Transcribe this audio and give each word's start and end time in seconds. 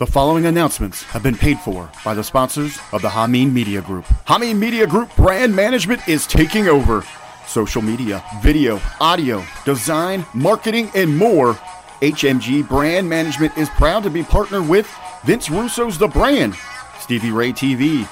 The 0.00 0.06
following 0.06 0.46
announcements 0.46 1.02
have 1.02 1.22
been 1.22 1.36
paid 1.36 1.58
for 1.60 1.90
by 2.06 2.14
the 2.14 2.24
sponsors 2.24 2.78
of 2.90 3.02
the 3.02 3.10
Hameen 3.10 3.52
Media 3.52 3.82
Group. 3.82 4.06
Hameen 4.26 4.56
Media 4.56 4.86
Group 4.86 5.14
brand 5.14 5.54
management 5.54 6.08
is 6.08 6.26
taking 6.26 6.68
over. 6.68 7.04
Social 7.46 7.82
media, 7.82 8.24
video, 8.42 8.80
audio, 8.98 9.44
design, 9.66 10.24
marketing, 10.32 10.90
and 10.94 11.14
more. 11.14 11.52
HMG 12.00 12.66
Brand 12.66 13.10
Management 13.10 13.58
is 13.58 13.68
proud 13.68 14.02
to 14.04 14.08
be 14.08 14.22
partnered 14.22 14.66
with 14.66 14.90
Vince 15.24 15.50
Russo's 15.50 15.98
The 15.98 16.08
Brand, 16.08 16.54
Stevie 16.98 17.30
Ray 17.30 17.52
TV, 17.52 18.08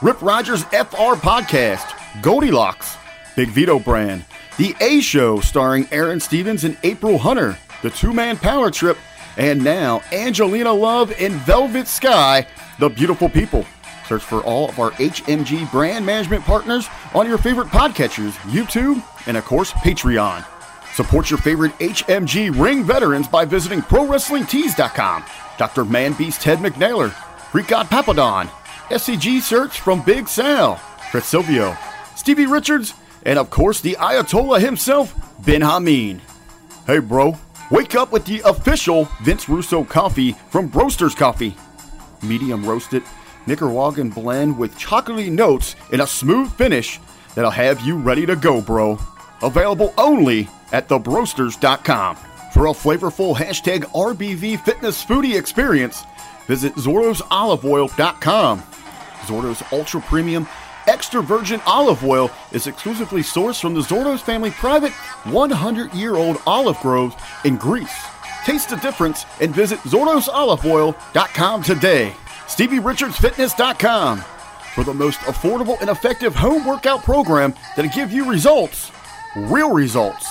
Rip 0.00 0.22
Rogers 0.22 0.62
FR 0.66 1.16
Podcast, 1.18 2.22
Goldilocks, 2.22 2.96
Big 3.34 3.48
Vito 3.48 3.80
Brand, 3.80 4.24
The 4.58 4.76
A 4.80 5.00
Show 5.00 5.40
starring 5.40 5.88
Aaron 5.90 6.20
Stevens 6.20 6.62
and 6.62 6.78
April 6.84 7.18
Hunter, 7.18 7.58
The 7.82 7.90
Two 7.90 8.12
Man 8.12 8.36
Power 8.36 8.70
Trip, 8.70 8.96
and 9.36 9.62
now 9.62 10.02
Angelina 10.12 10.72
Love 10.72 11.12
and 11.18 11.34
Velvet 11.34 11.88
Sky, 11.88 12.46
The 12.78 12.88
Beautiful 12.88 13.28
People. 13.28 13.64
Search 14.06 14.22
for 14.22 14.42
all 14.42 14.68
of 14.68 14.78
our 14.78 14.90
HMG 14.92 15.70
brand 15.70 16.04
management 16.04 16.44
partners 16.44 16.88
on 17.14 17.26
your 17.26 17.38
favorite 17.38 17.68
podcatchers, 17.68 18.32
YouTube, 18.50 19.02
and 19.26 19.36
of 19.36 19.44
course, 19.44 19.72
Patreon. 19.72 20.44
Support 20.94 21.30
your 21.30 21.38
favorite 21.38 21.72
HMG 21.78 22.58
ring 22.58 22.84
veterans 22.84 23.26
by 23.26 23.44
visiting 23.44 23.80
ProWrestlingTees.com. 23.80 25.24
Dr. 25.58 25.84
Manbeast 25.84 26.40
Ted 26.40 26.58
McNaylor, 26.58 27.14
Greek 27.52 27.68
God 27.68 27.86
Papadon, 27.86 28.48
SCG 28.88 29.40
Search 29.40 29.80
from 29.80 30.02
Big 30.02 30.28
Sal, 30.28 30.76
Chris 31.10 31.26
Silvio, 31.26 31.76
Stevie 32.16 32.46
Richards, 32.46 32.94
and 33.24 33.38
of 33.38 33.48
course 33.50 33.80
the 33.80 33.96
Ayatollah 33.98 34.60
himself, 34.60 35.14
Ben 35.44 35.60
Hameen. 35.60 36.20
Hey 36.86 36.98
bro, 36.98 37.38
wake 37.72 37.94
up 37.94 38.12
with 38.12 38.24
the 38.26 38.42
official 38.44 39.08
Vince 39.22 39.48
Russo 39.48 39.82
coffee 39.82 40.32
from 40.50 40.70
Broasters 40.70 41.16
Coffee. 41.16 41.56
Medium 42.22 42.64
roasted 42.64 43.02
Nicaraguan 43.46 44.10
blend 44.10 44.56
with 44.56 44.78
chocolatey 44.78 45.32
notes 45.32 45.74
and 45.90 46.02
a 46.02 46.06
smooth 46.06 46.52
finish 46.52 47.00
that'll 47.34 47.50
have 47.50 47.80
you 47.80 47.96
ready 47.96 48.26
to 48.26 48.36
go, 48.36 48.60
bro. 48.60 48.98
Available 49.42 49.94
only 49.96 50.48
at 50.70 50.88
thebroasters.com. 50.88 52.16
For 52.52 52.66
a 52.66 52.70
flavorful 52.70 53.34
hashtag 53.34 53.84
RBV 53.92 54.62
fitness 54.62 55.02
foodie 55.02 55.38
experience, 55.38 56.04
visit 56.46 56.74
ZordosOliveOil.com. 56.74 58.62
Zordo's 59.22 59.62
Ultra 59.72 60.00
Premium 60.02 60.46
Extra 60.86 61.22
Virgin 61.22 61.60
Olive 61.66 62.04
Oil 62.04 62.30
is 62.52 62.66
exclusively 62.66 63.22
sourced 63.22 63.60
from 63.60 63.74
the 63.74 63.80
Zordos 63.80 64.20
family 64.20 64.50
private 64.50 64.92
100 64.92 65.94
year 65.94 66.16
old 66.16 66.38
olive 66.46 66.78
groves 66.80 67.14
in 67.44 67.56
Greece. 67.56 68.06
Taste 68.44 68.70
the 68.70 68.76
difference 68.76 69.24
and 69.40 69.54
visit 69.54 69.78
ZordosOliveOil.com 69.80 71.62
today. 71.62 72.12
StevieRichardsFitness.com 72.46 74.18
for 74.74 74.84
the 74.84 74.94
most 74.94 75.20
affordable 75.20 75.80
and 75.80 75.90
effective 75.90 76.34
home 76.34 76.66
workout 76.66 77.04
program 77.04 77.54
that'll 77.76 77.90
give 77.92 78.12
you 78.12 78.28
results. 78.28 78.90
Real 79.36 79.72
results. 79.72 80.28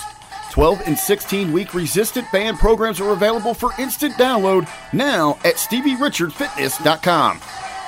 12 0.51 0.81
and 0.85 0.97
16 0.97 1.53
week 1.53 1.73
resistant 1.73 2.29
band 2.31 2.57
programs 2.59 2.99
are 2.99 3.13
available 3.13 3.53
for 3.53 3.71
instant 3.79 4.13
download 4.15 4.67
now 4.91 5.37
at 5.45 5.55
StevieRichardsFitness.com. 5.55 7.39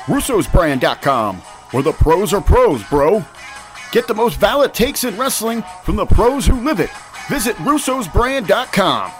Russo'sBrand.com, 0.05 1.41
where 1.73 1.83
the 1.83 1.91
pros 1.91 2.33
are 2.33 2.41
pros, 2.41 2.83
bro. 2.85 3.25
Get 3.91 4.07
the 4.07 4.13
most 4.13 4.39
valid 4.39 4.73
takes 4.73 5.03
in 5.03 5.17
wrestling 5.17 5.63
from 5.83 5.97
the 5.97 6.05
pros 6.05 6.45
who 6.45 6.63
live 6.63 6.79
it. 6.79 6.89
Visit 7.27 7.55
Russo'sBrand.com. 7.57 9.11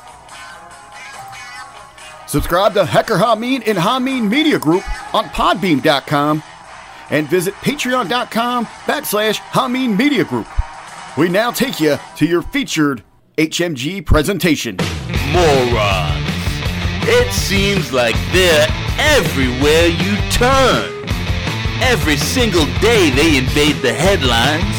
Subscribe 2.28 2.74
to 2.74 2.86
Hecker 2.86 3.16
Hameen 3.16 3.68
and 3.68 3.78
Hameen 3.78 4.30
Media 4.30 4.58
Group 4.58 4.84
on 5.14 5.26
Podbean.com 5.26 6.42
and 7.10 7.28
visit 7.28 7.54
Patreon.com 7.56 8.66
backslash 8.66 9.38
Hameen 9.52 9.98
Media 9.98 10.24
Group. 10.24 10.48
We 11.18 11.30
now 11.30 11.52
take 11.52 11.80
you 11.80 11.98
to 12.18 12.26
your 12.26 12.42
featured 12.42 13.04
HMG 13.38 14.04
presentation. 14.06 14.78
Morons. 15.32 16.24
It 17.06 17.32
seems 17.34 17.92
like 17.92 18.16
they're 18.32 18.68
everywhere 18.98 19.88
you 19.88 20.32
turn. 20.32 20.93
Every 21.92 22.16
single 22.16 22.66
day 22.80 23.12
they 23.12 23.36
invade 23.38 23.84
the 23.84 23.92
headlines. 23.92 24.76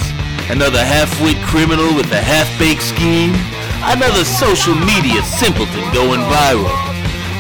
Another 0.48 0.81
half-wit 0.81 1.37
criminal 1.44 1.92
with 1.94 2.10
a 2.12 2.20
half-baked 2.20 2.82
scheme. 2.82 3.37
Another 3.84 4.25
social 4.25 4.72
media 4.72 5.20
simpleton 5.22 5.84
going 5.93 6.25
viral. 6.32 6.72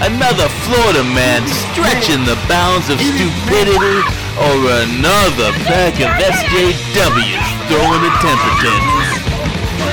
Another 0.04 0.52
Florida 0.68 1.00
man 1.16 1.40
stretching 1.72 2.28
the 2.28 2.36
bounds 2.44 2.92
of 2.92 3.00
stupidity. 3.00 4.04
Or 4.36 4.56
another 4.84 5.48
pack 5.64 5.96
of 5.96 6.12
SJWs 6.12 7.48
throwing 7.66 8.02
a 8.04 8.12
temper 8.20 8.52
tantrum. 8.60 9.24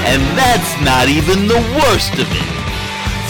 And 0.04 0.22
that's 0.36 0.72
not 0.84 1.08
even 1.08 1.48
the 1.48 1.62
worst 1.80 2.14
of 2.20 2.28
it. 2.28 2.61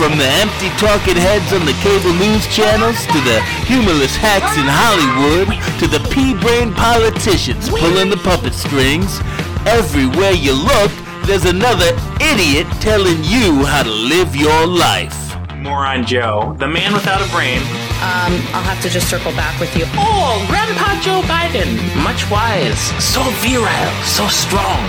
From 0.01 0.17
the 0.17 0.25
empty 0.25 0.69
talking 0.81 1.16
heads 1.16 1.53
on 1.53 1.63
the 1.63 1.78
cable 1.85 2.12
news 2.17 2.41
channels 2.47 3.06
to 3.06 3.22
the 3.22 3.38
humorless 3.69 4.17
hacks 4.17 4.57
in 4.57 4.66
Hollywood 4.66 5.45
to 5.78 5.85
the 5.85 6.01
pea-brain 6.09 6.73
politicians 6.73 7.69
pulling 7.69 8.09
the 8.09 8.17
puppet 8.17 8.56
strings, 8.56 9.22
everywhere 9.69 10.34
you 10.34 10.57
look, 10.57 10.89
there's 11.29 11.45
another 11.45 11.94
idiot 12.17 12.66
telling 12.81 13.22
you 13.29 13.62
how 13.69 13.84
to 13.84 13.94
live 13.94 14.35
your 14.35 14.66
life. 14.66 15.38
Moron 15.53 16.03
Joe, 16.03 16.56
the 16.57 16.68
man 16.68 16.94
without 16.94 17.22
a 17.22 17.29
brain. 17.29 17.62
Um, 18.01 18.41
I'll 18.57 18.66
have 18.66 18.81
to 18.81 18.89
just 18.89 19.07
circle 19.07 19.29
back 19.38 19.53
with 19.62 19.69
you. 19.78 19.85
Oh, 20.01 20.41
Grandpa 20.50 20.97
Joe 21.06 21.22
Biden, 21.29 21.78
much 22.01 22.25
wise, 22.33 22.89
so 22.97 23.22
virile, 23.45 23.94
so 24.01 24.25
strong, 24.33 24.81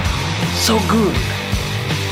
so 0.56 0.80
good, 0.88 1.12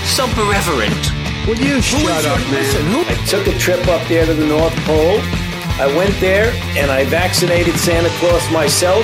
so 0.04 0.28
irreverent. 0.36 1.19
Will 1.50 1.58
you 1.58 1.82
shut 1.82 2.24
up, 2.26 2.38
man? 2.52 3.06
I 3.08 3.26
took 3.26 3.48
a 3.48 3.58
trip 3.58 3.88
up 3.88 4.06
there 4.06 4.24
to 4.24 4.34
the 4.34 4.46
North 4.46 4.72
Pole. 4.86 5.18
I 5.82 5.92
went 5.96 6.14
there 6.20 6.52
and 6.78 6.92
I 6.92 7.04
vaccinated 7.06 7.74
Santa 7.74 8.08
Claus 8.20 8.48
myself. 8.52 9.02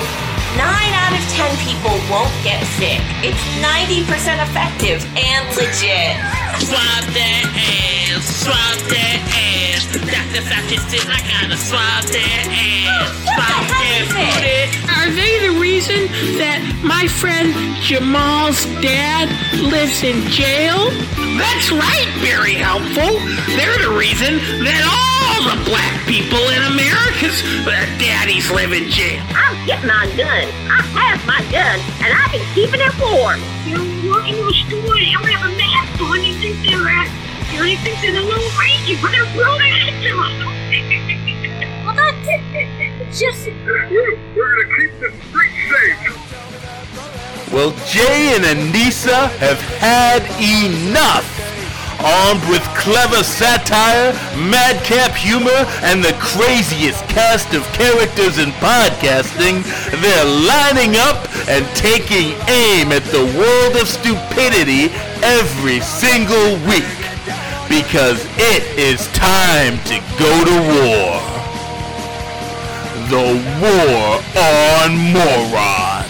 Nine 0.55 0.93
out 0.95 1.11
of 1.11 1.27
ten 1.35 1.51
people 1.67 1.91
won't 2.09 2.31
get 2.47 2.63
sick. 2.79 3.03
It's 3.19 3.43
90% 3.59 4.39
effective 4.47 5.03
and 5.17 5.43
legit. 5.57 6.36
Swab 6.59 7.03
their 7.13 7.43
ass, 7.45 8.25
swab 8.43 8.77
their 8.89 9.17
ass. 9.31 9.87
Dr. 9.93 10.41
Fauci 10.47 10.77
says 10.89 11.05
I 11.07 11.19
gotta 11.27 11.57
swab 11.57 12.03
their 12.09 12.41
ass, 12.49 13.13
swab 13.23 13.63
their 13.69 14.03
booty. 14.11 14.87
Are 14.97 15.09
they 15.13 15.47
the 15.47 15.59
reason 15.59 16.07
that 16.37 16.59
my 16.83 17.07
friend 17.07 17.53
Jamal's 17.81 18.65
dad 18.81 19.29
lives 19.71 20.03
in 20.03 20.21
jail? 20.27 20.89
That's 21.37 21.71
right, 21.71 22.09
very 22.19 22.55
helpful. 22.55 23.21
They're 23.55 23.77
the 23.79 23.93
reason 23.95 24.41
that 24.65 24.81
all 24.83 25.39
the 25.47 25.57
black 25.69 25.95
people 26.09 26.41
in 26.49 26.61
America's 26.73 27.39
uh, 27.63 27.71
daddies 28.01 28.49
live 28.51 28.73
in 28.73 28.89
jail. 28.89 29.21
I'm 29.31 29.55
getting 29.65 29.87
my 29.87 30.09
gun. 30.17 30.49
I 30.67 30.81
have 31.13 31.21
my 31.29 31.39
gun, 31.53 31.77
and 32.03 32.09
I've 32.11 32.31
been 32.33 32.43
keeping 32.57 32.81
it 32.81 32.93
warm. 32.99 33.39
You 33.69 33.79
walk 34.09 34.27
into 34.27 34.43
a 34.43 34.53
store 34.65 34.97
and 34.97 35.05
you 35.07 35.15
don't 35.15 35.29
have 35.29 35.45
a 35.45 35.53
mask 35.55 36.01
on, 36.01 36.19
little 38.27 38.49
you 38.85 38.95
better 39.01 39.25
blow 39.33 39.57
well, 41.85 41.95
that's 41.95 42.27
it. 42.27 43.11
Just... 43.13 43.47
We're, 43.47 44.15
gonna 44.35 44.77
keep 44.77 44.91
the 44.99 45.09
streets 45.29 45.61
safe. 45.69 47.51
Well, 47.53 47.71
Jay 47.87 48.35
and 48.35 48.43
Anissa 48.43 49.29
have 49.37 49.61
had 49.79 50.23
enough. 50.39 51.36
Armed 51.99 52.47
with 52.49 52.61
clever 52.77 53.23
satire, 53.23 54.13
madcap 54.37 55.15
humor, 55.15 55.65
and 55.81 56.03
the 56.03 56.13
craziest 56.19 57.03
cast 57.09 57.53
of 57.53 57.63
characters 57.73 58.37
in 58.37 58.51
podcasting, 58.61 59.65
they're 60.01 60.29
lining 60.45 60.95
up 60.95 61.25
and 61.49 61.65
taking 61.75 62.37
aim 62.47 62.91
at 62.91 63.03
the 63.09 63.25
world 63.33 63.75
of 63.81 63.87
stupidity 63.87 64.93
every 65.25 65.81
single 65.81 66.53
week. 66.69 66.85
Because 67.67 68.23
it 68.37 68.63
is 68.77 69.07
time 69.13 69.77
to 69.89 69.97
go 70.19 70.33
to 70.45 70.57
war. 70.77 71.37
The 73.09 73.27
War 73.61 74.21
on 74.35 74.97
Morons. 75.13 76.06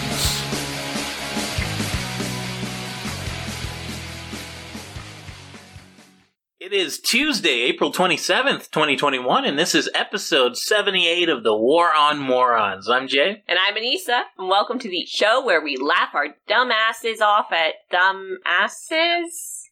It 6.68 6.74
is 6.74 7.00
Tuesday, 7.00 7.62
April 7.62 7.94
27th, 7.94 8.70
2021, 8.72 9.46
and 9.46 9.58
this 9.58 9.74
is 9.74 9.90
episode 9.96 10.58
78 10.58 11.30
of 11.30 11.46
The 11.46 11.56
War 11.56 11.94
on 11.96 12.20
Morons. 12.20 12.90
I'm 12.90 13.08
Jay. 13.08 13.42
And 13.48 13.58
I'm 13.58 13.76
Anissa, 13.76 14.24
and 14.38 14.50
welcome 14.50 14.78
to 14.80 14.90
the 14.90 15.06
show 15.06 15.42
where 15.46 15.62
we 15.62 15.78
laugh 15.78 16.10
our 16.14 16.36
dumb 16.46 16.70
asses 16.70 17.22
off 17.22 17.54
at 17.54 17.76
dumb 17.90 18.40
asses. 18.46 19.70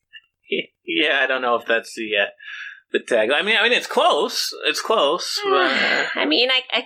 yeah, 0.86 1.20
I 1.22 1.28
don't 1.28 1.42
know 1.42 1.56
if 1.56 1.66
that's 1.66 1.94
the 1.96 2.12
uh, 2.16 2.26
the 2.94 3.02
tag. 3.02 3.30
I 3.30 3.42
mean, 3.42 3.58
I 3.60 3.64
mean, 3.64 3.74
it's 3.74 3.88
close. 3.88 4.56
It's 4.64 4.82
close. 4.82 5.38
but- 5.44 6.12
I 6.16 6.24
mean, 6.26 6.50
I, 6.50 6.62
I 6.72 6.84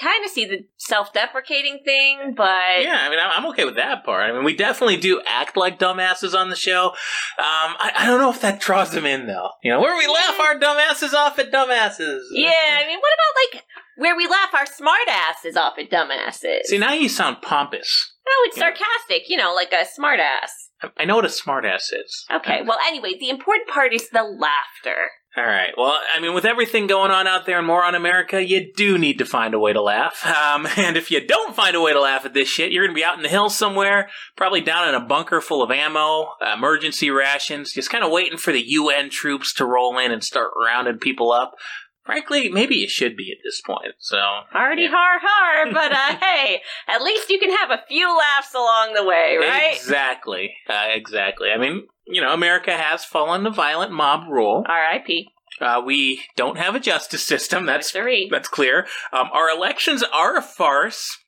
kind 0.00 0.24
of 0.24 0.30
see 0.30 0.44
the 0.44 0.64
self-deprecating 0.76 1.80
thing, 1.84 2.34
but 2.36 2.82
yeah, 2.82 2.98
I 3.02 3.10
mean, 3.10 3.18
I'm 3.18 3.30
I'm 3.34 3.46
okay 3.50 3.64
with 3.64 3.76
that 3.76 4.04
part. 4.04 4.28
I 4.28 4.32
mean, 4.32 4.44
we 4.44 4.54
definitely 4.56 4.96
do 4.96 5.22
act 5.26 5.56
like 5.56 5.78
dumbasses 5.78 6.34
on 6.34 6.50
the 6.50 6.56
show. 6.56 6.88
Um, 6.88 6.94
I, 7.38 7.92
I 7.96 8.06
don't 8.06 8.20
know 8.20 8.30
if 8.30 8.40
that 8.42 8.60
draws 8.60 8.90
them 8.90 9.06
in, 9.06 9.26
though. 9.26 9.50
You 9.62 9.72
know, 9.72 9.80
where 9.80 9.96
we 9.96 10.06
laugh 10.06 10.38
our 10.40 10.58
dumbasses 10.58 11.14
off 11.14 11.38
at 11.38 11.50
dumbasses. 11.52 12.20
yeah. 12.32 12.78
I 12.78 12.86
mean, 12.86 12.98
what 12.98 13.12
about 13.14 13.54
like 13.56 13.64
where 13.96 14.16
we 14.16 14.26
laugh 14.26 14.54
our 14.54 14.66
smart 14.66 15.08
asses 15.08 15.56
off 15.56 15.78
at 15.78 15.90
dumbasses? 15.90 16.64
See, 16.64 16.78
now 16.78 16.92
you 16.92 17.08
sound 17.08 17.42
pompous. 17.42 18.12
no, 18.26 18.32
it's 18.48 18.58
sarcastic. 18.58 19.28
You 19.28 19.36
know, 19.36 19.54
like 19.54 19.72
a 19.72 19.84
smartass. 19.98 20.50
I 20.98 21.04
know 21.04 21.16
what 21.16 21.24
a 21.24 21.28
smartass 21.28 21.92
is. 21.92 22.26
Okay. 22.32 22.62
Well, 22.66 22.78
anyway, 22.86 23.12
the 23.18 23.28
important 23.30 23.68
part 23.68 23.94
is 23.94 24.08
the 24.10 24.24
laughter. 24.24 25.10
All 25.34 25.44
right. 25.44 25.72
Well, 25.78 25.96
I 26.14 26.20
mean, 26.20 26.34
with 26.34 26.44
everything 26.44 26.86
going 26.86 27.10
on 27.10 27.26
out 27.26 27.46
there 27.46 27.56
and 27.56 27.66
more 27.66 27.82
on 27.82 27.94
America, 27.94 28.44
you 28.44 28.70
do 28.76 28.98
need 28.98 29.16
to 29.16 29.24
find 29.24 29.54
a 29.54 29.58
way 29.58 29.72
to 29.72 29.80
laugh. 29.80 30.26
Um, 30.42 30.66
and 30.76 30.96
if 30.96 31.10
you 31.10 31.24
don't 31.24 31.54
find 31.54 31.74
a 31.76 31.80
way 31.80 31.92
to 31.92 32.00
laugh 32.00 32.26
at 32.26 32.34
this 32.34 32.48
shit, 32.48 32.72
you're 32.72 32.84
going 32.84 32.94
to 32.94 32.98
be 32.98 33.04
out 33.04 33.16
in 33.16 33.22
the 33.22 33.28
hills 33.28 33.56
somewhere, 33.56 34.10
probably 34.36 34.60
down 34.60 34.88
in 34.88 34.94
a 34.94 35.00
bunker 35.00 35.40
full 35.40 35.62
of 35.62 35.70
ammo, 35.70 36.32
emergency 36.54 37.10
rations, 37.10 37.72
just 37.72 37.88
kind 37.88 38.04
of 38.04 38.10
waiting 38.10 38.36
for 38.36 38.52
the 38.52 38.60
UN 38.60 39.08
troops 39.08 39.54
to 39.54 39.64
roll 39.64 39.98
in 39.98 40.10
and 40.10 40.22
start 40.22 40.50
rounding 40.56 40.98
people 40.98 41.32
up. 41.32 41.54
Frankly, 42.04 42.48
maybe 42.48 42.74
you 42.76 42.88
should 42.88 43.16
be 43.16 43.30
at 43.30 43.38
this 43.44 43.60
point. 43.60 43.94
So, 43.98 44.18
Hardy 44.50 44.86
har 44.86 45.20
har, 45.22 45.72
but 45.72 45.92
uh, 45.92 46.16
hey, 46.20 46.62
at 46.88 47.02
least 47.02 47.30
you 47.30 47.38
can 47.38 47.50
have 47.56 47.70
a 47.70 47.82
few 47.88 48.08
laughs 48.08 48.54
along 48.54 48.94
the 48.94 49.04
way, 49.04 49.36
right? 49.40 49.74
exactly, 49.74 50.54
uh, 50.68 50.88
exactly. 50.90 51.50
I 51.50 51.58
mean, 51.58 51.86
you 52.06 52.20
know, 52.20 52.32
America 52.32 52.72
has 52.72 53.04
fallen 53.04 53.44
to 53.44 53.50
violent 53.50 53.92
mob 53.92 54.28
rule. 54.28 54.64
R.I.P. 54.66 55.28
Uh, 55.60 55.80
we 55.84 56.22
don't 56.34 56.58
have 56.58 56.74
a 56.74 56.80
justice 56.80 57.22
system. 57.22 57.66
That's 57.66 57.92
that's 58.30 58.48
clear. 58.48 58.86
Um, 59.12 59.28
our 59.32 59.48
elections 59.50 60.02
are 60.02 60.36
a 60.36 60.42
farce. 60.42 61.18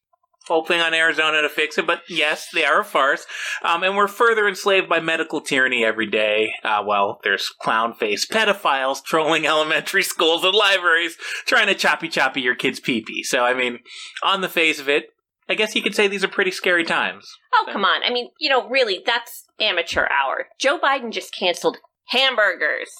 Hoping 0.46 0.80
on 0.80 0.92
Arizona 0.92 1.40
to 1.40 1.48
fix 1.48 1.78
it, 1.78 1.86
but 1.86 2.02
yes, 2.06 2.48
they 2.52 2.64
are 2.64 2.80
a 2.80 2.84
farce. 2.84 3.24
Um, 3.62 3.82
and 3.82 3.96
we're 3.96 4.08
further 4.08 4.46
enslaved 4.46 4.90
by 4.90 5.00
medical 5.00 5.40
tyranny 5.40 5.84
every 5.84 6.06
day. 6.06 6.52
Uh, 6.62 6.82
well, 6.86 7.18
there's 7.24 7.48
clown 7.48 7.94
faced 7.94 8.30
pedophiles 8.30 9.02
trolling 9.02 9.46
elementary 9.46 10.02
schools 10.02 10.44
and 10.44 10.54
libraries, 10.54 11.16
trying 11.46 11.68
to 11.68 11.74
choppy 11.74 12.08
choppy 12.08 12.42
your 12.42 12.54
kid's 12.54 12.78
pee 12.78 13.00
pee. 13.00 13.22
So, 13.22 13.42
I 13.42 13.54
mean, 13.54 13.78
on 14.22 14.42
the 14.42 14.48
face 14.48 14.78
of 14.78 14.88
it, 14.88 15.06
I 15.48 15.54
guess 15.54 15.74
you 15.74 15.82
could 15.82 15.94
say 15.94 16.08
these 16.08 16.24
are 16.24 16.28
pretty 16.28 16.50
scary 16.50 16.84
times. 16.84 17.30
Oh, 17.54 17.66
come 17.70 17.84
on. 17.84 18.02
I 18.02 18.10
mean, 18.10 18.30
you 18.38 18.50
know, 18.50 18.68
really, 18.68 19.02
that's 19.04 19.44
amateur 19.60 20.06
hour. 20.08 20.48
Joe 20.58 20.78
Biden 20.78 21.12
just 21.12 21.34
canceled 21.34 21.78
hamburgers. 22.08 22.90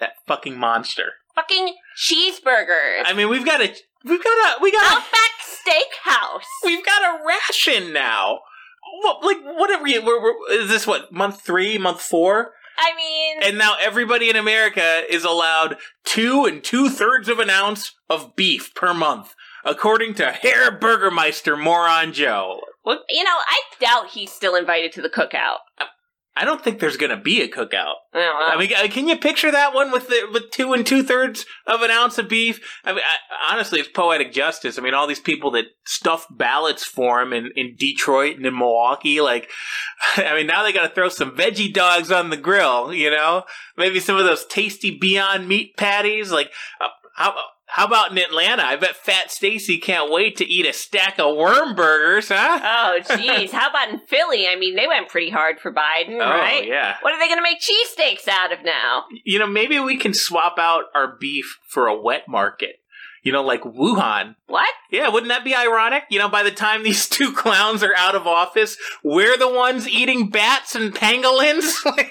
That 0.00 0.12
fucking 0.26 0.58
monster. 0.58 1.12
Fucking 1.34 1.74
cheeseburgers. 1.96 3.02
I 3.04 3.14
mean, 3.14 3.28
we've 3.28 3.44
got 3.44 3.60
a, 3.60 3.74
we've 4.04 4.22
got 4.22 4.58
a, 4.58 4.62
we 4.62 4.72
got 4.72 4.84
a, 4.84 4.96
Outback 4.96 5.32
Steakhouse. 5.42 6.44
we've 6.64 6.84
got 6.84 7.02
a 7.02 7.24
ration 7.24 7.92
now. 7.92 8.40
What, 9.02 9.24
like, 9.24 9.42
what 9.42 9.70
are 9.70 9.82
we, 9.82 9.98
we're, 9.98 10.22
we're, 10.22 10.52
is 10.52 10.68
this 10.68 10.86
what, 10.86 11.12
month 11.12 11.40
three, 11.42 11.78
month 11.78 12.00
four? 12.00 12.52
I 12.78 12.94
mean, 12.96 13.42
And 13.42 13.58
now 13.58 13.76
everybody 13.80 14.30
in 14.30 14.36
America 14.36 15.02
is 15.08 15.24
allowed 15.24 15.76
two 16.04 16.44
and 16.44 16.62
two 16.64 16.88
thirds 16.88 17.28
of 17.28 17.38
an 17.38 17.50
ounce 17.50 17.94
of 18.08 18.34
beef 18.34 18.74
per 18.74 18.94
month, 18.94 19.34
according 19.64 20.14
to 20.14 20.32
Herr 20.32 20.70
Burgermeister 20.70 21.56
Moron 21.56 22.12
Joe. 22.12 22.60
What? 22.82 23.04
you 23.08 23.22
know, 23.22 23.30
I 23.30 23.60
doubt 23.78 24.10
he's 24.10 24.32
still 24.32 24.56
invited 24.56 24.92
to 24.92 25.02
the 25.02 25.08
cookout. 25.08 25.58
Uh, 25.78 25.84
I 26.34 26.46
don't 26.46 26.64
think 26.64 26.80
there's 26.80 26.96
going 26.96 27.10
to 27.10 27.22
be 27.22 27.42
a 27.42 27.48
cookout. 27.48 27.94
I. 28.14 28.52
I 28.54 28.58
mean, 28.58 28.72
uh, 28.74 28.88
can 28.88 29.06
you 29.06 29.18
picture 29.18 29.50
that 29.50 29.74
one 29.74 29.92
with 29.92 30.08
the 30.08 30.28
with 30.32 30.50
two 30.50 30.72
and 30.72 30.86
two 30.86 31.02
thirds 31.02 31.44
of 31.66 31.82
an 31.82 31.90
ounce 31.90 32.16
of 32.16 32.28
beef? 32.28 32.58
I 32.84 32.92
mean, 32.92 33.02
I, 33.02 33.52
honestly, 33.52 33.80
it's 33.80 33.88
poetic 33.88 34.32
justice. 34.32 34.78
I 34.78 34.82
mean, 34.82 34.94
all 34.94 35.06
these 35.06 35.20
people 35.20 35.50
that 35.52 35.66
stuffed 35.84 36.28
ballots 36.30 36.84
for 36.84 37.20
him 37.20 37.34
in, 37.34 37.50
in 37.54 37.76
Detroit 37.76 38.36
and 38.36 38.46
in 38.46 38.56
Milwaukee, 38.56 39.20
like, 39.20 39.50
I 40.16 40.34
mean, 40.34 40.46
now 40.46 40.62
they 40.62 40.72
got 40.72 40.88
to 40.88 40.94
throw 40.94 41.10
some 41.10 41.36
veggie 41.36 41.72
dogs 41.72 42.10
on 42.10 42.30
the 42.30 42.38
grill. 42.38 42.94
You 42.94 43.10
know, 43.10 43.44
maybe 43.76 44.00
some 44.00 44.16
of 44.16 44.24
those 44.24 44.46
tasty 44.46 44.96
Beyond 44.98 45.46
Meat 45.46 45.76
patties. 45.76 46.32
Like, 46.32 46.50
uh, 46.80 46.88
how 47.14 47.34
how 47.74 47.86
about 47.86 48.10
in 48.12 48.18
Atlanta? 48.18 48.62
I 48.64 48.76
bet 48.76 48.96
Fat 48.96 49.30
Stacy 49.30 49.78
can't 49.78 50.10
wait 50.10 50.36
to 50.36 50.44
eat 50.44 50.66
a 50.66 50.72
stack 50.72 51.18
of 51.18 51.36
worm 51.36 51.74
burgers, 51.74 52.28
huh? 52.28 52.60
oh, 52.62 53.00
jeez. 53.08 53.50
How 53.50 53.70
about 53.70 53.88
in 53.90 53.98
Philly? 54.00 54.46
I 54.46 54.56
mean, 54.56 54.76
they 54.76 54.86
went 54.86 55.08
pretty 55.08 55.30
hard 55.30 55.58
for 55.60 55.72
Biden, 55.72 56.16
Oh, 56.20 56.28
right? 56.28 56.66
yeah. 56.66 56.96
What 57.00 57.14
are 57.14 57.18
they 57.18 57.26
going 57.28 57.38
to 57.38 57.42
make 57.42 57.60
cheesesteaks 57.60 58.28
out 58.28 58.52
of 58.52 58.64
now? 58.64 59.04
You 59.24 59.38
know, 59.38 59.46
maybe 59.46 59.78
we 59.80 59.96
can 59.96 60.12
swap 60.14 60.56
out 60.58 60.84
our 60.94 61.16
beef 61.18 61.58
for 61.68 61.86
a 61.86 62.00
wet 62.00 62.24
market. 62.28 62.76
You 63.24 63.30
know, 63.30 63.44
like 63.44 63.62
Wuhan. 63.62 64.34
What? 64.48 64.68
Yeah, 64.90 65.08
wouldn't 65.08 65.28
that 65.30 65.44
be 65.44 65.54
ironic? 65.54 66.02
You 66.10 66.18
know, 66.18 66.28
by 66.28 66.42
the 66.42 66.50
time 66.50 66.82
these 66.82 67.08
two 67.08 67.32
clowns 67.36 67.82
are 67.84 67.94
out 67.96 68.16
of 68.16 68.26
office, 68.26 68.76
we're 69.04 69.38
the 69.38 69.48
ones 69.52 69.88
eating 69.88 70.28
bats 70.28 70.74
and 70.74 70.92
pangolins? 70.92 71.72
like, 71.86 72.10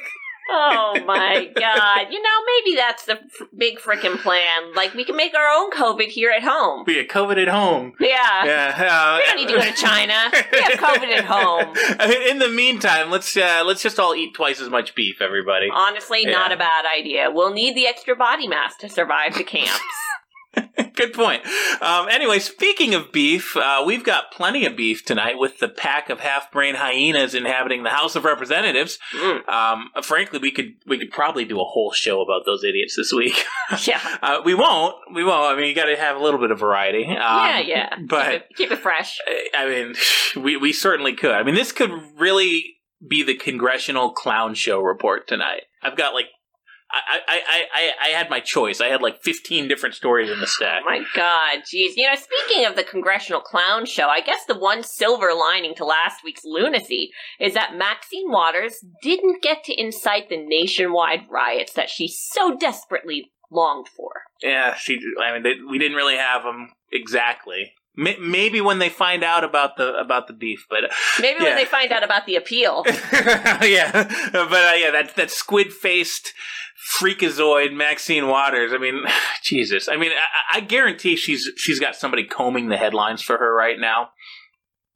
Oh 0.54 0.94
my 1.06 1.50
god. 1.56 2.08
You 2.12 2.22
know, 2.22 2.38
maybe 2.46 2.76
that's 2.76 3.06
the 3.06 3.14
f- 3.14 3.48
big 3.58 3.80
frickin' 3.80 4.18
plan. 4.22 4.74
Like, 4.76 4.94
we 4.94 5.04
can 5.06 5.16
make 5.16 5.34
our 5.34 5.48
own 5.48 5.72
COVID 5.72 6.08
here 6.08 6.32
at 6.32 6.44
home. 6.44 6.84
be 6.84 7.00
a 7.00 7.08
COVID 7.08 7.42
at 7.42 7.48
home. 7.48 7.94
Yeah. 8.00 8.46
Yeah, 8.46 8.76
uh, 8.78 9.18
We 9.20 9.26
don't 9.26 9.36
need 9.38 9.54
to 9.54 9.60
go 9.60 9.72
to 9.72 9.74
China. 9.82 10.30
We 10.52 10.62
have 10.62 10.74
COVID 10.74 11.10
at 11.18 11.26
home. 11.26 11.76
In 12.30 12.40
the 12.40 12.50
meantime, 12.50 13.10
let's 13.10 13.36
uh, 13.38 13.64
let's 13.66 13.82
just 13.82 14.00
all 14.00 14.14
eat 14.16 14.34
twice 14.34 14.60
as 14.60 14.70
much 14.70 14.94
beef, 14.96 15.22
everybody. 15.22 15.70
Honestly, 15.74 16.26
not 16.26 16.52
a 16.52 16.58
bad 16.58 16.86
idea. 16.86 17.30
We'll 17.32 17.54
need 17.54 17.76
the 17.76 17.88
extra 17.88 18.16
body 18.16 18.48
mass 18.48 18.76
to 18.78 18.90
survive 18.90 19.36
the 19.36 19.44
camps. 19.44 19.80
Good 20.96 21.14
point. 21.14 21.44
Um, 21.82 22.10
anyway, 22.10 22.40
speaking 22.40 22.94
of 22.94 23.12
beef, 23.12 23.56
uh, 23.56 23.84
we've 23.86 24.04
got 24.04 24.32
plenty 24.32 24.66
of 24.66 24.76
beef 24.76 25.06
tonight 25.06 25.38
with 25.38 25.60
the 25.60 25.70
pack 25.70 26.10
of 26.10 26.20
half-brain 26.20 26.76
hyenas 26.76 27.34
inhabiting 27.34 27.84
the 27.84 27.90
House 27.90 28.16
of 28.16 28.26
Representatives. 28.26 29.00
Mm. 29.16 29.48
Um, 29.48 29.90
frankly, 30.04 30.40
we 30.40 30.52
could 30.52 30.74
we 30.86 30.98
could 30.98 31.12
probably 31.12 31.46
do 31.46 31.60
a 31.60 31.64
whole 31.64 31.92
show 31.92 32.22
about 32.22 32.46
those 32.46 32.64
idiots 32.64 32.96
this 32.96 33.12
week. 33.14 33.44
Yeah. 33.88 34.02
uh, 34.22 34.42
we 34.44 34.54
won't. 34.54 34.96
We 35.14 35.24
won't. 35.24 35.54
I 35.54 35.58
mean, 35.58 35.70
you 35.70 35.74
got 35.74 35.86
to 35.86 35.96
have 35.96 36.18
a 36.18 36.20
little 36.20 36.42
bit 36.42 36.52
of 36.52 36.60
variety. 36.60 37.06
Um, 37.06 37.16
yeah, 37.16 37.60
yeah. 37.60 37.96
But 38.06 38.26
keep 38.26 38.34
it, 38.34 38.48
keep 38.58 38.72
it 38.72 38.80
fresh. 38.80 39.18
I 39.58 39.66
mean, 39.68 39.96
we 40.44 40.58
we 40.58 40.74
certainly 40.74 41.14
could. 41.14 41.32
I 41.32 41.44
mean, 41.44 41.56
this 41.56 41.72
could 41.72 41.90
really 42.18 42.76
be 43.08 43.24
the 43.24 43.34
congressional 43.34 44.12
clown 44.12 44.56
show 44.56 44.82
report 44.82 45.28
tonight. 45.28 45.62
I've 45.82 45.96
got 45.96 46.14
like. 46.14 46.26
I, 46.92 47.20
I, 47.28 47.66
I, 47.74 47.90
I, 48.02 48.08
had 48.10 48.30
my 48.30 48.40
choice. 48.40 48.82
I 48.82 48.88
had 48.88 49.02
like 49.02 49.22
15 49.24 49.68
different 49.68 49.96
stories 49.96 50.30
in 50.30 50.40
the 50.40 50.48
stack. 50.48 50.82
Oh 50.86 50.90
my 50.90 51.04
god, 51.16 51.60
jeez. 51.60 51.94
You 51.96 52.10
know, 52.10 52.16
speaking 52.16 52.66
of 52.66 52.76
the 52.76 52.84
Congressional 52.84 53.42
Clown 53.42 53.86
Show, 53.86 54.08
I 54.08 54.22
guess 54.22 54.46
the 54.46 54.58
one 54.58 54.84
silver 54.84 55.34
lining 55.34 55.74
to 55.76 55.86
last 55.86 56.18
week's 56.24 56.44
lunacy 56.44 57.12
is 57.40 57.54
that 57.54 57.76
Maxine 57.76 58.30
Waters 58.30 58.84
didn't 59.02 59.42
get 59.42 59.64
to 59.66 59.80
incite 59.80 60.30
the 60.30 60.38
nationwide 60.38 61.22
riots 61.30 61.74
that 61.74 61.90
she 61.90 62.08
so 62.08 62.58
desperately 62.58 63.32
longed 63.52 63.88
for. 63.88 64.12
Yeah, 64.42 64.76
she. 64.76 65.00
I 65.24 65.34
mean, 65.34 65.44
they, 65.44 65.54
we 65.70 65.78
didn't 65.78 65.98
really 65.98 66.18
have 66.18 66.44
them 66.44 66.72
exactly. 66.92 67.74
Maybe 67.96 68.62
when 68.62 68.80
they 68.80 68.88
find 68.90 69.22
out 69.24 69.44
about 69.44 69.76
the 69.76 69.94
about 69.96 70.28
the 70.28 70.34
beef, 70.34 70.66
but 70.70 70.80
Maybe 71.20 71.40
Yeah. 71.40 71.50
when 71.50 71.56
they 71.58 71.66
find 71.66 71.92
out 71.92 72.04
about 72.04 72.26
the 72.26 72.36
appeal. 72.36 72.84
yeah, 72.88 73.92
but 74.32 74.54
uh, 74.54 74.74
yeah, 74.78 74.92
that 74.92 75.14
that 75.18 75.30
squid 75.30 75.74
faced 75.74 76.34
freakazoid 77.00 77.74
Maxine 77.74 78.28
Waters. 78.28 78.72
I 78.74 78.78
mean, 78.78 79.04
Jesus. 79.44 79.90
I 79.90 79.98
mean, 79.98 80.12
I, 80.12 80.58
I 80.58 80.60
guarantee 80.62 81.16
she's 81.16 81.50
she's 81.58 81.80
got 81.80 81.96
somebody 81.96 82.24
combing 82.26 82.70
the 82.70 82.78
headlines 82.78 83.22
for 83.22 83.38
her 83.38 83.54
right 83.54 83.80
now. 83.80 84.10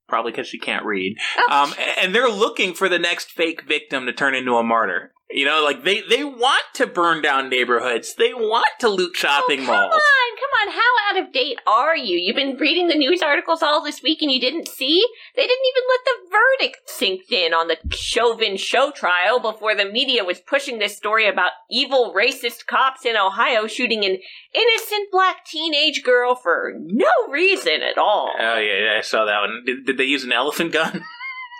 Probably 0.08 0.32
because 0.32 0.48
she 0.48 0.60
can't 0.60 0.86
read. 0.86 1.18
Um, 1.50 1.74
and 2.00 2.14
they're 2.14 2.30
looking 2.30 2.75
for 2.75 2.88
the 2.88 3.00
next 3.00 3.32
fake 3.32 3.64
victim 3.68 4.06
to 4.06 4.14
turn 4.14 4.36
into 4.36 4.56
a 4.56 4.64
martyr. 4.64 5.12
You 5.32 5.46
know, 5.46 5.63
like 5.63 5.84
they 5.84 6.01
they 6.01 6.24
want 6.24 6.63
to 6.75 6.86
burn 6.86 7.22
down 7.22 7.50
neighborhoods. 7.50 8.13
They 8.13 8.34
want 8.34 8.67
to 8.79 8.89
loot 8.89 9.12
oh, 9.15 9.20
shopping 9.20 9.58
Come 9.60 9.67
malls. 9.67 9.91
Come 9.91 10.00
on, 10.00 10.38
come 10.38 10.67
on. 10.67 10.74
How 10.74 10.91
out 11.10 11.24
of 11.27 11.34
date 11.34 11.58
are 11.65 11.98
you? 11.98 12.17
You've 12.17 12.36
been 12.36 12.58
reading 12.58 12.88
the 12.88 12.96
news 12.96 13.24
articles 13.24 13.63
all 13.63 13.84
this 13.84 14.03
week 14.03 14.22
and 14.22 14.32
you 14.32 14.39
didn't 14.39 14.67
see? 14.67 15.03
They 15.36 15.41
didn't 15.41 15.65
even 15.67 15.84
let 15.89 16.00
the 16.05 16.29
verdict 16.32 16.89
sink 16.89 17.32
in 17.32 17.53
on 17.55 17.67
the 17.67 17.77
Chauvin 17.96 18.55
show 18.55 18.91
trial 18.91 19.39
before 19.39 19.75
the 19.75 19.86
media 19.86 20.24
was 20.24 20.39
pushing 20.39 20.77
this 20.77 20.96
story 20.96 21.27
about 21.27 21.51
evil 21.72 22.13
racist 22.15 22.67
cops 22.67 23.03
in 23.03 23.17
Ohio 23.17 23.65
shooting 23.65 24.05
an 24.05 24.20
innocent 24.53 25.12
black 25.12 25.44
teenage 25.44 26.03
girl 26.03 26.36
for 26.36 26.74
no 26.77 27.10
reason 27.32 27.82
at 27.82 27.98
all. 27.98 28.32
Oh 28.39 28.58
yeah, 28.60 28.84
yeah, 28.84 28.96
I 29.00 29.01
saw 29.01 29.25
that 29.25 29.39
one. 29.39 29.63
Did, 29.65 29.86
did 29.88 29.98
they 29.98 30.05
use 30.05 30.24
an 30.24 30.32
elephant 30.32 30.72
gun? 30.72 31.03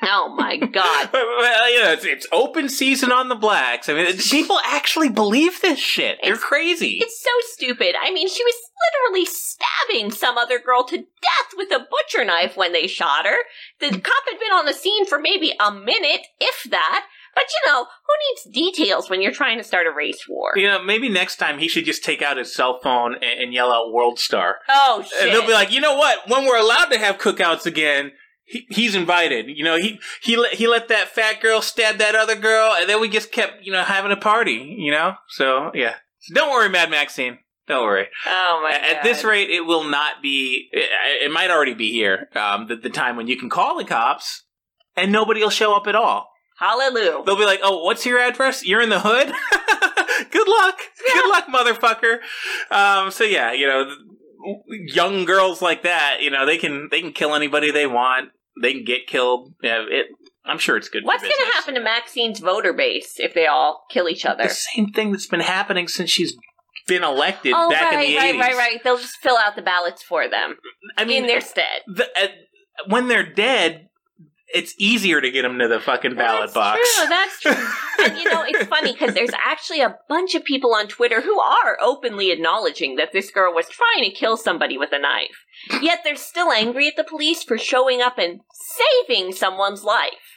Oh 0.08 0.34
my 0.38 0.58
god. 0.58 1.10
well, 1.14 1.72
you 1.74 1.84
know, 1.84 1.92
it's, 1.92 2.06
it's 2.06 2.28
open 2.32 2.70
season 2.70 3.12
on 3.12 3.30
the 3.30 3.36
blacks. 3.36 3.90
I 3.90 3.94
mean, 3.94 4.18
people 4.18 4.60
actually 4.66 5.10
believe 5.10 5.62
this 5.62 5.80
shit. 5.80 6.20
They're 6.22 6.34
It's- 6.34 6.44
crazy. 6.48 7.00
It's 7.02 7.22
so 7.22 7.30
stupid. 7.54 7.96
I 8.02 8.12
mean, 8.12 8.28
she 8.30 8.44
was 8.44 8.56
literally 9.04 9.26
stabbing 9.26 10.12
some 10.12 10.38
other 10.38 10.60
girl 10.60 10.84
to 10.86 10.98
death 10.98 11.50
with 11.58 11.72
a 11.72 11.80
butcher 11.90 12.24
knife 12.26 12.56
when 12.58 12.74
they 12.74 12.88
shot 12.88 13.26
her. 13.26 13.38
The 13.80 13.90
cop 13.90 14.24
had 14.30 14.40
been 14.40 14.52
on 14.54 14.66
the 14.66 14.74
scene 14.74 15.06
for 15.06 15.20
maybe 15.20 15.54
a 15.60 15.72
minute, 15.72 16.28
if 16.40 16.70
that. 16.70 17.06
But 17.34 17.44
you 17.50 17.72
know, 17.72 17.84
who 17.86 18.50
needs 18.54 18.56
details 18.78 19.10
when 19.10 19.22
you're 19.22 19.34
trying 19.34 19.58
to 19.58 19.64
start 19.66 19.88
a 19.88 19.92
race 19.92 20.26
war? 20.30 20.54
You 20.56 20.68
know, 20.68 20.82
maybe 20.82 21.10
next 21.10 21.36
time 21.36 21.60
he 21.60 21.68
should 21.68 21.84
just 21.84 22.02
take 22.04 22.22
out 22.22 22.38
his 22.38 22.54
cell 22.56 22.80
phone 22.82 23.16
and, 23.16 23.24
and 23.42 23.54
yell 23.54 23.74
out 23.74 23.92
"World 23.92 24.20
Star." 24.20 24.60
Oh 24.70 25.04
shit! 25.06 25.22
And 25.24 25.32
they'll 25.36 25.46
be 25.46 25.52
like, 25.52 25.70
you 25.72 25.82
know 25.82 25.96
what? 25.96 26.20
When 26.30 26.46
we're 26.46 26.58
allowed 26.58 26.86
to 26.92 26.98
have 26.98 27.18
cookouts 27.18 27.66
again, 27.66 28.14
he, 28.46 28.66
he's 28.70 28.96
invited. 28.96 29.48
You 29.48 29.64
know, 29.64 29.78
he 29.78 30.00
he 30.22 30.38
let 30.38 30.54
he 30.54 30.68
let 30.68 30.88
that 30.90 31.10
fat 31.10 31.42
girl 31.42 31.62
stab 31.62 31.98
that 31.98 32.16
other 32.16 32.36
girl, 32.36 32.74
and 32.80 32.90
then 32.90 33.02
we 33.02 33.10
just 33.10 33.32
kept 33.32 33.64
you 33.66 33.72
know 33.72 33.84
having 33.84 34.12
a 34.12 34.18
party. 34.18 34.76
You 34.78 34.92
know, 34.92 35.16
so 35.30 35.72
yeah. 35.74 35.96
So 36.20 36.34
don't 36.36 36.52
worry, 36.52 36.70
Mad 36.70 36.90
Maxine. 36.90 37.40
Don't 37.68 37.84
worry. 37.84 38.08
oh 38.28 38.60
my 38.64 38.76
At 38.78 38.98
god! 38.98 39.04
this 39.04 39.24
rate, 39.24 39.50
it 39.50 39.66
will 39.66 39.84
not 39.86 40.22
be. 40.22 40.70
It, 40.72 40.90
it 41.26 41.32
might 41.32 41.50
already 41.50 41.74
be 41.74 41.92
here. 41.92 42.30
Um, 42.36 42.68
the, 42.68 42.76
the 42.76 42.90
time 42.92 43.16
when 43.16 43.28
you 43.28 43.38
can 43.38 43.50
call 43.50 43.78
the 43.78 43.84
cops 43.86 44.44
and 44.96 45.12
nobody 45.12 45.42
will 45.42 45.50
show 45.50 45.76
up 45.76 45.88
at 45.88 45.96
all. 45.96 46.30
hallelujah. 46.60 47.24
They'll 47.26 47.36
be 47.38 47.46
like, 47.46 47.62
"Oh, 47.64 47.84
what's 47.84 48.06
your 48.06 48.20
address? 48.20 48.64
You're 48.64 48.82
in 48.82 48.90
the 48.90 49.00
hood. 49.00 49.28
Good 50.32 50.48
luck. 50.48 50.80
Good 51.14 51.30
luck, 51.30 51.48
motherfucker." 51.48 52.18
Um, 52.72 53.10
so 53.12 53.24
yeah, 53.24 53.52
you 53.52 53.66
know, 53.68 53.92
young 54.68 55.26
girls 55.26 55.62
like 55.62 55.84
that, 55.84 56.18
you 56.22 56.30
know, 56.30 56.46
they 56.46 56.58
can 56.58 56.90
they 56.92 57.02
can 57.02 57.12
kill 57.12 57.36
anybody 57.36 57.72
they 57.72 57.88
want. 57.88 58.30
They 58.62 58.74
can 58.74 58.86
get 58.86 59.08
killed. 59.08 59.54
Yeah, 59.62 59.84
it. 59.90 60.08
I'm 60.46 60.60
sure 60.60 60.78
it's 60.78 60.90
good. 60.90 61.04
What's 61.04 61.24
going 61.24 61.34
to 61.34 61.52
happen 61.54 61.74
to 61.74 61.82
Maxine's 61.82 62.40
voter 62.40 62.72
base 62.72 63.16
if 63.18 63.34
they 63.34 63.48
all 63.48 63.86
kill 63.90 64.08
each 64.08 64.26
other? 64.26 64.44
The 64.44 64.50
same 64.50 64.92
thing 64.92 65.12
that's 65.12 65.28
been 65.28 65.40
happening 65.40 65.88
since 65.88 66.12
she's 66.12 66.36
been 66.88 67.04
elected 67.04 67.54
oh, 67.56 67.70
back 67.70 67.94
right, 67.94 68.06
in 68.06 68.12
the 68.12 68.18
right, 68.18 68.36
80s. 68.36 68.40
right, 68.40 68.56
right. 68.56 68.84
They'll 68.84 68.98
just 68.98 69.18
fill 69.18 69.38
out 69.38 69.56
the 69.56 69.64
ballots 69.64 70.04
for 70.04 70.30
them 70.30 70.58
I 70.98 71.06
mean, 71.06 71.24
in 71.24 71.28
their 71.28 71.42
stead. 71.42 71.82
the, 71.88 72.08
uh, 72.16 72.28
when 72.88 73.08
they're 73.08 73.28
dead, 73.28 73.88
it's 74.56 74.74
easier 74.78 75.20
to 75.20 75.30
get 75.30 75.42
them 75.42 75.60
to 75.60 75.68
the 75.68 75.80
fucking 75.80 76.16
ballot 76.16 76.42
that's 76.42 76.54
box. 76.54 76.80
True, 76.96 77.10
that's 77.10 77.42
true. 77.42 78.06
and 78.06 78.18
you 78.18 78.32
know, 78.32 78.44
it's 78.48 78.66
funny 78.68 78.94
because 78.94 79.14
there's 79.14 79.34
actually 79.44 79.82
a 79.82 79.98
bunch 80.08 80.34
of 80.34 80.44
people 80.44 80.74
on 80.74 80.88
Twitter 80.88 81.22
who 81.22 81.40
are 81.40 81.78
openly 81.82 82.32
acknowledging 82.32 82.96
that 82.96 83.12
this 83.12 83.30
girl 83.30 83.54
was 83.54 83.68
trying 83.68 84.10
to 84.10 84.16
kill 84.16 84.38
somebody 84.38 84.78
with 84.78 84.92
a 84.94 85.00
knife. 85.00 85.46
Yet 85.82 86.00
they're 86.04 86.16
still 86.16 86.52
angry 86.52 86.88
at 86.88 86.96
the 86.96 87.04
police 87.04 87.44
for 87.44 87.58
showing 87.58 88.02
up 88.02 88.18
and 88.18 88.40
saving 88.54 89.34
someone's 89.34 89.84
life. 89.84 90.35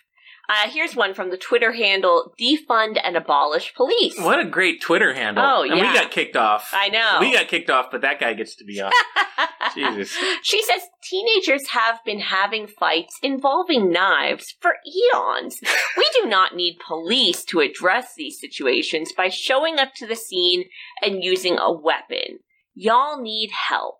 Uh, 0.49 0.71
here's 0.71 0.97
one 0.97 1.12
from 1.12 1.31
the 1.31 1.37
Twitter 1.37 1.73
handle 1.73 2.33
defund 2.40 2.99
and 3.02 3.17
abolish 3.17 3.75
police. 3.75 4.19
What 4.19 4.40
a 4.40 4.49
great 4.49 4.81
Twitter 4.81 5.12
handle. 5.12 5.45
Oh, 5.47 5.62
And 5.62 5.75
we 5.75 5.81
got 5.81 6.11
kicked 6.11 6.37
off. 6.37 6.71
I 6.73 6.88
know. 6.88 7.19
We 7.21 7.33
got 7.33 7.49
kicked 7.49 7.69
off, 7.69 7.90
but 7.90 8.00
that 8.00 8.19
guy 8.19 8.33
gets 8.33 8.57
to 8.57 8.64
be 8.64 8.81
on. 8.81 8.90
Jesus. 9.75 10.17
She 10.43 10.62
says 10.62 10.81
teenagers 11.02 11.69
have 11.71 11.99
been 12.07 12.21
having 12.21 12.67
fights 12.67 13.19
involving 13.23 13.93
knives 13.93 14.55
for 14.61 14.73
eons. 14.87 15.61
We 15.97 16.09
do 16.23 16.26
not 16.28 16.57
need 16.57 16.78
police 16.87 17.45
to 17.47 17.61
address 17.61 18.14
these 18.17 18.40
situations 18.40 19.12
by 19.12 19.28
showing 19.28 19.78
up 19.78 19.93
to 19.97 20.07
the 20.07 20.17
scene 20.17 20.64
and 21.02 21.23
using 21.23 21.59
a 21.59 21.71
weapon. 21.71 22.38
Y'all 22.75 23.21
need 23.21 23.50
help. 23.69 23.97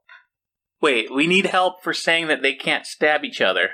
Wait, 0.81 1.12
we 1.12 1.26
need 1.26 1.47
help 1.47 1.83
for 1.83 1.93
saying 1.93 2.28
that 2.28 2.40
they 2.40 2.55
can't 2.55 2.87
stab 2.87 3.23
each 3.25 3.40
other. 3.43 3.73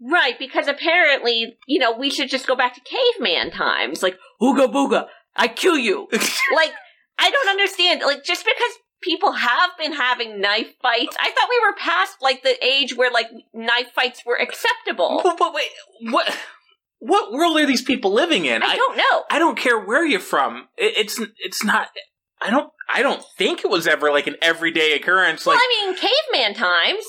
Right, 0.00 0.38
because 0.38 0.68
apparently, 0.68 1.56
you 1.66 1.78
know, 1.78 1.96
we 1.96 2.10
should 2.10 2.28
just 2.28 2.46
go 2.46 2.54
back 2.54 2.74
to 2.74 2.80
caveman 2.80 3.50
times. 3.50 4.02
Like, 4.02 4.16
ooga 4.40 4.72
booga, 4.72 5.06
I 5.34 5.48
kill 5.48 5.76
you. 5.76 6.08
like, 6.12 6.72
I 7.18 7.30
don't 7.30 7.48
understand. 7.48 8.02
Like, 8.02 8.22
just 8.24 8.44
because 8.44 8.72
people 9.02 9.32
have 9.32 9.70
been 9.76 9.92
having 9.92 10.40
knife 10.40 10.72
fights, 10.80 11.16
I 11.18 11.30
thought 11.30 11.48
we 11.50 11.60
were 11.66 11.74
past, 11.76 12.16
like, 12.22 12.42
the 12.44 12.64
age 12.64 12.96
where, 12.96 13.10
like, 13.10 13.26
knife 13.52 13.90
fights 13.92 14.22
were 14.24 14.36
acceptable. 14.36 15.20
But, 15.24 15.36
but 15.36 15.52
wait, 15.52 15.68
what? 16.02 16.36
What 17.00 17.32
world 17.32 17.58
are 17.58 17.66
these 17.66 17.82
people 17.82 18.12
living 18.12 18.44
in? 18.44 18.62
I 18.62 18.74
don't 18.74 18.96
know. 18.96 19.24
I 19.30 19.38
don't 19.38 19.56
care 19.56 19.78
where 19.78 20.04
you're 20.04 20.18
from. 20.18 20.68
It, 20.76 20.96
it's 20.96 21.20
it's 21.38 21.62
not. 21.62 21.90
I 22.40 22.50
don't. 22.50 22.72
I 22.90 23.02
don't 23.02 23.22
think 23.36 23.64
it 23.64 23.70
was 23.70 23.86
ever 23.86 24.10
like 24.10 24.26
an 24.26 24.36
everyday 24.40 24.94
occurrence. 24.94 25.44
Well, 25.44 25.56
Like, 25.56 25.62
I 25.62 25.86
mean, 25.86 25.96
caveman 25.96 26.54
times. 26.54 27.04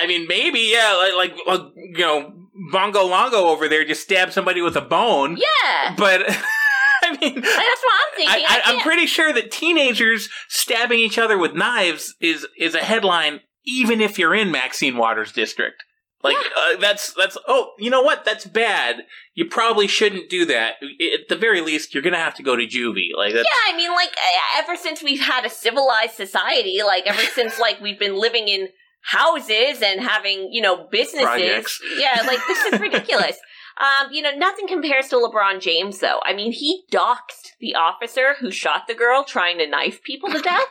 I 0.00 0.06
mean, 0.06 0.26
maybe 0.28 0.70
yeah, 0.72 0.94
like, 0.96 1.14
like 1.14 1.46
like, 1.46 1.72
you 1.74 1.98
know, 1.98 2.32
Bongo 2.70 3.04
Longo 3.04 3.48
over 3.48 3.68
there 3.68 3.84
just 3.84 4.02
stabbed 4.02 4.32
somebody 4.32 4.60
with 4.60 4.76
a 4.76 4.80
bone. 4.80 5.36
Yeah. 5.36 5.94
But 5.96 6.22
I 7.02 7.16
mean, 7.20 7.34
That's 7.34 7.44
what 7.44 7.54
I'm 7.54 8.16
thinking. 8.16 8.46
I, 8.48 8.60
I, 8.64 8.72
I'm 8.72 8.80
pretty 8.80 9.06
sure 9.06 9.32
that 9.32 9.50
teenagers 9.50 10.28
stabbing 10.48 11.00
each 11.00 11.18
other 11.18 11.36
with 11.38 11.54
knives 11.54 12.14
is 12.20 12.46
is 12.58 12.74
a 12.74 12.80
headline, 12.80 13.40
even 13.64 14.00
if 14.00 14.18
you're 14.18 14.34
in 14.34 14.50
Maxine 14.50 14.96
Waters' 14.96 15.32
district. 15.32 15.82
Like 16.22 16.36
uh, 16.36 16.76
that's 16.78 17.14
that's 17.14 17.38
oh 17.48 17.72
you 17.78 17.88
know 17.88 18.02
what 18.02 18.24
that's 18.26 18.44
bad. 18.44 19.06
You 19.34 19.46
probably 19.46 19.86
shouldn't 19.86 20.28
do 20.28 20.44
that. 20.46 20.74
At 20.82 21.28
the 21.28 21.36
very 21.36 21.62
least, 21.62 21.94
you're 21.94 22.02
gonna 22.02 22.18
have 22.18 22.34
to 22.34 22.42
go 22.42 22.56
to 22.56 22.66
juvie. 22.66 23.16
Like 23.16 23.32
that's, 23.32 23.48
Yeah, 23.48 23.72
I 23.72 23.76
mean, 23.76 23.90
like, 23.92 24.14
ever 24.58 24.76
since 24.76 25.02
we've 25.02 25.20
had 25.20 25.46
a 25.46 25.50
civilized 25.50 26.14
society, 26.14 26.82
like, 26.84 27.06
ever 27.06 27.22
since, 27.34 27.58
like, 27.58 27.80
we've 27.80 27.98
been 27.98 28.18
living 28.18 28.48
in 28.48 28.68
houses 29.02 29.80
and 29.82 30.00
having, 30.02 30.50
you 30.52 30.60
know, 30.60 30.86
businesses. 30.90 31.26
Projects. 31.26 31.80
Yeah, 31.96 32.22
like, 32.26 32.40
this 32.46 32.64
is 32.66 32.80
ridiculous. 32.80 33.36
Um, 33.80 34.12
you 34.12 34.20
know, 34.20 34.32
nothing 34.36 34.68
compares 34.68 35.08
to 35.08 35.16
LeBron 35.16 35.58
James, 35.58 36.00
though. 36.00 36.20
I 36.22 36.34
mean, 36.34 36.52
he 36.52 36.84
doxed 36.92 37.52
the 37.60 37.74
officer 37.74 38.34
who 38.38 38.50
shot 38.50 38.86
the 38.86 38.94
girl 38.94 39.24
trying 39.24 39.56
to 39.56 39.66
knife 39.66 40.02
people 40.02 40.30
to 40.30 40.40
death. 40.40 40.60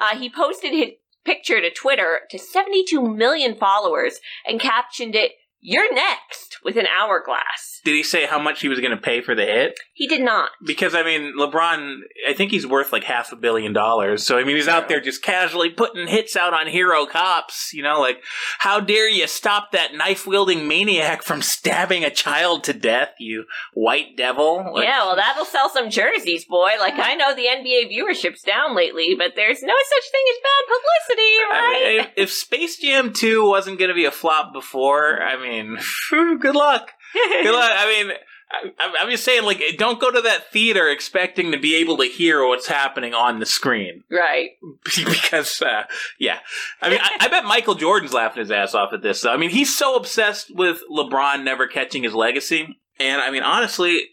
Uh, 0.00 0.16
he 0.16 0.30
posted 0.30 0.72
his 0.72 0.90
picture 1.28 1.60
to 1.60 1.70
Twitter 1.70 2.20
to 2.30 2.38
72 2.38 3.02
million 3.02 3.54
followers 3.54 4.18
and 4.46 4.58
captioned 4.58 5.14
it, 5.14 5.32
You're 5.60 5.92
next, 5.92 6.58
with 6.64 6.76
an 6.76 6.86
hourglass. 6.86 7.80
Did 7.84 7.94
he 7.94 8.02
say 8.02 8.26
how 8.26 8.38
much 8.38 8.60
he 8.60 8.68
was 8.68 8.80
gonna 8.80 8.96
pay 8.96 9.20
for 9.20 9.34
the 9.34 9.44
hit? 9.44 9.78
He 9.92 10.06
did 10.06 10.20
not. 10.20 10.50
Because 10.64 10.94
I 10.94 11.02
mean, 11.02 11.34
LeBron, 11.38 11.98
I 12.28 12.32
think 12.32 12.50
he's 12.50 12.66
worth 12.66 12.92
like 12.92 13.04
half 13.04 13.32
a 13.32 13.36
billion 13.36 13.72
dollars. 13.72 14.24
So 14.24 14.38
I 14.38 14.44
mean, 14.44 14.56
he's 14.56 14.68
out 14.68 14.88
there 14.88 15.00
just 15.00 15.22
casually 15.22 15.70
putting 15.70 16.06
hits 16.06 16.36
out 16.36 16.54
on 16.54 16.66
hero 16.66 17.06
cops. 17.06 17.72
You 17.72 17.82
know, 17.82 18.00
like 18.00 18.22
how 18.58 18.80
dare 18.80 19.08
you 19.08 19.26
stop 19.26 19.72
that 19.72 19.94
knife 19.94 20.26
wielding 20.26 20.68
maniac 20.68 21.22
from 21.22 21.42
stabbing 21.42 22.04
a 22.04 22.10
child 22.10 22.64
to 22.64 22.72
death? 22.72 23.10
You 23.18 23.44
white 23.74 24.16
devil! 24.16 24.58
Like, 24.74 24.84
yeah, 24.84 25.04
well, 25.04 25.16
that'll 25.16 25.44
sell 25.44 25.68
some 25.68 25.90
jerseys, 25.90 26.44
boy. 26.44 26.70
Like, 26.78 26.94
I 26.96 27.14
know 27.14 27.34
the 27.34 27.46
NBA 27.46 27.90
viewership's 27.90 28.42
down 28.42 28.76
lately, 28.76 29.14
but 29.16 29.32
there's 29.34 29.62
no 29.62 29.74
such 29.74 30.10
thing 30.10 30.24
as 30.30 30.38
bad 30.42 30.76
publicity, 30.76 31.22
I 31.22 31.48
right? 31.50 31.82
mean, 31.82 32.00
if, 32.00 32.28
if 32.28 32.32
Space 32.32 32.76
Jam 32.78 33.12
2 33.12 33.46
wasn't 33.46 33.78
going 33.78 33.88
to 33.88 33.94
be 33.94 34.04
a 34.04 34.10
flop 34.10 34.52
before, 34.52 35.20
I 35.22 35.36
mean, 35.40 35.47
good 36.40 36.54
luck. 36.54 36.92
Good 37.14 37.52
luck. 37.52 37.70
I 37.74 37.86
mean, 37.86 38.16
I, 38.50 38.94
I'm 39.00 39.10
just 39.10 39.24
saying, 39.24 39.44
like, 39.44 39.62
don't 39.76 40.00
go 40.00 40.10
to 40.10 40.20
that 40.22 40.50
theater 40.50 40.88
expecting 40.88 41.52
to 41.52 41.58
be 41.58 41.76
able 41.76 41.98
to 41.98 42.04
hear 42.04 42.46
what's 42.46 42.66
happening 42.66 43.14
on 43.14 43.40
the 43.40 43.46
screen. 43.46 44.04
right. 44.10 44.50
because, 44.84 45.60
uh, 45.60 45.84
yeah. 46.18 46.38
I 46.80 46.90
mean, 46.90 47.00
I, 47.02 47.16
I 47.20 47.28
bet 47.28 47.44
Michael 47.44 47.74
Jordan's 47.74 48.12
laughing 48.14 48.40
his 48.40 48.50
ass 48.50 48.74
off 48.74 48.92
at 48.92 49.02
this. 49.02 49.24
I 49.24 49.36
mean, 49.36 49.50
he's 49.50 49.76
so 49.76 49.96
obsessed 49.96 50.54
with 50.54 50.80
LeBron 50.90 51.44
never 51.44 51.66
catching 51.66 52.04
his 52.04 52.14
legacy. 52.14 52.78
And, 52.98 53.20
I 53.20 53.30
mean, 53.30 53.42
honestly, 53.42 54.08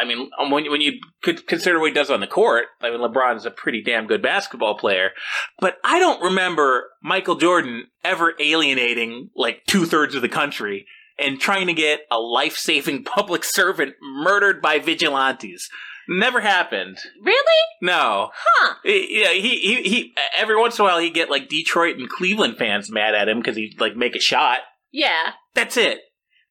I 0.00 0.04
mean, 0.04 0.30
um, 0.40 0.50
when, 0.50 0.70
when 0.70 0.80
you 0.80 1.00
could 1.22 1.46
consider 1.46 1.78
what 1.78 1.88
he 1.88 1.94
does 1.94 2.10
on 2.10 2.20
the 2.20 2.26
court, 2.26 2.66
I 2.80 2.90
mean, 2.90 3.00
LeBron's 3.00 3.46
a 3.46 3.50
pretty 3.50 3.82
damn 3.82 4.06
good 4.06 4.22
basketball 4.22 4.76
player. 4.76 5.10
But 5.58 5.76
I 5.84 5.98
don't 5.98 6.22
remember 6.22 6.90
Michael 7.02 7.36
Jordan 7.36 7.86
ever 8.04 8.34
alienating 8.40 9.30
like 9.34 9.62
two 9.66 9.86
thirds 9.86 10.14
of 10.14 10.22
the 10.22 10.28
country 10.28 10.86
and 11.18 11.40
trying 11.40 11.66
to 11.66 11.74
get 11.74 12.00
a 12.10 12.18
life 12.18 12.56
saving 12.56 13.04
public 13.16 13.44
servant 13.44 13.94
murdered 14.00 14.62
by 14.62 14.78
vigilantes. 14.78 15.68
Never 16.10 16.40
happened. 16.40 16.96
Really? 17.22 17.62
No. 17.82 18.30
Huh. 18.34 18.74
Yeah, 18.82 19.32
he, 19.32 19.56
he 19.58 19.82
he 19.82 20.14
every 20.38 20.56
once 20.56 20.78
in 20.78 20.82
a 20.82 20.88
while 20.88 20.98
he'd 20.98 21.12
get 21.12 21.28
like 21.28 21.50
Detroit 21.50 21.98
and 21.98 22.08
Cleveland 22.08 22.56
fans 22.56 22.90
mad 22.90 23.14
at 23.14 23.28
him 23.28 23.40
because 23.40 23.56
he'd 23.56 23.78
like 23.78 23.94
make 23.94 24.16
a 24.16 24.20
shot. 24.20 24.60
Yeah. 24.90 25.32
That's 25.54 25.76
it. 25.76 26.00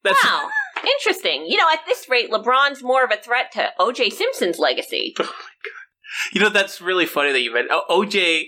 That's 0.04 0.24
Wow. 0.24 0.50
Interesting. 0.84 1.46
You 1.46 1.56
know, 1.56 1.66
at 1.72 1.80
this 1.86 2.08
rate, 2.08 2.30
LeBron's 2.30 2.82
more 2.82 3.04
of 3.04 3.10
a 3.10 3.16
threat 3.16 3.52
to 3.52 3.70
O.J. 3.78 4.10
Simpson's 4.10 4.58
legacy. 4.58 5.14
Oh 5.20 5.24
my 5.24 5.30
god! 5.30 6.32
you 6.32 6.40
know 6.40 6.48
that's 6.48 6.80
really 6.80 7.04
funny 7.06 7.32
that 7.32 7.40
you 7.42 7.52
meant 7.52 7.68
oh, 7.70 7.82
o- 7.88 8.02
OJ. 8.02 8.44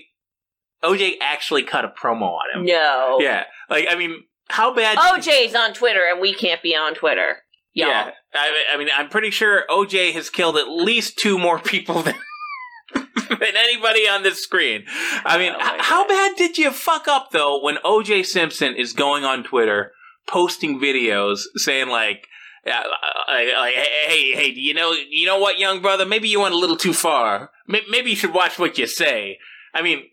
OJ 0.83 1.13
actually 1.21 1.61
cut 1.63 1.85
a 1.85 1.89
promo 1.89 2.23
on 2.33 2.59
him. 2.59 2.65
No. 2.65 3.17
Yeah, 3.19 3.43
like 3.69 3.85
I 3.89 3.95
mean, 3.95 4.23
how 4.49 4.73
bad? 4.73 4.97
OJ's 4.97 5.53
on 5.53 5.73
Twitter, 5.73 6.01
and 6.11 6.19
we 6.19 6.33
can't 6.33 6.61
be 6.63 6.75
on 6.75 6.95
Twitter. 6.95 7.37
Y'all. 7.73 7.87
Yeah, 7.89 8.11
I, 8.33 8.63
I 8.73 8.77
mean, 8.77 8.89
I'm 8.97 9.09
pretty 9.09 9.29
sure 9.29 9.63
OJ 9.69 10.11
has 10.13 10.29
killed 10.29 10.57
at 10.57 10.67
least 10.67 11.17
two 11.19 11.37
more 11.37 11.59
people 11.59 12.01
than 12.01 12.15
than 12.93 13.55
anybody 13.55 14.07
on 14.07 14.23
this 14.23 14.43
screen. 14.43 14.83
I 15.23 15.37
mean, 15.37 15.53
Oh 15.55 15.61
h- 15.75 15.81
how 15.81 16.07
bad 16.07 16.35
did 16.35 16.57
you 16.57 16.71
fuck 16.71 17.07
up 17.07 17.29
though 17.31 17.63
when 17.63 17.75
OJ 17.77 18.25
Simpson 18.25 18.75
is 18.75 18.93
going 18.93 19.23
on 19.23 19.43
Twitter 19.43 19.91
posting 20.27 20.79
videos 20.79 21.41
saying 21.55 21.89
like. 21.89 22.27
Uh, 22.63 22.83
like, 23.27 23.73
hey, 23.73 24.05
hey, 24.05 24.33
hey, 24.33 24.51
do 24.51 24.61
you 24.61 24.75
know, 24.75 24.91
you 25.09 25.25
know 25.25 25.39
what, 25.39 25.57
young 25.57 25.81
brother? 25.81 26.05
Maybe 26.05 26.29
you 26.29 26.41
went 26.41 26.53
a 26.53 26.57
little 26.59 26.77
too 26.77 26.93
far. 26.93 27.49
Maybe 27.67 28.11
you 28.11 28.15
should 28.15 28.35
watch 28.35 28.59
what 28.59 28.77
you 28.77 28.85
say. 28.85 29.39
I 29.73 29.81
mean, 29.81 30.03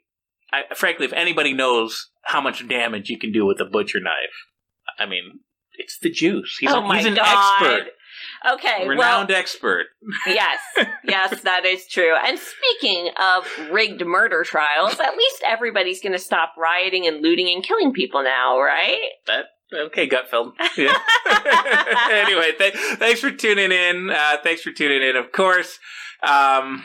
I, 0.50 0.62
frankly, 0.74 1.04
if 1.04 1.12
anybody 1.12 1.52
knows 1.52 2.08
how 2.22 2.40
much 2.40 2.66
damage 2.66 3.10
you 3.10 3.18
can 3.18 3.32
do 3.32 3.44
with 3.44 3.60
a 3.60 3.66
butcher 3.66 4.00
knife, 4.00 4.46
I 4.98 5.06
mean, 5.06 5.40
it's 5.76 5.98
the 5.98 6.10
juice. 6.10 6.56
He's, 6.58 6.70
oh 6.70 6.78
a, 6.78 6.86
my 6.86 6.96
he's 6.96 7.06
an 7.06 7.14
God. 7.14 7.62
expert. 7.62 7.92
Okay, 8.52 8.80
well, 8.80 8.88
Renowned 8.90 9.30
expert. 9.30 9.86
yes, 10.26 10.58
yes, 11.04 11.40
that 11.42 11.64
is 11.64 11.86
true. 11.86 12.14
And 12.16 12.38
speaking 12.38 13.10
of 13.20 13.46
rigged 13.70 14.04
murder 14.04 14.42
trials, 14.44 14.98
at 14.98 15.16
least 15.16 15.42
everybody's 15.46 16.00
going 16.00 16.12
to 16.12 16.18
stop 16.18 16.54
rioting 16.56 17.06
and 17.06 17.22
looting 17.22 17.48
and 17.48 17.62
killing 17.62 17.92
people 17.92 18.22
now, 18.22 18.58
right? 18.58 18.98
That 19.26 19.46
okay, 19.72 20.08
Gutfeld. 20.08 20.52
Yeah. 20.76 20.94
anyway, 22.10 22.52
th- 22.58 22.74
thanks 22.98 23.20
for 23.20 23.30
tuning 23.30 23.72
in. 23.72 24.10
Uh, 24.10 24.36
thanks 24.42 24.62
for 24.62 24.72
tuning 24.72 25.02
in. 25.02 25.16
Of 25.16 25.32
course, 25.32 25.78
um, 26.22 26.84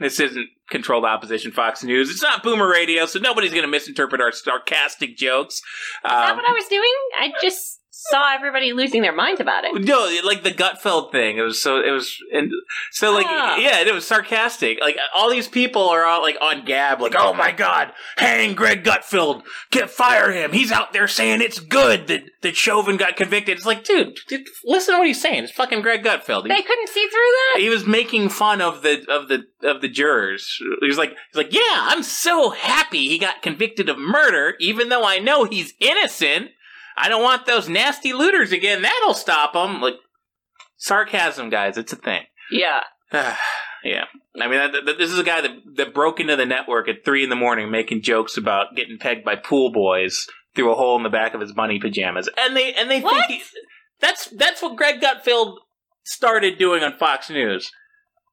this 0.00 0.20
isn't 0.20 0.48
controlled 0.70 1.04
opposition 1.04 1.52
Fox 1.52 1.82
News. 1.84 2.10
It's 2.10 2.22
not 2.22 2.42
Boomer 2.42 2.68
Radio, 2.68 3.06
so 3.06 3.18
nobody's 3.18 3.50
going 3.52 3.62
to 3.62 3.68
misinterpret 3.68 4.20
our 4.20 4.32
sarcastic 4.32 5.16
jokes. 5.16 5.56
Is 5.56 5.62
that 6.04 6.30
Um, 6.30 6.36
what 6.36 6.44
I 6.44 6.52
was 6.52 6.66
doing? 6.68 6.92
I 7.18 7.32
just 7.42 7.80
saw 8.10 8.34
everybody 8.34 8.72
losing 8.72 9.02
their 9.02 9.14
minds 9.14 9.40
about 9.40 9.64
it. 9.64 9.82
no, 9.84 10.08
like 10.24 10.42
the 10.42 10.50
Gutfeld 10.52 11.12
thing. 11.12 11.38
It 11.38 11.42
was 11.42 11.60
so. 11.62 11.80
It 11.80 11.90
was 11.90 12.16
and 12.32 12.50
so 12.92 13.12
like 13.12 13.26
Ah. 13.28 13.56
yeah, 13.56 13.80
it 13.80 13.92
was 13.94 14.06
sarcastic. 14.06 14.80
Like 14.80 14.96
all 15.14 15.30
these 15.30 15.48
people 15.48 15.88
are 15.88 16.04
all 16.04 16.22
like 16.22 16.36
on 16.40 16.64
Gab, 16.64 17.00
like 17.00 17.14
oh 17.16 17.32
my 17.34 17.52
god, 17.52 17.92
hang 18.16 18.54
Greg 18.54 18.84
Gutfeld, 18.84 19.42
get 19.70 19.90
fire 19.90 20.32
him. 20.32 20.52
He's 20.52 20.72
out 20.72 20.92
there 20.92 21.08
saying 21.08 21.40
it's 21.42 21.58
good 21.60 22.06
that 22.08 22.22
that 22.42 22.56
Chauvin 22.56 22.96
got 22.96 23.16
convicted. 23.16 23.56
It's 23.56 23.66
like, 23.66 23.84
dude, 23.84 24.18
dude, 24.28 24.46
listen 24.64 24.94
to 24.94 24.98
what 24.98 25.06
he's 25.06 25.20
saying. 25.20 25.44
It's 25.44 25.52
fucking 25.52 25.82
Greg 25.82 26.02
Gutfeld. 26.04 26.42
He- 26.44 26.48
They 26.48 26.62
couldn't 26.62 26.88
see 26.88 27.06
through 27.06 27.32
that? 27.54 27.60
he 27.60 27.68
was 27.68 27.86
making 27.86 28.28
fun 28.28 28.60
of 28.60 28.82
the 28.82 29.04
of 29.10 29.28
the 29.28 29.44
of 29.62 29.80
the 29.80 29.88
jurors. 29.88 30.58
He 30.80 30.86
was 30.86 30.98
like, 30.98 31.10
he's 31.10 31.36
like, 31.36 31.52
yeah, 31.52 31.60
I'm 31.74 32.02
so 32.02 32.50
happy 32.50 33.08
he 33.08 33.18
got 33.18 33.42
convicted 33.42 33.88
of 33.88 33.98
murder, 33.98 34.54
even 34.60 34.88
though 34.90 35.04
I 35.04 35.18
know 35.18 35.44
he's 35.44 35.74
innocent. 35.80 36.50
I 36.96 37.08
don't 37.08 37.22
want 37.22 37.46
those 37.46 37.68
nasty 37.68 38.12
looters 38.12 38.52
again. 38.52 38.82
That'll 38.82 39.14
stop 39.14 39.52
them. 39.52 39.80
Like 39.80 39.96
sarcasm, 40.76 41.50
guys. 41.50 41.76
It's 41.76 41.92
a 41.92 41.96
thing. 41.96 42.22
Yeah. 42.50 42.80
yeah. 43.12 44.04
I 44.40 44.48
mean, 44.48 44.72
this 44.98 45.12
is 45.12 45.18
a 45.18 45.24
guy 45.24 45.40
that 45.40 45.50
that 45.76 45.94
broke 45.94 46.20
into 46.20 46.36
the 46.36 46.46
network 46.46 46.88
at 46.88 47.04
three 47.04 47.22
in 47.24 47.30
the 47.30 47.36
morning, 47.36 47.70
making 47.70 48.02
jokes 48.02 48.36
about 48.36 48.74
getting 48.76 48.98
pegged 48.98 49.24
by 49.24 49.36
pool 49.36 49.72
boys 49.72 50.26
through 50.54 50.72
a 50.72 50.74
hole 50.74 50.96
in 50.96 51.02
the 51.02 51.08
back 51.10 51.34
of 51.34 51.40
his 51.40 51.52
bunny 51.52 51.78
pajamas, 51.78 52.28
and 52.38 52.56
they 52.56 52.72
and 52.74 52.90
they 52.90 53.00
What? 53.00 53.26
think 53.28 53.40
he, 53.42 53.46
that's 54.00 54.26
that's 54.30 54.62
what 54.62 54.76
Greg 54.76 55.00
Gutfeld 55.00 55.56
started 56.04 56.58
doing 56.58 56.82
on 56.82 56.96
Fox 56.98 57.30
News. 57.30 57.70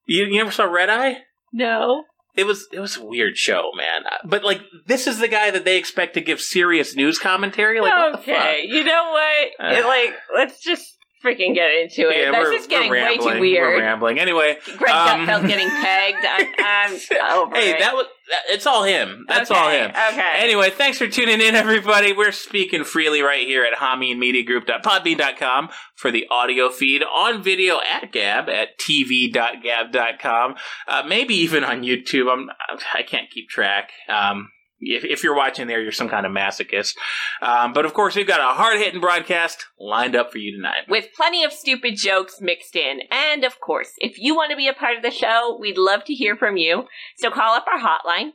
You, 0.05 0.25
you 0.25 0.38
never 0.38 0.51
saw 0.51 0.65
Red 0.65 0.89
Eye? 0.89 1.20
No. 1.53 2.03
It 2.35 2.45
was 2.45 2.67
it 2.71 2.79
was 2.79 2.97
a 2.97 3.05
weird 3.05 3.37
show, 3.37 3.71
man. 3.77 4.03
But 4.25 4.43
like, 4.43 4.61
this 4.87 5.05
is 5.05 5.19
the 5.19 5.27
guy 5.27 5.51
that 5.51 5.65
they 5.65 5.77
expect 5.77 6.15
to 6.15 6.21
give 6.21 6.41
serious 6.41 6.95
news 6.95 7.19
commentary. 7.19 7.79
Like, 7.79 7.91
what 7.91 8.11
the 8.13 8.17
fuck? 8.17 8.27
okay, 8.27 8.63
you 8.65 8.83
know 8.83 9.11
what? 9.11 9.67
Uh. 9.67 9.75
It, 9.77 9.85
like, 9.85 10.15
let's 10.35 10.59
just 10.59 10.92
freaking 11.23 11.53
get 11.55 11.69
into 11.71 12.09
it. 12.09 12.17
Yeah, 12.17 12.31
That's 12.31 12.45
we're, 12.49 12.53
just 12.57 12.69
getting 12.69 12.89
we're 12.89 13.03
way 13.05 13.17
too 13.17 13.25
We're 13.25 13.39
weird. 13.39 13.79
rambling. 13.81 14.19
Anyway, 14.19 14.57
Greg 14.77 14.93
um, 14.93 15.25
Gutfeld 15.27 15.47
getting 15.47 15.69
pegged. 15.69 16.25
I'm, 16.25 16.47
I'm 16.59 17.37
over 17.39 17.55
Hey, 17.55 17.71
it. 17.71 17.79
that 17.79 17.93
was 17.95 18.05
it's 18.49 18.65
all 18.65 18.83
him. 18.83 19.25
That's 19.27 19.51
all 19.51 19.69
him. 19.69 19.89
okay. 19.91 20.33
Anyway, 20.37 20.69
thanks 20.69 20.97
for 20.97 21.07
tuning 21.07 21.41
in, 21.41 21.55
everybody. 21.55 22.13
We're 22.13 22.31
speaking 22.31 22.83
freely 22.83 23.21
right 23.21 23.45
here 23.45 23.65
at 23.65 23.73
HameenMediaGroup.podbean.com 23.77 25.69
for 25.95 26.09
the 26.11 26.25
audio 26.31 26.69
feed, 26.69 27.03
on 27.03 27.43
video 27.43 27.79
at 27.89 28.11
Gab 28.11 28.49
at 28.49 28.79
TV.gab.com, 28.79 30.55
uh, 30.87 31.03
maybe 31.07 31.35
even 31.35 31.63
on 31.63 31.83
YouTube. 31.83 32.31
I'm 32.31 32.49
I 32.93 33.03
can't 33.03 33.29
keep 33.29 33.49
track. 33.49 33.91
Um, 34.07 34.49
if, 34.85 35.03
if 35.03 35.23
you're 35.23 35.35
watching 35.35 35.67
there, 35.67 35.81
you're 35.81 35.91
some 35.91 36.09
kind 36.09 36.25
of 36.25 36.31
masochist. 36.31 36.95
Um, 37.41 37.73
but 37.73 37.85
of 37.85 37.93
course, 37.93 38.15
we've 38.15 38.27
got 38.27 38.39
a 38.39 38.55
hard 38.55 38.79
hitting 38.79 39.01
broadcast 39.01 39.65
lined 39.79 40.15
up 40.15 40.31
for 40.31 40.37
you 40.37 40.55
tonight. 40.55 40.83
with 40.87 41.07
plenty 41.15 41.43
of 41.43 41.51
stupid 41.53 41.95
jokes 41.97 42.37
mixed 42.41 42.75
in. 42.75 43.01
And 43.11 43.43
of 43.43 43.59
course, 43.59 43.91
if 43.97 44.17
you 44.17 44.35
want 44.35 44.51
to 44.51 44.57
be 44.57 44.67
a 44.67 44.73
part 44.73 44.95
of 44.97 45.03
the 45.03 45.11
show, 45.11 45.57
we'd 45.59 45.77
love 45.77 46.03
to 46.05 46.13
hear 46.13 46.35
from 46.35 46.57
you. 46.57 46.85
So 47.17 47.29
call 47.31 47.55
up 47.55 47.65
our 47.71 47.79
hotline, 47.79 48.31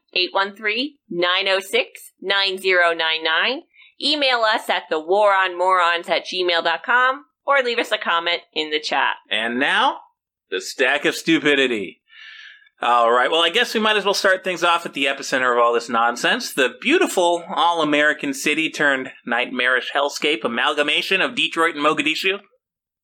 813-906-9099. 1.12 3.61
Email 4.00 4.40
us 4.43 4.69
at 4.71 4.85
thewaronmorons 4.90 6.09
at 6.09 6.25
gmail.com 6.26 7.25
or 7.44 7.62
leave 7.62 7.79
us 7.79 7.90
a 7.90 7.99
comment 7.99 8.42
in 8.53 8.70
the 8.70 8.81
chat. 8.81 9.16
And 9.31 9.59
now, 9.59 10.01
the 10.51 10.61
stack 10.61 11.05
of 11.05 11.14
stupidity. 11.14 12.01
All 12.81 13.11
right, 13.11 13.29
well, 13.29 13.43
I 13.43 13.51
guess 13.51 13.75
we 13.75 13.81
might 13.81 13.97
as 13.97 14.05
well 14.05 14.14
start 14.14 14.45
things 14.45 14.62
off 14.62 14.87
at 14.87 14.95
the 14.95 15.07
epicenter 15.07 15.53
of 15.53 15.59
all 15.59 15.73
this 15.73 15.88
nonsense. 15.88 16.53
The 16.53 16.75
beautiful 16.81 17.43
all 17.49 17.83
American 17.83 18.33
city 18.33 18.71
turned 18.71 19.11
nightmarish 19.27 19.91
hellscape 19.93 20.45
amalgamation 20.45 21.21
of 21.21 21.35
Detroit 21.35 21.75
and 21.75 21.85
Mogadishu. 21.85 22.38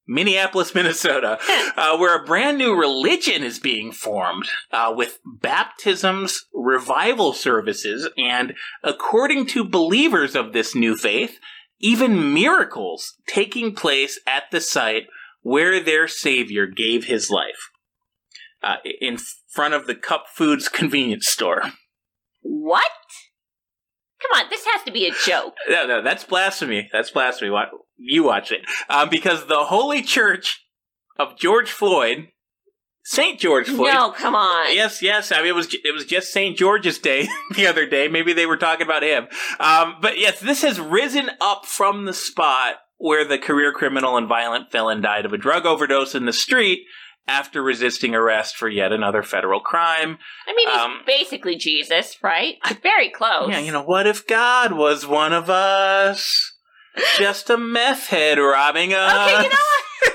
Minneapolis, 0.07 0.75
Minnesota, 0.77 1.39
uh, 1.77 1.97
where 1.97 2.17
a 2.17 2.25
brand 2.25 2.57
new 2.57 2.79
religion 2.79 3.43
is 3.43 3.59
being 3.59 3.91
formed 3.91 4.49
uh, 4.71 4.93
with 4.97 5.19
baptisms, 5.25 6.45
revival 6.55 7.33
services, 7.33 8.09
and 8.17 8.55
according 8.85 9.47
to 9.47 9.69
believers 9.69 10.37
of 10.37 10.53
this 10.53 10.77
new 10.77 10.97
faith, 10.97 11.39
even 11.81 12.33
miracles 12.33 13.15
taking 13.27 13.75
place 13.75 14.21
at 14.25 14.45
the 14.53 14.61
site 14.61 15.07
where 15.43 15.83
their 15.83 16.07
Savior 16.07 16.67
gave 16.69 17.07
his 17.07 17.29
life. 17.29 17.71
Uh, 18.63 18.77
in 19.01 19.19
front 19.55 19.75
of 19.75 19.87
the 19.87 19.95
Cup 19.95 20.27
Foods 20.35 20.69
convenience 20.69 21.29
store. 21.29 21.63
What? 22.43 22.91
Come 24.21 24.41
on, 24.41 24.51
this 24.51 24.65
has 24.67 24.83
to 24.85 24.93
be 24.93 25.07
a 25.07 25.13
joke. 25.25 25.55
No, 25.69 25.87
no, 25.87 26.03
that's 26.03 26.25
blasphemy. 26.25 26.89
That's 26.93 27.11
blasphemy. 27.11 27.55
You 27.97 28.25
watch 28.25 28.53
it. 28.53 28.63
Um, 28.89 29.09
because 29.11 29.47
the 29.47 29.65
Holy 29.65 30.03
Church 30.03 30.65
of 31.19 31.37
George 31.39 31.71
Floyd, 31.71 32.29
St. 33.05 33.39
George 33.39 33.69
Floyd. 33.69 33.93
No, 33.93 34.13
come 34.13 34.35
on. 34.35 34.75
Yes, 34.75 35.03
yes. 35.03 35.31
I 35.31 35.39
mean, 35.39 35.49
it 35.49 35.55
was 35.55 35.75
it 35.75 35.93
was 35.93 36.07
just 36.07 36.33
St. 36.33 36.57
George's 36.57 36.99
Day 36.99 37.29
the 37.55 37.67
other 37.67 37.87
day. 37.87 38.09
Maybe 38.09 38.33
they 38.33 38.47
were 38.47 38.57
talking 38.57 38.87
about 38.87 39.03
him. 39.03 39.29
Um, 39.61 39.97
but 40.01 40.19
yes, 40.19 40.41
this 40.41 40.63
has 40.63 40.81
risen 40.81 41.31
up 41.41 41.67
from 41.67 42.07
the 42.07 42.15
spot 42.15 42.77
where 42.97 43.27
the 43.27 43.39
career 43.39 43.73
criminal 43.73 44.17
and 44.17 44.27
violent 44.27 44.73
felon 44.73 45.03
died 45.03 45.27
of 45.27 45.35
a 45.35 45.39
drug 45.39 45.67
overdose 45.67 46.15
in 46.15 46.25
the 46.25 46.33
street 46.33 46.87
after 47.27 47.63
resisting 47.63 48.15
arrest 48.15 48.57
for 48.57 48.69
yet 48.69 48.93
another 48.93 49.23
federal 49.23 49.61
crime. 49.61 50.19
I 50.47 50.55
mean, 50.55 50.69
he's 50.69 50.79
Um, 50.79 51.01
basically 51.07 51.57
Jesus, 51.57 52.19
right? 52.23 52.57
Very 52.83 53.09
close. 53.09 53.49
Yeah, 53.51 53.61
you 53.61 53.73
know, 53.73 53.83
what 53.83 54.07
if 54.07 54.27
God 54.27 54.73
was 54.73 55.07
one 55.07 55.33
of 55.33 55.49
us? 55.49 56.53
Just 57.19 57.51
a 57.51 57.57
meth 57.57 58.09
head 58.09 58.39
robbing 58.39 58.93
us. 58.95 59.13
Okay, 59.13 59.43
you 59.43 59.49
know 59.49 59.57
what? 59.57 60.15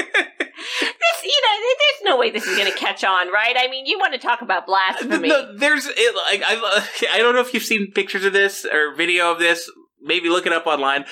this, 0.00 1.24
you 1.24 1.40
know, 1.42 1.68
there's 1.78 2.02
no 2.04 2.16
way 2.18 2.30
this 2.30 2.46
is 2.46 2.56
going 2.56 2.70
to 2.70 2.78
catch 2.78 3.02
on, 3.02 3.32
right? 3.32 3.56
I 3.58 3.68
mean, 3.68 3.86
you 3.86 3.98
want 3.98 4.12
to 4.12 4.18
talk 4.18 4.42
about 4.42 4.66
blasphemy? 4.66 5.28
No, 5.28 5.56
there's 5.56 5.86
it, 5.86 6.14
like 6.30 6.42
I, 6.46 6.86
I 7.12 7.18
don't 7.18 7.34
know 7.34 7.40
if 7.40 7.52
you've 7.54 7.62
seen 7.64 7.90
pictures 7.92 8.24
of 8.24 8.32
this 8.32 8.64
or 8.64 8.94
video 8.94 9.32
of 9.32 9.38
this. 9.38 9.70
Maybe 10.00 10.28
look 10.28 10.46
it 10.46 10.52
up 10.52 10.66
online. 10.66 11.04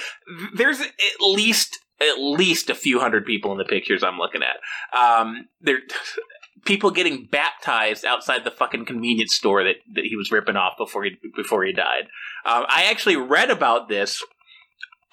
There's 0.55 0.81
at 0.81 0.91
least 1.21 1.79
at 2.01 2.19
least 2.19 2.71
a 2.71 2.75
few 2.75 2.99
hundred 2.99 3.25
people 3.27 3.53
in 3.53 3.59
the 3.59 3.65
pictures 3.65 4.03
I'm 4.03 4.19
looking 4.19 4.43
at. 4.43 4.99
Um, 4.99 5.49
there, 5.61 5.81
people 6.65 6.91
getting 6.91 7.27
baptized 7.31 8.05
outside 8.05 8.45
the 8.45 8.51
fucking 8.51 8.85
convenience 8.85 9.35
store 9.35 9.65
that, 9.65 9.77
that 9.95 10.05
he 10.05 10.17
was 10.17 10.31
ripping 10.31 10.57
off 10.57 10.75
before 10.79 11.05
he 11.05 11.17
before 11.37 11.65
he 11.65 11.73
died. 11.73 12.05
Um, 12.45 12.65
I 12.69 12.85
actually 12.91 13.17
read 13.17 13.51
about 13.51 13.89
this, 13.89 14.23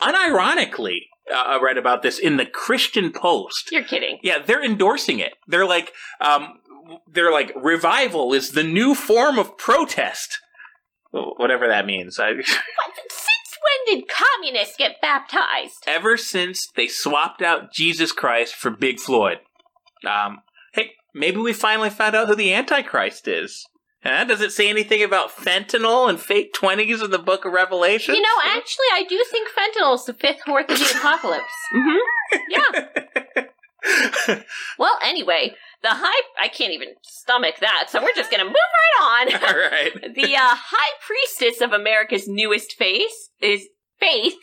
unironically. 0.02 1.00
Uh, 1.32 1.36
I 1.36 1.60
read 1.62 1.78
about 1.78 2.04
this 2.04 2.20
in 2.20 2.38
the 2.38 2.46
Christian 2.46 3.12
Post. 3.12 3.70
You're 3.72 3.84
kidding. 3.84 4.20
Yeah, 4.24 4.40
they're 4.40 4.64
endorsing 4.64 5.20
it. 5.20 5.34
They're 5.46 5.66
like, 5.66 5.92
um, 6.22 6.60
they're 7.12 7.34
like, 7.34 7.52
revival 7.56 8.34
is 8.34 8.52
the 8.52 8.64
new 8.64 8.96
form 8.96 9.38
of 9.38 9.58
protest. 9.58 10.40
Whatever 11.12 11.68
that 11.68 11.86
means. 11.86 12.18
I, 12.20 12.32
when 13.68 14.00
did 14.00 14.08
communists 14.10 14.76
get 14.78 15.02
baptized? 15.02 15.84
ever 15.88 16.18
since 16.18 16.68
they 16.76 16.88
swapped 16.88 17.42
out 17.42 17.72
Jesus 17.74 18.12
Christ 18.12 18.56
for 18.56 18.70
Big 18.72 19.00
Floyd. 19.00 19.40
Um, 20.06 20.40
hey, 20.74 20.92
maybe 21.14 21.38
we 21.38 21.54
finally 21.54 21.90
found 21.90 22.16
out 22.16 22.28
who 22.28 22.36
the 22.36 22.54
Antichrist 22.54 23.28
is. 23.28 23.66
Huh? 24.04 24.24
Does 24.26 24.42
it 24.42 24.52
say 24.52 24.70
anything 24.70 25.04
about 25.04 25.32
fentanyl 25.36 26.08
and 26.10 26.20
fake 26.20 26.54
20s 26.54 27.04
in 27.04 27.12
the 27.12 27.18
book 27.20 27.46
of 27.46 27.52
Revelation? 27.52 28.16
You 28.16 28.22
know, 28.22 28.28
actually, 28.46 28.86
I 28.94 29.04
do 29.04 29.24
think 29.30 29.50
fentanyl 29.50 29.96
is 29.96 30.06
the 30.06 30.14
fifth 30.14 30.42
horse 30.46 30.66
of 30.70 30.78
the 30.78 30.96
apocalypse. 31.00 31.44
hmm 31.74 31.98
Yeah. 32.50 32.86
Well, 34.78 34.98
anyway, 35.04 35.56
the 35.88 35.96
high. 35.96 36.22
I 36.42 36.48
can't 36.48 36.74
even 36.74 36.90
stomach 37.04 37.56
that, 37.62 37.86
so 37.90 38.02
we're 38.02 38.14
just 38.16 38.30
going 38.32 38.40
to 38.46 38.46
move 38.46 38.56
right 38.56 39.02
on. 39.02 39.34
All 39.44 39.58
right. 39.58 39.94
the 40.16 40.36
uh, 40.36 40.40
high 40.56 40.92
priestess 41.06 41.62
of 41.62 41.72
America's 41.74 42.28
newest 42.28 42.74
face 42.74 43.30
is 43.42 43.68
Faith. 44.00 44.36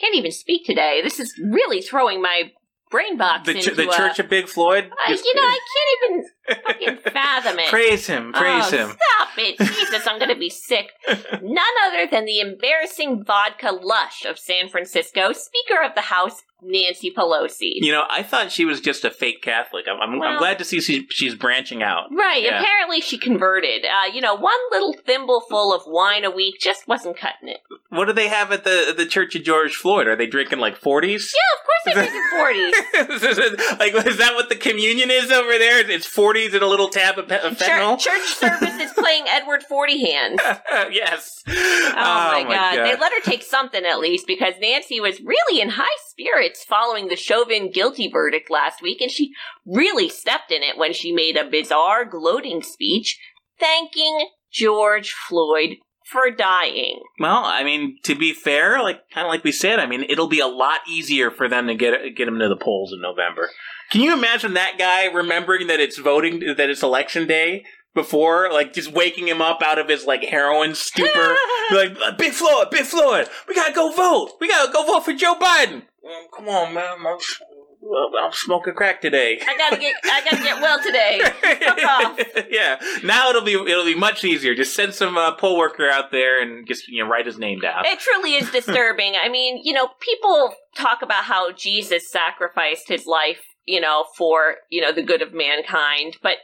Can't 0.00 0.14
even 0.14 0.30
speak 0.32 0.64
today. 0.64 1.00
This 1.02 1.18
is 1.18 1.34
really 1.42 1.80
throwing 1.82 2.22
my 2.22 2.52
brain 2.90 3.16
box 3.16 3.46
The, 3.46 3.54
ch- 3.54 3.68
into 3.68 3.74
the 3.74 3.90
a- 3.90 3.96
Church 3.96 4.18
of 4.20 4.28
Big 4.28 4.46
Floyd? 4.48 4.90
I, 5.06 5.10
you 5.12 5.34
know, 5.34 5.42
I 5.42 5.58
can't 5.74 6.12
even 6.12 6.24
fucking 6.48 6.96
fathom 7.12 7.58
it. 7.58 7.68
Praise 7.70 8.06
him, 8.06 8.32
praise 8.32 8.72
oh, 8.72 8.76
him. 8.76 8.88
Stop 8.90 9.28
it. 9.38 9.58
Jesus, 9.58 10.06
I'm 10.06 10.18
going 10.18 10.32
to 10.32 10.38
be 10.38 10.50
sick. 10.50 10.90
None 11.08 11.74
other 11.86 12.06
than 12.10 12.24
the 12.24 12.40
embarrassing 12.40 13.24
vodka 13.24 13.70
lush 13.72 14.24
of 14.24 14.38
San 14.38 14.68
Francisco, 14.68 15.32
Speaker 15.32 15.82
of 15.82 15.94
the 15.94 16.02
House, 16.02 16.42
Nancy 16.62 17.10
Pelosi. 17.10 17.72
You 17.74 17.92
know, 17.92 18.04
I 18.08 18.22
thought 18.22 18.52
she 18.52 18.64
was 18.64 18.80
just 18.80 19.04
a 19.04 19.10
fake 19.10 19.42
Catholic. 19.42 19.86
I'm, 19.90 20.00
I'm, 20.00 20.22
I'm 20.22 20.38
glad 20.38 20.58
to 20.58 20.64
see 20.64 20.80
she, 20.80 21.06
she's 21.10 21.34
branching 21.34 21.82
out. 21.82 22.04
Right, 22.12 22.42
Yeah. 22.42 22.60
apparently 22.60 23.00
she 23.00 23.18
converted. 23.18 23.84
Uh, 23.84 24.06
you 24.12 24.20
know, 24.20 24.34
one 24.34 24.54
little 24.70 24.94
thimbleful 24.94 25.74
of 25.74 25.82
wine 25.86 26.24
a 26.24 26.30
week 26.30 26.60
just 26.60 26.86
wasn't 26.86 27.16
cutting 27.16 27.48
it. 27.48 27.58
What 27.88 28.06
do 28.06 28.12
they 28.12 28.28
have 28.28 28.52
at 28.52 28.64
the 28.64 28.94
the 28.96 29.06
Church 29.06 29.34
of 29.34 29.42
George 29.42 29.74
Floyd? 29.74 30.06
Are 30.06 30.16
they 30.16 30.26
drinking 30.26 30.60
like 30.60 30.80
40s? 30.80 31.32
Yeah, 31.34 31.50
of 31.58 31.66
course 31.66 31.82
they're 31.84 31.94
drinking 31.94 32.22
40s. 32.32 33.78
like, 33.78 34.06
is 34.06 34.18
that 34.18 34.34
what 34.34 34.48
the 34.48 34.56
communion 34.56 35.10
is 35.10 35.30
over 35.30 35.58
there? 35.58 35.78
It's 35.90 36.06
40s 36.32 36.54
and 36.54 36.62
a 36.62 36.66
little 36.66 36.88
tab 36.88 37.18
of, 37.18 37.28
pe- 37.28 37.40
of 37.40 37.56
fentanyl? 37.56 37.98
Church, 37.98 38.12
church 38.14 38.34
service 38.34 38.78
is 38.78 38.92
playing 38.96 39.24
Edward 39.28 39.62
Forty 39.62 40.10
Hands. 40.10 40.40
yes. 40.90 41.42
Oh, 41.46 41.52
oh, 41.52 41.94
my, 41.94 42.44
god. 42.44 42.76
They 42.76 42.96
let 42.96 43.12
her 43.12 43.20
take 43.22 43.42
something 43.42 43.84
at 43.84 44.00
least 44.00 44.26
because 44.26 44.54
Nancy 44.60 45.00
was 45.00 45.20
really 45.20 45.60
in 45.60 45.70
high 45.70 45.84
spirits 46.08 46.64
following 46.64 47.08
the 47.08 47.16
Chauvin 47.16 47.70
guilty 47.70 48.08
verdict 48.08 48.50
last 48.50 48.82
week, 48.82 49.00
and 49.00 49.10
she 49.10 49.32
really 49.66 50.08
stepped 50.08 50.50
in 50.50 50.62
it 50.62 50.78
when 50.78 50.92
she 50.92 51.12
made 51.12 51.36
a 51.36 51.48
bizarre, 51.48 52.04
gloating 52.04 52.62
speech 52.62 53.18
thanking 53.58 54.28
George 54.52 55.12
Floyd 55.12 55.76
for 56.04 56.30
dying. 56.30 57.00
Well, 57.18 57.42
I 57.44 57.64
mean, 57.64 57.98
to 58.04 58.14
be 58.14 58.32
fair, 58.32 58.82
like 58.82 59.00
kind 59.12 59.26
of 59.26 59.30
like 59.30 59.44
we 59.44 59.52
said, 59.52 59.78
I 59.78 59.86
mean, 59.86 60.04
it'll 60.08 60.28
be 60.28 60.40
a 60.40 60.46
lot 60.46 60.80
easier 60.88 61.30
for 61.30 61.48
them 61.48 61.68
to 61.68 61.74
get 61.74 62.16
get 62.16 62.28
him 62.28 62.38
to 62.38 62.48
the 62.48 62.56
polls 62.56 62.92
in 62.92 63.00
November. 63.00 63.48
Can 63.92 64.00
you 64.00 64.14
imagine 64.14 64.54
that 64.54 64.78
guy 64.78 65.04
remembering 65.04 65.66
that 65.66 65.78
it's 65.78 65.98
voting 65.98 66.40
that 66.56 66.70
it's 66.70 66.82
election 66.82 67.26
day 67.26 67.64
before, 67.94 68.50
like 68.50 68.72
just 68.72 68.90
waking 68.90 69.28
him 69.28 69.42
up 69.42 69.60
out 69.62 69.78
of 69.78 69.88
his 69.88 70.06
like 70.06 70.24
heroin 70.24 70.74
stupor, 70.74 71.36
like 71.72 71.94
"Uh, 72.02 72.12
Big 72.16 72.32
Floyd, 72.32 72.68
Big 72.70 72.86
Floyd, 72.86 73.28
we 73.46 73.54
gotta 73.54 73.74
go 73.74 73.92
vote, 73.92 74.32
we 74.40 74.48
gotta 74.48 74.72
go 74.72 74.84
vote 74.86 75.04
for 75.04 75.12
Joe 75.12 75.34
Biden. 75.34 75.82
Um, 76.04 76.26
come 76.34 76.48
on, 76.48 76.72
man, 76.72 76.84
I'm, 76.84 77.06
I'm 77.06 78.32
smoking 78.32 78.72
crack 78.74 79.02
today. 79.02 79.38
I 79.46 79.56
gotta 79.58 79.76
get, 79.76 79.94
I 80.04 80.24
gotta 80.24 80.42
get 80.42 80.60
well 80.62 80.82
today. 80.82 81.20
Fuck 81.20 81.84
off. 81.84 82.20
yeah, 82.50 82.78
now 83.04 83.28
it'll 83.28 83.42
be 83.42 83.52
it'll 83.52 83.84
be 83.84 83.94
much 83.94 84.24
easier. 84.24 84.54
Just 84.54 84.74
send 84.74 84.94
some 84.94 85.18
uh, 85.18 85.34
poll 85.34 85.58
worker 85.58 85.86
out 85.90 86.10
there 86.10 86.40
and 86.40 86.66
just 86.66 86.88
you 86.88 87.04
know 87.04 87.10
write 87.10 87.26
his 87.26 87.38
name 87.38 87.60
down. 87.60 87.84
It 87.84 87.98
truly 87.98 88.36
is 88.36 88.50
disturbing. 88.50 89.14
I 89.22 89.28
mean, 89.28 89.60
you 89.62 89.74
know, 89.74 89.88
people 90.00 90.54
talk 90.74 91.02
about 91.02 91.24
how 91.24 91.52
Jesus 91.52 92.10
sacrificed 92.10 92.88
his 92.88 93.06
life, 93.06 93.42
you 93.66 93.80
know, 93.80 94.04
for, 94.16 94.56
you 94.70 94.80
know, 94.80 94.92
the 94.92 95.02
good 95.02 95.22
of 95.22 95.32
mankind, 95.32 96.16
but 96.22 96.38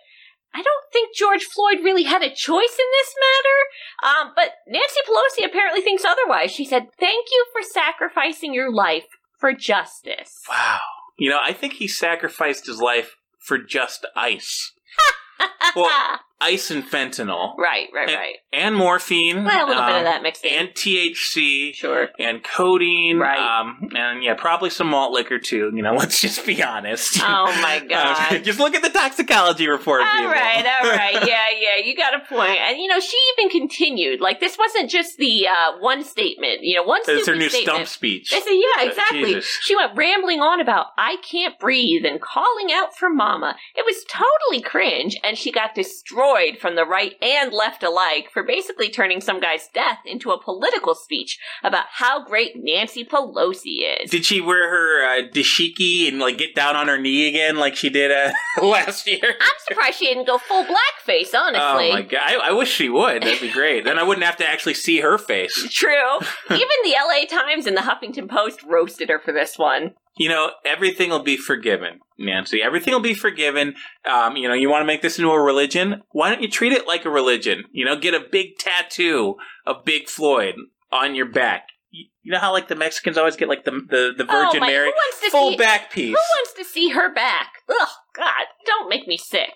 I 0.55 0.63
don't 0.63 0.93
think 0.93 1.15
George 1.15 1.45
Floyd 1.45 1.85
really 1.85 2.05
had 2.05 2.23
a 2.23 2.35
choice 2.35 2.79
in 2.79 2.87
this 2.99 3.15
matter. 3.21 4.19
Um, 4.21 4.33
but 4.35 4.53
Nancy 4.67 5.01
Pelosi 5.07 5.47
apparently 5.47 5.83
thinks 5.83 6.05
otherwise. 6.05 6.51
She 6.51 6.65
said, 6.65 6.87
Thank 6.99 7.27
you 7.31 7.47
for 7.53 7.63
sacrificing 7.63 8.55
your 8.55 8.73
life 8.73 9.05
for 9.39 9.53
justice. 9.53 10.43
Wow. 10.49 10.79
You 11.19 11.31
know, 11.31 11.39
I 11.43 11.53
think 11.53 11.75
he 11.75 11.89
sacrificed 11.89 12.67
his 12.67 12.81
life 12.81 13.17
for 13.39 13.59
just 13.59 14.07
ice. 14.17 14.73
well, 15.77 16.21
ice 16.41 16.71
and 16.71 16.85
fentanyl. 16.85 17.57
Right, 17.59 17.89
right, 17.93 18.09
and, 18.09 18.17
right. 18.17 18.35
And 18.53 18.77
morphine. 18.77 19.45
Well, 19.45 19.67
a 19.67 19.69
little 19.69 19.83
bit 19.83 19.91
of 19.93 19.99
um, 19.99 20.05
that 20.05 20.23
mixed 20.23 20.45
in. 20.45 20.55
And 20.55 20.69
THC. 20.71 21.75
Sure. 21.75 22.09
And 22.19 22.43
codeine. 22.45 23.19
Right. 23.19 23.39
Um, 23.61 23.91
and 23.95 24.23
yeah, 24.23 24.35
probably 24.35 24.71
some 24.71 24.89
malt 24.89 25.13
liquor 25.13 25.39
too. 25.39 25.71
You 25.75 25.83
know, 25.83 25.95
let's 25.97 26.21
just 26.21 26.47
be 26.47 26.63
honest. 26.63 27.19
Oh 27.23 27.47
my 27.61 27.79
Uh, 27.79 27.89
god. 27.89 28.45
just 28.45 28.59
look 28.59 28.75
at 28.75 28.83
the 28.83 28.89
toxicology 28.91 29.69
report. 29.69 30.03
All 30.03 30.13
people. 30.13 30.31
right, 30.31 30.65
all 30.65 30.91
right, 30.91 31.15
yeah, 31.27 31.45
yeah, 31.59 31.85
you 31.85 31.97
got 31.97 32.15
a 32.15 32.21
point. 32.21 32.59
And 32.61 32.79
you 32.79 32.87
know, 32.89 33.01
she 33.01 33.17
even 33.37 33.51
continued. 33.51 34.21
Like 34.21 34.41
this 34.41 34.57
wasn't 34.57 34.91
just 34.91 35.17
the 35.19 35.49
uh, 35.49 35.79
one 35.81 36.05
statement. 36.05 36.61
You 36.63 36.77
know, 36.77 36.83
one 36.85 37.01
It's 37.07 37.27
her 37.27 37.35
new 37.35 37.49
statement. 37.49 37.75
stump 37.77 37.89
speech. 37.89 38.31
They 38.31 38.41
said, 38.41 38.51
yeah, 38.53 38.83
Uh, 38.85 38.89
exactly. 38.89 39.35
Jesus. 39.35 39.59
She 39.63 39.75
went 39.77 39.97
rambling 39.97 40.41
on 40.41 40.61
about 40.61 40.87
I 40.97 41.17
can't 41.29 41.59
breathe 41.59 42.05
and 42.05 42.21
calling 42.21 42.73
out 42.73 42.97
for 42.97 43.11
mama. 43.11 43.57
It 43.75 43.85
was 43.85 44.05
totally 44.09 44.63
cringe, 44.63 45.17
and 45.25 45.37
she 45.37 45.51
got 45.51 45.75
destroyed 45.75 46.28
from 46.61 46.75
the 46.77 46.85
right 46.85 47.15
and 47.23 47.53
left 47.53 47.83
alike 47.83 48.29
for 48.33 48.43
basically 48.43 48.91
turning 48.91 49.21
some 49.21 49.41
guy's 49.41 49.69
death 49.73 49.99
into 50.05 50.31
a 50.31 50.43
political 50.43 50.95
speech 50.95 51.39
about 51.63 51.87
how 51.93 52.25
great 52.25 52.53
Nancy 52.57 53.05
Pelosi 53.05 54.03
is. 54.03 54.11
Did 54.11 54.25
she 54.25 54.41
wear 54.41 54.69
her 54.69 55.05
uh, 55.05 55.23
dashiki 55.29 56.07
and 56.09 56.19
like 56.19 56.39
get 56.39 56.55
down 56.55 56.77
on 56.77 56.89
her 56.89 56.99
knee 56.99 57.29
again 57.29 57.57
like 57.57 57.77
she 57.77 57.89
did 57.89 58.11
uh, 58.11 58.33
last 58.63 59.07
year? 59.07 59.21
I'm 59.23 59.59
surprised 59.67 59.99
she 59.99 60.07
didn't 60.07 60.27
go 60.27 60.39
full 60.39 60.65
blackface, 60.65 61.35
honestly. 61.35 61.91
Oh 61.91 61.93
my 61.93 62.03
god! 62.03 62.21
I, 62.23 62.49
I 62.49 62.53
wish 62.53 62.71
she 62.71 62.89
would. 62.89 63.23
That'd 63.23 63.41
be 63.41 63.51
great. 63.53 63.85
then 63.85 63.99
I 63.99 64.03
wouldn't 64.03 64.27
have 64.27 64.37
to 64.39 64.49
actually 64.49 64.75
see 64.75 65.01
her 65.01 65.19
face. 65.19 65.55
True. 65.71 66.19
Even 66.51 66.69
the 66.85 66.95
LA 67.07 67.25
Times 67.27 67.67
and 67.67 67.77
the 67.77 67.83
Huffington 67.83 68.29
Post 68.29 68.63
roasted 68.65 69.09
her 69.09 69.19
for 69.19 69.33
this 69.33 69.59
one. 69.59 69.95
You 70.19 70.29
know, 70.29 70.51
everything 70.65 71.11
will 71.11 71.23
be 71.23 71.37
forgiven, 71.37 72.01
Nancy. 72.19 72.61
Everything 72.63 72.93
will 72.93 73.01
be 73.01 73.15
forgiven. 73.15 73.75
Um, 74.05 74.37
you 74.37 74.49
know, 74.49 74.55
you 74.55 74.69
want 74.69 74.83
to 74.83 74.87
make 74.87 75.01
this 75.01 75.19
into 75.19 75.31
a 75.31 75.41
religion? 75.41 76.03
Why 76.11 76.29
don't 76.29 76.43
you 76.43 76.49
treat 76.51 76.73
it 76.73 76.87
like 76.87 77.05
a 77.05 77.11
religion? 77.11 77.65
You 77.73 77.85
know, 77.85 77.97
get 77.97 78.15
a 78.15 78.21
big 78.31 78.59
tattoo 78.59 79.37
of 79.67 79.85
Big 79.85 80.09
Floyd 80.09 80.57
on 80.91 81.15
your 81.15 81.27
back. 81.31 81.69
You 81.91 82.33
know 82.33 82.39
how 82.39 82.53
like 82.53 82.69
the 82.69 82.75
Mexicans 82.75 83.17
always 83.17 83.37
get 83.37 83.49
like 83.49 83.65
the 83.65 83.71
the, 83.71 84.13
the 84.19 84.25
Virgin 84.25 84.59
oh 84.59 84.61
my, 84.61 84.67
Mary 84.67 84.89
who 84.89 84.93
wants 84.93 85.21
to 85.21 85.31
full 85.31 85.51
see, 85.53 85.57
back 85.57 85.91
piece. 85.91 86.09
Who 86.09 86.13
wants 86.15 86.53
to 86.55 86.65
see 86.65 86.91
her 86.91 87.13
back? 87.15 87.47
Ugh, 87.69 87.89
God, 88.15 88.45
don't 88.67 88.91
make 88.91 89.07
me 89.07 89.17
sick. 89.17 89.55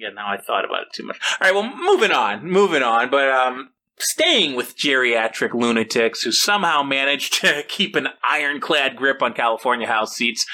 yeah, 0.00 0.08
now 0.08 0.26
I 0.26 0.38
thought 0.38 0.64
about 0.64 0.82
it 0.82 0.88
too 0.92 1.04
much. 1.04 1.18
All 1.40 1.46
right, 1.46 1.54
well, 1.54 1.72
moving 1.76 2.10
on, 2.10 2.50
moving 2.50 2.82
on, 2.82 3.10
but 3.10 3.28
um, 3.28 3.70
staying 3.98 4.56
with 4.56 4.76
geriatric 4.76 5.54
lunatics 5.54 6.22
who 6.22 6.32
somehow 6.32 6.82
managed 6.82 7.40
to 7.40 7.62
keep 7.68 7.96
an 7.96 8.08
ironclad 8.28 8.96
grip 8.96 9.22
on 9.22 9.32
California 9.32 9.86
House 9.86 10.14
seats. 10.14 10.46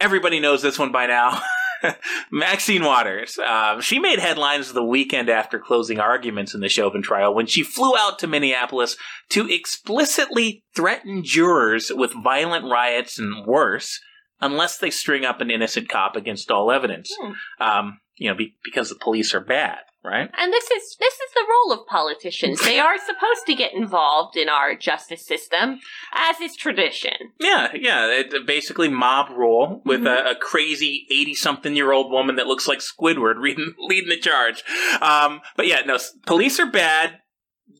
Everybody 0.00 0.40
knows 0.40 0.62
this 0.62 0.78
one 0.78 0.92
by 0.92 1.06
now. 1.06 1.40
Maxine 2.30 2.84
Waters. 2.84 3.38
Um, 3.38 3.80
she 3.80 3.98
made 3.98 4.18
headlines 4.18 4.72
the 4.72 4.84
weekend 4.84 5.28
after 5.28 5.58
closing 5.58 5.98
arguments 5.98 6.54
in 6.54 6.60
the 6.60 6.68
Chauvin 6.68 7.02
trial 7.02 7.34
when 7.34 7.46
she 7.46 7.62
flew 7.62 7.96
out 7.96 8.18
to 8.18 8.26
Minneapolis 8.26 8.96
to 9.30 9.48
explicitly 9.48 10.62
threaten 10.76 11.22
jurors 11.24 11.90
with 11.94 12.12
violent 12.22 12.70
riots 12.70 13.18
and 13.18 13.46
worse 13.46 14.00
unless 14.40 14.78
they 14.78 14.90
string 14.90 15.24
up 15.24 15.40
an 15.40 15.50
innocent 15.50 15.88
cop 15.88 16.16
against 16.16 16.50
all 16.50 16.70
evidence. 16.70 17.10
Hmm. 17.20 17.32
Um, 17.60 18.00
you 18.16 18.28
know, 18.28 18.34
be, 18.34 18.56
because 18.64 18.88
the 18.88 18.98
police 19.00 19.34
are 19.34 19.40
bad, 19.40 19.78
right? 20.04 20.30
And 20.36 20.52
this 20.52 20.64
is 20.70 20.96
this 20.98 21.14
is 21.14 21.32
the 21.34 21.46
role 21.48 21.78
of 21.78 21.86
politicians. 21.86 22.60
they 22.62 22.78
are 22.78 22.98
supposed 22.98 23.46
to 23.46 23.54
get 23.54 23.74
involved 23.74 24.36
in 24.36 24.48
our 24.48 24.74
justice 24.74 25.24
system, 25.26 25.80
as 26.14 26.40
is 26.40 26.56
tradition. 26.56 27.12
Yeah, 27.38 27.68
yeah. 27.74 28.06
It, 28.06 28.46
basically, 28.46 28.88
mob 28.88 29.30
rule 29.30 29.82
with 29.84 30.06
a, 30.06 30.30
a 30.30 30.34
crazy 30.34 31.06
eighty-something-year-old 31.10 32.10
woman 32.10 32.36
that 32.36 32.46
looks 32.46 32.66
like 32.66 32.80
Squidward 32.80 33.36
reading, 33.40 33.74
leading 33.78 34.08
the 34.10 34.18
charge. 34.18 34.64
Um, 35.00 35.40
but 35.56 35.66
yeah, 35.66 35.80
no, 35.86 35.98
police 36.26 36.58
are 36.60 36.70
bad, 36.70 37.18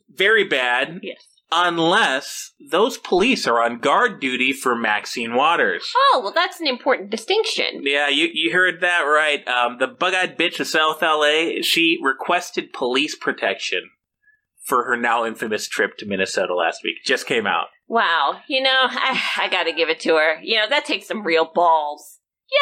very 0.09 0.44
bad. 0.44 1.00
Yes. 1.02 1.30
Unless 1.53 2.53
those 2.71 2.97
police 2.97 3.47
are 3.47 3.61
on 3.61 3.79
guard 3.79 4.21
duty 4.21 4.53
for 4.53 4.77
Maxine 4.77 5.35
Waters. 5.35 5.91
Oh 5.97 6.21
well, 6.23 6.33
that's 6.33 6.61
an 6.61 6.69
important 6.69 7.11
distinction. 7.11 7.83
Yeah, 7.83 8.09
you, 8.09 8.29
you 8.33 8.53
heard 8.53 8.81
that 8.81 9.01
right. 9.01 9.47
Um, 9.49 9.79
the 9.79 9.89
bug-eyed 9.89 10.39
bitch 10.39 10.61
of 10.61 10.69
South 10.69 11.03
LA, 11.03 11.63
she 11.63 11.99
requested 12.03 12.73
police 12.73 13.17
protection 13.17 13.91
for 14.63 14.85
her 14.85 14.97
now 14.97 15.25
infamous 15.25 15.67
trip 15.67 15.97
to 15.99 16.07
Minnesota 16.07 16.55
last 16.55 16.83
week. 16.85 16.97
Just 17.05 17.27
came 17.27 17.47
out. 17.47 17.67
Wow, 17.89 18.41
you 18.49 18.63
know, 18.63 18.87
I, 18.89 19.21
I 19.39 19.49
got 19.49 19.65
to 19.65 19.73
give 19.73 19.89
it 19.89 19.99
to 20.01 20.15
her. 20.15 20.41
You 20.41 20.59
know, 20.59 20.69
that 20.69 20.85
takes 20.85 21.09
some 21.09 21.25
real 21.25 21.51
balls. 21.53 22.21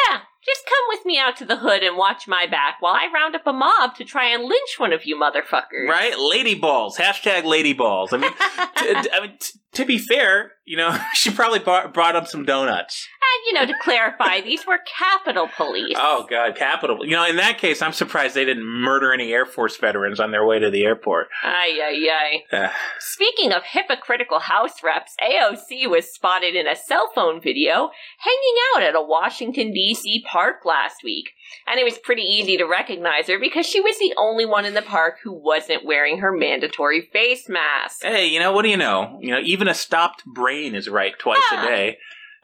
Yeah, 0.09 0.21
just 0.45 0.65
come 0.65 0.85
with 0.89 1.05
me 1.05 1.19
out 1.19 1.35
to 1.37 1.45
the 1.45 1.57
hood 1.57 1.83
and 1.83 1.97
watch 1.97 2.27
my 2.27 2.45
back 2.47 2.77
while 2.79 2.93
I 2.93 3.07
round 3.13 3.35
up 3.35 3.45
a 3.45 3.53
mob 3.53 3.95
to 3.95 4.05
try 4.05 4.29
and 4.29 4.43
lynch 4.43 4.77
one 4.77 4.93
of 4.93 5.05
you 5.05 5.17
motherfuckers. 5.19 5.87
Right? 5.87 6.17
Lady 6.17 6.55
balls. 6.55 6.97
Hashtag 6.97 7.43
lady 7.43 7.73
balls. 7.73 8.13
I 8.13 8.17
mean, 8.17 8.31
t- 8.31 9.09
I 9.13 9.19
mean 9.21 9.37
t- 9.39 9.59
to 9.73 9.85
be 9.85 9.97
fair, 9.97 10.53
you 10.65 10.77
know, 10.77 10.97
she 11.13 11.31
probably 11.31 11.59
brought, 11.59 11.93
brought 11.93 12.15
up 12.15 12.27
some 12.27 12.45
donuts. 12.45 13.07
And, 13.29 13.45
you 13.45 13.53
know, 13.53 13.65
to 13.65 13.83
clarify, 13.83 14.41
these 14.41 14.65
were 14.65 14.79
Capitol 14.97 15.49
Police. 15.55 15.95
Oh, 15.97 16.25
God, 16.29 16.55
capital. 16.55 17.05
You 17.05 17.15
know, 17.15 17.25
in 17.25 17.35
that 17.35 17.57
case, 17.57 17.81
I'm 17.81 17.93
surprised 17.93 18.35
they 18.35 18.45
didn't 18.45 18.65
murder 18.65 19.13
any 19.13 19.31
Air 19.31 19.45
Force 19.45 19.77
veterans 19.77 20.19
on 20.19 20.31
their 20.31 20.45
way 20.45 20.59
to 20.59 20.69
the 20.69 20.83
airport. 20.83 21.27
Ay, 21.43 21.77
ay, 21.81 22.43
ay. 22.51 22.71
Speaking 22.99 23.51
of 23.51 23.63
hypocritical 23.63 24.39
House 24.39 24.81
reps, 24.83 25.15
AOC 25.21 25.89
was 25.89 26.11
spotted 26.11 26.55
in 26.55 26.67
a 26.67 26.75
cell 26.75 27.11
phone 27.13 27.39
video 27.41 27.91
hanging 28.19 28.55
out 28.75 28.83
at 28.83 28.95
a 28.95 29.01
Washington, 29.01 29.73
D.C. 29.73 30.23
park 30.27 30.65
last 30.65 30.97
week. 31.03 31.29
And 31.67 31.79
it 31.79 31.83
was 31.83 31.97
pretty 31.97 32.23
easy 32.23 32.57
to 32.57 32.65
recognize 32.65 33.27
her 33.27 33.39
because 33.39 33.65
she 33.65 33.81
was 33.81 33.97
the 33.99 34.13
only 34.17 34.45
one 34.45 34.65
in 34.65 34.73
the 34.73 34.81
park 34.81 35.15
who 35.23 35.33
wasn't 35.33 35.85
wearing 35.85 36.19
her 36.19 36.31
mandatory 36.31 37.09
face 37.11 37.47
mask. 37.49 38.03
hey, 38.03 38.27
you 38.27 38.39
know, 38.39 38.51
what 38.51 38.63
do 38.63 38.69
you 38.69 38.77
know? 38.77 39.17
You 39.21 39.31
know, 39.31 39.41
even 39.43 39.67
a 39.67 39.73
stopped 39.73 40.25
brain 40.25 40.75
is 40.75 40.89
right 40.89 41.13
twice 41.17 41.41
Yeah. 41.51 41.61
a 41.61 41.65
ah. 41.65 41.67
day. 41.67 41.97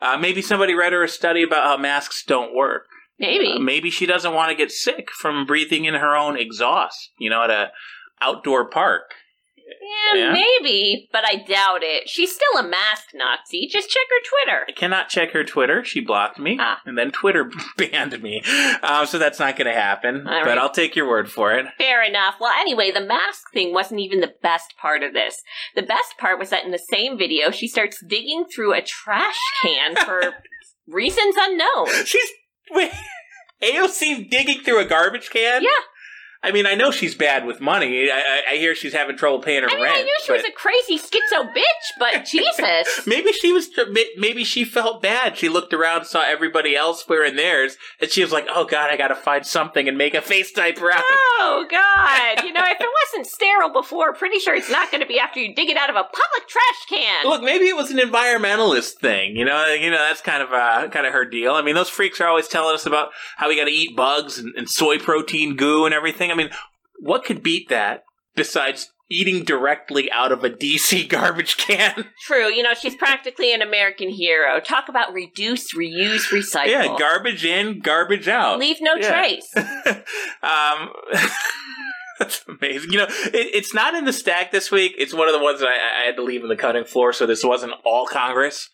Uh, 0.06 0.18
maybe 0.20 0.42
somebody 0.42 0.76
read 0.76 0.94
her 0.94 1.04
a 1.04 1.10
study 1.10 1.42
about 1.42 1.64
how 1.64 1.78
masks 1.78 2.24
don't 2.26 2.54
work. 2.54 2.86
Maybe. 3.18 3.54
Uh, 3.54 3.60
maybe 3.60 3.90
she 3.90 4.06
doesn't 4.06 4.34
want 4.34 4.50
to 4.50 4.56
get 4.56 4.72
sick 4.72 5.10
from 5.10 5.46
breathing 5.46 5.86
in 5.86 5.96
her 5.96 6.16
own 6.16 6.38
exhaust, 6.38 7.12
you 7.18 7.30
know, 7.30 7.44
at 7.44 7.50
a 7.50 7.72
outdoor 8.22 8.70
park. 8.70 9.16
Yeah, 10.14 10.20
Yeah. 10.20 10.32
maybe, 10.34 11.10
but 11.12 11.24
I 11.26 11.38
doubt 11.38 11.80
it. 11.82 12.08
She's 12.08 12.34
still 12.34 12.60
a 12.60 12.68
mask 12.68 13.06
Nazi. 13.14 13.68
Just 13.72 13.90
check 13.90 14.04
her 14.10 14.30
Twitter. 14.30 14.66
I 14.70 14.72
cannot 14.74 15.10
check 15.10 15.32
her 15.32 15.44
Twitter. 15.44 15.84
She 15.84 16.02
blocked 16.02 16.38
me, 16.38 16.58
Ah. 16.60 16.82
and 16.86 16.98
then 16.98 17.12
Twitter 17.12 17.50
banned 17.78 18.22
me. 18.22 18.44
Um, 18.84 19.06
so 19.08 19.18
that's 19.18 19.40
not 19.40 19.56
going 19.58 19.66
to 19.68 19.74
happen. 19.80 20.28
All 20.28 20.40
But 20.42 20.48
right. 20.50 20.58
I'll 20.58 20.70
take 20.70 20.96
your 20.96 21.08
word 21.08 21.32
for 21.32 21.52
it. 21.54 21.66
Fair 21.80 22.04
enough. 22.04 22.36
Well, 22.40 22.54
anyway, 22.60 22.92
the 22.92 23.02
mask 23.02 23.52
thing 23.54 23.74
wasn't 23.74 24.02
even 24.02 24.20
the 24.22 24.34
best 24.44 24.74
part 24.80 25.02
of 25.02 25.14
this. 25.14 25.42
The 25.76 25.82
best 25.82 26.18
part 26.20 26.38
was 26.38 26.52
that 26.52 26.64
in 26.66 26.72
the 26.72 26.78
same 26.78 27.18
video, 27.18 27.50
she 27.50 27.68
starts 27.68 28.04
digging 28.08 28.46
through 28.46 28.74
a 28.74 28.82
trash 28.84 29.40
can 29.64 29.96
for 29.96 30.36
reasons 30.88 31.36
unknown. 31.40 31.88
She's 32.06 32.30
wait, 32.72 32.92
AOC's 33.64 34.30
digging 34.30 34.62
through 34.62 34.80
a 34.80 34.86
garbage 34.86 35.30
can. 35.30 35.64
Yeah. 35.64 35.70
I 36.46 36.52
mean, 36.52 36.68
I 36.68 36.76
know 36.76 36.92
she's 36.92 37.16
bad 37.16 37.46
with 37.48 37.60
money. 37.60 38.08
I, 38.12 38.16
I, 38.16 38.52
I 38.52 38.56
hear 38.58 38.76
she's 38.76 38.94
having 38.94 39.18
trouble 39.18 39.40
paying 39.40 39.64
her 39.64 39.70
I 39.70 39.74
mean, 39.74 39.84
rent. 39.84 39.98
I 39.98 40.02
knew 40.04 40.16
she 40.24 40.32
was 40.32 40.44
a 40.44 40.52
crazy 40.52 41.00
schizo 41.00 41.52
bitch, 41.52 41.86
but 41.98 42.24
Jesus. 42.32 43.08
maybe 43.08 43.32
she 43.32 43.52
was. 43.52 43.68
Maybe 44.16 44.44
she 44.44 44.64
felt 44.64 45.02
bad. 45.02 45.40
She 45.40 45.50
looked 45.50 45.74
around, 45.74 46.06
saw 46.06 46.22
everybody 46.22 46.76
else 46.76 47.04
wearing 47.10 47.36
theirs, 47.36 47.78
and 48.00 48.12
she 48.12 48.22
was 48.22 48.32
like, 48.32 48.46
"Oh 48.48 48.66
God, 48.66 48.92
I 48.92 48.96
got 48.98 49.08
to 49.08 49.16
find 49.16 49.44
something 49.44 49.88
and 49.88 49.98
make 49.98 50.14
a 50.14 50.22
face 50.22 50.52
diaper 50.52 50.92
out." 50.92 51.02
Oh 51.04 51.66
God! 51.72 52.44
You 52.44 52.54
know, 52.54 52.64
if 52.64 52.80
it 52.80 52.90
wasn't 53.04 53.26
sterile 53.26 53.74
before, 53.74 54.14
pretty 54.14 54.38
sure 54.38 54.56
it's 54.56 54.70
not 54.70 54.92
going 54.92 55.02
to 55.02 55.08
be 55.08 55.18
after 55.18 55.40
you 55.40 55.56
dig 55.56 55.70
it 55.70 55.78
out 55.78 55.90
of 55.90 55.96
a 55.96 56.04
public 56.04 56.48
trash 56.48 56.86
can. 56.88 57.26
Look, 57.26 57.42
maybe 57.42 57.66
it 57.66 57.76
was 57.76 57.90
an 57.90 57.98
environmentalist 57.98 59.00
thing. 59.00 59.36
You 59.36 59.46
know, 59.46 59.66
you 59.74 59.90
know 59.90 59.98
that's 59.98 60.22
kind 60.22 60.44
of 60.44 60.52
uh, 60.52 60.90
kind 60.90 61.08
of 61.08 61.14
her 61.14 61.26
deal. 61.26 61.54
I 61.54 61.64
mean, 61.64 61.74
those 61.74 61.90
freaks 61.90 62.22
are 62.22 62.28
always 62.28 62.48
telling 62.48 62.76
us 62.76 62.86
about 62.86 63.10
how 63.38 63.48
we 63.48 63.56
got 63.56 63.66
to 63.66 63.72
eat 63.72 63.96
bugs 63.96 64.38
and, 64.38 64.54
and 64.56 64.70
soy 64.70 65.00
protein 65.00 65.56
goo 65.56 65.86
and 65.86 65.94
everything. 65.94 66.35
I 66.36 66.38
mean, 66.44 66.50
what 67.00 67.24
could 67.26 67.42
beat 67.42 67.70
that 67.70 68.04
besides 68.36 68.92
eating 69.10 69.44
directly 69.44 70.12
out 70.12 70.32
of 70.32 70.44
a 70.44 70.50
DC 70.50 71.08
garbage 71.10 71.58
can? 71.58 72.06
True. 72.26 72.48
You 72.48 72.64
know, 72.64 72.74
she's 72.74 72.96
practically 72.96 73.54
an 73.54 73.62
American 73.62 74.10
hero. 74.10 74.60
Talk 74.60 74.90
about 74.90 75.14
reduce, 75.14 75.74
reuse, 75.74 76.30
recycle. 76.32 76.68
yeah, 76.68 76.96
garbage 76.98 77.46
in, 77.46 77.80
garbage 77.80 78.28
out. 78.28 78.60
Leave 78.60 78.78
no 78.82 78.96
Yeah. 78.96 79.12
trace. 79.12 79.56
um, 80.44 80.90
that's 82.20 82.44
amazing. 82.48 82.92
You 82.92 83.00
know, 83.00 83.08
it, 83.10 83.50
it's 83.54 83.74
not 83.74 83.94
in 83.96 84.06
the 84.06 84.14
stack 84.14 84.52
this 84.52 84.72
week. 84.72 84.96
It's 84.98 85.14
one 85.14 85.28
of 85.28 85.34
the 85.34 85.44
ones 85.44 85.60
that 85.60 85.68
I, 85.70 86.04
I 86.04 86.06
had 86.06 86.16
to 86.16 86.24
leave 86.24 86.42
in 86.44 86.50
the 86.50 86.56
cutting 86.56 86.86
floor, 86.86 87.14
so 87.14 87.26
this 87.26 87.44
wasn't 87.44 87.74
all 87.84 88.06
Congress. 88.08 88.70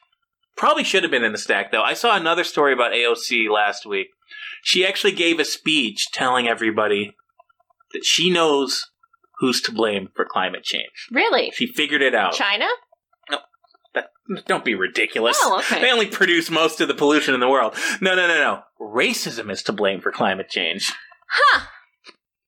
Probably 0.58 0.84
should 0.84 1.04
have 1.04 1.12
been 1.12 1.24
in 1.24 1.32
the 1.32 1.38
stack, 1.38 1.72
though. 1.72 1.82
I 1.84 1.94
saw 1.94 2.16
another 2.16 2.44
story 2.44 2.74
about 2.74 2.92
AOC 2.92 3.50
last 3.50 3.86
week. 3.86 4.08
She 4.64 4.86
actually 4.86 5.14
gave 5.14 5.40
a 5.40 5.46
speech 5.46 6.08
telling 6.12 6.48
everybody 6.48 7.16
that 7.94 8.06
she 8.06 8.30
knows 8.30 8.90
who's 9.40 9.62
to 9.62 9.72
blame 9.72 10.10
for 10.16 10.26
climate 10.26 10.64
change. 10.64 11.08
Really? 11.12 11.52
She 11.56 11.68
figured 11.68 12.02
it 12.02 12.14
out. 12.16 12.34
China? 12.34 12.66
That- 13.94 14.12
don't 14.46 14.64
be 14.64 14.76
ridiculous. 14.76 15.38
Oh, 15.42 15.60
okay. 15.60 15.82
They 15.82 15.92
only 15.92 16.08
produce 16.08 16.50
most 16.50 16.80
of 16.80 16.88
the 16.88 16.94
pollution 16.94 17.34
in 17.34 17.40
the 17.42 17.50
world. 17.50 17.76
No, 18.00 18.16
no, 18.16 18.28
no, 18.28 18.36
no. 18.36 18.62
Racism 18.80 19.52
is 19.52 19.62
to 19.64 19.74
blame 19.74 20.00
for 20.00 20.12
climate 20.12 20.50
change. 20.50 20.92
Huh. 21.30 21.62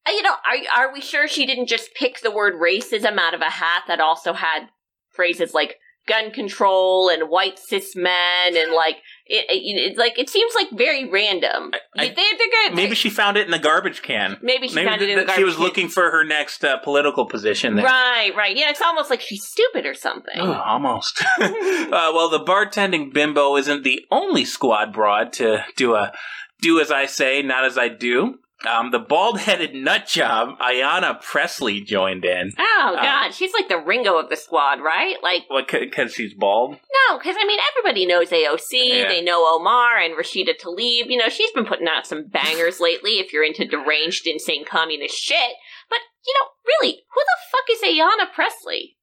Uh, 0.07 0.11
You 0.11 0.21
know, 0.21 0.31
are 0.33 0.85
are 0.87 0.93
we 0.93 1.01
sure 1.01 1.27
she 1.27 1.45
didn't 1.45 1.67
just 1.67 1.93
pick 1.95 2.21
the 2.21 2.31
word 2.31 2.53
racism 2.55 3.17
out 3.17 3.33
of 3.33 3.41
a 3.41 3.49
hat 3.49 3.83
that 3.87 3.99
also 3.99 4.33
had 4.33 4.67
phrases 5.11 5.53
like 5.53 5.75
gun 6.07 6.31
control 6.31 7.09
and 7.09 7.29
white 7.29 7.59
cis 7.59 7.95
men 7.95 8.55
and 8.55 8.71
like 8.73 8.97
it, 9.25 9.45
it, 9.49 9.91
it's 9.91 9.97
like 9.97 10.19
it 10.19 10.29
seems 10.29 10.53
like 10.55 10.67
very 10.71 11.09
random. 11.09 11.71
I- 11.97 12.07
they, 12.09 12.13
good. 12.13 12.75
Maybe 12.75 12.95
she 12.95 13.09
found 13.09 13.37
it 13.37 13.45
in 13.45 13.51
the 13.51 13.59
garbage 13.59 14.01
can. 14.01 14.37
Maybe 14.41 14.67
she 14.67 14.75
Maybe 14.75 14.87
found 14.87 15.01
it 15.01 15.09
in 15.09 15.15
th- 15.17 15.27
the 15.27 15.33
She 15.35 15.43
was 15.43 15.55
can. 15.55 15.63
looking 15.63 15.89
for 15.89 16.11
her 16.11 16.23
next 16.23 16.63
uh, 16.63 16.77
political 16.77 17.25
position. 17.25 17.75
There. 17.75 17.85
Right, 17.85 18.31
right. 18.35 18.55
Yeah, 18.55 18.69
it's 18.69 18.81
almost 18.81 19.09
like 19.09 19.21
she's 19.21 19.43
stupid 19.45 19.85
or 19.85 19.93
something. 19.93 20.35
Oh, 20.37 20.53
almost. 20.53 21.23
uh, 21.41 21.47
well, 21.91 22.29
the 22.29 22.43
bartending 22.45 23.13
bimbo 23.13 23.55
isn't 23.57 23.83
the 23.83 24.05
only 24.11 24.45
squad 24.45 24.93
broad 24.93 25.33
to 25.33 25.63
do 25.75 25.95
a 25.95 26.11
do 26.61 26.79
as 26.79 26.91
I 26.91 27.05
say, 27.05 27.41
not 27.41 27.65
as 27.65 27.77
I 27.77 27.89
do. 27.89 28.39
Um, 28.65 28.91
the 28.91 28.99
bald-headed 28.99 29.75
nut 29.75 30.07
job, 30.07 30.57
Ayanna 30.59 31.21
Pressley, 31.21 31.81
joined 31.81 32.23
in. 32.25 32.51
Oh 32.57 32.95
Uh, 32.97 33.01
God, 33.01 33.33
she's 33.33 33.53
like 33.53 33.67
the 33.67 33.77
Ringo 33.77 34.17
of 34.17 34.29
the 34.29 34.35
squad, 34.37 34.79
right? 34.81 35.15
Like, 35.21 35.43
What? 35.49 35.67
Because 35.69 36.13
she's 36.13 36.33
bald? 36.33 36.71
no, 37.09 37.17
because 37.17 37.35
I 37.39 37.45
mean, 37.45 37.59
everybody 37.71 38.05
knows 38.05 38.29
AOC. 38.29 38.71
Yeah. 38.71 39.07
They 39.09 39.21
know 39.21 39.45
Omar 39.55 39.97
and 39.97 40.15
Rashida 40.15 40.53
Tlaib. 40.59 41.09
You 41.09 41.17
know, 41.17 41.29
she's 41.29 41.51
been 41.51 41.65
putting 41.65 41.87
out 41.87 42.07
some 42.07 42.27
bangers 42.27 42.79
lately. 42.79 43.19
If 43.19 43.33
you're 43.33 43.43
into 43.43 43.65
deranged, 43.65 44.25
insane 44.27 44.63
communist 44.65 45.15
shit, 45.17 45.53
but 45.89 45.99
you 46.25 46.33
know, 46.39 46.47
really, 46.65 47.03
who 47.13 47.21
the 47.21 47.37
fuck 47.51 47.65
is 47.69 47.81
Ayanna 47.81 48.31
Pressley? 48.33 48.95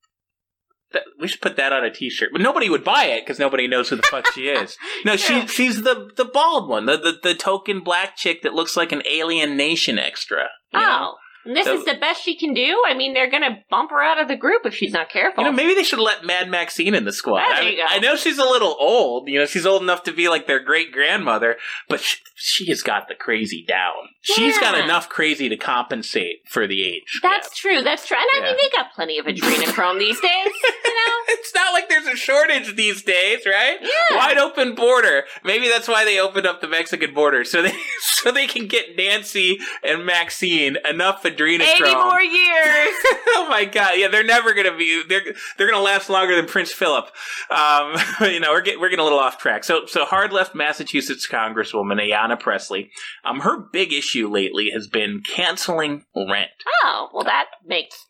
That- 0.93 1.05
We 1.21 1.29
should 1.29 1.41
put 1.41 1.57
that 1.57 1.73
on 1.73 1.85
a 1.85 1.91
T-shirt, 1.91 2.31
but 2.33 2.41
nobody 2.41 2.69
would 2.69 2.83
buy 2.85 3.05
it 3.05 3.25
because 3.25 3.39
nobody 3.39 3.67
knows 3.69 3.89
who 3.91 3.97
the 3.97 4.03
fuck 4.11 4.27
she 4.33 4.49
is. 4.49 4.77
No, 5.05 5.13
Yeah. 5.13 5.17
she 5.17 5.47
she's 5.47 5.83
the 5.83 6.11
the 6.17 6.25
bald 6.25 6.69
one, 6.69 6.87
the, 6.87 6.97
the 6.97 7.19
the 7.23 7.35
token 7.35 7.81
black 7.81 8.17
chick 8.17 8.43
that 8.43 8.55
looks 8.55 8.77
like 8.77 8.93
an 8.93 9.03
Alien 9.09 9.57
Nation 9.57 9.99
extra. 9.99 10.49
you 10.73 10.81
know? 10.81 11.15
Oh. 11.15 11.17
And 11.45 11.57
this 11.57 11.65
So- 11.65 11.75
is 11.79 11.85
the 11.85 11.95
best 11.95 12.23
she 12.23 12.37
can 12.37 12.53
do. 12.55 12.83
I 12.87 12.95
mean, 12.95 13.15
they're 13.15 13.31
gonna 13.31 13.63
bump 13.71 13.91
her 13.91 14.03
out 14.03 14.21
of 14.21 14.29
the 14.29 14.37
group 14.37 14.63
if 14.67 14.75
she's 14.75 14.93
not 14.93 15.09
careful. 15.11 15.43
You 15.45 15.51
know, 15.51 15.57
maybe 15.57 15.75
they 15.75 15.83
should 15.85 15.99
let 15.99 16.25
Mad 16.25 16.51
Maxine 16.51 16.95
in 16.95 17.05
the 17.05 17.13
squad. 17.13 17.41
There 17.41 17.53
I, 17.57 17.61
you 17.69 17.77
go. 17.77 17.83
I 17.89 17.99
know 17.99 18.17
she's 18.17 18.39
a 18.39 18.45
little 18.45 18.77
old. 18.79 19.29
You 19.29 19.41
know, 19.41 19.47
she's 19.47 19.65
old 19.67 19.83
enough 19.83 20.03
to 20.05 20.13
be 20.13 20.29
like 20.29 20.47
their 20.47 20.61
great 20.61 20.93
grandmother, 20.93 21.57
but 21.89 22.01
she, 22.01 22.19
she 22.37 22.69
has 22.71 22.83
got 22.83 23.09
the 23.09 23.15
crazy 23.15 23.65
down. 23.67 23.95
She's 24.23 24.59
got 24.59 24.77
enough 24.79 25.09
crazy 25.09 25.49
to 25.49 25.57
compensate 25.57 26.43
for 26.47 26.67
the 26.67 26.83
age. 26.87 27.21
That's 27.23 27.57
true. 27.59 27.83
That's 27.83 28.07
true. 28.07 28.19
And 28.19 28.27
I 28.35 28.47
mean, 28.47 28.57
Yeah. 28.57 28.69
they 28.71 28.77
got 28.77 28.93
plenty 28.95 29.19
of 29.19 29.25
adrenochrome 29.27 29.99
these 29.99 30.21
days. 30.21 30.47
You 30.47 30.51
know. 31.07 31.17
It's 31.29 31.55
not 31.55 31.73
like 31.73 31.89
there's 31.89 32.07
a 32.07 32.17
shortage 32.17 32.77
these 32.77 33.03
days, 33.03 33.47
right? 33.47 33.79
Yeah. 33.81 34.17
Wide 34.17 34.37
open 34.39 34.75
border. 34.75 35.25
Maybe 35.45 35.69
that's 35.69 35.89
why 35.89 36.05
they 36.05 36.19
opened 36.21 36.47
up 36.47 36.61
the 36.61 36.69
Mexican 36.69 37.15
border 37.15 37.45
so 37.45 37.63
they 37.63 37.73
so 38.01 38.31
they 38.31 38.47
can 38.47 38.67
get 38.67 38.97
Nancy 38.97 39.59
and 39.83 40.05
Maxine 40.05 40.77
enough 40.89 41.23
adrenochrome. 41.37 41.61
Eighty 41.61 41.95
more 41.95 42.21
years. 42.21 42.95
oh 43.29 43.47
my 43.49 43.65
god! 43.65 43.93
Yeah, 43.97 44.09
they're 44.09 44.25
never 44.25 44.55
gonna 44.55 44.77
be. 44.77 45.03
They're 45.09 45.23
they're 45.57 45.71
gonna 45.71 45.83
last 45.83 46.11
longer 46.11 46.37
than 46.37 46.47
Prince 46.47 46.73
Philip. 46.73 47.07
Um, 47.51 47.95
you 48.23 48.41
know, 48.41 48.53
we're 48.53 48.63
getting 48.63 48.81
we're 48.81 48.89
getting 48.89 49.01
a 49.01 49.05
little 49.05 49.19
off 49.19 49.39
track. 49.39 49.65
So 49.65 49.87
so 49.87 50.05
hard 50.05 50.33
left 50.33 50.55
Massachusetts 50.55 51.29
Congresswoman 51.31 52.01
Ayanna 52.01 52.39
Pressley. 52.39 52.91
Um, 53.25 53.41
her 53.41 53.59
big 53.73 53.93
issue 53.93 54.29
lately 54.29 54.71
has 54.71 54.87
been 54.87 55.23
canceling 55.23 56.05
rent. 56.15 56.51
Oh, 56.85 57.09
well, 57.13 57.25
that 57.25 57.47
makes 57.67 58.07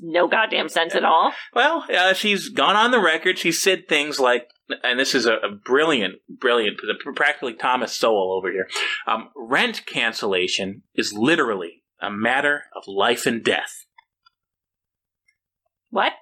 no 0.00 0.28
goddamn 0.28 0.68
sense 0.68 0.94
at 0.94 1.04
all. 1.04 1.32
Well, 1.54 1.84
uh, 1.94 2.14
she's 2.14 2.48
gone 2.48 2.76
on 2.76 2.90
the 2.90 3.00
record. 3.00 3.38
She 3.38 3.52
said 3.52 3.88
things 3.88 4.18
like, 4.18 4.48
and 4.82 4.98
this 4.98 5.14
is 5.14 5.26
a, 5.26 5.34
a 5.34 5.50
brilliant, 5.50 6.16
brilliant, 6.28 6.78
practically 7.14 7.54
Thomas 7.54 7.92
Sowell 7.92 8.32
over 8.32 8.50
here. 8.50 8.68
Um, 9.06 9.28
rent 9.36 9.84
cancellation 9.86 10.82
is 10.94 11.12
literally 11.12 11.81
a 12.02 12.10
matter 12.10 12.64
of 12.76 12.84
life 12.86 13.24
and 13.26 13.42
death. 13.44 13.86
What? 15.90 16.12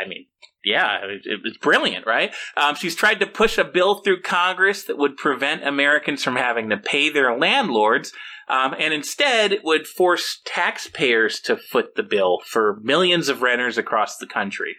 I 0.00 0.06
mean, 0.08 0.26
yeah, 0.64 0.98
it, 1.24 1.40
was 1.42 1.56
brilliant, 1.56 2.06
right? 2.06 2.32
Um, 2.56 2.74
she's 2.74 2.94
tried 2.94 3.20
to 3.20 3.26
push 3.26 3.58
a 3.58 3.64
bill 3.64 3.96
through 3.96 4.22
Congress 4.22 4.84
that 4.84 4.98
would 4.98 5.16
prevent 5.16 5.66
Americans 5.66 6.22
from 6.22 6.36
having 6.36 6.70
to 6.70 6.76
pay 6.76 7.10
their 7.10 7.36
landlords, 7.36 8.12
um, 8.48 8.74
and 8.78 8.92
instead 8.94 9.52
it 9.52 9.64
would 9.64 9.86
force 9.86 10.40
taxpayers 10.44 11.40
to 11.40 11.56
foot 11.56 11.96
the 11.96 12.02
bill 12.02 12.38
for 12.46 12.78
millions 12.82 13.28
of 13.28 13.42
renters 13.42 13.78
across 13.78 14.16
the 14.16 14.26
country. 14.26 14.76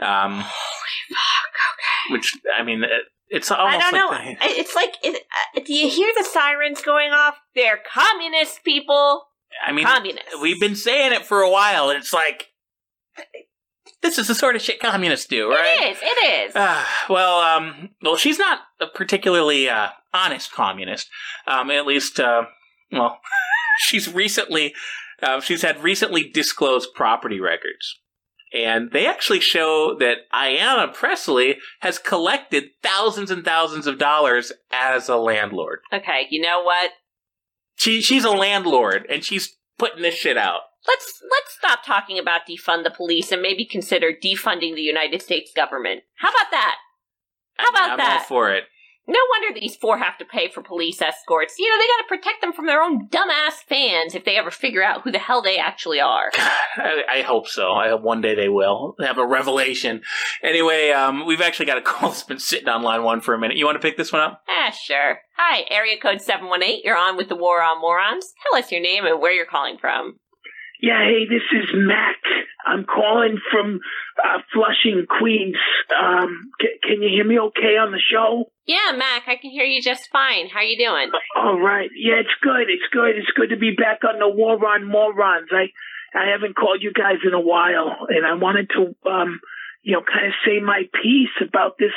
Um, 0.00 0.44
Which 2.10 2.36
I 2.56 2.62
mean, 2.62 2.84
it, 2.84 2.90
it's 3.28 3.50
almost 3.50 3.84
I 3.84 3.90
don't 3.90 3.94
know. 4.00 4.08
like 4.08 4.38
the- 4.38 4.46
It's 4.46 4.74
like, 4.74 4.94
it, 5.02 5.22
uh, 5.56 5.60
do 5.64 5.74
you 5.74 5.88
hear 5.88 6.12
the 6.16 6.24
sirens 6.24 6.80
going 6.82 7.10
off? 7.12 7.34
They're 7.54 7.80
communist 7.92 8.62
people. 8.64 9.24
I 9.66 9.72
mean, 9.72 9.84
communists. 9.84 10.34
we've 10.40 10.60
been 10.60 10.76
saying 10.76 11.12
it 11.12 11.24
for 11.24 11.40
a 11.40 11.50
while, 11.50 11.88
and 11.90 11.98
it's 11.98 12.12
like 12.12 12.48
this 14.02 14.18
is 14.18 14.28
the 14.28 14.34
sort 14.34 14.56
of 14.56 14.62
shit 14.62 14.80
communists 14.80 15.26
do, 15.26 15.50
right? 15.50 15.78
It 15.80 15.96
is. 15.96 15.98
It 16.02 16.48
is. 16.48 16.52
Ah, 16.56 16.88
well, 17.08 17.40
um, 17.40 17.90
well, 18.02 18.16
she's 18.16 18.38
not 18.38 18.60
a 18.80 18.86
particularly 18.86 19.68
uh, 19.68 19.88
honest 20.12 20.52
communist. 20.52 21.08
Um, 21.46 21.70
at 21.70 21.86
least, 21.86 22.20
uh, 22.20 22.44
well, 22.92 23.18
she's 23.78 24.12
recently, 24.12 24.74
uh, 25.22 25.40
she's 25.40 25.62
had 25.62 25.82
recently 25.82 26.28
disclosed 26.28 26.90
property 26.94 27.40
records, 27.40 27.98
and 28.52 28.90
they 28.92 29.06
actually 29.06 29.40
show 29.40 29.96
that 29.98 30.18
Ayanna 30.32 30.92
Pressley 30.92 31.56
has 31.80 31.98
collected 31.98 32.64
thousands 32.82 33.30
and 33.30 33.44
thousands 33.44 33.86
of 33.86 33.98
dollars 33.98 34.52
as 34.70 35.08
a 35.08 35.16
landlord. 35.16 35.80
okay, 35.92 36.26
you 36.30 36.40
know 36.42 36.62
what? 36.62 36.90
She 37.76 38.00
she's 38.00 38.24
a 38.24 38.30
landlord, 38.30 39.06
and 39.08 39.24
she's 39.24 39.56
putting 39.78 40.02
this 40.02 40.14
shit 40.14 40.36
out. 40.36 40.60
Let's 40.86 41.22
let's 41.30 41.54
stop 41.56 41.84
talking 41.84 42.18
about 42.18 42.42
defund 42.48 42.84
the 42.84 42.90
police 42.90 43.32
and 43.32 43.42
maybe 43.42 43.64
consider 43.64 44.12
defunding 44.12 44.74
the 44.74 44.82
United 44.82 45.22
States 45.22 45.52
government. 45.54 46.02
How 46.16 46.30
about 46.30 46.50
that? 46.50 46.76
How 47.56 47.68
about 47.68 47.90
I'm 47.92 47.98
that? 47.98 48.18
all 48.20 48.26
for 48.26 48.52
it. 48.52 48.64
No 49.08 49.20
wonder 49.30 49.58
these 49.58 49.76
four 49.76 49.98
have 49.98 50.18
to 50.18 50.24
pay 50.24 50.48
for 50.48 50.62
police 50.62 51.00
escorts. 51.00 51.54
You 51.58 51.70
know, 51.70 51.78
they 51.78 51.86
gotta 51.86 52.08
protect 52.08 52.40
them 52.40 52.52
from 52.52 52.66
their 52.66 52.82
own 52.82 53.08
dumbass 53.08 53.62
fans 53.68 54.14
if 54.14 54.24
they 54.24 54.36
ever 54.36 54.50
figure 54.50 54.82
out 54.82 55.02
who 55.02 55.12
the 55.12 55.18
hell 55.18 55.42
they 55.42 55.58
actually 55.58 56.00
are. 56.00 56.30
I, 56.36 57.02
I 57.08 57.22
hope 57.22 57.46
so. 57.46 57.72
I 57.72 57.88
hope 57.88 58.02
one 58.02 58.20
day 58.20 58.34
they 58.34 58.48
will 58.48 58.96
they 58.98 59.06
have 59.06 59.18
a 59.18 59.26
revelation. 59.26 60.02
Anyway, 60.42 60.90
um, 60.90 61.26
we've 61.26 61.40
actually 61.40 61.66
got 61.66 61.78
a 61.78 61.82
call 61.82 62.10
that's 62.10 62.22
been 62.22 62.38
sitting 62.38 62.68
on 62.68 62.82
line 62.82 63.02
one 63.02 63.20
for 63.20 63.34
a 63.34 63.38
minute. 63.38 63.56
You 63.56 63.66
want 63.66 63.76
to 63.80 63.86
pick 63.86 63.96
this 63.96 64.12
one 64.12 64.22
up? 64.22 64.42
Ah, 64.48 64.70
sure. 64.70 65.20
Hi, 65.36 65.64
area 65.70 66.00
code 66.00 66.20
718. 66.20 66.80
You're 66.84 66.96
on 66.96 67.16
with 67.16 67.28
the 67.28 67.36
War 67.36 67.62
on 67.62 67.80
Morons. 67.80 68.32
Tell 68.42 68.58
us 68.58 68.72
your 68.72 68.80
name 68.80 69.04
and 69.04 69.20
where 69.20 69.32
you're 69.32 69.46
calling 69.46 69.78
from. 69.78 70.18
Yeah, 70.80 71.02
hey, 71.04 71.24
this 71.24 71.42
is 71.52 71.68
Mac. 71.74 72.16
I'm 72.66 72.84
calling 72.84 73.38
from 73.50 73.80
uh, 74.22 74.38
Flushing, 74.52 75.06
Queens. 75.18 75.56
Um, 75.96 76.50
c- 76.60 76.78
can 76.82 77.00
you 77.02 77.08
hear 77.08 77.24
me 77.24 77.38
okay 77.38 77.78
on 77.78 77.92
the 77.92 78.00
show? 78.00 78.50
Yeah, 78.66 78.92
Mac, 78.96 79.22
I 79.28 79.36
can 79.36 79.50
hear 79.50 79.64
you 79.64 79.80
just 79.80 80.10
fine. 80.10 80.48
How 80.48 80.60
you 80.62 80.76
doing? 80.76 81.10
All 81.36 81.58
right. 81.60 81.88
Yeah, 81.96 82.16
it's 82.20 82.34
good. 82.42 82.68
It's 82.68 82.86
good. 82.92 83.16
It's 83.16 83.30
good 83.36 83.50
to 83.50 83.56
be 83.56 83.74
back 83.74 84.00
on 84.04 84.18
the 84.18 84.28
War 84.28 84.58
on 84.66 84.84
Morons. 84.84 85.48
I 85.52 85.70
I 86.18 86.30
haven't 86.32 86.56
called 86.56 86.82
you 86.82 86.92
guys 86.92 87.18
in 87.26 87.34
a 87.34 87.40
while, 87.40 88.06
and 88.08 88.26
I 88.26 88.34
wanted 88.34 88.68
to 88.70 88.94
um 89.08 89.40
you 89.82 89.92
know 89.92 90.02
kind 90.02 90.26
of 90.26 90.32
say 90.44 90.58
my 90.60 90.82
piece 91.02 91.36
about 91.46 91.78
this 91.78 91.94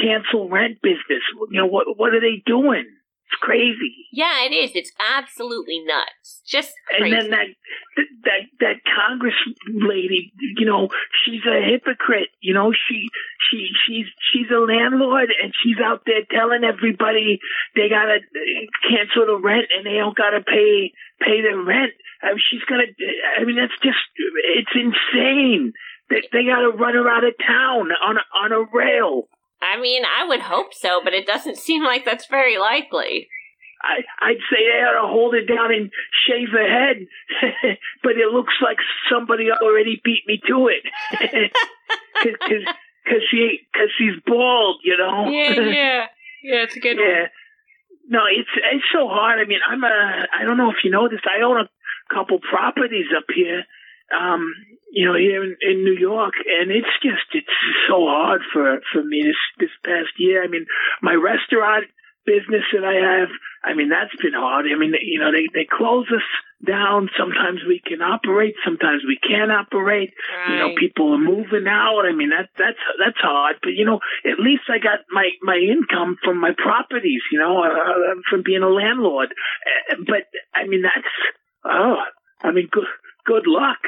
cancel 0.00 0.48
rent 0.50 0.82
business. 0.82 1.24
You 1.50 1.60
know 1.62 1.66
what 1.66 1.86
what 1.98 2.14
are 2.14 2.20
they 2.20 2.42
doing? 2.44 2.84
It's 3.30 3.38
crazy. 3.40 4.10
Yeah, 4.10 4.42
it 4.42 4.50
is. 4.50 4.72
It's 4.74 4.90
absolutely 4.98 5.78
nuts. 5.86 6.42
Just 6.44 6.72
crazy. 6.88 7.14
And 7.14 7.30
then 7.30 7.30
that 7.30 7.46
that 8.26 8.42
that 8.58 8.76
Congress 8.82 9.38
lady, 9.68 10.32
you 10.58 10.66
know, 10.66 10.88
she's 11.24 11.46
a 11.46 11.62
hypocrite. 11.62 12.30
You 12.40 12.54
know, 12.54 12.72
she 12.72 13.06
she 13.38 13.70
she's 13.86 14.06
she's 14.32 14.50
a 14.50 14.58
landlord 14.58 15.30
and 15.40 15.52
she's 15.62 15.78
out 15.78 16.02
there 16.06 16.26
telling 16.28 16.64
everybody 16.64 17.38
they 17.76 17.88
gotta 17.88 18.18
uh, 18.18 18.66
cancel 18.90 19.26
the 19.26 19.38
rent 19.38 19.70
and 19.76 19.86
they 19.86 19.94
don't 19.94 20.16
gotta 20.16 20.40
pay 20.42 20.90
pay 21.20 21.40
their 21.40 21.62
rent. 21.62 21.92
I 22.22 22.34
mean, 22.34 22.42
she's 22.50 22.66
gonna. 22.66 22.90
I 23.38 23.44
mean, 23.44 23.56
that's 23.56 23.78
just 23.78 24.02
it's 24.58 24.74
insane. 24.74 25.72
They 26.10 26.26
they 26.32 26.50
gotta 26.50 26.74
run 26.74 26.94
her 26.94 27.08
out 27.08 27.22
of 27.22 27.34
town 27.38 27.94
on 27.94 28.18
a, 28.18 28.24
on 28.34 28.50
a 28.50 28.66
rail. 28.74 29.28
I 29.62 29.80
mean, 29.80 30.02
I 30.04 30.26
would 30.26 30.40
hope 30.40 30.74
so, 30.74 31.00
but 31.02 31.12
it 31.12 31.26
doesn't 31.26 31.56
seem 31.66 31.84
like 31.84 32.04
that's 32.04 32.26
very 32.26 32.58
likely. 32.58 33.28
I, 33.82 34.04
I'd 34.20 34.44
say 34.50 34.58
they 34.60 34.84
ought 34.84 35.00
to 35.00 35.08
hold 35.08 35.34
it 35.34 35.46
down 35.46 35.72
and 35.72 35.90
shave 36.28 36.48
her 36.52 36.68
head, 36.68 37.06
but 38.02 38.12
it 38.12 38.30
looks 38.30 38.52
like 38.62 38.76
somebody 39.10 39.46
already 39.50 40.00
beat 40.04 40.24
me 40.26 40.40
to 40.48 40.68
it. 40.68 41.52
Because 42.22 42.64
cause 43.08 43.22
she, 43.30 43.60
cause 43.74 43.88
she's 43.96 44.12
bald, 44.26 44.80
you 44.84 44.96
know? 44.96 45.30
Yeah, 45.30 45.52
yeah. 45.52 46.06
Yeah, 46.42 46.62
it's 46.64 46.76
a 46.76 46.80
good 46.80 46.98
yeah. 46.98 47.26
No, 48.08 48.20
it's 48.26 48.50
it's 48.72 48.84
so 48.92 49.08
hard. 49.08 49.38
I 49.38 49.44
mean, 49.44 49.60
I'm 49.66 49.82
a. 49.84 50.26
I 50.36 50.44
don't 50.44 50.56
know 50.56 50.70
if 50.70 50.82
you 50.84 50.90
know 50.90 51.08
this. 51.08 51.20
I 51.24 51.42
own 51.42 51.60
a 51.60 51.68
couple 52.14 52.40
properties 52.40 53.06
up 53.16 53.24
here. 53.34 53.64
Um, 54.10 54.52
you 54.92 55.06
know, 55.06 55.14
here 55.14 55.42
in, 55.44 55.56
in 55.62 55.84
New 55.84 55.96
York, 55.98 56.34
and 56.60 56.70
it's 56.70 56.94
just 57.02 57.26
it's 57.32 57.56
so 57.88 58.06
hard 58.06 58.42
for 58.52 58.80
for 58.92 59.02
me 59.02 59.22
this 59.22 59.40
this 59.58 59.74
past 59.84 60.12
year. 60.18 60.42
I 60.42 60.48
mean, 60.48 60.66
my 61.02 61.14
restaurant 61.14 61.86
business 62.26 62.64
that 62.72 62.84
I 62.84 62.94
have, 63.00 63.28
I 63.64 63.74
mean, 63.74 63.88
that's 63.88 64.14
been 64.20 64.34
hard. 64.34 64.66
I 64.66 64.78
mean, 64.78 64.94
you 65.02 65.20
know, 65.20 65.32
they 65.32 65.46
they 65.54 65.66
close 65.66 66.06
us 66.14 66.26
down. 66.64 67.08
Sometimes 67.16 67.60
we 67.66 67.80
can 67.80 68.02
operate, 68.02 68.54
sometimes 68.64 69.02
we 69.06 69.16
can't 69.16 69.50
operate. 69.50 70.12
Right. 70.12 70.50
You 70.52 70.56
know, 70.58 70.70
people 70.76 71.14
are 71.14 71.18
moving 71.18 71.66
out. 71.66 72.04
I 72.04 72.12
mean, 72.12 72.30
that 72.30 72.50
that's 72.58 72.82
that's 72.98 73.20
hard. 73.20 73.56
But 73.62 73.72
you 73.72 73.84
know, 73.84 74.00
at 74.26 74.38
least 74.38 74.64
I 74.68 74.78
got 74.78 75.06
my 75.10 75.30
my 75.42 75.56
income 75.56 76.18
from 76.24 76.40
my 76.40 76.52
properties. 76.56 77.22
You 77.32 77.38
know, 77.38 77.62
uh, 77.62 78.20
from 78.28 78.42
being 78.44 78.62
a 78.62 78.68
landlord. 78.68 79.32
Uh, 79.32 80.02
But 80.06 80.26
I 80.54 80.66
mean, 80.66 80.82
that's 80.82 81.14
oh, 81.64 81.96
I 82.42 82.50
mean, 82.52 82.68
good 82.70 82.90
good 83.24 83.46
luck. 83.46 83.80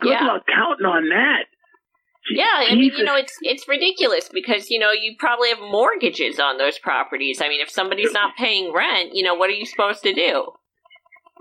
Good 0.00 0.10
Yeah. 0.12 0.26
luck 0.26 0.46
counting 0.46 0.86
on 0.86 1.08
that. 1.08 1.46
Yeah, 2.30 2.44
I 2.52 2.74
mean, 2.74 2.92
you 2.94 3.04
know, 3.04 3.16
it's 3.16 3.36
it's 3.40 3.66
ridiculous 3.66 4.28
because 4.28 4.70
you 4.70 4.78
know 4.78 4.92
you 4.92 5.14
probably 5.18 5.48
have 5.48 5.60
mortgages 5.60 6.38
on 6.38 6.58
those 6.58 6.78
properties. 6.78 7.40
I 7.40 7.48
mean, 7.48 7.60
if 7.60 7.70
somebody's 7.70 8.12
not 8.12 8.36
paying 8.36 8.72
rent, 8.72 9.14
you 9.14 9.24
know, 9.24 9.34
what 9.34 9.48
are 9.48 9.54
you 9.54 9.64
supposed 9.64 10.02
to 10.02 10.12
do? 10.12 10.52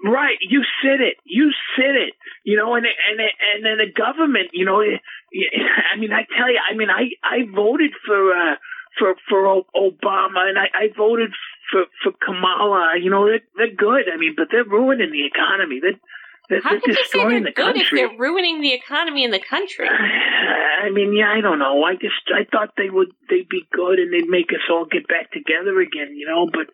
Right, 0.03 0.37
you 0.41 0.63
said 0.81 1.01
it. 1.01 1.17
You 1.25 1.51
said 1.75 1.95
it. 1.95 2.13
You 2.45 2.55
know, 2.55 2.75
and 2.75 2.85
and 2.85 3.19
and 3.19 3.65
then 3.65 3.77
the 3.79 3.91
government. 3.91 4.51
You 4.53 4.65
know, 4.65 4.79
I 5.93 5.97
mean, 5.97 6.13
I 6.13 6.23
tell 6.37 6.49
you, 6.49 6.59
I 6.71 6.75
mean, 6.75 6.89
I 6.89 7.09
I 7.23 7.39
voted 7.53 7.91
for 8.05 8.31
uh 8.31 8.55
for 8.97 9.15
for 9.27 9.63
Obama, 9.75 10.47
and 10.47 10.57
I 10.57 10.69
I 10.73 10.87
voted 10.95 11.31
for 11.71 11.85
for 12.03 12.11
Kamala. 12.23 12.93
You 13.01 13.09
know, 13.09 13.25
they're 13.25 13.41
they're 13.57 13.75
good. 13.75 14.05
I 14.13 14.17
mean, 14.17 14.35
but 14.37 14.47
they're 14.51 14.63
ruining 14.63 15.11
the 15.11 15.25
economy. 15.25 15.79
They're 15.81 15.99
they're, 16.49 16.61
How 16.61 16.71
they're 16.71 16.79
can 16.81 16.89
you 16.95 17.05
say 17.05 17.19
they're 17.27 17.43
the 17.43 17.51
good 17.51 17.75
if 17.77 17.87
they're 17.93 18.17
ruining 18.17 18.61
the 18.61 18.73
economy 18.73 19.23
in 19.23 19.31
the 19.31 19.39
country? 19.39 19.87
I 20.83 20.89
mean, 20.91 21.13
yeah, 21.13 21.29
I 21.35 21.41
don't 21.41 21.59
know. 21.59 21.83
I 21.83 21.93
just 21.95 22.23
I 22.33 22.45
thought 22.49 22.73
they 22.77 22.89
would 22.89 23.09
they'd 23.29 23.49
be 23.49 23.67
good 23.73 23.99
and 23.99 24.13
they'd 24.13 24.29
make 24.29 24.49
us 24.53 24.63
all 24.69 24.85
get 24.85 25.07
back 25.07 25.31
together 25.31 25.79
again, 25.81 26.15
you 26.15 26.25
know. 26.27 26.47
But 26.51 26.67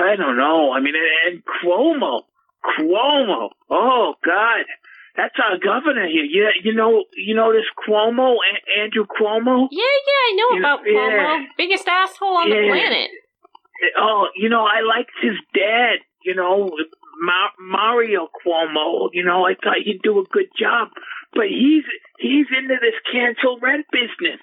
I 0.00 0.14
don't 0.16 0.36
know. 0.36 0.72
I 0.72 0.80
mean, 0.80 0.94
and, 1.26 1.42
Cuomo, 1.44 2.22
Cuomo. 2.78 3.48
Oh 3.70 4.14
God, 4.24 4.64
that's 5.16 5.34
our 5.42 5.58
governor 5.58 6.06
here. 6.06 6.24
Yeah, 6.24 6.50
you 6.62 6.74
know 6.74 7.04
you 7.16 7.34
know 7.34 7.52
this 7.52 7.66
Cuomo, 7.86 8.36
A- 8.36 8.80
Andrew 8.82 9.06
Cuomo. 9.06 9.66
Yeah, 9.70 9.82
yeah, 9.82 10.22
I 10.28 10.32
know 10.36 10.50
You- 10.54 10.60
about 10.60 10.80
Cuomo. 10.84 11.40
yeah. 11.40 11.44
Biggest 11.56 11.88
asshole 11.88 12.36
on 12.36 12.50
the 12.50 12.56
planet. 12.68 13.10
Oh, 13.98 14.28
you 14.36 14.48
know, 14.50 14.64
I 14.64 14.82
liked 14.82 15.12
his 15.22 15.34
dad. 15.54 15.98
You 16.22 16.34
know, 16.34 16.70
Ma- 17.20 17.54
Mario 17.60 18.28
Cuomo. 18.32 19.10
You 19.12 19.24
know, 19.24 19.46
I 19.46 19.54
thought 19.54 19.84
he'd 19.84 20.02
do 20.02 20.18
a 20.20 20.24
good 20.32 20.48
job, 20.58 20.88
but 21.34 21.46
he's 21.48 21.84
he's 22.18 22.46
into 22.56 22.76
this 22.80 22.96
cancel 23.12 23.58
rent 23.60 23.86
business. 23.92 24.40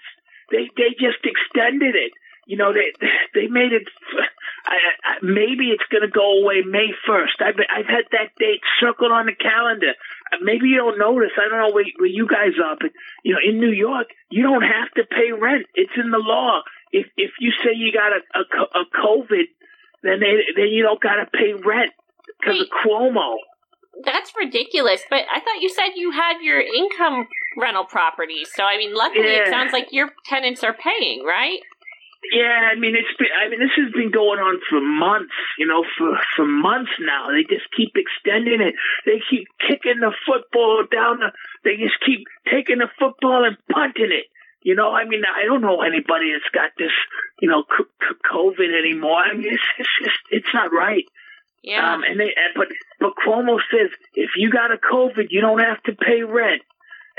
They 0.51 0.69
they 0.77 0.93
just 0.99 1.25
extended 1.25 1.95
it. 1.95 2.13
You 2.45 2.55
know, 2.55 2.71
they 2.71 2.93
they 3.33 3.47
made 3.47 3.73
it. 3.73 3.89
I, 4.67 4.75
I, 5.03 5.13
maybe 5.21 5.71
it's 5.71 5.87
going 5.89 6.03
to 6.03 6.11
go 6.11 6.43
away 6.43 6.61
May 6.61 6.91
first. 7.05 7.41
I've 7.41 7.55
I've 7.69 7.87
had 7.87 8.05
that 8.11 8.35
date 8.37 8.61
circled 8.79 9.11
on 9.11 9.25
the 9.25 9.35
calendar. 9.35 9.93
Maybe 10.41 10.69
you 10.69 10.77
don't 10.77 10.99
notice. 10.99 11.31
I 11.37 11.47
don't 11.49 11.59
know 11.59 11.73
where, 11.73 11.85
where 11.97 12.09
you 12.09 12.27
guys 12.27 12.59
are, 12.63 12.75
but 12.79 12.91
you 13.23 13.33
know, 13.33 13.39
in 13.43 13.59
New 13.59 13.71
York, 13.71 14.07
you 14.29 14.43
don't 14.43 14.63
have 14.63 14.91
to 14.95 15.03
pay 15.03 15.31
rent. 15.31 15.67
It's 15.73 15.95
in 15.97 16.11
the 16.11 16.19
law. 16.19 16.61
If 16.91 17.07
if 17.17 17.31
you 17.39 17.51
say 17.63 17.71
you 17.75 17.91
got 17.91 18.11
a 18.13 18.21
a, 18.37 18.81
a 18.81 18.85
COVID, 18.93 19.47
then 20.03 20.19
they 20.19 20.35
then 20.55 20.67
you 20.69 20.83
don't 20.83 21.01
got 21.01 21.15
to 21.15 21.25
pay 21.25 21.53
rent 21.53 21.91
because 22.39 22.61
of 22.61 22.67
Cuomo. 22.83 23.35
That's 24.03 24.31
ridiculous. 24.37 25.01
But 25.09 25.25
I 25.33 25.39
thought 25.39 25.61
you 25.61 25.69
said 25.69 25.95
you 25.95 26.11
had 26.11 26.41
your 26.41 26.59
income 26.59 27.27
rental 27.57 27.85
properties. 27.85 28.49
So 28.53 28.63
I 28.63 28.77
mean, 28.77 28.93
luckily 28.95 29.33
it 29.33 29.49
sounds 29.49 29.73
like 29.73 29.87
your 29.91 30.09
tenants 30.25 30.63
are 30.63 30.73
paying, 30.73 31.23
right? 31.25 31.59
Yeah, 32.31 32.69
I 32.71 32.75
mean 32.75 32.95
it's 32.95 33.15
been 33.17 33.29
I 33.33 33.49
mean 33.49 33.59
this 33.59 33.73
has 33.77 33.91
been 33.93 34.11
going 34.11 34.39
on 34.39 34.59
for 34.69 34.81
months, 34.81 35.33
you 35.57 35.65
know, 35.65 35.83
for 35.97 36.17
for 36.35 36.45
months 36.45 36.91
now. 36.99 37.27
They 37.31 37.43
just 37.43 37.69
keep 37.75 37.93
extending 37.95 38.61
it. 38.61 38.75
They 39.05 39.21
keep 39.29 39.47
kicking 39.65 40.01
the 40.01 40.13
football 40.25 40.83
down 40.91 41.19
the 41.19 41.31
they 41.63 41.77
just 41.77 41.97
keep 42.05 42.25
taking 42.51 42.79
the 42.79 42.89
football 42.99 43.45
and 43.45 43.57
punting 43.71 44.11
it. 44.11 44.25
You 44.61 44.75
know, 44.75 44.91
I 44.91 45.05
mean, 45.05 45.21
I 45.23 45.45
don't 45.45 45.61
know 45.61 45.81
anybody 45.81 46.33
that's 46.33 46.51
got 46.53 46.71
this, 46.77 46.91
you 47.39 47.47
know, 47.47 47.63
c- 47.71 47.85
c- 48.01 48.19
COVID 48.29 48.77
anymore. 48.77 49.15
I 49.15 49.33
mean, 49.33 49.47
it's, 49.47 49.63
it's 49.79 49.89
just, 50.03 50.19
it's 50.29 50.53
not 50.53 50.73
right. 50.73 51.05
Yeah. 51.63 51.93
Um, 51.93 52.03
and 52.03 52.19
they, 52.19 52.25
and, 52.35 52.53
but, 52.55 52.67
but 52.99 53.13
Cuomo 53.25 53.57
says 53.71 53.89
if 54.13 54.31
you 54.37 54.49
got 54.51 54.71
a 54.71 54.77
COVID, 54.77 55.27
you 55.29 55.41
don't 55.41 55.59
have 55.59 55.81
to 55.83 55.93
pay 55.93 56.23
rent. 56.23 56.61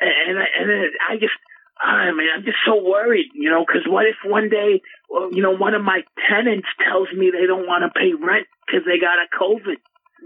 And, 0.00 0.10
and, 0.28 0.38
I- 0.38 0.52
and 0.60 0.70
then 0.70 0.90
I 1.08 1.16
just, 1.16 1.34
I 1.80 2.10
mean, 2.10 2.28
I'm 2.34 2.44
just 2.44 2.58
so 2.66 2.82
worried, 2.82 3.26
you 3.34 3.50
know, 3.50 3.64
because 3.64 3.86
what 3.86 4.06
if 4.06 4.16
one 4.24 4.48
day, 4.48 4.82
you 5.30 5.42
know, 5.42 5.54
one 5.56 5.74
of 5.74 5.82
my 5.84 6.02
tenants 6.28 6.66
tells 6.84 7.06
me 7.12 7.30
they 7.30 7.46
don't 7.46 7.66
want 7.68 7.84
to 7.86 7.98
pay 7.98 8.12
rent 8.14 8.46
because 8.66 8.82
they 8.84 8.98
got 8.98 9.18
a 9.22 9.28
COVID? 9.38 9.76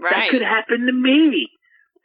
Right. 0.01 0.11
That 0.11 0.29
could 0.31 0.41
happen 0.41 0.87
to 0.87 0.91
me. 0.93 1.49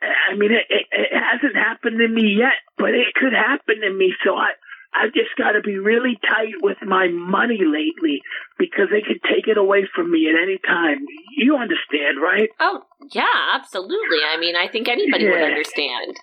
I 0.03 0.35
mean, 0.37 0.53
it, 0.53 0.67
it, 0.69 0.87
it 0.93 1.11
hasn't 1.23 1.57
happened 1.57 1.99
to 1.99 2.09
me 2.09 2.37
yet, 2.39 2.61
but 2.77 2.91
it 2.95 3.15
could 3.15 3.33
happen 3.33 3.81
to 3.81 3.91
me. 3.93 4.15
So 4.23 4.37
I, 4.37 4.51
I've 4.95 5.13
just 5.13 5.37
got 5.37 5.53
to 5.53 5.61
be 5.61 5.79
really 5.79 6.19
tight 6.27 6.59
with 6.63 6.79
my 6.83 7.09
money 7.09 7.61
lately 7.61 8.23
because 8.59 8.89
they 8.91 9.03
could 9.03 9.21
take 9.23 9.47
it 9.47 9.59
away 9.59 9.87
from 9.95 10.11
me 10.11 10.29
at 10.29 10.35
any 10.41 10.59
time. 10.67 11.05
You 11.37 11.57
understand, 11.57 12.21
right? 12.23 12.49
Oh, 12.59 12.83
yeah, 13.13 13.55
absolutely. 13.55 14.19
I 14.27 14.39
mean, 14.39 14.57
I 14.57 14.67
think 14.69 14.89
anybody 14.89 15.29
would 15.29 15.43
understand. 15.43 16.17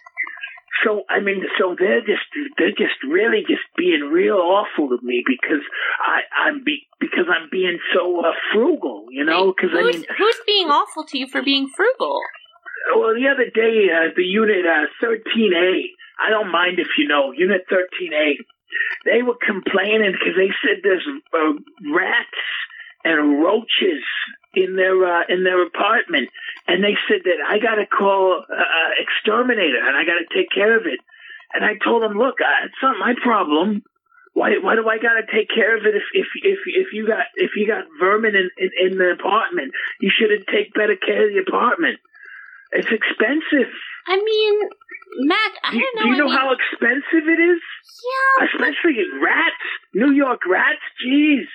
So 0.83 1.03
I 1.09 1.21
mean, 1.21 1.41
so 1.57 1.75
they're 1.79 2.01
just 2.01 2.27
they're 2.57 2.75
just 2.75 2.99
really 3.07 3.41
just 3.47 3.63
being 3.77 4.11
real 4.11 4.35
awful 4.35 4.89
to 4.89 4.99
me 5.01 5.23
because 5.25 5.63
I 6.03 6.27
I'm 6.35 6.63
be 6.65 6.85
because 6.99 7.25
I'm 7.31 7.47
being 7.49 7.79
so 7.93 8.19
uh, 8.19 8.33
frugal, 8.51 9.07
you 9.09 9.23
know. 9.23 9.53
Because 9.55 9.71
I 9.73 9.83
mean, 9.83 10.03
who's 10.17 10.39
being 10.45 10.67
awful 10.67 11.05
to 11.05 11.17
you 11.17 11.27
for 11.27 11.41
being 11.41 11.69
frugal? 11.73 12.19
Well, 12.93 13.15
the 13.15 13.27
other 13.31 13.49
day, 13.49 13.87
uh, 13.89 14.13
the 14.15 14.23
unit 14.23 14.65
uh, 14.65 14.85
13A, 15.01 15.95
I 16.21 16.29
don't 16.29 16.51
mind 16.51 16.77
if 16.77 16.87
you 16.99 17.07
know, 17.07 17.31
unit 17.31 17.65
13A, 17.71 18.35
they 19.05 19.21
were 19.21 19.37
complaining 19.39 20.11
because 20.11 20.35
they 20.35 20.51
said 20.63 20.81
there's 20.83 21.05
uh, 21.33 21.53
rats 21.93 22.43
and 23.03 23.43
roaches 23.43 24.03
in 24.55 24.75
their 24.75 24.97
uh, 24.97 25.23
in 25.29 25.43
their 25.43 25.61
apartment, 25.65 26.29
and 26.67 26.83
they 26.83 26.97
said 27.07 27.21
that 27.23 27.39
I 27.47 27.59
got 27.59 27.75
to 27.75 27.85
call 27.85 28.41
uh, 28.41 28.53
uh, 28.53 28.91
exterminator 28.97 29.77
and 29.77 29.95
I 29.95 30.03
got 30.03 30.19
to 30.19 30.29
take 30.33 30.49
care 30.49 30.77
of 30.77 30.85
it. 30.85 30.99
And 31.53 31.63
I 31.63 31.77
told 31.81 32.03
them, 32.03 32.17
look, 32.17 32.41
uh, 32.41 32.65
it's 32.65 32.81
not 32.81 32.99
my 32.99 33.13
problem. 33.21 33.83
Why 34.33 34.57
why 34.59 34.75
do 34.75 34.89
I 34.89 34.97
got 34.97 35.15
to 35.15 35.27
take 35.31 35.47
care 35.47 35.77
of 35.77 35.85
it 35.85 35.95
if 35.95 36.03
if 36.13 36.27
if 36.43 36.59
if 36.65 36.87
you 36.91 37.07
got 37.07 37.27
if 37.35 37.51
you 37.55 37.67
got 37.67 37.85
vermin 37.99 38.35
in 38.35 38.49
in, 38.57 38.91
in 38.91 38.97
the 38.97 39.15
apartment? 39.15 39.71
You 40.01 40.11
should 40.11 40.31
take 40.51 40.73
better 40.73 40.97
care 40.97 41.27
of 41.27 41.33
the 41.33 41.45
apartment. 41.45 41.99
It's 42.71 42.91
expensive. 42.91 43.71
I 44.07 44.17
mean, 44.17 44.69
Mac, 45.19 45.51
I 45.63 45.71
Do, 45.71 45.79
don't 45.79 45.95
know. 45.95 46.03
do 46.03 46.09
you 46.09 46.17
know 46.17 46.29
how 46.29 46.51
expensive 46.51 47.27
it 47.27 47.39
is? 47.41 47.61
Yeah. 48.03 48.45
Especially 48.47 48.95
rats, 49.23 49.63
New 49.93 50.11
York 50.11 50.41
rats. 50.49 50.81
Jeez. 51.05 51.45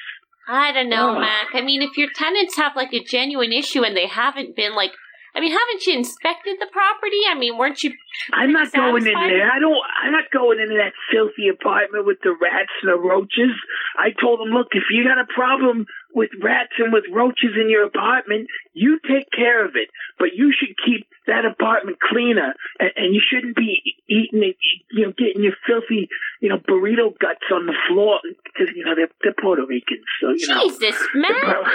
I 0.49 0.73
don't 0.73 0.89
know. 0.89 1.19
Mac. 1.19 1.49
I 1.55 1.61
mean, 1.61 1.83
if 1.83 1.97
your 1.97 2.09
tenants 2.15 2.57
have 2.57 2.75
like 2.75 2.93
a 2.93 3.03
genuine 3.05 3.53
issue 3.53 3.85
and 3.85 3.97
they 3.97 4.07
haven't 4.07 4.57
been 4.57 4.75
like, 4.75 4.93
I 5.33 5.39
mean, 5.39 5.53
haven't 5.53 5.87
you 5.87 5.95
inspected 5.95 6.57
the 6.59 6.67
property? 6.73 7.23
I 7.31 7.39
mean, 7.39 7.57
weren't 7.57 7.85
you? 7.85 7.93
I'm 8.33 8.51
not 8.51 8.73
going 8.73 9.07
in 9.07 9.15
there. 9.15 9.47
I 9.49 9.61
don't. 9.61 9.79
I'm 10.03 10.11
not 10.11 10.25
going 10.33 10.59
into 10.59 10.75
that 10.75 10.91
filthy 11.13 11.47
apartment 11.47 12.05
with 12.05 12.19
the 12.25 12.35
rats 12.35 12.75
and 12.83 12.91
the 12.91 12.99
roaches. 12.99 13.55
I 13.97 14.11
told 14.21 14.41
them, 14.41 14.49
look, 14.49 14.69
if 14.73 14.83
you 14.91 15.05
got 15.05 15.23
a 15.23 15.31
problem 15.33 15.87
with 16.17 16.31
rats 16.43 16.73
and 16.79 16.93
with 16.93 17.05
roaches 17.15 17.55
in 17.55 17.71
your 17.71 17.85
apartment, 17.87 18.49
you 18.75 18.99
take 19.07 19.31
care 19.31 19.65
of 19.65 19.77
it. 19.77 19.87
But 20.19 20.35
you 20.35 20.51
should 20.51 20.75
keep 20.85 21.07
that 21.31 21.47
apartment 21.47 21.99
cleaner, 22.03 22.55
and, 22.79 22.91
and 22.97 23.15
you 23.15 23.23
shouldn't 23.23 23.55
be 23.57 23.79
eating 24.11 24.43
it. 24.43 24.57
You 24.91 25.07
know, 25.07 25.13
getting 25.17 25.43
your 25.43 25.55
filthy, 25.67 26.11
you 26.43 26.51
know, 26.51 26.59
burrito 26.59 27.15
guts 27.19 27.47
on 27.55 27.67
the 27.67 27.79
floor 27.89 28.19
because 28.45 28.75
you 28.75 28.85
know 28.85 28.95
they're, 28.99 29.15
they're 29.23 29.39
Puerto 29.41 29.63
Ricans. 29.63 30.05
So 30.21 30.35
you 30.35 30.47
know. 30.49 30.69
Jesus, 30.69 30.99
Mac. 31.15 31.33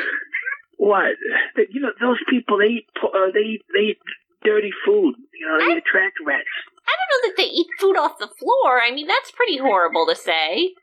What? 0.78 1.16
You 1.72 1.80
know, 1.80 1.92
those 2.02 2.20
people 2.30 2.60
they 2.60 2.84
eat 2.84 2.88
uh, 3.02 3.32
they 3.34 3.56
eat 3.56 3.62
they 3.74 3.96
eat 3.96 4.00
dirty 4.44 4.72
food. 4.86 5.16
You 5.34 5.48
know, 5.48 5.58
they 5.66 5.80
attract 5.80 6.20
rats. 6.26 6.52
I 6.84 6.94
don't 6.94 7.10
know 7.10 7.30
that 7.30 7.38
they 7.38 7.50
eat 7.50 7.68
food 7.80 7.98
off 7.98 8.20
the 8.20 8.28
floor. 8.28 8.82
I 8.82 8.92
mean, 8.92 9.08
that's 9.08 9.32
pretty 9.32 9.58
horrible 9.58 10.06
to 10.06 10.16
say. 10.16 10.76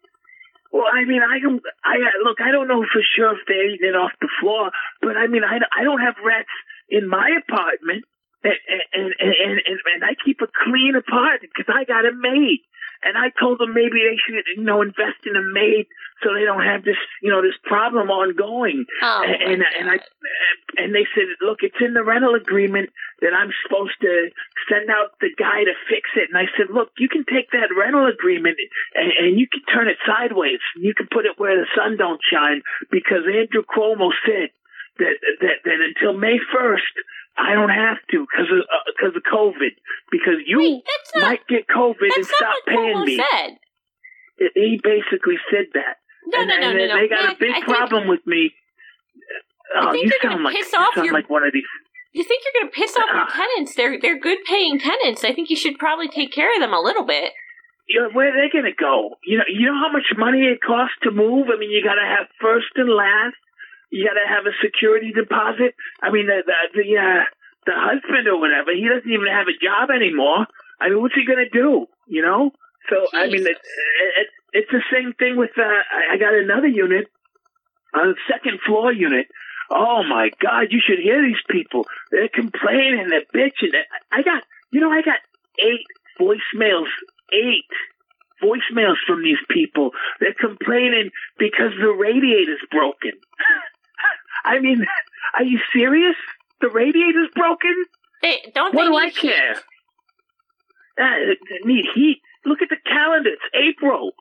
Well, 0.72 0.88
I 0.90 1.04
mean, 1.04 1.20
I 1.20 1.38
don't. 1.38 1.60
I 1.84 2.00
uh, 2.00 2.24
look. 2.24 2.40
I 2.40 2.50
don't 2.50 2.68
know 2.68 2.82
for 2.90 3.02
sure 3.14 3.32
if 3.32 3.44
they're 3.46 3.68
eating 3.68 3.90
it 3.90 3.96
off 3.96 4.12
the 4.20 4.32
floor, 4.40 4.70
but 5.02 5.16
I 5.16 5.26
mean, 5.26 5.44
I, 5.44 5.60
I 5.78 5.84
don't 5.84 6.00
have 6.00 6.16
rats 6.24 6.48
in 6.88 7.08
my 7.08 7.28
apartment, 7.44 8.04
and 8.45 8.55
and 8.93 9.14
and 9.20 9.61
and, 9.66 9.78
and, 9.95 10.05
I 10.05 10.14
keep 10.24 10.40
a 10.40 10.49
clean 10.64 10.95
apartment 10.97 11.53
because 11.55 11.72
I 11.72 11.84
got 11.84 12.07
a 12.07 12.12
maid. 12.12 12.61
And 13.05 13.18
I 13.18 13.34
told 13.34 13.59
them 13.59 13.74
maybe 13.74 13.99
they 13.99 14.14
should, 14.14 14.47
you 14.55 14.62
know, 14.62 14.80
invest 14.80 15.26
in 15.26 15.34
a 15.34 15.43
maid 15.43 15.90
so 16.22 16.30
they 16.30 16.47
don't 16.47 16.62
have 16.62 16.84
this, 16.84 16.99
you 17.20 17.34
know, 17.34 17.43
this 17.43 17.59
problem 17.64 18.11
ongoing. 18.14 18.86
Oh, 19.03 19.22
and 19.26 19.43
and, 19.43 19.62
and 19.62 19.90
I 19.90 19.99
and 20.78 20.95
they 20.95 21.07
said, 21.14 21.26
look, 21.43 21.66
it's 21.66 21.82
in 21.82 21.95
the 21.95 22.05
rental 22.05 22.34
agreement 22.34 22.90
that 23.20 23.34
I'm 23.34 23.51
supposed 23.66 23.99
to 24.03 24.30
send 24.70 24.88
out 24.90 25.18
the 25.20 25.34
guy 25.34 25.66
to 25.66 25.74
fix 25.90 26.11
it. 26.14 26.30
And 26.30 26.38
I 26.38 26.47
said, 26.57 26.70
look, 26.70 26.90
you 26.99 27.09
can 27.09 27.26
take 27.26 27.51
that 27.51 27.74
rental 27.74 28.07
agreement 28.07 28.57
and, 28.95 29.11
and 29.18 29.38
you 29.38 29.47
can 29.51 29.62
turn 29.66 29.88
it 29.88 29.99
sideways. 30.07 30.62
You 30.78 30.95
can 30.95 31.09
put 31.11 31.26
it 31.26 31.38
where 31.38 31.59
the 31.59 31.66
sun 31.74 31.99
don't 31.99 32.22
shine 32.22 32.62
because 32.90 33.26
Andrew 33.26 33.66
Cuomo 33.66 34.14
said 34.22 34.55
that 34.99 35.14
that, 35.40 35.57
that 35.64 35.78
until 35.80 36.18
May 36.18 36.38
first. 36.53 36.93
I 37.34 37.55
don't 37.55 37.70
have 37.72 37.97
to 38.12 38.26
because 38.28 38.45
of 38.53 38.61
because 38.93 39.16
of 39.16 39.22
COVID. 39.24 39.72
Because 40.12 40.36
you 40.45 40.59
Wait, 40.59 40.84
not- 41.16 41.22
might 41.22 41.47
get 41.49 41.64
COVID 41.66 42.12
and 42.14 42.26
stop 42.26 42.55
paying 42.68 42.95
Cuomo 42.97 43.07
me. 43.07 43.16
said. 43.16 43.57
It- 44.36 44.53
He 44.55 44.78
basically 44.84 45.38
said 45.51 45.66
that. 45.72 45.97
No, 46.26 46.40
and, 46.40 46.49
no, 46.49 46.57
no, 46.61 46.68
and 46.68 46.78
no, 46.78 46.86
no. 46.88 46.95
They 47.01 47.09
got 47.09 47.24
Mac, 47.24 47.36
a 47.36 47.38
big 47.40 47.53
think- 47.55 47.64
problem 47.64 48.07
with 48.07 48.20
me. 48.26 48.53
Oh, 49.74 49.93
think 49.93 50.05
you 50.05 50.11
you're 50.12 50.18
gonna 50.22 50.34
sound 50.36 50.45
like 50.45 50.57
piss 50.57 50.72
you 50.72 50.78
off 50.78 50.95
sound 50.95 51.07
your- 51.07 51.14
like 51.14 51.30
one 51.30 51.45
of 51.45 51.53
these. 51.53 51.64
You 52.12 52.24
think 52.24 52.43
you're 52.45 52.61
going 52.61 52.70
to 52.70 52.76
piss 52.78 52.95
off 52.95 53.09
your 53.09 53.24
Ah. 53.24 53.32
tenants? 53.40 53.74
They're 53.74 53.99
they're 53.99 54.18
good 54.20 54.45
paying 54.45 54.78
tenants. 54.78 55.24
I 55.24 55.32
think 55.32 55.49
you 55.49 55.57
should 55.57 55.78
probably 55.78 56.09
take 56.09 56.30
care 56.30 56.53
of 56.55 56.61
them 56.61 56.74
a 56.74 56.80
little 56.80 57.05
bit. 57.07 57.32
You 57.88 58.03
know, 58.03 58.11
where 58.12 58.28
are 58.28 58.36
they 58.36 58.53
going 58.53 58.68
to 58.68 58.76
go? 58.76 59.16
You 59.24 59.38
know, 59.38 59.45
you 59.49 59.64
know 59.64 59.78
how 59.80 59.90
much 59.90 60.05
money 60.18 60.45
it 60.45 60.61
costs 60.61 60.97
to 61.05 61.11
move. 61.11 61.49
I 61.49 61.59
mean, 61.59 61.70
you 61.70 61.82
got 61.82 61.95
to 61.95 62.05
have 62.05 62.28
first 62.38 62.68
and 62.76 62.90
last. 62.90 63.34
You 63.93 64.09
got 64.09 64.16
to 64.16 64.24
have 64.24 64.49
a 64.49 64.57
security 64.64 65.12
deposit. 65.12 65.76
I 66.01 66.11
mean, 66.11 66.26
the 66.26 66.40
the 66.49 66.57
the, 66.72 66.88
uh, 66.97 67.28
the 67.68 67.76
husband 67.76 68.26
or 68.26 68.40
whatever, 68.40 68.72
he 68.72 68.88
doesn't 68.88 69.05
even 69.05 69.28
have 69.28 69.53
a 69.53 69.61
job 69.61 69.93
anymore. 69.93 70.49
I 70.80 70.88
mean, 70.88 71.01
what's 71.05 71.14
he 71.14 71.28
going 71.28 71.45
to 71.45 71.53
do? 71.53 71.86
You 72.09 72.22
know. 72.22 72.51
So 72.88 73.07
I 73.12 73.28
mean, 73.28 73.45
it, 73.47 73.61
it, 73.61 74.28
it's 74.57 74.72
the 74.72 74.82
same 74.90 75.12
thing 75.12 75.36
with. 75.36 75.53
Uh, 75.59 75.62
I 75.68 76.14
I 76.14 76.16
got 76.16 76.32
another 76.32 76.72
unit, 76.72 77.12
a 77.93 78.16
second 78.32 78.61
floor 78.64 78.90
unit. 78.90 79.28
Oh 79.70 80.03
my 80.09 80.30
God! 80.40 80.72
You 80.72 80.80
should 80.80 80.99
hear 80.99 81.20
these 81.20 81.45
people. 81.51 81.84
They're 82.11 82.32
complaining. 82.32 83.12
They're 83.12 83.28
bitching. 83.28 83.76
I 84.11 84.22
got, 84.22 84.43
you 84.72 84.80
know, 84.80 84.90
I 84.90 85.03
got 85.03 85.20
eight 85.61 85.84
voicemails. 86.18 86.88
Eight 87.32 87.68
voicemails 88.43 88.97
from 89.07 89.22
these 89.22 89.40
people. 89.49 89.93
They're 90.18 90.34
complaining 90.34 91.11
because 91.38 91.72
the 91.78 91.93
radiator's 91.93 92.64
broken. 92.70 93.12
I 94.45 94.59
mean, 94.61 94.85
are 95.39 95.45
you 95.45 95.59
serious? 95.74 96.16
The 96.61 96.68
radiator's 96.68 97.30
broken? 97.35 97.74
They, 98.22 98.39
don't 98.55 98.74
what 98.74 98.83
they 98.85 98.89
do 98.89 98.97
I 98.97 99.05
need 99.07 99.16
care? 99.16 99.55
Uh, 101.01 101.35
need 101.64 101.85
heat. 101.95 102.20
Look 102.45 102.61
at 102.62 102.68
the 102.68 102.76
calendar. 102.87 103.30
It's 103.30 103.49
April. 103.55 104.12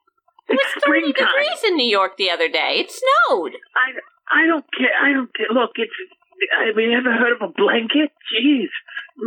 It 0.49 0.55
It's 0.59 0.75
was 0.75 0.83
30 0.85 1.01
springtime. 1.13 1.27
degrees 1.27 1.63
in 1.67 1.75
New 1.75 1.89
York 1.89 2.17
the 2.17 2.29
other 2.31 2.47
day. 2.49 2.81
It 2.85 2.91
snowed. 2.91 3.53
I, 3.75 4.41
I 4.43 4.47
don't 4.47 4.65
care. 4.77 4.93
I 5.01 5.13
don't 5.13 5.33
care. 5.35 5.47
Look, 5.51 5.71
it's. 5.75 5.93
I 6.57 6.73
mean, 6.75 6.91
ever 6.93 7.11
heard 7.13 7.33
of 7.37 7.47
a 7.49 7.53
blanket? 7.53 8.09
Jeez, 8.33 8.69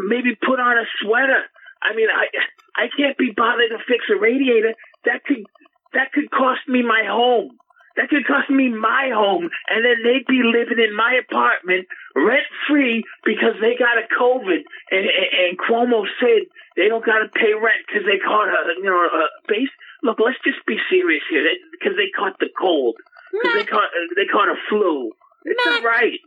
maybe 0.08 0.34
put 0.34 0.58
on 0.58 0.76
a 0.78 0.84
sweater. 1.00 1.44
I 1.82 1.94
mean, 1.94 2.08
I 2.10 2.26
I 2.74 2.86
can't 2.96 3.16
be 3.16 3.30
bothered 3.36 3.70
to 3.70 3.78
fix 3.86 4.06
a 4.10 4.18
radiator. 4.18 4.74
That 5.04 5.22
could 5.24 5.44
that 5.92 6.10
could 6.12 6.30
cost 6.32 6.66
me 6.66 6.82
my 6.82 7.04
home. 7.06 7.56
That 7.96 8.10
could 8.10 8.26
cost 8.26 8.50
me 8.50 8.68
my 8.70 9.10
home, 9.14 9.48
and 9.70 9.84
then 9.84 10.02
they'd 10.02 10.26
be 10.26 10.42
living 10.42 10.82
in 10.82 10.96
my 10.96 11.14
apartment 11.14 11.86
rent 12.16 12.42
free 12.66 13.04
because 13.24 13.54
they 13.60 13.76
got 13.78 13.98
a 13.98 14.06
COVID, 14.18 14.66
and, 14.90 15.04
and, 15.06 15.30
and 15.46 15.58
Cuomo 15.58 16.02
said 16.18 16.50
they 16.76 16.88
don't 16.88 17.06
got 17.06 17.22
to 17.22 17.28
pay 17.28 17.54
rent 17.54 17.86
because 17.86 18.02
they 18.02 18.18
caught 18.18 18.48
a 18.50 18.74
you 18.82 18.90
know 18.90 18.98
a 18.98 19.26
base. 19.46 19.70
Look, 20.02 20.18
let's 20.18 20.38
just 20.44 20.66
be 20.66 20.76
serious 20.90 21.22
here, 21.30 21.46
because 21.70 21.96
they 21.96 22.10
caught 22.10 22.38
the 22.40 22.50
cold, 22.58 22.96
because 23.30 23.54
they 23.54 23.64
caught 23.64 23.90
they 24.16 24.26
caught 24.26 24.48
a 24.48 24.58
flu. 24.68 25.12
It's 25.44 25.60
not 25.64 25.84
right. 25.84 26.18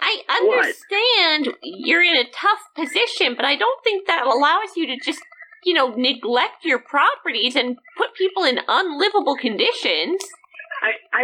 I 0.00 0.22
What? 0.42 0.58
understand 0.58 1.56
you're 1.62 2.02
in 2.02 2.16
a 2.16 2.24
tough 2.30 2.60
position, 2.74 3.34
but 3.36 3.44
I 3.44 3.56
don't 3.56 3.82
think 3.84 4.06
that 4.06 4.24
allows 4.26 4.76
you 4.76 4.86
to 4.86 4.96
just, 5.04 5.20
you 5.64 5.74
know, 5.74 5.88
neglect 5.94 6.64
your 6.64 6.78
properties 6.78 7.56
and 7.56 7.76
put 7.96 8.14
people 8.14 8.44
in 8.44 8.60
unlivable 8.68 9.36
conditions. 9.36 10.22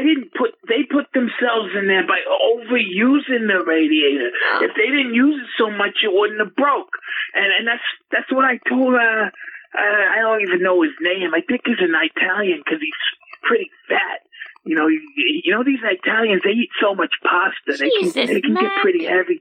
Didn't 0.05 0.37
put 0.37 0.53
they 0.69 0.85
put 0.85 1.09
themselves 1.17 1.73
in 1.73 1.89
there 1.89 2.05
by 2.05 2.21
overusing 2.29 3.49
the 3.49 3.65
radiator. 3.65 4.29
If 4.61 4.77
they 4.77 4.93
didn't 4.93 5.17
use 5.17 5.41
it 5.41 5.49
so 5.57 5.71
much, 5.73 6.05
it 6.05 6.13
wouldn't 6.13 6.45
have 6.45 6.55
broke. 6.55 6.93
And 7.33 7.49
and 7.49 7.65
that's 7.65 7.89
that's 8.13 8.29
what 8.29 8.45
I 8.45 8.61
told. 8.69 8.93
Uh, 8.93 9.33
uh, 9.73 10.05
I 10.13 10.21
don't 10.21 10.43
even 10.43 10.61
know 10.61 10.83
his 10.83 10.93
name. 11.01 11.33
I 11.33 11.41
think 11.41 11.63
he's 11.65 11.81
an 11.81 11.97
Italian 11.97 12.61
because 12.61 12.85
he's 12.85 13.03
pretty 13.43 13.71
fat. 13.89 14.21
You 14.65 14.77
know, 14.77 14.89
you, 14.89 15.01
you 15.17 15.53
know 15.53 15.65
these 15.65 15.81
Italians 15.81 16.43
they 16.45 16.53
eat 16.53 16.71
so 16.81 16.95
much 16.95 17.13
pasta. 17.25 17.77
they 17.81 17.89
can 17.89 18.13
they 18.13 18.41
can 18.41 18.55
get 18.55 18.73
pretty 18.83 19.05
heavy. 19.05 19.41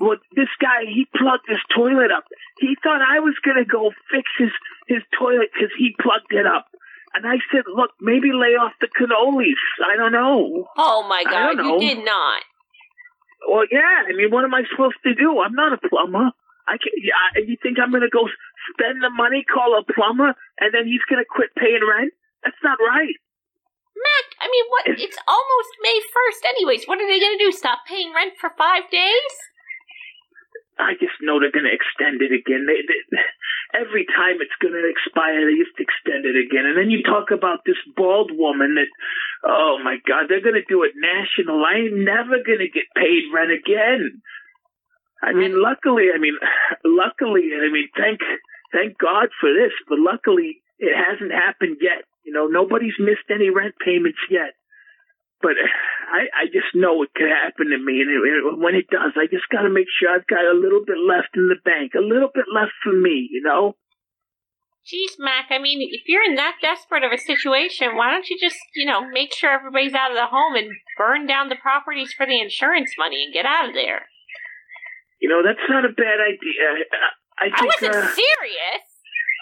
Well, 0.00 0.18
this 0.34 0.50
guy 0.60 0.86
he 0.86 1.06
plugged 1.16 1.46
his 1.48 1.62
toilet 1.74 2.10
up. 2.10 2.24
He 2.58 2.76
thought 2.82 3.02
I 3.02 3.20
was 3.20 3.34
gonna 3.44 3.64
go 3.64 3.90
fix 4.10 4.30
his 4.38 4.50
his 4.86 5.02
toilet 5.18 5.50
because 5.54 5.70
he 5.78 5.94
plugged 6.00 6.32
it 6.32 6.46
up. 6.46 6.66
And 7.16 7.24
I 7.24 7.40
said, 7.48 7.64
look, 7.64 7.96
maybe 8.00 8.28
lay 8.36 8.60
off 8.60 8.76
the 8.80 8.92
cannolis. 8.92 9.56
I 9.80 9.96
don't 9.96 10.12
know. 10.12 10.68
Oh 10.76 11.08
my 11.08 11.24
god, 11.24 11.56
you 11.56 11.80
did 11.80 12.04
not. 12.04 12.42
Well, 13.48 13.64
yeah. 13.72 14.04
I 14.04 14.12
mean, 14.12 14.28
what 14.30 14.44
am 14.44 14.52
I 14.52 14.68
supposed 14.68 15.00
to 15.04 15.14
do? 15.14 15.40
I'm 15.40 15.54
not 15.54 15.72
a 15.72 15.80
plumber. 15.80 16.30
I 16.68 16.76
can. 16.76 16.92
Yeah, 17.00 17.40
you 17.40 17.56
think 17.62 17.78
I'm 17.80 17.88
going 17.88 18.04
to 18.04 18.12
go 18.12 18.28
spend 18.68 19.00
the 19.00 19.08
money, 19.08 19.44
call 19.48 19.80
a 19.80 19.82
plumber, 19.82 20.36
and 20.60 20.74
then 20.74 20.84
he's 20.84 21.00
going 21.08 21.22
to 21.22 21.28
quit 21.28 21.56
paying 21.56 21.80
rent? 21.80 22.12
That's 22.44 22.60
not 22.62 22.76
right. 22.84 23.16
Mac, 23.96 24.26
I 24.44 24.46
mean, 24.52 24.66
what? 24.68 24.84
It's 25.00 25.16
almost 25.26 25.72
May 25.80 25.96
1st, 26.04 26.40
anyways. 26.52 26.84
What 26.84 27.00
are 27.00 27.08
they 27.08 27.18
going 27.18 27.38
to 27.38 27.44
do? 27.44 27.50
Stop 27.50 27.88
paying 27.88 28.12
rent 28.12 28.34
for 28.36 28.52
five 28.58 28.90
days? 28.90 29.32
I 30.78 30.92
just 31.00 31.16
know 31.24 31.40
they're 31.40 31.54
going 31.54 31.68
to 31.68 31.72
extend 31.72 32.20
it 32.20 32.32
again. 32.36 32.68
They, 32.68 32.84
they, 32.84 33.00
every 33.72 34.04
time 34.04 34.44
it's 34.44 34.56
going 34.60 34.76
to 34.76 34.84
expire, 34.84 35.48
they 35.48 35.56
just 35.56 35.76
extend 35.80 36.28
it 36.28 36.36
again. 36.36 36.68
And 36.68 36.76
then 36.76 36.92
you 36.92 37.00
talk 37.00 37.32
about 37.32 37.64
this 37.64 37.80
bald 37.96 38.30
woman 38.32 38.76
that, 38.76 38.92
oh 39.44 39.80
my 39.80 39.96
God, 40.04 40.28
they're 40.28 40.44
going 40.44 40.60
to 40.60 40.68
do 40.68 40.84
it 40.84 40.92
national. 40.96 41.64
I 41.64 41.88
ain't 41.88 42.04
never 42.04 42.44
going 42.44 42.60
to 42.60 42.68
get 42.68 42.92
paid 42.92 43.32
rent 43.32 43.56
again. 43.56 44.20
I 45.24 45.32
mean, 45.32 45.56
luckily, 45.56 46.12
I 46.12 46.18
mean, 46.20 46.36
luckily, 46.84 47.56
I 47.56 47.72
mean, 47.72 47.88
thank, 47.96 48.20
thank 48.72 49.00
God 49.00 49.32
for 49.40 49.48
this, 49.48 49.72
but 49.88 49.96
luckily 49.98 50.60
it 50.78 50.92
hasn't 50.92 51.32
happened 51.32 51.80
yet. 51.80 52.04
You 52.24 52.36
know, 52.36 52.46
nobody's 52.46 53.00
missed 53.00 53.32
any 53.32 53.48
rent 53.48 53.74
payments 53.80 54.20
yet. 54.28 54.52
But 55.42 55.52
I, 56.08 56.32
I 56.32 56.44
just 56.46 56.72
know 56.74 57.02
it 57.02 57.12
could 57.14 57.28
happen 57.28 57.68
to 57.68 57.78
me, 57.78 58.00
and 58.00 58.08
it, 58.10 58.20
it- 58.24 58.58
when 58.58 58.74
it 58.74 58.88
does, 58.88 59.12
I 59.16 59.26
just 59.28 59.48
got 59.52 59.62
to 59.62 59.70
make 59.70 59.86
sure 59.92 60.08
I've 60.08 60.26
got 60.26 60.44
a 60.44 60.56
little 60.56 60.80
bit 60.84 60.96
left 60.96 61.36
in 61.36 61.48
the 61.48 61.60
bank, 61.64 61.92
a 61.94 62.00
little 62.00 62.30
bit 62.32 62.46
left 62.52 62.72
for 62.82 62.92
me, 62.92 63.28
you 63.30 63.42
know. 63.44 63.76
Jeez, 64.86 65.18
Mac, 65.18 65.50
I 65.50 65.58
mean, 65.58 65.82
if 65.82 66.06
you're 66.06 66.22
in 66.22 66.36
that 66.36 66.62
desperate 66.62 67.02
of 67.02 67.10
a 67.10 67.18
situation, 67.18 67.96
why 67.98 68.12
don't 68.12 68.28
you 68.30 68.38
just, 68.40 68.56
you 68.76 68.86
know, 68.86 69.02
make 69.10 69.34
sure 69.34 69.50
everybody's 69.50 69.94
out 69.94 70.12
of 70.12 70.16
the 70.16 70.30
home 70.30 70.54
and 70.54 70.70
burn 70.96 71.26
down 71.26 71.48
the 71.50 71.56
properties 71.58 72.12
for 72.16 72.24
the 72.24 72.40
insurance 72.40 72.94
money 72.96 73.24
and 73.24 73.34
get 73.34 73.44
out 73.44 73.68
of 73.68 73.74
there? 73.74 74.06
You 75.20 75.28
know 75.28 75.40
that's 75.42 75.64
not 75.68 75.84
a 75.84 75.88
bad 75.90 76.20
idea. 76.20 76.86
I, 77.40 77.44
I 77.44 77.46
I 77.50 77.58
think. 77.58 77.72
wasn't 77.72 77.96
uh, 78.04 78.14
serious. 78.14 78.84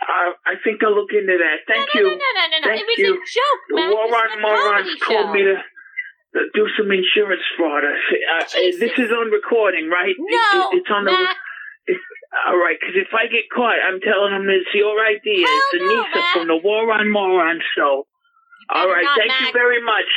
uh, 0.07 0.31
I 0.47 0.55
think 0.63 0.81
I'll 0.83 0.95
look 0.95 1.11
into 1.13 1.37
that. 1.37 1.67
Thank 1.69 1.91
no, 1.93 2.01
you. 2.01 2.07
no, 2.09 2.15
no, 2.15 2.31
no, 2.41 2.45
no, 2.49 2.59
no. 2.63 2.69
Thank 2.71 2.81
It 2.81 2.87
was 2.89 2.99
you. 3.05 3.13
a 3.13 3.27
joke, 3.27 3.63
The 3.69 3.75
Mac. 3.75 3.91
war 3.93 4.07
This 4.07 4.33
a 4.33 4.41
morons 4.41 4.91
told 5.05 5.29
me 5.35 5.43
to 5.45 5.55
do 6.55 6.67
some 6.77 6.91
insurance 6.91 7.43
fraud. 7.57 7.85
Uh, 7.85 8.45
this 8.79 8.93
is 8.99 9.11
on 9.11 9.31
recording, 9.31 9.89
right? 9.89 10.15
No, 10.19 10.71
it- 10.73 10.79
it's 10.83 10.91
on 10.91 11.05
the. 11.05 11.15
It's, 11.87 12.01
all 12.49 12.57
right, 12.59 12.77
because 12.81 12.97
if 12.97 13.13
I 13.15 13.27
get 13.29 13.47
caught, 13.53 13.77
I'm 13.79 14.01
telling 14.01 14.33
them 14.33 14.49
it's 14.49 14.73
your 14.75 14.99
idea. 15.05 15.47
Hell 15.47 15.71
it's 15.75 15.85
no, 15.85 16.03
Anissa 16.03 16.15
Mac. 16.17 16.33
from 16.35 16.47
the 16.49 16.57
War 16.57 16.91
on 16.93 17.11
Morons 17.13 17.63
show. 17.77 18.07
All 18.73 18.89
right, 18.89 19.05
not, 19.05 19.19
thank 19.19 19.31
you 19.41 19.53
very 19.53 19.83
much. 19.85 20.09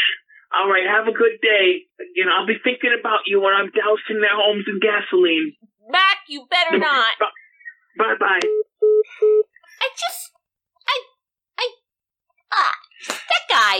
All 0.56 0.70
right, 0.72 0.88
have 0.88 1.08
a 1.08 1.12
good 1.12 1.38
day. 1.44 1.84
You 2.16 2.26
know, 2.26 2.32
I'll 2.40 2.48
be 2.48 2.58
thinking 2.64 2.96
about 2.98 3.28
you 3.28 3.42
when 3.42 3.54
I'm 3.54 3.70
dousing 3.70 4.22
their 4.22 4.34
homes 4.34 4.64
in 4.66 4.80
gasoline. 4.80 5.54
Mac, 5.92 6.18
you 6.30 6.48
better 6.50 6.78
not. 6.80 7.12
Bye 8.00 8.16
bye. 8.20 8.40
I 8.42 9.88
just, 9.92 10.32
I, 10.88 10.96
I, 11.60 11.66
ah, 12.54 12.74
that 13.10 13.44
guy. 13.50 13.78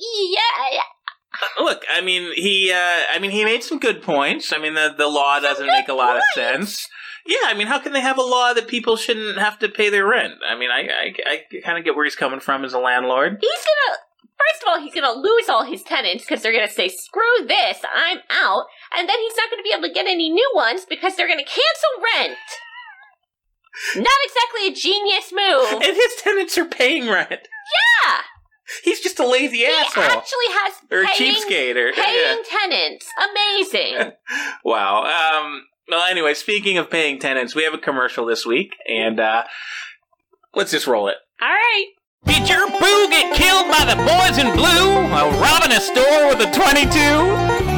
Yeah, 0.00 0.80
Uh, 0.80 0.82
Look, 1.58 1.84
I 1.92 2.00
mean, 2.00 2.32
he, 2.34 2.72
uh, 2.72 3.02
I 3.14 3.18
mean, 3.20 3.30
he 3.30 3.44
made 3.44 3.62
some 3.62 3.78
good 3.78 4.02
points. 4.02 4.52
I 4.52 4.58
mean, 4.58 4.74
the 4.74 4.92
the 4.96 5.06
law 5.06 5.38
doesn't 5.40 5.66
make 5.66 5.88
a 5.88 5.94
lot 5.94 6.16
of 6.16 6.22
sense. 6.34 6.88
Yeah, 7.26 7.46
I 7.46 7.54
mean, 7.54 7.66
how 7.66 7.78
can 7.78 7.92
they 7.92 8.00
have 8.00 8.18
a 8.18 8.22
law 8.22 8.52
that 8.52 8.66
people 8.66 8.96
shouldn't 8.96 9.38
have 9.38 9.58
to 9.60 9.68
pay 9.68 9.90
their 9.90 10.06
rent? 10.06 10.34
I 10.48 10.56
mean, 10.56 10.70
I, 10.70 10.88
I, 10.88 11.14
I 11.26 11.60
kind 11.64 11.78
of 11.78 11.84
get 11.84 11.94
where 11.94 12.04
he's 12.04 12.16
coming 12.16 12.40
from 12.40 12.64
as 12.64 12.72
a 12.72 12.78
landlord. 12.78 13.38
he's 13.40 13.50
gonna. 13.50 13.98
First 14.38 14.62
of 14.62 14.68
all, 14.68 14.80
he's 14.80 14.94
gonna 14.94 15.12
lose 15.20 15.48
all 15.48 15.64
his 15.64 15.82
tenants 15.82 16.24
because 16.24 16.42
they're 16.42 16.52
gonna 16.52 16.68
say, 16.70 16.88
"Screw 16.88 17.46
this, 17.46 17.78
I'm 17.94 18.18
out," 18.30 18.64
and 18.96 19.08
then 19.08 19.18
he's 19.20 19.36
not 19.36 19.50
gonna 19.50 19.62
be 19.62 19.72
able 19.72 19.86
to 19.86 19.92
get 19.94 20.06
any 20.06 20.30
new 20.30 20.50
ones 20.54 20.86
because 20.88 21.14
they're 21.14 21.28
gonna 21.28 21.44
cancel 21.44 21.90
rent. 22.16 22.38
Not 23.96 24.18
exactly 24.24 24.68
a 24.68 24.74
genius 24.74 25.30
move. 25.32 25.82
And 25.84 25.96
his 25.96 26.16
tenants 26.22 26.58
are 26.58 26.64
paying 26.64 27.08
rent. 27.08 27.30
Yeah, 27.30 28.20
He's 28.84 29.00
just 29.00 29.18
a 29.18 29.26
lazy 29.26 29.58
he 29.58 29.66
asshole. 29.66 30.04
actually 30.04 30.46
has 30.48 30.72
or 30.90 31.02
a 31.02 31.06
paying, 31.06 31.34
cheapskate. 31.34 31.76
Or, 31.76 31.92
paying 31.94 32.16
yeah. 32.16 32.42
tenants. 32.58 33.06
Amazing. 33.30 34.12
Wow. 34.64 35.04
Um, 35.04 35.64
well, 35.88 36.06
anyway, 36.08 36.34
speaking 36.34 36.78
of 36.78 36.88
paying 36.90 37.18
tenants, 37.18 37.54
we 37.54 37.64
have 37.64 37.74
a 37.74 37.78
commercial 37.78 38.24
this 38.26 38.46
week, 38.46 38.74
and 38.88 39.18
uh, 39.18 39.44
let's 40.54 40.70
just 40.70 40.86
roll 40.86 41.08
it. 41.08 41.16
all 41.42 41.48
right. 41.48 41.86
Did 42.26 42.48
your 42.50 42.68
boo 42.68 43.00
get 43.08 43.34
killed 43.34 43.66
by 43.72 43.88
the 43.88 43.96
boys 43.96 44.36
in 44.36 44.52
blue 44.54 45.08
while 45.08 45.32
robbing 45.40 45.72
a 45.72 45.80
store 45.80 46.28
with 46.28 46.44
a 46.44 46.52
22? 46.52 46.92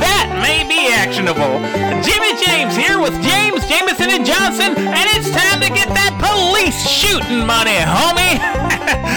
That 0.03 0.27
may 0.43 0.67
be 0.67 0.91
actionable. 0.91 1.63
Jimmy 2.03 2.35
James 2.43 2.75
here 2.75 2.99
with 2.99 3.15
James, 3.23 3.63
Jameson, 3.71 4.11
and 4.11 4.27
Johnson, 4.27 4.75
and 4.75 5.07
it's 5.15 5.31
time 5.31 5.63
to 5.63 5.71
get 5.71 5.87
that 5.95 6.19
police 6.19 6.75
shooting 6.91 7.47
money, 7.47 7.79
homie. 7.87 8.43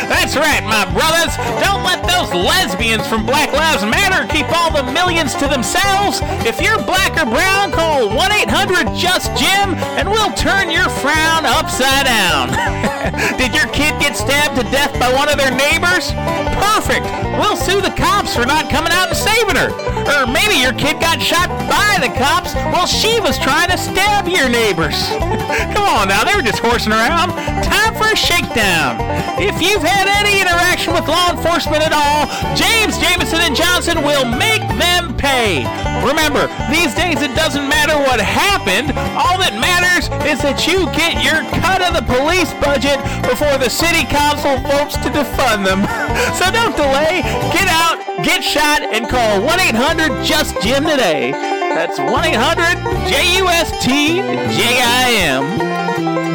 That's 0.10 0.36
right, 0.38 0.64
my 0.64 0.86
brothers. 0.93 1.34
Don't 1.62 1.84
let 1.84 2.06
those 2.06 2.34
lesbians 2.34 3.08
from 3.08 3.26
Black 3.26 3.51
Lives 3.53 3.84
Matter 3.84 4.28
keep 4.32 4.45
all 4.53 4.72
the 4.72 4.84
millions 4.91 5.34
to 5.36 5.47
themselves. 5.47 6.20
If 6.45 6.62
you're 6.62 6.78
black 6.84 7.18
or 7.18 7.30
brown, 7.30 7.72
call 7.72 8.10
1 8.10 8.32
800 8.45 8.93
Just 8.93 9.34
Jim, 9.38 9.74
and 9.97 10.10
we'll 10.10 10.34
turn 10.34 10.70
your 10.70 10.89
frown 11.01 11.45
upside 11.45 12.06
down. 12.06 12.53
Did 13.38 13.53
your 13.53 13.68
kid 13.72 13.93
get 14.01 14.18
stabbed 14.18 14.58
to 14.58 14.64
death 14.74 14.91
by 14.99 15.12
one 15.14 15.30
of 15.30 15.38
their 15.38 15.53
neighbors? 15.53 16.12
Perfect. 16.58 17.06
We'll 17.39 17.58
sue 17.58 17.82
the 17.82 17.93
cops 17.95 18.36
for 18.36 18.45
not 18.45 18.70
coming 18.70 18.91
out 18.91 19.10
and 19.10 19.18
saving 19.18 19.56
her. 19.56 19.72
Or 20.06 20.28
maybe 20.28 20.60
your 20.60 20.74
kid 20.74 20.99
got 20.99 21.22
shot 21.22 21.49
by 21.70 21.97
the 22.01 22.12
cops 22.18 22.53
while 22.74 22.88
she 22.88 23.20
was 23.20 23.38
trying 23.39 23.70
to 23.70 23.78
stab 23.78 24.28
your 24.28 24.49
neighbors. 24.49 24.97
Come 25.74 25.86
on 25.86 26.08
now, 26.10 26.24
they 26.24 26.36
were 26.36 26.41
just 26.41 26.60
horsing 26.60 26.91
around. 26.91 27.32
Time 27.64 27.93
for 27.95 28.12
a 28.12 28.16
shakedown. 28.16 28.97
If 29.39 29.62
you've 29.62 29.84
had 29.84 29.95
any 30.04 30.43
interaction 30.43 30.91
with 30.91 31.08
law 31.08 31.32
enforcement 31.32 31.80
at 31.80 31.96
all, 31.96 32.28
James, 32.56 33.00
Jameson, 33.00 33.39
and 33.39 33.56
Johnson 33.56 34.04
will 34.04 34.26
make 34.26 34.62
them 34.76 35.16
pay. 35.16 35.64
Remember, 36.04 36.52
these 36.70 36.93
days 36.93 37.22
it 37.22 37.34
doesn't 37.34 37.68
matter 37.68 37.96
what 37.98 38.20
happened. 38.20 38.91
All 39.16 39.39
that 39.39 39.56
matters 39.56 40.12
is 40.28 40.38
that 40.43 40.68
you 40.68 40.86
get 40.93 41.24
your 41.24 41.41
cut 41.64 41.82
of 41.82 41.96
the 41.98 42.06
police 42.06 42.52
budget 42.62 43.00
before 43.26 43.58
the 43.58 43.70
city 43.70 44.06
council 44.06 44.60
votes 44.70 45.00
to 45.02 45.10
defund 45.10 45.66
them. 45.66 45.82
So 46.36 46.52
don't 46.52 46.76
delay. 46.76 47.22
Get 47.54 47.68
out, 47.68 47.98
get 48.24 48.43
shot, 48.43 48.82
and 48.82 49.08
call 49.08 49.41
1 49.41 49.60
800 49.60 50.24
Just 50.24 50.60
Jim 50.62 50.84
today. 50.84 51.32
That's 51.32 51.98
1 52.00 52.10
800 52.10 53.08
J 53.08 53.38
U 53.38 53.48
S 53.48 53.72
T 53.84 54.16
J 54.18 54.82
I 54.82 55.12
M. 55.20 56.35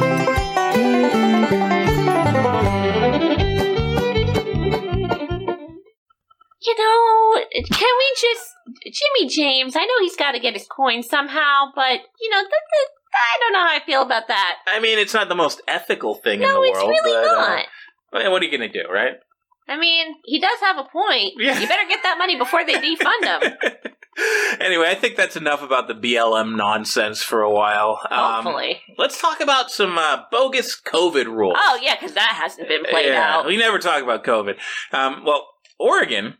You 6.62 6.74
know, 6.78 7.44
can 7.70 7.88
we 7.98 8.16
just 8.20 8.50
Jimmy 8.84 9.28
James? 9.28 9.74
I 9.76 9.80
know 9.84 9.94
he's 10.00 10.16
got 10.16 10.32
to 10.32 10.38
get 10.40 10.54
his 10.54 10.66
coin 10.66 11.02
somehow, 11.02 11.66
but 11.74 12.00
you 12.20 12.30
know, 12.30 12.40
th- 12.40 12.50
th- 12.50 12.88
I 13.14 13.38
don't 13.40 13.52
know 13.52 13.60
how 13.66 13.74
I 13.76 13.80
feel 13.84 14.02
about 14.02 14.28
that. 14.28 14.56
I 14.66 14.78
mean, 14.80 14.98
it's 14.98 15.14
not 15.14 15.28
the 15.28 15.34
most 15.34 15.60
ethical 15.66 16.14
thing 16.14 16.42
in 16.42 16.48
No, 16.48 16.60
the 16.60 16.68
it's 16.68 16.74
world. 16.76 16.88
really 16.90 17.12
but, 17.12 17.34
uh, 17.34 17.48
not. 17.48 17.64
well, 18.12 18.32
what 18.32 18.42
are 18.42 18.44
you 18.44 18.56
going 18.56 18.70
to 18.70 18.82
do, 18.82 18.88
right? 18.90 19.14
I 19.68 19.78
mean, 19.78 20.16
he 20.24 20.40
does 20.40 20.58
have 20.60 20.76
a 20.78 20.84
point. 20.84 21.34
Yeah. 21.38 21.58
You 21.58 21.66
better 21.68 21.88
get 21.88 22.02
that 22.02 22.18
money 22.18 22.36
before 22.36 22.64
they 22.66 22.74
defund 22.74 23.24
him. 23.24 23.52
Anyway, 24.60 24.86
I 24.86 24.96
think 24.96 25.16
that's 25.16 25.36
enough 25.36 25.62
about 25.62 25.88
the 25.88 25.94
BLM 25.94 26.56
nonsense 26.56 27.22
for 27.22 27.40
a 27.42 27.50
while. 27.50 28.00
Um, 28.10 28.44
Hopefully. 28.44 28.82
let's 28.98 29.20
talk 29.20 29.40
about 29.40 29.70
some 29.70 29.96
uh, 29.96 30.24
bogus 30.30 30.78
COVID 30.78 31.26
rules. 31.26 31.56
Oh 31.58 31.78
yeah, 31.80 31.94
because 31.94 32.14
that 32.14 32.34
hasn't 32.34 32.68
been 32.68 32.84
played 32.84 33.06
yeah, 33.06 33.36
out. 33.36 33.46
We 33.46 33.56
never 33.56 33.78
talk 33.78 34.02
about 34.02 34.24
COVID. 34.24 34.56
Um, 34.92 35.22
well, 35.24 35.46
Oregon 35.78 36.36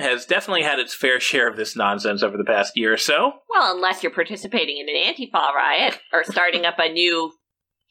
has 0.00 0.26
definitely 0.26 0.62
had 0.62 0.78
its 0.78 0.94
fair 0.94 1.20
share 1.20 1.48
of 1.48 1.56
this 1.56 1.76
nonsense 1.76 2.22
over 2.22 2.36
the 2.36 2.44
past 2.44 2.72
year 2.76 2.92
or 2.92 2.96
so. 2.98 3.32
Well, 3.48 3.74
unless 3.74 4.02
you're 4.02 4.12
participating 4.12 4.78
in 4.78 4.88
an 4.88 5.14
Antifa 5.14 5.52
riot 5.54 5.98
or 6.12 6.24
starting 6.24 6.64
up 6.64 6.76
a 6.78 6.92
new 6.92 7.32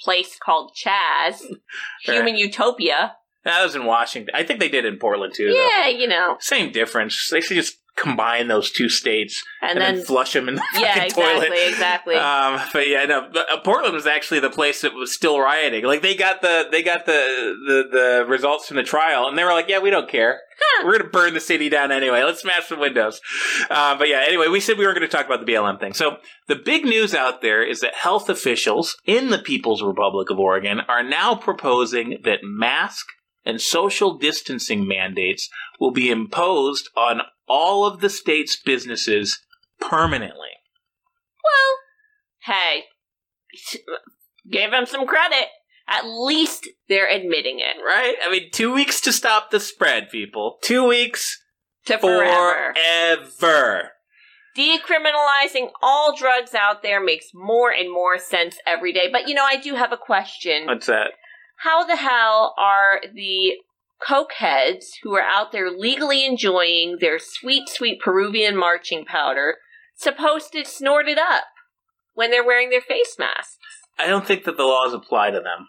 place 0.01 0.37
called 0.43 0.71
Chaz, 0.75 1.41
Human 2.03 2.35
Utopia. 2.35 3.15
That 3.45 3.63
was 3.63 3.75
in 3.75 3.85
Washington. 3.85 4.33
I 4.35 4.43
think 4.43 4.59
they 4.59 4.69
did 4.69 4.85
in 4.85 4.97
Portland 4.97 5.33
too. 5.35 5.47
though. 5.49 5.67
Yeah, 5.77 5.87
you 5.87 6.07
know. 6.07 6.37
Same 6.39 6.71
difference. 6.71 7.29
They 7.31 7.41
should 7.41 7.55
just 7.55 7.77
combine 8.01 8.47
those 8.47 8.71
two 8.71 8.87
states 8.89 9.43
And 9.61 9.71
and, 9.71 9.81
then, 9.81 9.95
then- 9.97 10.05
flush 10.05 10.33
them 10.33 10.47
in 10.47 10.55
the 10.55 10.61
Yeah, 10.75 11.03
exactly, 11.03 11.23
toilet. 11.23 11.49
exactly. 11.67 12.15
Um, 12.15 12.59
but 12.73 12.87
yeah, 12.87 13.05
no. 13.05 13.29
but, 13.31 13.51
uh, 13.51 13.59
Portland 13.61 13.93
was 13.93 14.07
actually 14.07 14.39
the 14.39 14.49
place 14.49 14.81
that 14.81 14.93
was 14.93 15.11
still 15.13 15.39
rioting. 15.39 15.83
Like 15.85 16.01
they 16.01 16.15
got 16.15 16.41
the 16.41 16.67
they 16.71 16.81
got 16.83 17.05
the 17.05 17.11
the, 17.67 17.83
the 17.91 18.25
results 18.27 18.67
from 18.67 18.77
the 18.77 18.83
trial, 18.83 19.27
and 19.27 19.37
they 19.37 19.43
were 19.43 19.51
like, 19.53 19.67
"Yeah, 19.67 19.79
we 19.79 19.89
don't 19.89 20.09
care. 20.09 20.39
We're 20.83 20.97
gonna 20.97 21.09
burn 21.09 21.33
the 21.33 21.39
city 21.39 21.69
down 21.69 21.91
anyway. 21.91 22.23
Let's 22.23 22.41
smash 22.41 22.67
the 22.69 22.77
windows." 22.77 23.19
Uh, 23.69 23.97
but 23.97 24.07
yeah, 24.07 24.23
anyway, 24.25 24.47
we 24.47 24.59
said 24.59 24.77
we 24.77 24.85
weren't 24.85 24.97
going 24.97 25.09
to 25.09 25.15
talk 25.15 25.25
about 25.25 25.45
the 25.45 25.51
BLM 25.51 25.79
thing. 25.79 25.93
So 25.93 26.17
the 26.47 26.55
big 26.55 26.85
news 26.85 27.13
out 27.13 27.41
there 27.41 27.63
is 27.63 27.81
that 27.81 27.95
health 27.95 28.29
officials 28.29 28.95
in 29.05 29.29
the 29.29 29.39
People's 29.39 29.81
Republic 29.83 30.29
of 30.29 30.39
Oregon 30.39 30.79
are 30.87 31.03
now 31.03 31.35
proposing 31.35 32.19
that 32.23 32.39
mask 32.43 33.05
and 33.45 33.61
social 33.61 34.17
distancing 34.17 34.87
mandates 34.87 35.49
will 35.79 35.91
be 35.91 36.09
imposed 36.11 36.89
on 36.95 37.21
all 37.49 37.85
of 37.85 37.99
the 37.99 38.09
state's 38.09 38.55
businesses 38.55 39.39
permanently. 39.81 40.49
Well, 41.43 42.55
hey, 42.55 42.83
give 44.49 44.71
them 44.71 44.85
some 44.85 45.05
credit. 45.07 45.47
At 45.87 46.05
least 46.05 46.69
they're 46.87 47.09
admitting 47.09 47.59
it. 47.59 47.77
Right? 47.83 48.15
I 48.23 48.29
mean, 48.31 48.51
two 48.51 48.71
weeks 48.73 49.01
to 49.01 49.11
stop 49.11 49.49
the 49.49 49.59
spread, 49.59 50.09
people. 50.09 50.57
Two 50.61 50.87
weeks 50.87 51.41
To 51.87 51.97
forever. 51.97 52.73
forever. 52.75 53.89
Decriminalizing 54.57 55.69
all 55.81 56.15
drugs 56.15 56.53
out 56.53 56.83
there 56.83 57.03
makes 57.03 57.27
more 57.33 57.71
and 57.71 57.91
more 57.91 58.17
sense 58.19 58.57
every 58.67 58.93
day. 58.93 59.09
But 59.11 59.27
you 59.27 59.33
know, 59.33 59.45
I 59.45 59.57
do 59.57 59.75
have 59.75 59.91
a 59.91 59.97
question. 59.97 60.65
What's 60.67 60.87
that? 60.87 61.11
How 61.57 61.85
the 61.85 61.95
hell 61.95 62.53
are 62.57 63.01
the 63.13 63.53
cokeheads 64.07 64.85
who 65.03 65.15
are 65.15 65.21
out 65.21 65.51
there 65.51 65.69
legally 65.69 66.25
enjoying 66.25 66.97
their 66.99 67.19
sweet, 67.19 67.67
sweet 67.69 67.99
Peruvian 67.99 68.55
marching 68.55 69.05
powder 69.05 69.57
supposed 69.95 70.51
to 70.53 70.65
snort 70.65 71.07
it 71.07 71.17
up 71.17 71.45
when 72.13 72.31
they're 72.31 72.45
wearing 72.45 72.69
their 72.69 72.81
face 72.81 73.15
masks? 73.19 73.57
I 73.97 74.07
don't 74.07 74.25
think 74.25 74.45
that 74.45 74.57
the 74.57 74.63
laws 74.63 74.93
apply 74.93 75.31
to 75.31 75.39
them. 75.39 75.67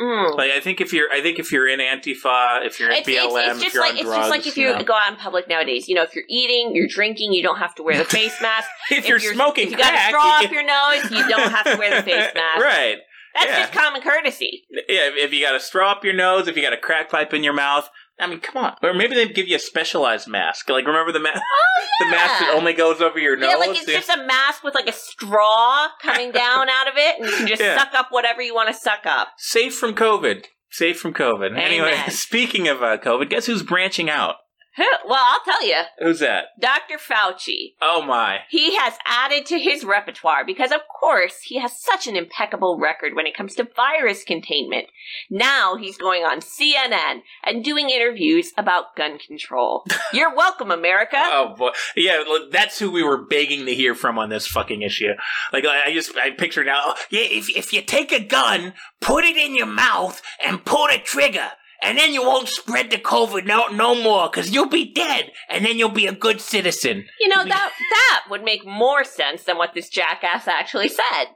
Mm. 0.00 0.36
Like 0.36 0.52
I 0.52 0.60
think 0.60 0.80
if 0.80 0.92
you're, 0.92 1.10
I 1.10 1.20
think 1.20 1.40
if 1.40 1.50
you're 1.50 1.66
in 1.66 1.80
Antifa, 1.80 2.64
if 2.64 2.78
you're 2.78 2.88
in 2.90 2.98
It's, 2.98 3.08
it's, 3.08 3.18
BLM, 3.18 3.48
it's 3.48 3.56
if 3.56 3.62
just 3.64 3.74
you're 3.74 3.82
like 3.82 3.92
on 3.92 3.98
it's 3.98 4.04
drugs, 4.04 4.18
just 4.18 4.30
like 4.30 4.46
if 4.46 4.56
you 4.56 4.72
know. 4.72 4.82
go 4.84 4.94
out 4.94 5.10
in 5.10 5.16
public 5.16 5.48
nowadays. 5.48 5.88
You 5.88 5.96
know, 5.96 6.02
if 6.04 6.14
you're 6.14 6.24
eating, 6.28 6.70
you're 6.74 6.86
drinking, 6.86 7.32
you 7.32 7.42
don't 7.42 7.58
have 7.58 7.74
to 7.76 7.82
wear 7.82 7.98
the 7.98 8.04
face 8.18 8.40
mask. 8.40 8.68
If 8.92 9.08
you're 9.08 9.18
smoking 9.18 9.66
if 9.66 9.72
you 9.72 9.78
got 9.78 9.94
a 9.94 10.08
straw 10.08 10.38
you 10.40 10.46
up 10.46 10.52
your 10.52 10.64
nose, 10.64 11.10
you 11.10 11.28
don't 11.28 11.50
have 11.50 11.64
to 11.64 11.76
wear 11.76 11.96
the 11.96 12.02
face 12.04 12.32
mask. 12.34 12.62
right. 12.62 12.98
That's 13.38 13.50
yeah. 13.50 13.60
just 13.60 13.72
common 13.72 14.02
courtesy. 14.02 14.64
Yeah, 14.70 15.10
if, 15.14 15.32
you 15.32 15.44
got 15.44 15.54
a 15.54 15.60
straw 15.60 15.92
up 15.92 16.04
your 16.04 16.14
nose, 16.14 16.48
if 16.48 16.56
you 16.56 16.62
got 16.62 16.72
a 16.72 16.78
crack 16.78 17.10
pipe 17.10 17.32
in 17.32 17.44
your 17.44 17.52
mouth, 17.52 17.88
I 18.20 18.26
mean, 18.26 18.40
come 18.40 18.64
on. 18.64 18.74
Or 18.82 18.94
maybe 18.94 19.14
they 19.14 19.28
give 19.28 19.46
you 19.46 19.56
a 19.56 19.60
specialized 19.60 20.26
mask. 20.26 20.68
Like, 20.68 20.86
remember 20.86 21.12
the 21.12 21.20
mask? 21.20 21.40
Oh, 21.40 21.80
yeah. 21.80 21.86
the 22.06 22.10
mask 22.10 22.40
that 22.40 22.54
only 22.54 22.72
goes 22.72 23.00
over 23.00 23.18
your 23.18 23.36
nose. 23.36 23.50
Yeah, 23.50 23.56
like 23.56 23.76
it's 23.76 23.86
just 23.86 24.08
a 24.08 24.24
mask 24.24 24.64
with 24.64 24.74
like 24.74 24.88
a 24.88 24.92
straw 24.92 25.88
coming 26.02 26.32
down 26.32 26.68
out 26.68 26.88
of 26.88 26.94
it, 26.96 27.20
and 27.20 27.26
you 27.30 27.36
can 27.36 27.46
just 27.46 27.62
Yeah. 27.62 27.78
suck 27.78 27.94
up 27.94 28.08
whatever 28.10 28.42
you 28.42 28.54
want 28.54 28.68
to 28.68 28.74
suck 28.74 29.06
up. 29.06 29.28
safe 29.36 29.76
from 29.76 29.94
COVID. 29.94 30.46
Safe 30.70 30.98
from 30.98 31.14
COVID. 31.14 31.56
Anyway, 31.56 31.96
speaking 32.08 32.68
of 32.68 32.82
uh, 32.82 32.98
COVID, 32.98 33.30
guess 33.30 33.46
who's 33.46 33.62
branching 33.62 34.10
out? 34.10 34.36
Who? 34.78 34.86
Well, 35.06 35.22
I'll 35.22 35.40
tell 35.44 35.66
you, 35.66 35.76
Who's 35.98 36.20
that? 36.20 36.46
Dr. 36.58 36.96
Fauci. 36.96 37.74
Oh 37.82 38.00
my. 38.02 38.38
He 38.48 38.76
has 38.76 38.94
added 39.04 39.44
to 39.46 39.58
his 39.58 39.84
repertoire 39.84 40.46
because, 40.46 40.72
of 40.72 40.80
course, 41.00 41.40
he 41.42 41.58
has 41.58 41.78
such 41.78 42.06
an 42.06 42.16
impeccable 42.16 42.78
record 42.78 43.14
when 43.14 43.26
it 43.26 43.36
comes 43.36 43.54
to 43.56 43.68
virus 43.76 44.24
containment. 44.24 44.86
Now 45.30 45.76
he's 45.76 45.98
going 45.98 46.22
on 46.22 46.40
CNN 46.40 47.22
and 47.44 47.64
doing 47.64 47.90
interviews 47.90 48.52
about 48.56 48.96
gun 48.96 49.18
control. 49.18 49.84
You're 50.12 50.34
welcome, 50.34 50.70
America. 50.70 51.16
Oh 51.20 51.54
boy, 51.58 51.70
yeah, 51.96 52.22
that's 52.50 52.78
who 52.78 52.90
we 52.90 53.02
were 53.02 53.24
begging 53.26 53.66
to 53.66 53.74
hear 53.74 53.94
from 53.94 54.18
on 54.18 54.30
this 54.30 54.46
fucking 54.46 54.82
issue. 54.82 55.12
Like, 55.52 55.64
I 55.66 55.92
just, 55.92 56.16
I 56.16 56.30
picture 56.30 56.64
now. 56.64 56.80
oh, 56.86 56.94
Yeah, 57.10 57.22
if, 57.22 57.50
if 57.50 57.72
you 57.72 57.82
take 57.82 58.12
a 58.12 58.22
gun, 58.24 58.74
put 59.00 59.24
it 59.24 59.36
in 59.36 59.54
your 59.56 59.66
mouth, 59.66 60.22
and 60.44 60.64
pull 60.64 60.86
the 60.86 60.98
trigger, 61.02 61.50
and 61.82 61.96
then 61.96 62.12
you 62.12 62.22
won't 62.22 62.48
spread 62.48 62.90
the 62.90 62.98
COVID 62.98 63.46
no, 63.46 63.68
no 63.68 63.94
more, 63.94 64.28
because 64.28 64.50
you'll 64.50 64.68
be 64.68 64.92
dead, 64.92 65.30
and 65.48 65.64
then 65.64 65.78
you'll 65.78 65.90
be 65.90 66.06
a 66.06 66.12
good 66.12 66.40
citizen. 66.40 67.06
You 67.20 67.28
know, 67.28 67.44
that 67.44 67.72
that 67.90 68.24
would 68.30 68.42
make 68.42 68.66
more 68.66 69.04
sense 69.04 69.44
than 69.44 69.58
what 69.58 69.74
this 69.74 69.88
jackass 69.88 70.48
actually 70.48 70.88
said. 70.88 71.26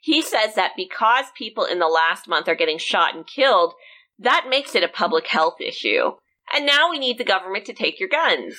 He 0.00 0.20
says 0.20 0.54
that 0.56 0.72
because 0.76 1.26
people 1.36 1.64
in 1.64 1.78
the 1.78 1.86
last 1.86 2.28
month 2.28 2.48
are 2.48 2.54
getting 2.54 2.78
shot 2.78 3.14
and 3.14 3.26
killed, 3.26 3.72
that 4.18 4.46
makes 4.50 4.74
it 4.74 4.82
a 4.82 4.88
public 4.88 5.26
health 5.28 5.60
issue. 5.60 6.12
And 6.54 6.66
now 6.66 6.90
we 6.90 6.98
need 6.98 7.16
the 7.16 7.24
government 7.24 7.64
to 7.66 7.72
take 7.72 7.98
your 7.98 8.08
guns. 8.08 8.56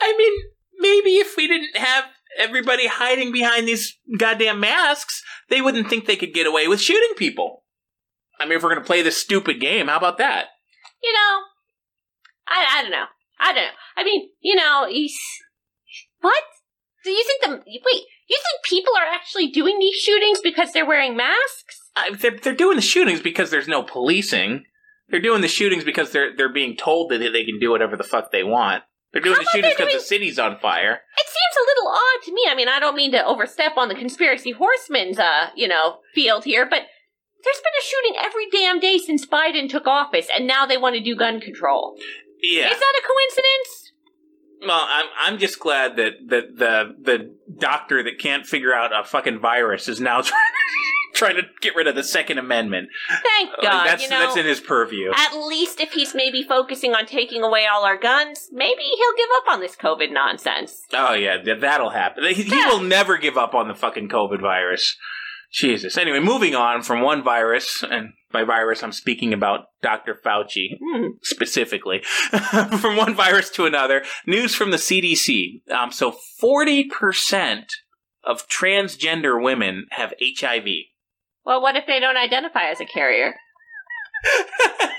I 0.00 0.14
mean, 0.16 0.32
maybe 0.78 1.16
if 1.16 1.36
we 1.36 1.48
didn't 1.48 1.76
have 1.76 2.04
everybody 2.38 2.86
hiding 2.86 3.32
behind 3.32 3.66
these 3.66 3.98
goddamn 4.16 4.60
masks, 4.60 5.22
they 5.48 5.60
wouldn't 5.60 5.88
think 5.88 6.06
they 6.06 6.16
could 6.16 6.34
get 6.34 6.46
away 6.46 6.68
with 6.68 6.80
shooting 6.80 7.14
people. 7.16 7.64
I 8.40 8.44
mean, 8.44 8.58
if 8.58 8.62
we're 8.62 8.74
gonna 8.74 8.84
play 8.84 9.02
this 9.02 9.16
stupid 9.16 9.60
game, 9.60 9.88
how 9.88 9.96
about 9.96 10.18
that? 10.18 10.46
You 11.02 11.12
know, 11.12 11.40
I, 12.48 12.78
I 12.78 12.82
don't 12.82 12.90
know. 12.90 13.04
I 13.40 13.52
don't 13.52 13.64
know. 13.64 13.70
I 13.96 14.04
mean, 14.04 14.28
you 14.40 14.54
know, 14.56 14.86
he's. 14.88 15.16
What? 16.20 16.42
Do 17.04 17.10
you 17.10 17.24
think 17.24 17.42
the. 17.42 17.62
Wait, 17.66 18.02
you 18.28 18.38
think 18.42 18.64
people 18.64 18.92
are 18.96 19.14
actually 19.14 19.48
doing 19.48 19.78
these 19.78 19.96
shootings 19.96 20.40
because 20.40 20.72
they're 20.72 20.86
wearing 20.86 21.16
masks? 21.16 21.90
I, 21.96 22.10
they're, 22.14 22.38
they're 22.42 22.54
doing 22.54 22.76
the 22.76 22.82
shootings 22.82 23.20
because 23.20 23.50
there's 23.50 23.68
no 23.68 23.82
policing. 23.82 24.64
They're 25.08 25.20
doing 25.20 25.40
the 25.40 25.48
shootings 25.48 25.84
because 25.84 26.12
they're 26.12 26.36
they're 26.36 26.52
being 26.52 26.76
told 26.76 27.10
that 27.10 27.18
they 27.18 27.44
can 27.44 27.58
do 27.58 27.70
whatever 27.70 27.96
the 27.96 28.04
fuck 28.04 28.30
they 28.30 28.44
want. 28.44 28.82
They're 29.12 29.22
doing 29.22 29.36
How 29.36 29.42
the 29.42 29.50
shootings 29.50 29.74
because 29.76 29.94
the 29.94 30.00
city's 30.00 30.38
on 30.38 30.58
fire. 30.58 31.00
It 31.16 31.26
seems 31.26 31.56
a 31.56 31.66
little 31.66 31.88
odd 31.88 32.24
to 32.24 32.32
me. 32.32 32.42
I 32.48 32.54
mean, 32.54 32.68
I 32.68 32.78
don't 32.78 32.94
mean 32.94 33.12
to 33.12 33.24
overstep 33.24 33.78
on 33.78 33.88
the 33.88 33.94
conspiracy 33.94 34.50
horseman's, 34.50 35.18
uh, 35.18 35.48
you 35.56 35.66
know, 35.66 36.00
field 36.14 36.44
here, 36.44 36.68
but 36.68 36.82
there's 37.48 37.62
been 37.62 37.72
a 37.80 37.84
shooting 37.84 38.14
every 38.22 38.46
damn 38.50 38.80
day 38.80 38.98
since 38.98 39.26
Biden 39.26 39.68
took 39.68 39.86
office, 39.86 40.28
and 40.36 40.46
now 40.46 40.66
they 40.66 40.76
want 40.76 40.96
to 40.96 41.02
do 41.02 41.16
gun 41.16 41.40
control. 41.40 41.96
Yeah. 42.42 42.70
Is 42.70 42.78
that 42.78 43.00
a 43.02 43.06
coincidence? 43.06 43.92
Well, 44.66 44.86
I'm 44.88 45.06
I'm 45.20 45.38
just 45.38 45.58
glad 45.60 45.96
that 45.96 46.12
that 46.28 46.56
the 46.56 46.94
the 47.00 47.34
doctor 47.58 48.02
that 48.02 48.18
can't 48.18 48.44
figure 48.44 48.74
out 48.74 48.90
a 48.92 49.04
fucking 49.04 49.38
virus 49.40 49.88
is 49.88 50.00
now 50.00 50.20
trying 50.20 50.42
trying 51.14 51.36
to 51.36 51.42
get 51.60 51.74
rid 51.76 51.86
of 51.86 51.94
the 51.94 52.02
Second 52.02 52.38
Amendment. 52.38 52.88
Thank 53.22 53.50
Like, 53.50 53.62
God. 53.62 53.86
that's 53.86 54.02
you 54.02 54.10
know, 54.10 54.18
that's 54.18 54.36
in 54.36 54.46
his 54.46 54.60
purview. 54.60 55.12
at 55.14 55.34
least 55.46 55.80
if 55.80 55.92
he's 55.92 56.12
maybe 56.14 56.42
focusing 56.42 56.92
on 56.94 57.06
taking 57.06 57.42
away 57.42 57.66
all 57.66 57.84
our 57.84 57.96
guns, 57.96 58.48
maybe 58.52 58.82
he'll 58.82 59.16
give 59.16 59.28
up 59.36 59.52
on 59.54 59.60
this 59.60 59.76
COVID 59.76 60.12
nonsense. 60.12 60.82
Oh 60.92 61.14
yeah, 61.14 61.38
th- 61.40 61.60
that'll 61.60 61.90
happen. 61.90 62.24
He, 62.24 62.42
he 62.42 62.56
will 62.66 62.80
never 62.82 63.16
give 63.16 63.36
up 63.38 63.54
on 63.54 63.68
the 63.68 63.74
fucking 63.74 64.08
COVID 64.08 64.40
virus. 64.40 64.96
Jesus. 65.52 65.96
Anyway, 65.96 66.20
moving 66.20 66.54
on 66.54 66.82
from 66.82 67.00
one 67.00 67.22
virus, 67.22 67.82
and 67.88 68.12
by 68.30 68.44
virus 68.44 68.82
I'm 68.82 68.92
speaking 68.92 69.32
about 69.32 69.66
Dr. 69.82 70.14
Fauci 70.14 70.78
specifically, 71.22 72.02
from 72.80 72.96
one 72.96 73.14
virus 73.14 73.50
to 73.50 73.64
another. 73.64 74.02
News 74.26 74.54
from 74.54 74.70
the 74.70 74.76
CDC. 74.76 75.62
Um, 75.70 75.90
so 75.90 76.16
40% 76.42 77.64
of 78.24 78.46
transgender 78.48 79.42
women 79.42 79.86
have 79.90 80.12
HIV. 80.20 80.66
Well, 81.44 81.62
what 81.62 81.76
if 81.76 81.84
they 81.86 81.98
don't 81.98 82.16
identify 82.16 82.64
as 82.70 82.80
a 82.80 82.84
carrier? 82.84 83.34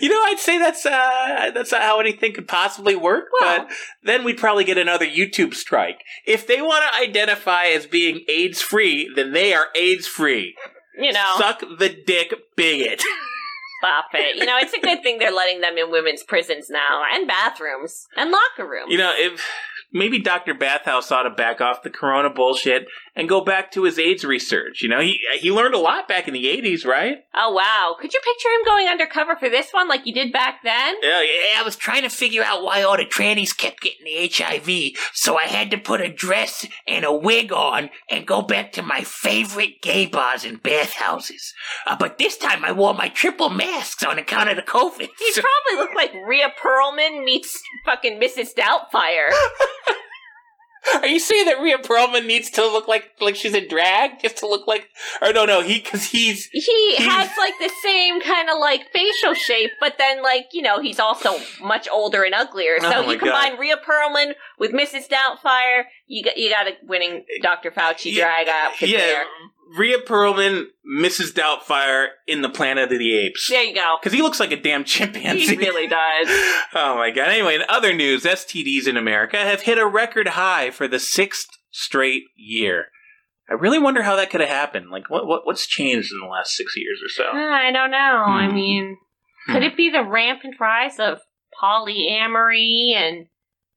You 0.00 0.08
know, 0.08 0.22
I'd 0.24 0.38
say 0.38 0.58
that's 0.58 0.84
uh, 0.84 1.50
that's 1.54 1.72
not 1.72 1.82
how 1.82 2.00
anything 2.00 2.32
could 2.34 2.46
possibly 2.48 2.94
work. 2.94 3.24
but 3.40 3.70
then 4.02 4.24
we'd 4.24 4.36
probably 4.38 4.64
get 4.64 4.76
another 4.78 5.06
YouTube 5.06 5.54
strike. 5.54 6.02
If 6.26 6.46
they 6.46 6.60
want 6.60 6.84
to 6.92 7.00
identify 7.00 7.66
as 7.66 7.86
being 7.86 8.24
AIDS 8.28 8.60
free, 8.60 9.10
then 9.14 9.32
they 9.32 9.54
are 9.54 9.66
AIDS 9.74 10.06
free. 10.06 10.54
You 10.98 11.12
know, 11.12 11.34
Suck 11.38 11.60
the 11.78 11.88
dick, 11.88 12.34
bigot. 12.56 13.02
stop 13.80 14.06
it. 14.12 14.36
You 14.36 14.44
know, 14.44 14.58
it's 14.58 14.74
a 14.74 14.80
good 14.80 15.02
thing 15.02 15.18
they're 15.18 15.32
letting 15.32 15.60
them 15.60 15.78
in 15.78 15.90
women's 15.90 16.22
prisons 16.22 16.68
now, 16.68 17.02
and 17.12 17.26
bathrooms, 17.26 18.06
and 18.16 18.30
locker 18.30 18.68
rooms. 18.68 18.90
You 18.92 18.98
know, 18.98 19.12
if 19.16 19.42
maybe 19.92 20.18
Dr. 20.20 20.54
Bathhouse 20.54 21.10
ought 21.10 21.22
to 21.24 21.30
back 21.30 21.60
off 21.60 21.82
the 21.82 21.90
corona 21.90 22.30
bullshit 22.30 22.86
and 23.16 23.28
go 23.28 23.40
back 23.40 23.70
to 23.72 23.84
his 23.84 23.98
AIDS 23.98 24.24
research. 24.24 24.82
You 24.82 24.88
know, 24.88 25.00
he 25.00 25.18
he 25.38 25.50
learned 25.50 25.74
a 25.74 25.78
lot 25.78 26.08
back 26.08 26.28
in 26.28 26.34
the 26.34 26.44
80s, 26.46 26.84
right? 26.86 27.18
Oh 27.34 27.52
wow! 27.52 27.96
Could 28.00 28.12
you 28.12 28.20
picture 28.20 28.48
him 28.48 28.64
going 28.64 28.88
undercover 28.88 29.36
for 29.36 29.48
this 29.48 29.68
one, 29.72 29.88
like 29.88 30.06
you 30.06 30.12
did 30.14 30.32
back 30.32 30.60
then? 30.64 30.94
Yeah, 31.02 31.20
Yeah, 31.22 31.60
I 31.60 31.62
was 31.64 31.76
trying 31.76 32.02
to 32.02 32.08
figure 32.10 32.42
out 32.42 32.62
why 32.62 32.82
all 32.82 32.96
the 32.96 33.04
trannies 33.04 33.56
kept 33.56 33.80
getting 33.82 34.04
the 34.04 34.30
HIV, 34.32 34.98
so 35.12 35.36
I 35.38 35.44
had 35.44 35.70
to 35.70 35.78
put 35.78 36.00
a 36.00 36.12
dress 36.12 36.66
and 36.86 37.04
a 37.04 37.12
wig 37.12 37.52
on 37.52 37.90
and 38.10 38.26
go 38.26 38.42
back 38.42 38.72
to 38.72 38.82
my 38.82 39.02
favorite 39.02 39.82
gay 39.82 40.06
bars 40.06 40.44
and 40.44 40.62
bathhouses. 40.62 41.52
Uh, 41.86 41.96
but 41.98 42.18
this 42.18 42.36
time 42.36 42.64
I 42.64 42.72
wore 42.72 42.94
my 42.94 43.08
triple 43.08 43.50
masks 43.50 44.02
on 44.02 44.18
account 44.18 44.50
of 44.50 44.56
the 44.56 44.62
COVID. 44.62 45.08
He 45.18 45.32
So- 45.32 45.42
probably 45.42 45.82
looked 45.84 45.96
like 45.96 46.12
Rhea 46.26 46.52
Perlman 46.62 47.24
meets 47.24 47.60
fucking 47.84 48.20
Mrs. 48.20 48.54
Doubtfire. 48.54 49.30
Are 50.94 51.06
you 51.06 51.20
saying 51.20 51.44
that 51.46 51.60
Rhea 51.60 51.78
Perlman 51.78 52.26
needs 52.26 52.50
to 52.52 52.62
look 52.62 52.88
like 52.88 53.10
like 53.20 53.36
she's 53.36 53.54
in 53.54 53.68
drag 53.68 54.20
just 54.20 54.38
to 54.38 54.46
look 54.46 54.66
like? 54.66 54.88
Or 55.20 55.32
no, 55.32 55.44
no, 55.44 55.60
he 55.60 55.78
because 55.80 56.04
he's 56.04 56.46
He 56.52 56.96
has 56.96 57.30
like 57.38 57.54
the 57.58 57.70
same 57.82 58.20
kind 58.20 58.48
of 58.48 58.58
like 58.58 58.86
facial 58.92 59.34
shape, 59.34 59.72
but 59.78 59.98
then 59.98 60.22
like 60.22 60.46
you 60.52 60.62
know 60.62 60.80
he's 60.80 60.98
also 60.98 61.36
much 61.62 61.88
older 61.88 62.22
and 62.22 62.34
uglier. 62.34 62.80
So 62.80 62.90
Oh 63.04 63.10
you 63.10 63.18
combine 63.18 63.58
Rhea 63.58 63.76
Perlman 63.76 64.32
with 64.58 64.72
Mrs. 64.72 65.08
Doubtfire, 65.08 65.84
you 66.06 66.24
got 66.24 66.36
you 66.36 66.50
got 66.50 66.66
a 66.66 66.72
winning 66.86 67.24
Dr. 67.42 67.70
Fauci 67.70 68.14
drag 68.14 68.48
outfit 68.48 68.88
yeah, 68.88 68.98
there. 68.98 69.24
Rhea 69.78 69.98
Perlman, 69.98 70.64
Mrs. 70.98 71.32
Doubtfire 71.32 72.08
in 72.26 72.42
the 72.42 72.48
Planet 72.48 72.92
of 72.92 72.98
the 72.98 73.16
Apes. 73.16 73.48
There 73.48 73.62
you 73.62 73.74
go. 73.74 73.96
Because 74.00 74.12
he 74.12 74.22
looks 74.22 74.40
like 74.40 74.50
a 74.52 74.60
damn 74.60 74.84
chimpanzee. 74.84 75.54
He 75.54 75.56
really 75.56 75.86
does. 75.86 76.26
oh 76.74 76.96
my 76.96 77.10
god. 77.10 77.28
Anyway, 77.28 77.54
in 77.54 77.62
other 77.68 77.92
news, 77.92 78.24
STDs 78.24 78.86
in 78.88 78.96
America 78.96 79.36
have 79.36 79.62
hit 79.62 79.78
a 79.78 79.86
record 79.86 80.28
high 80.28 80.70
for 80.70 80.88
the 80.88 80.98
sixth 80.98 81.48
straight 81.70 82.24
year. 82.36 82.86
I 83.48 83.54
really 83.54 83.78
wonder 83.78 84.02
how 84.02 84.16
that 84.16 84.30
could 84.30 84.40
have 84.40 84.50
happened. 84.50 84.90
Like, 84.90 85.08
what, 85.10 85.26
what 85.26 85.44
what's 85.44 85.66
changed 85.66 86.12
in 86.12 86.20
the 86.20 86.26
last 86.26 86.52
six 86.56 86.76
years 86.76 87.00
or 87.04 87.08
so? 87.08 87.24
I 87.32 87.70
don't 87.72 87.90
know. 87.90 88.24
I 88.26 88.46
Hmm. 88.48 88.54
mean, 88.54 88.96
could 89.46 89.62
it 89.62 89.76
be 89.76 89.90
the 89.90 90.04
rampant 90.04 90.54
rise 90.60 90.98
of 91.00 91.18
polyamory 91.62 92.92
and 92.94 93.26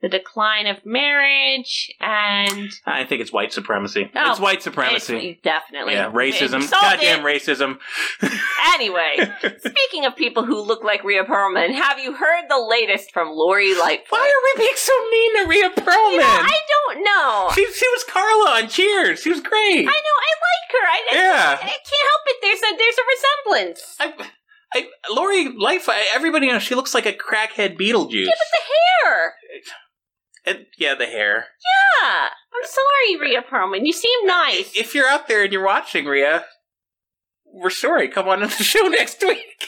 the 0.03 0.09
decline 0.09 0.67
of 0.67 0.85
marriage 0.85 1.89
and 2.01 2.69
I 2.85 3.05
think 3.05 3.21
it's 3.21 3.31
white 3.31 3.53
supremacy. 3.53 4.11
Oh, 4.13 4.31
it's 4.31 4.39
white 4.39 4.61
supremacy. 4.61 5.29
it's 5.29 5.41
definitely 5.41 5.93
yeah, 5.93 6.11
racism. 6.11 6.69
Goddamn 6.69 7.23
racism. 7.23 7.79
Anyway, 8.73 9.15
speaking 9.59 10.05
of 10.05 10.15
people 10.15 10.45
who 10.45 10.59
look 10.59 10.83
like 10.83 11.03
Rhea 11.03 11.23
Perlman, 11.25 11.73
have 11.73 11.99
you 11.99 12.13
heard 12.13 12.45
the 12.49 12.59
latest 12.59 13.11
from 13.11 13.29
Lori 13.29 13.77
Lightfoot? 13.77 14.09
Why 14.09 14.19
are 14.25 14.43
we 14.57 14.63
being 14.65 14.73
so 14.75 14.93
mean 15.11 15.43
to 15.43 15.49
Rhea 15.49 15.69
Perlman? 15.69 16.11
You 16.13 16.17
know, 16.19 16.25
I 16.25 16.57
don't 16.69 17.03
know. 17.03 17.49
She, 17.53 17.71
she 17.71 17.87
was 17.89 18.03
Carla 18.05 18.61
on 18.63 18.69
Cheers. 18.69 19.21
She 19.21 19.29
was 19.29 19.41
great. 19.41 19.81
I 19.81 19.83
know. 19.83 19.89
I 19.91 20.31
like 20.47 20.71
her. 20.71 20.87
I, 20.87 21.07
I- 21.11 21.15
Yeah. 21.15 21.57
I, 21.61 21.67
can't 21.67 22.07
help 22.09 22.23
it. 22.25 22.37
There's 22.41 22.61
a 22.61 22.77
there's 22.77 22.97
a 22.97 23.05
resemblance. 23.13 23.95
I, 23.99 24.31
I, 24.73 25.13
Lori 25.13 25.49
Lightfoot, 25.55 25.95
everybody 26.15 26.47
knows 26.47 26.63
she 26.63 26.73
looks 26.75 26.93
like 26.95 27.05
a 27.05 27.13
crackhead 27.13 27.77
Beetlejuice. 27.77 28.25
Yeah, 28.25 28.31
but 28.31 28.49
the 28.51 29.07
hair. 29.07 29.33
And- 30.45 30.65
yeah, 30.77 30.95
the 30.95 31.05
hair. 31.05 31.47
Yeah. 32.01 32.27
I'm 32.27 32.69
sorry, 32.69 33.19
Rhea 33.29 33.41
Perlman. 33.41 33.85
You 33.85 33.93
seem 33.93 34.25
nice. 34.25 34.75
If 34.75 34.93
you're 34.93 35.07
out 35.07 35.27
there 35.27 35.43
and 35.43 35.51
you're 35.53 35.65
watching, 35.65 36.05
Rhea, 36.05 36.45
we're 37.45 37.69
sorry. 37.69 38.07
Come 38.09 38.27
on 38.27 38.39
to 38.39 38.47
the 38.47 38.63
show 38.63 38.81
next 38.87 39.21
week. 39.21 39.67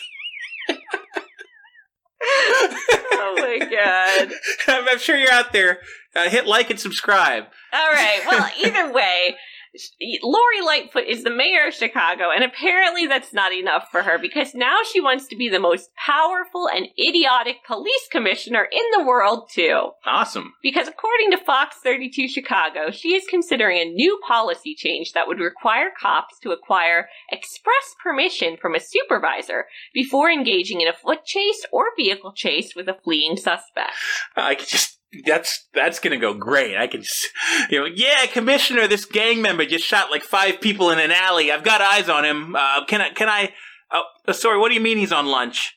oh 2.22 3.36
my 3.38 3.60
god. 3.60 4.34
I'm, 4.68 4.88
I'm 4.90 5.00
sure 5.00 5.18
you're 5.18 5.32
out 5.32 5.54
there. 5.54 5.80
Uh, 6.16 6.30
hit 6.30 6.48
like 6.48 6.70
and 6.70 6.80
subscribe. 6.80 7.46
All 7.74 7.90
right. 7.92 8.22
Well, 8.28 8.50
either 8.66 8.92
way, 8.92 9.36
Lori 10.24 10.62
Lightfoot 10.66 11.06
is 11.08 11.24
the 11.24 11.30
mayor 11.30 11.68
of 11.68 11.74
Chicago, 11.74 12.32
and 12.34 12.44
apparently 12.44 13.08
that's 13.08 13.34
not 13.34 13.54
enough 13.54 13.88
for 13.92 14.04
her 14.04 14.18
because 14.18 14.54
now 14.54 14.80
she 14.90 15.02
wants 15.02 15.28
to 15.28 15.36
be 15.36 15.50
the 15.50 15.60
most 15.60 15.90
powerful 15.96 16.68
and 16.68 16.88
idiotic 16.98 17.58
police 17.66 18.08
commissioner 18.12 18.68
in 18.72 18.84
the 18.96 19.04
world, 19.04 19.50
too. 19.52 19.90
Awesome. 20.06 20.54
Because 20.62 20.88
according 20.88 21.32
to 21.32 21.38
Fox 21.38 21.78
32 21.84 22.28
Chicago, 22.28 22.92
she 22.92 23.16
is 23.16 23.26
considering 23.30 23.78
a 23.78 23.92
new 23.92 24.20
policy 24.28 24.76
change 24.76 25.14
that 25.14 25.28
would 25.28 25.40
require 25.40 25.90
cops 26.00 26.40
to 26.40 26.52
acquire 26.52 27.10
express 27.32 27.96
permission 28.02 28.58
from 28.58 28.76
a 28.76 28.80
supervisor 28.80 29.66
before 29.94 30.30
engaging 30.30 30.82
in 30.82 30.88
a 30.88 30.94
foot 30.94 31.26
chase 31.26 31.66
or 31.72 31.86
vehicle 31.98 32.34
chase 32.34 32.76
with 32.76 32.88
a 32.88 32.98
fleeing 33.04 33.38
suspect. 33.38 33.94
I 34.36 34.56
could 34.56 34.68
just 34.68 34.95
that's 35.26 35.68
that's 35.74 36.00
gonna 36.00 36.18
go 36.18 36.34
great. 36.34 36.78
I 36.78 36.88
can, 36.88 37.04
you 37.70 37.80
know, 37.80 37.86
yeah, 37.86 38.26
commissioner, 38.28 38.88
this 38.88 39.06
gang 39.06 39.42
member 39.42 39.66
just 39.66 39.86
shot 39.86 40.12
like 40.12 40.24
five 40.24 40.62
people 40.62 40.90
in 40.90 41.00
an 41.00 41.12
alley. 41.12 41.52
I've 41.52 41.64
got 41.64 41.82
eyes 41.82 42.10
on 42.10 42.26
him. 42.26 42.56
Uh, 42.56 42.86
can 42.86 43.02
I? 43.02 43.10
Can 43.12 43.30
I? 43.30 43.54
Oh, 43.92 44.32
sorry. 44.32 44.60
What 44.60 44.70
do 44.70 44.76
you 44.76 44.82
mean 44.82 44.98
he's 44.98 45.14
on 45.14 45.26
lunch? 45.26 45.76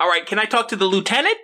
All 0.00 0.08
right. 0.08 0.26
Can 0.26 0.38
I 0.38 0.44
talk 0.44 0.68
to 0.68 0.76
the 0.76 0.86
lieutenant? 0.86 1.36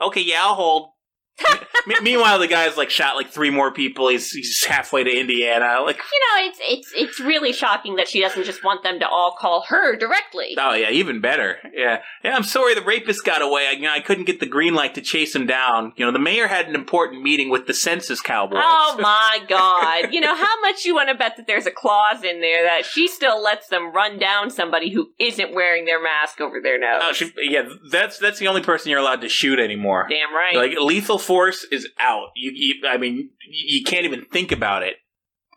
Okay, 0.00 0.20
yeah, 0.20 0.42
I'll 0.44 0.54
hold. 0.54 0.91
Me- 1.86 1.96
meanwhile, 2.00 2.38
the 2.38 2.46
guy's 2.46 2.76
like 2.76 2.90
shot 2.90 3.16
like 3.16 3.28
three 3.28 3.50
more 3.50 3.72
people. 3.72 4.08
He's 4.08 4.30
he's 4.30 4.62
halfway 4.64 5.02
to 5.02 5.10
Indiana. 5.10 5.80
Like, 5.82 5.96
You 5.96 6.02
know, 6.02 6.48
it's 6.48 6.58
it's 6.62 6.92
it's 6.94 7.20
really 7.20 7.52
shocking 7.52 7.96
that 7.96 8.06
she 8.06 8.20
doesn't 8.20 8.44
just 8.44 8.62
want 8.62 8.84
them 8.84 9.00
to 9.00 9.08
all 9.08 9.34
call 9.38 9.64
her 9.68 9.96
directly. 9.96 10.54
oh 10.58 10.74
yeah, 10.74 10.90
even 10.90 11.20
better. 11.20 11.58
Yeah, 11.74 12.02
yeah. 12.22 12.36
I'm 12.36 12.44
sorry, 12.44 12.74
the 12.76 12.82
rapist 12.82 13.24
got 13.24 13.42
away. 13.42 13.66
I, 13.68 13.72
you 13.72 13.82
know, 13.82 13.92
I 13.92 13.98
couldn't 14.00 14.24
get 14.26 14.38
the 14.38 14.46
green 14.46 14.74
light 14.74 14.94
to 14.94 15.00
chase 15.00 15.34
him 15.34 15.46
down. 15.46 15.92
You 15.96 16.06
know, 16.06 16.12
the 16.12 16.18
mayor 16.20 16.46
had 16.46 16.68
an 16.68 16.76
important 16.76 17.22
meeting 17.22 17.50
with 17.50 17.66
the 17.66 17.74
census 17.74 18.20
cowboys. 18.20 18.62
Oh 18.62 18.96
my 19.00 19.40
god. 19.48 20.12
You 20.14 20.20
know, 20.20 20.36
how 20.36 20.60
much 20.60 20.84
you 20.84 20.94
want 20.94 21.08
to 21.08 21.16
bet 21.16 21.36
that 21.36 21.46
there's 21.48 21.66
a 21.66 21.72
clause 21.72 22.22
in 22.22 22.40
there 22.40 22.62
that 22.64 22.84
she 22.84 23.08
still 23.08 23.42
lets 23.42 23.66
them 23.68 23.92
run 23.92 24.18
down 24.18 24.50
somebody 24.50 24.92
who 24.92 25.10
isn't 25.18 25.52
wearing 25.54 25.84
their 25.86 26.00
mask 26.02 26.40
over 26.40 26.60
their 26.62 26.78
nose? 26.78 27.00
Oh, 27.02 27.12
she, 27.12 27.32
yeah, 27.38 27.62
that's 27.90 28.18
that's 28.18 28.38
the 28.38 28.46
only 28.46 28.62
person 28.62 28.90
you're 28.90 29.00
allowed 29.00 29.22
to 29.22 29.28
shoot 29.28 29.58
anymore. 29.58 30.06
Damn 30.08 30.32
right. 30.32 30.54
Like 30.54 30.78
lethal 30.80 31.18
force 31.22 31.64
is 31.70 31.88
out. 31.98 32.28
You, 32.36 32.52
you 32.54 32.88
I 32.88 32.98
mean, 32.98 33.30
you 33.48 33.84
can't 33.84 34.04
even 34.04 34.24
think 34.24 34.52
about 34.52 34.82
it 34.82 34.96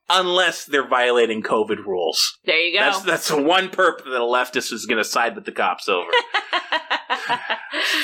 unless 0.10 0.66
they're 0.66 0.88
violating 0.88 1.42
COVID 1.42 1.86
rules. 1.86 2.38
there 2.46 2.60
you 2.60 2.78
go. 2.78 2.86
That's 2.86 3.02
that's 3.02 3.28
the 3.30 3.42
one 3.42 3.70
perp 3.70 4.04
that 4.04 4.16
a 4.16 4.20
leftist 4.20 4.72
is 4.72 4.86
going 4.86 4.98
to 4.98 5.04
side 5.04 5.36
with 5.36 5.46
the 5.46 5.52
cops 5.52 5.90
over. 5.90 6.10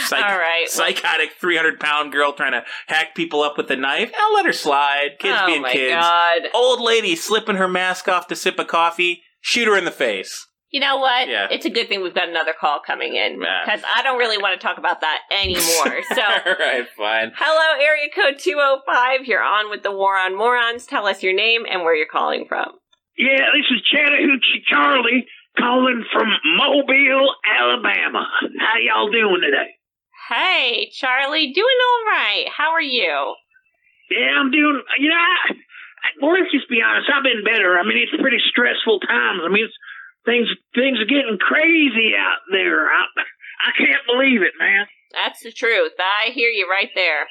Psych- 0.06 0.24
all 0.24 0.38
right. 0.38 0.66
Psychotic 0.68 1.34
300 1.40 1.80
pound 1.80 2.12
girl 2.12 2.34
trying 2.34 2.54
to 2.54 2.64
hack 2.88 3.16
people 3.16 3.42
up 3.42 3.58
with 3.58 3.70
a 3.72 3.76
knife. 3.76 4.12
I'll 4.18 4.34
let 4.34 4.46
her 4.46 4.54
slide. 4.54 5.18
Kids 5.20 5.38
oh 5.42 5.46
being 5.46 5.64
kids. 5.64 5.94
god. 5.94 6.42
Old 6.54 6.82
lady 6.82 7.16
slipping 7.16 7.56
her 7.56 7.68
mask 7.68 8.08
off 8.08 8.28
to 8.28 8.36
sip 8.36 8.60
a 8.60 8.66
coffee. 8.66 9.24
Shoot 9.40 9.68
her 9.68 9.78
in 9.78 9.86
the 9.86 9.92
face. 9.92 10.48
You 10.72 10.80
know 10.80 10.98
what? 10.98 11.28
Yeah. 11.28 11.48
It's 11.52 11.66
a 11.66 11.70
good 11.70 11.90
thing 11.90 12.02
we've 12.02 12.16
got 12.16 12.30
another 12.30 12.54
call 12.58 12.80
coming 12.80 13.14
in 13.16 13.40
because 13.40 13.82
I 13.84 14.04
don't 14.04 14.18
really 14.18 14.38
want 14.38 14.60
to 14.60 14.66
talk 14.66 14.78
about 14.78 15.02
that 15.02 15.20
anymore. 15.32 16.00
So, 16.16 16.22
All 16.24 16.56
right, 16.60 16.88
fine. 16.98 17.32
hello, 17.36 17.80
area 17.84 18.08
code 18.16 18.40
205. 18.40 19.26
You're 19.28 19.44
on 19.44 19.70
with 19.70 19.84
the 19.84 19.92
War 19.92 20.18
on 20.18 20.36
Morons. 20.38 20.86
Tell 20.86 21.06
us 21.08 21.22
your 21.24 21.34
name 21.34 21.64
and 21.70 21.82
where 21.84 21.96
you're 21.96 22.08
calling 22.12 22.46
from. 22.48 22.68
Yeah, 23.18 23.52
this 23.56 23.68
is 23.70 23.82
Chattahoochee 23.92 24.64
Charlie 24.68 25.26
calling 25.58 26.04
from 26.12 26.28
Mobile, 26.58 27.36
Alabama. 27.60 28.28
How 28.60 28.78
y'all 28.80 29.12
doing 29.12 29.42
today? 29.44 29.76
Hey, 30.30 30.90
Charlie, 30.94 31.52
doing 31.54 31.80
all 31.84 32.12
right. 32.12 32.46
How 32.56 32.72
are 32.72 32.82
you? 32.82 33.36
Yeah, 34.10 34.40
I'm 34.40 34.52
doing. 34.52 34.82
You 35.00 35.10
know, 35.10 35.16
I, 35.16 35.52
I, 35.52 36.08
well, 36.22 36.34
let's 36.40 36.52
just 36.52 36.70
be 36.70 36.80
honest. 36.82 37.10
I've 37.14 37.24
been 37.24 37.44
better. 37.44 37.78
I 37.78 37.84
mean, 37.84 37.98
it's 38.00 38.16
pretty 38.22 38.40
stressful 38.50 39.00
times. 39.02 39.42
I 39.46 39.50
mean, 39.50 39.66
it's, 39.66 39.76
things 40.26 40.48
things 40.76 41.00
are 41.00 41.10
getting 41.10 41.38
crazy 41.40 42.14
out 42.18 42.42
there. 42.52 42.88
I, 42.88 43.06
I 43.68 43.72
can't 43.78 44.06
believe 44.08 44.42
it, 44.42 44.54
man. 44.60 44.86
That's 45.14 45.44
the 45.44 45.52
truth. 45.52 45.94
I 46.00 46.32
hear 46.32 46.50
you 46.50 46.68
right 46.70 46.90
there. 46.96 47.28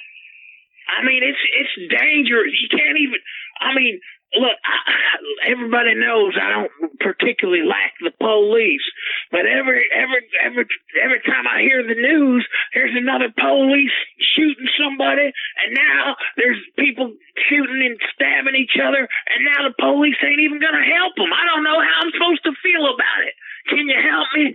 I 0.91 1.05
mean, 1.05 1.23
it's 1.23 1.39
it's 1.39 1.75
dangerous. 1.91 2.53
You 2.61 2.69
can't 2.71 2.99
even. 2.99 3.21
I 3.61 3.75
mean, 3.75 4.01
look, 4.39 4.59
I, 4.63 5.51
everybody 5.51 5.95
knows 5.95 6.35
I 6.39 6.51
don't 6.55 6.99
particularly 7.01 7.67
like 7.67 7.95
the 7.99 8.15
police, 8.21 8.85
but 9.31 9.47
every 9.47 9.87
every 9.91 10.23
every 10.39 10.67
every 11.03 11.21
time 11.27 11.47
I 11.51 11.63
hear 11.63 11.83
the 11.83 11.99
news, 11.99 12.47
there's 12.75 12.95
another 12.95 13.33
police 13.35 13.97
shooting 14.37 14.69
somebody, 14.79 15.33
and 15.33 15.71
now 15.75 16.15
there's 16.37 16.61
people 16.79 17.15
shooting 17.49 17.83
and 17.83 17.99
stabbing 18.15 18.55
each 18.55 18.79
other, 18.79 19.03
and 19.03 19.41
now 19.45 19.67
the 19.67 19.75
police 19.75 20.19
ain't 20.23 20.41
even 20.45 20.61
gonna 20.61 20.85
help 20.85 21.17
them. 21.17 21.33
I 21.33 21.45
don't 21.51 21.65
know 21.65 21.79
how 21.81 22.07
I'm 22.07 22.13
supposed 22.15 22.45
to 22.45 22.55
feel 22.63 22.87
about 22.87 23.21
it. 23.27 23.35
Can 23.69 23.89
you 23.89 23.99
help 23.99 24.29
me? 24.35 24.47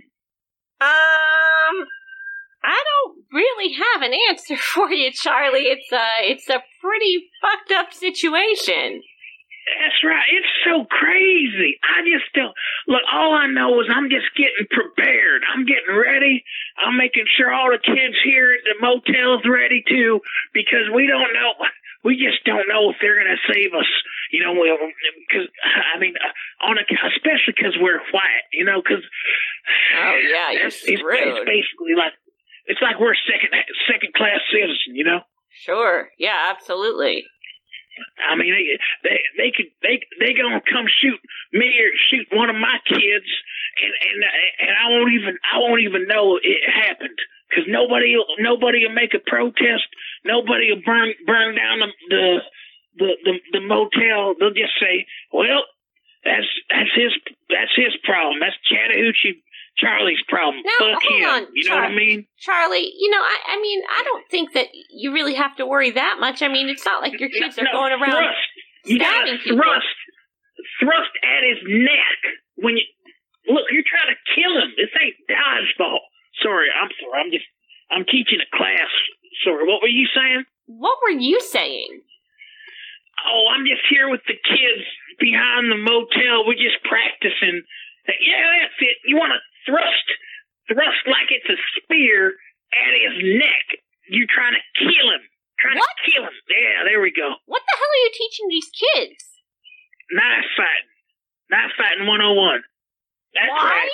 Um, 0.80 1.76
I 2.66 2.82
don't 2.82 3.24
really 3.32 3.72
have 3.74 4.02
an 4.02 4.12
answer 4.28 4.56
for 4.74 4.90
you, 4.90 5.10
Charlie. 5.12 5.68
It's 5.72 5.92
a, 5.92 6.06
it's 6.20 6.48
a 6.48 6.62
pretty 6.80 7.28
fucked 7.40 7.72
up 7.72 7.92
situation. 7.92 9.02
That's 9.66 9.98
right. 10.06 10.30
It's 10.30 10.54
so 10.62 10.86
crazy. 10.86 11.78
I 11.82 12.06
just 12.06 12.30
don't 12.34 12.54
look. 12.86 13.02
All 13.10 13.34
I 13.34 13.50
know 13.50 13.80
is 13.82 13.90
I'm 13.90 14.08
just 14.10 14.30
getting 14.38 14.70
prepared. 14.70 15.42
I'm 15.42 15.66
getting 15.66 15.90
ready. 15.90 16.44
I'm 16.78 16.96
making 16.96 17.26
sure 17.36 17.50
all 17.50 17.74
the 17.74 17.82
kids 17.82 18.14
here 18.22 18.54
at 18.54 18.62
the 18.62 18.78
motel's 18.78 19.42
ready 19.42 19.82
too, 19.82 20.20
because 20.54 20.86
we 20.94 21.06
don't 21.10 21.34
know. 21.34 21.58
We 22.04 22.14
just 22.14 22.46
don't 22.46 22.70
know 22.70 22.94
if 22.94 22.96
they're 23.02 23.18
gonna 23.18 23.42
save 23.50 23.74
us. 23.74 23.90
You 24.30 24.46
know, 24.46 24.54
we 24.54 24.70
because 25.26 25.50
I 25.94 25.98
mean, 25.98 26.14
uh, 26.14 26.70
on 26.70 26.78
a 26.78 26.86
especially 26.86 27.58
because 27.58 27.74
we're 27.80 27.98
white. 28.14 28.46
You 28.52 28.64
know, 28.64 28.78
because 28.78 29.02
Oh 29.98 30.14
yeah, 30.22 30.52
you're 30.52 30.66
it's, 30.66 30.82
it's, 30.86 31.02
it's 31.02 31.42
basically 31.42 31.98
like 31.98 32.14
it's 32.66 32.82
like 32.82 33.00
we're 33.00 33.18
second 33.26 33.50
second 33.90 34.14
class 34.14 34.38
citizen. 34.52 34.94
You 34.94 35.04
know. 35.04 35.20
Sure. 35.64 36.10
Yeah, 36.18 36.52
absolutely. 36.54 37.24
I 38.20 38.36
mean, 38.36 38.52
they 38.52 38.66
they 39.08 39.18
they 39.36 39.50
could 39.54 39.70
they 39.82 40.00
they 40.20 40.32
gonna 40.34 40.60
come 40.60 40.86
shoot 40.88 41.20
me 41.52 41.68
or 41.80 41.90
shoot 42.10 42.26
one 42.32 42.50
of 42.50 42.56
my 42.56 42.78
kids, 42.86 43.30
and 43.82 43.92
and 43.92 44.18
and 44.60 44.72
I 44.76 44.90
won't 44.90 45.12
even 45.12 45.38
I 45.40 45.58
won't 45.58 45.82
even 45.82 46.06
know 46.06 46.38
it 46.42 46.62
happened 46.68 47.18
because 47.48 47.64
nobody 47.68 48.16
nobody 48.38 48.86
will 48.86 48.94
make 48.94 49.14
a 49.14 49.22
protest. 49.24 49.88
Nobody 50.24 50.72
will 50.72 50.82
burn 50.84 51.14
burn 51.26 51.56
down 51.56 51.80
the 51.80 51.90
the 52.10 52.26
the 52.98 53.10
the, 53.24 53.34
the 53.52 53.60
motel. 53.60 54.34
They'll 54.38 54.56
just 54.56 54.76
say, 54.80 55.06
well, 55.32 55.64
that's 56.24 56.48
that's 56.68 56.94
his 56.94 57.12
that's 57.48 57.74
his 57.76 57.94
problem. 58.04 58.40
That's 58.40 58.58
Chattahoochee 58.66 59.42
Charlie's 59.78 60.22
problem. 60.28 60.62
Now, 60.64 60.92
Fuck 60.94 61.02
hold 61.04 61.20
him. 61.20 61.28
on, 61.28 61.46
you 61.52 61.68
know 61.68 61.76
what 61.76 61.84
I 61.84 61.94
mean? 61.94 62.26
Charlie, 62.40 62.90
you 62.96 63.10
know, 63.10 63.20
I, 63.20 63.56
I 63.56 63.60
mean, 63.60 63.82
I 63.90 64.02
don't 64.04 64.24
think 64.30 64.54
that 64.54 64.68
you 64.90 65.12
really 65.12 65.34
have 65.34 65.54
to 65.56 65.66
worry 65.66 65.90
that 65.92 66.16
much. 66.18 66.40
I 66.42 66.48
mean, 66.48 66.68
it's 66.68 66.84
not 66.86 67.02
like 67.02 67.20
your 67.20 67.28
kids 67.28 67.58
are 67.58 67.64
No, 67.64 67.72
going 67.72 67.92
around 67.92 68.10
thrust. 68.16 68.48
You 68.86 68.96
stabbing 68.96 69.36
gotta 69.36 69.44
people. 69.44 69.58
thrust, 69.58 69.96
thrust 70.80 71.12
at 71.22 71.42
his 71.44 71.60
neck 71.68 72.18
when 72.56 72.76
you 72.78 72.84
look. 73.52 73.68
You're 73.70 73.84
trying 73.84 74.16
to 74.16 74.18
kill 74.32 74.56
him. 74.64 74.72
This 74.80 74.88
ain't 74.96 75.16
dodgeball. 75.28 76.00
Sorry, 76.40 76.68
I'm 76.72 76.88
sorry. 76.96 77.20
I'm 77.20 77.30
just 77.30 77.44
I'm 77.90 78.04
teaching 78.08 78.40
a 78.40 78.48
class. 78.56 78.88
Sorry, 79.44 79.66
what 79.68 79.82
were 79.82 79.92
you 79.92 80.06
saying? 80.14 80.44
What 80.66 80.96
were 81.04 81.12
you 81.20 81.40
saying? 81.40 82.00
Oh, 83.28 83.44
I'm 83.52 83.66
just 83.66 83.82
here 83.90 84.08
with 84.08 84.20
the 84.26 84.34
kids 84.40 84.84
behind 85.20 85.68
the 85.70 85.76
motel. 85.76 86.46
We're 86.46 86.54
just 86.60 86.80
practicing. 86.84 87.60
Yeah, 88.06 88.44
that's 88.62 88.78
it. 88.80 88.96
You 89.04 89.16
want 89.16 89.32
to 89.34 89.40
thrust, 89.66 90.06
thrust 90.70 91.02
like 91.06 91.28
it's 91.34 91.48
a 91.50 91.58
spear 91.76 92.32
at 92.72 92.92
his 92.96 93.16
neck. 93.42 93.66
You're 94.08 94.30
trying 94.30 94.54
to 94.54 94.64
kill 94.78 95.08
him. 95.12 95.22
Trying 95.58 95.78
What? 95.78 95.88
to 95.90 96.10
kill 96.10 96.22
him. 96.24 96.36
Yeah, 96.48 96.84
there 96.86 97.00
we 97.00 97.10
go. 97.10 97.34
What 97.46 97.62
the 97.66 97.74
hell 97.76 97.90
are 97.92 98.02
you 98.06 98.12
teaching 98.14 98.46
these 98.48 98.70
kids? 98.70 99.18
Knife 100.12 100.46
fighting. 100.56 100.90
Knife 101.50 101.74
fighting 101.76 102.06
101. 102.06 102.62
That's 103.34 103.50
Why? 103.50 103.70
right. 103.74 103.90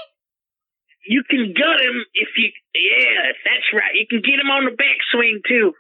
You 1.07 1.23
can 1.29 1.53
gut 1.57 1.81
him 1.83 2.05
if 2.15 2.29
you. 2.37 2.51
Yeah, 2.75 3.33
that's 3.45 3.69
right. 3.75 3.95
You 3.95 4.07
can 4.09 4.21
get 4.23 4.39
him 4.39 4.51
on 4.51 4.65
the 4.67 4.71
backswing 4.77 5.43
too. 5.49 5.73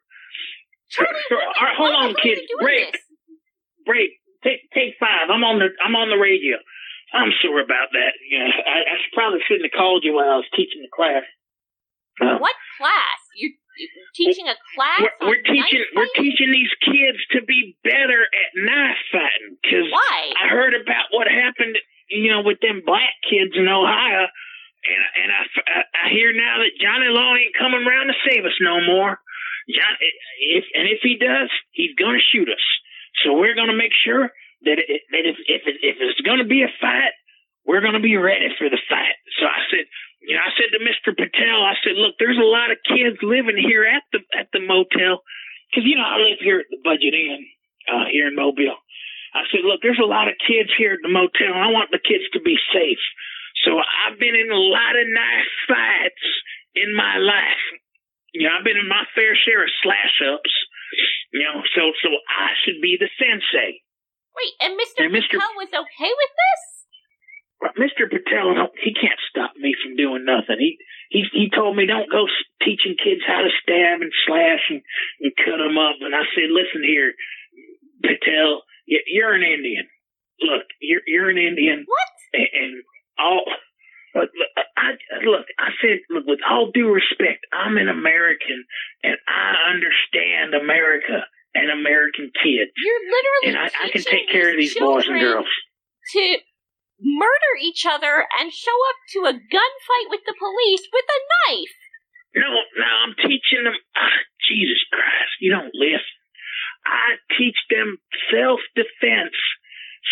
Charlie, 0.90 1.20
Sure, 1.28 1.38
all 1.40 1.62
right, 1.66 1.76
hold 1.76 1.94
on, 1.94 2.14
kids. 2.20 2.40
Break. 2.60 2.92
this? 2.92 3.02
Break. 3.86 4.10
Take 4.42 4.60
take 4.74 4.94
five. 4.98 5.30
I'm 5.30 5.44
on 5.44 5.58
the 5.60 5.68
I'm 5.84 5.94
on 5.94 6.10
the 6.10 6.16
radio. 6.18 6.56
I'm 7.12 7.32
sorry 7.44 7.62
about 7.62 7.92
that. 7.92 8.12
Yeah, 8.28 8.48
I, 8.48 8.78
I 8.88 8.96
probably 9.12 9.40
shouldn't 9.46 9.68
have 9.68 9.76
called 9.76 10.04
you 10.04 10.14
while 10.16 10.30
I 10.30 10.36
was 10.40 10.48
teaching 10.56 10.80
the 10.82 10.92
class. 10.92 11.24
Uh, 12.20 12.38
What 12.40 12.56
class? 12.76 13.20
You're, 13.36 13.52
you're 13.76 14.12
teaching 14.16 14.48
a 14.48 14.56
class? 14.76 15.00
we're, 15.20 15.28
we're 15.28 15.44
teaching 15.44 15.84
we're 15.96 16.12
teaching 16.16 16.52
these 16.52 16.72
kids 16.84 17.20
to 17.32 17.44
be 17.44 17.76
better 17.84 18.24
at 18.24 18.48
knife 18.56 19.00
fighting 19.12 19.56
because 19.60 19.88
Why? 19.92 20.32
I 20.36 20.48
heard 20.48 20.72
about 20.76 21.12
what 21.12 21.28
happened 21.28 21.76
you 22.12 22.30
know, 22.30 22.42
with 22.44 22.60
them 22.60 22.82
black 22.84 23.16
kids 23.24 23.56
in 23.56 23.66
Ohio. 23.66 24.28
And, 24.82 25.02
and 25.24 25.28
I, 25.32 25.42
I, 25.64 25.80
I 25.94 26.06
hear 26.12 26.32
now 26.34 26.60
that 26.60 26.76
Johnny 26.76 27.08
Law 27.08 27.32
ain't 27.34 27.56
coming 27.56 27.86
around 27.86 28.12
to 28.12 28.16
save 28.28 28.44
us 28.44 28.58
no 28.60 28.84
more. 28.84 29.16
John, 29.70 29.94
if, 30.40 30.64
and 30.74 30.88
if 30.90 31.00
he 31.02 31.16
does, 31.16 31.48
he's 31.70 31.94
going 31.94 32.18
to 32.18 32.28
shoot 32.34 32.50
us. 32.50 32.64
So 33.24 33.38
we're 33.38 33.54
going 33.54 33.70
to 33.70 33.78
make 33.78 33.94
sure 34.04 34.28
that, 34.64 34.78
it, 34.78 35.02
that 35.10 35.24
if, 35.26 35.36
if, 35.46 35.62
it, 35.66 35.76
if 35.82 35.96
it's 36.00 36.20
going 36.22 36.38
to 36.38 36.48
be 36.48 36.62
a 36.62 36.72
fight, 36.80 37.14
we're 37.64 37.82
going 37.82 37.98
to 37.98 38.02
be 38.02 38.16
ready 38.16 38.50
for 38.58 38.68
the 38.68 38.80
fight. 38.90 39.18
So 39.38 39.46
I 39.46 39.60
said, 39.70 39.86
you 40.22 40.34
know, 40.34 40.42
I 40.42 40.50
said 40.54 40.70
to 40.74 40.82
Mr. 40.82 41.14
Patel, 41.14 41.58
I 41.62 41.74
said, 41.82 41.98
look, 41.98 42.14
there's 42.18 42.38
a 42.38 42.46
lot 42.46 42.70
of 42.70 42.78
kids 42.86 43.18
living 43.22 43.58
here 43.58 43.82
at 43.82 44.06
the 44.14 44.22
at 44.38 44.50
the 44.54 44.62
motel, 44.62 45.22
because 45.70 45.82
you 45.82 45.98
know 45.98 46.06
I 46.06 46.22
live 46.22 46.38
here 46.38 46.62
at 46.62 46.70
the 46.70 46.78
Budget 46.82 47.14
Inn 47.14 47.42
uh, 47.90 48.06
here 48.10 48.30
in 48.30 48.38
Mobile. 48.38 48.78
I 49.34 49.48
said, 49.50 49.64
look, 49.64 49.80
there's 49.82 50.02
a 50.02 50.06
lot 50.06 50.28
of 50.28 50.38
kids 50.38 50.70
here 50.76 50.94
at 50.94 51.02
the 51.02 51.10
motel. 51.10 51.56
I 51.56 51.72
want 51.72 51.90
the 51.90 52.02
kids 52.02 52.28
to 52.36 52.40
be 52.40 52.54
safe. 52.70 53.02
So 53.64 53.78
I've 53.78 54.18
been 54.20 54.36
in 54.36 54.50
a 54.52 54.58
lot 54.58 54.94
of 54.94 55.08
knife 55.08 55.52
fights 55.66 56.26
in 56.76 56.94
my 56.94 57.16
life. 57.16 57.64
You 58.36 58.46
know, 58.46 58.52
I've 58.54 58.64
been 58.64 58.78
in 58.78 58.88
my 58.88 59.04
fair 59.14 59.34
share 59.34 59.64
of 59.64 59.72
slash 59.82 60.16
ups. 60.22 60.54
You 61.32 61.40
know, 61.48 61.64
so 61.72 61.82
so 62.04 62.08
I 62.12 62.52
should 62.62 62.84
be 62.84 63.00
the 63.00 63.08
sensei. 63.16 63.80
Wait, 64.32 64.52
and 64.60 64.72
Mr. 64.78 65.04
And 65.04 65.12
Mr. 65.12 65.36
Patel 65.36 65.56
was 65.56 65.72
okay 65.72 66.12
with 66.12 66.32
this? 66.32 66.62
Mr. 67.78 68.10
Patel, 68.10 68.68
he 68.82 68.92
can't 68.92 69.20
stop 69.30 69.52
me 69.56 69.74
from 69.78 69.96
doing 69.96 70.24
nothing. 70.26 70.58
He 70.58 70.78
he 71.10 71.24
he 71.32 71.50
told 71.50 71.76
me 71.76 71.86
don't 71.86 72.10
go 72.10 72.26
teaching 72.64 72.96
kids 72.98 73.22
how 73.26 73.42
to 73.42 73.50
stab 73.62 74.02
and 74.02 74.12
slash 74.26 74.66
and, 74.70 74.82
and 75.20 75.32
cut 75.38 75.62
them 75.62 75.78
up. 75.78 75.96
And 76.00 76.14
I 76.14 76.26
said, 76.34 76.50
listen 76.50 76.82
here, 76.82 77.12
Patel, 78.02 78.66
you're 78.86 79.34
an 79.34 79.46
Indian. 79.46 79.86
Look, 80.40 80.66
you're 80.80 81.06
you're 81.06 81.30
an 81.30 81.38
Indian. 81.38 81.84
What? 81.86 82.10
And, 82.34 82.50
and 82.50 82.74
all. 83.18 83.44
Look, 84.14 84.28
look, 84.36 84.52
I, 84.76 84.92
look, 85.24 85.46
I 85.58 85.70
said, 85.80 86.04
look, 86.10 86.26
with 86.26 86.40
all 86.44 86.70
due 86.74 86.92
respect, 86.92 87.46
I'm 87.48 87.78
an 87.78 87.88
American 87.88 88.66
and 89.02 89.16
I 89.26 89.72
understand 89.72 90.52
America 90.52 91.24
and 91.54 91.70
American 91.70 92.30
kid. 92.42 92.68
You're 92.76 93.04
literally 93.06 93.46
And 93.46 93.58
I, 93.58 93.68
I 93.84 93.88
can 93.90 94.02
take 94.02 94.28
care 94.30 94.50
of 94.50 94.56
these 94.56 94.74
boys 94.78 95.06
and 95.06 95.20
girls. 95.20 95.46
to 96.12 96.36
murder 97.00 97.52
each 97.60 97.84
other 97.84 98.26
and 98.38 98.52
show 98.52 98.78
up 98.88 98.98
to 99.12 99.18
a 99.26 99.34
gunfight 99.34 100.06
with 100.08 100.22
the 100.26 100.34
police 100.38 100.84
with 100.92 101.04
a 101.08 101.20
knife. 101.50 101.76
No, 102.34 102.48
no, 102.48 102.88
I'm 103.04 103.14
teaching 103.16 103.64
them. 103.64 103.74
Ah, 103.96 104.18
Jesus 104.48 104.80
Christ, 104.90 105.36
you 105.40 105.50
don't 105.52 105.74
listen. 105.74 106.16
I 106.86 107.20
teach 107.38 107.56
them 107.70 107.98
self 108.32 108.60
defense. 108.74 109.36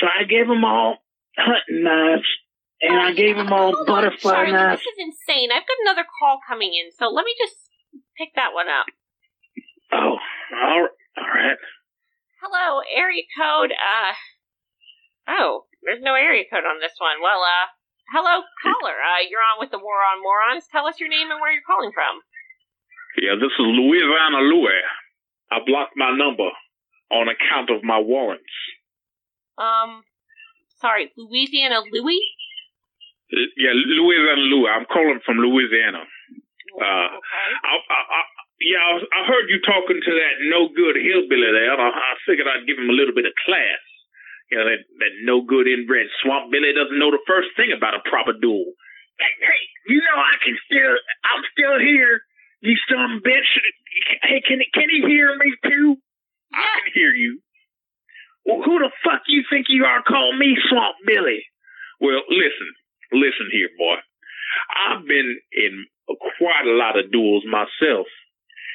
So 0.01 0.07
I 0.07 0.25
gave 0.25 0.47
them 0.47 0.65
all 0.65 0.99
hunting 1.37 1.83
knives, 1.83 2.29
and 2.83 2.95
I 3.01 3.13
gave 3.13 3.37
them 3.37 3.53
all 3.53 3.73
Hold 3.75 3.79
on, 3.79 3.87
butterfly 3.87 4.33
Charlie, 4.33 4.53
knives. 4.53 4.81
This 4.83 4.93
is 4.93 4.99
insane. 5.01 5.51
I've 5.51 5.67
got 5.67 5.81
another 5.83 6.07
call 6.21 6.39
coming 6.47 6.75
in, 6.75 6.93
so 6.93 7.09
let 7.09 7.25
me 7.25 7.35
just 7.39 7.57
pick 8.17 8.31
that 8.37 8.53
one 8.55 8.69
up. 8.69 8.87
Oh, 9.93 10.17
all, 10.63 10.89
all 11.17 11.27
right. 11.27 11.59
Hello, 12.43 12.81
area 12.95 13.23
code. 13.37 13.73
Uh, 13.73 14.13
oh, 15.29 15.65
there's 15.83 16.03
no 16.03 16.15
area 16.15 16.45
code 16.51 16.65
on 16.65 16.81
this 16.81 16.95
one. 16.99 17.21
Well, 17.23 17.41
uh, 17.43 17.67
hello, 18.13 18.43
caller. 18.63 18.97
Uh, 18.97 19.21
you're 19.29 19.45
on 19.45 19.61
with 19.61 19.71
the 19.71 19.79
War 19.79 20.01
on 20.13 20.23
Morons. 20.23 20.65
Tell 20.73 20.87
us 20.87 20.99
your 21.01 21.09
name 21.09 21.31
and 21.31 21.41
where 21.41 21.53
you're 21.53 21.67
calling 21.67 21.93
from. 21.93 22.21
Yeah, 23.21 23.35
this 23.37 23.53
is 23.53 23.67
Louisiana 23.67 24.41
Louis. 24.41 24.81
I 25.51 25.59
blocked 25.67 25.97
my 25.97 26.15
number 26.17 26.49
on 27.11 27.27
account 27.29 27.69
of 27.71 27.83
my 27.83 27.99
warrants. 27.99 28.55
Um, 29.59 30.03
sorry, 30.81 31.11
Louisiana 31.19 31.83
Louis. 31.93 32.23
L- 33.35 33.53
Yeah, 33.59 33.75
Louisiana 33.75 34.41
Louis. 34.47 34.71
I'm 34.71 34.87
calling 34.87 35.21
from 35.27 35.39
Louisiana. 35.39 36.07
Uh, 36.81 37.09
Okay. 37.19 37.51
I, 37.67 37.75
I, 37.77 38.23
yeah, 38.61 38.81
I, 38.81 38.91
was- 38.97 39.11
I 39.13 39.21
heard 39.27 39.49
you 39.49 39.59
talking 39.65 40.01
to 40.01 40.13
that 40.13 40.35
no 40.49 40.69
good 40.73 40.97
hillbilly 41.01 41.51
there. 41.53 41.73
I, 41.75 41.89
I 41.91 42.13
figured 42.29 42.47
I'd 42.49 42.67
give 42.69 42.79
him 42.79 42.89
a 42.91 42.97
little 42.97 43.15
bit 43.15 43.27
of 43.27 43.33
class. 43.45 43.81
You 44.51 44.59
know, 44.59 44.67
that, 44.67 44.83
that 44.99 45.13
no 45.23 45.43
good 45.47 45.69
inbred 45.71 46.11
swamp 46.23 46.51
Billy 46.51 46.75
doesn't 46.75 46.99
know 46.99 47.11
the 47.15 47.23
first 47.27 47.55
thing 47.55 47.71
about 47.71 47.95
a 47.95 48.03
proper 48.09 48.35
duel. 48.35 48.67
Hey, 49.21 49.63
you 49.87 50.01
know 50.03 50.19
I 50.19 50.35
can 50.43 50.57
still. 50.67 50.97
I'm 51.29 51.43
still 51.55 51.79
here. 51.79 52.23
You 52.61 52.75
some 52.91 53.21
bitch. 53.25 53.47
Hey, 54.27 54.43
can 54.43 54.59
can 54.75 54.89
he 54.91 55.07
hear 55.07 55.37
me 55.39 55.55
too? 55.65 55.97
I 56.53 56.83
can 56.83 56.93
hear 56.95 57.13
you. 57.15 57.39
Well, 58.45 58.63
who 58.65 58.79
the 58.81 58.91
fuck 59.05 59.23
you 59.29 59.45
think 59.49 59.67
you 59.69 59.85
are? 59.85 60.03
Call 60.03 60.37
me 60.37 60.57
Swamp 60.69 60.97
Billy. 61.07 61.45
Well, 62.01 62.23
listen, 62.29 62.69
listen 63.13 63.49
here, 63.53 63.69
boy. 63.79 63.97
I've 64.89 65.07
been 65.07 65.39
in 65.53 65.87
quite 66.09 66.67
a 66.67 66.75
lot 66.77 66.99
of 66.99 67.13
duels 67.13 67.45
myself, 67.47 68.07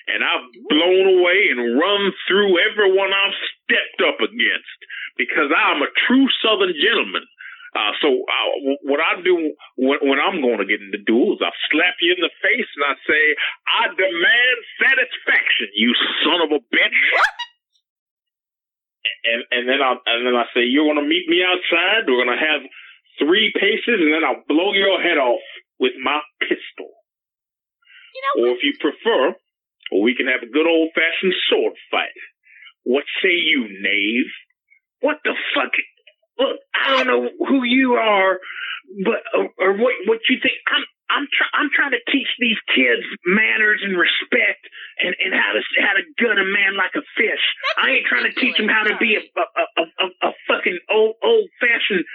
and 0.07 0.23
I've 0.23 0.45
blown 0.69 1.19
away 1.19 1.49
and 1.49 1.79
run 1.79 2.11
through 2.27 2.57
everyone 2.71 3.09
I've 3.13 3.37
stepped 3.63 4.01
up 4.05 4.19
against 4.21 4.79
because 5.17 5.49
I'm 5.49 5.81
a 5.81 5.89
true 6.07 6.27
Southern 6.43 6.73
gentleman. 6.77 7.25
Uh, 7.75 7.91
so 7.99 8.07
w- 8.07 8.81
what 8.87 9.01
I 9.03 9.19
do 9.19 9.35
when, 9.75 9.99
when 9.99 10.19
I'm 10.19 10.39
going 10.39 10.63
to 10.63 10.69
get 10.69 10.79
into 10.79 11.01
duels, 11.03 11.43
I 11.43 11.51
slap 11.71 11.99
you 11.99 12.15
in 12.15 12.21
the 12.23 12.31
face 12.39 12.69
and 12.79 12.85
I 12.87 12.95
say, 13.03 13.23
"I 13.67 13.83
demand 13.91 14.57
satisfaction, 14.79 15.67
you 15.75 15.91
son 16.23 16.39
of 16.47 16.51
a 16.55 16.61
bitch." 16.71 17.01
And 19.25 19.41
and 19.51 19.63
then 19.67 19.81
I 19.81 19.91
and 20.05 20.25
then 20.25 20.35
I 20.39 20.45
say, 20.53 20.63
"You're 20.63 20.85
going 20.87 21.03
to 21.03 21.07
meet 21.09 21.27
me 21.27 21.43
outside. 21.43 22.07
We're 22.07 22.23
going 22.23 22.37
to 22.37 22.45
have 22.45 22.61
three 23.19 23.51
paces, 23.59 23.99
and 23.99 24.13
then 24.13 24.23
I'll 24.23 24.45
blow 24.47 24.71
your 24.73 25.01
head 25.01 25.17
off 25.17 25.43
with 25.79 25.93
my 26.01 26.21
pistol. 26.39 26.93
You 28.13 28.21
know, 28.23 28.33
Or 28.39 28.55
if 28.55 28.63
you 28.63 28.73
prefer, 28.79 29.35
we 29.91 30.15
can 30.15 30.27
have 30.27 30.41
a 30.41 30.51
good 30.51 30.67
old 30.67 30.89
fashioned 30.95 31.33
sword 31.49 31.73
fight. 31.91 32.15
What 32.83 33.05
say 33.21 33.33
you, 33.33 33.67
knave? 33.81 34.29
What 35.01 35.17
the 35.23 35.33
fuck? 35.53 35.71
Look, 36.37 36.57
I 36.73 36.97
don't 36.97 37.07
know 37.07 37.29
who 37.47 37.63
you 37.63 37.93
are, 37.93 38.39
but 39.03 39.21
or, 39.33 39.49
or 39.59 39.71
what 39.77 39.93
what 40.05 40.19
you 40.29 40.37
think. 40.41 40.55
I'm 40.67 40.83
I'm 41.09 41.27
try, 41.29 41.47
I'm 41.53 41.69
trying 41.69 41.93
to 41.93 42.03
teach 42.11 42.27
these 42.39 42.57
kids 42.73 43.05
manners 43.25 43.81
and 43.85 43.93
respect 43.97 44.65
and, 44.99 45.13
and 45.21 45.33
how 45.33 45.53
to 45.53 45.61
how 45.81 45.93
to 45.93 46.03
gun 46.17 46.37
a 46.37 46.47
man 46.47 46.77
like 46.77 46.93
a 46.97 47.05
fish. 47.17 47.45
I 47.77 48.01
ain't 48.01 48.07
trying 48.09 48.25
to 48.25 48.33
teach 48.33 48.57
them 48.57 48.69
how 48.69 48.83
to 48.83 48.97
be 48.97 49.15
a 49.15 49.21
a, 49.21 49.45
a, 49.45 49.83
a, 49.85 50.07
a 50.29 50.31
fucking 50.49 50.79
old 50.89 51.15
old 51.23 51.49
fashioned 51.61 52.05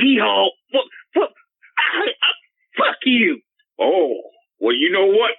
yeehaw. 0.00 0.48
What 0.72 0.86
what? 1.14 1.30
I, 1.78 2.12
I, 2.12 2.30
fuck 2.76 3.00
you. 3.04 3.40
Oh, 3.80 4.20
well, 4.60 4.76
you 4.76 4.92
know 4.92 5.06
what? 5.06 5.32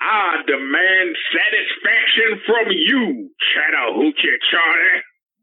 I 0.00 0.40
demand 0.48 1.08
satisfaction 1.28 2.40
from 2.48 2.66
you, 2.72 3.30
Chattahoochee 3.52 4.40
Charlie. 4.50 5.00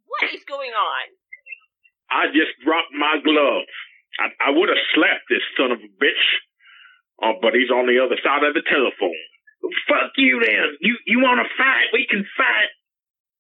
what 0.10 0.34
is 0.34 0.44
going 0.50 0.74
on? 0.74 1.06
I 2.10 2.28
just 2.34 2.58
dropped 2.66 2.94
my 2.98 3.22
glove. 3.22 3.70
I, 4.18 4.50
I 4.50 4.50
would 4.58 4.70
have 4.70 4.84
slapped 4.96 5.30
this 5.30 5.46
son 5.54 5.72
of 5.72 5.78
a 5.78 5.92
bitch, 6.02 6.26
uh, 7.22 7.38
but 7.42 7.54
he's 7.54 7.70
on 7.70 7.86
the 7.86 8.02
other 8.02 8.18
side 8.24 8.42
of 8.42 8.58
the 8.58 8.66
telephone. 8.66 9.22
Fuck 9.86 10.18
you 10.18 10.42
then. 10.42 10.78
You 10.82 10.98
you 11.06 11.20
want 11.20 11.42
to 11.44 11.50
fight? 11.58 11.94
We 11.94 12.08
can 12.10 12.26
fight. 12.38 12.72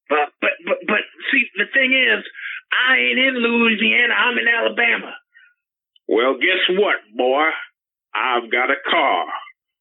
But 0.09 0.33
but 0.41 0.53
but 0.65 0.77
but 0.85 1.03
see 1.31 1.45
the 1.55 1.65
thing 1.73 1.93
is, 1.93 2.21
I 2.69 2.97
ain't 2.97 3.19
in 3.19 3.35
Louisiana. 3.41 4.13
I'm 4.13 4.37
in 4.37 4.47
Alabama. 4.47 5.13
Well, 6.07 6.35
guess 6.37 6.63
what, 6.77 6.97
boy? 7.15 7.49
I've 8.13 8.51
got 8.51 8.71
a 8.71 8.79
car. 8.89 9.25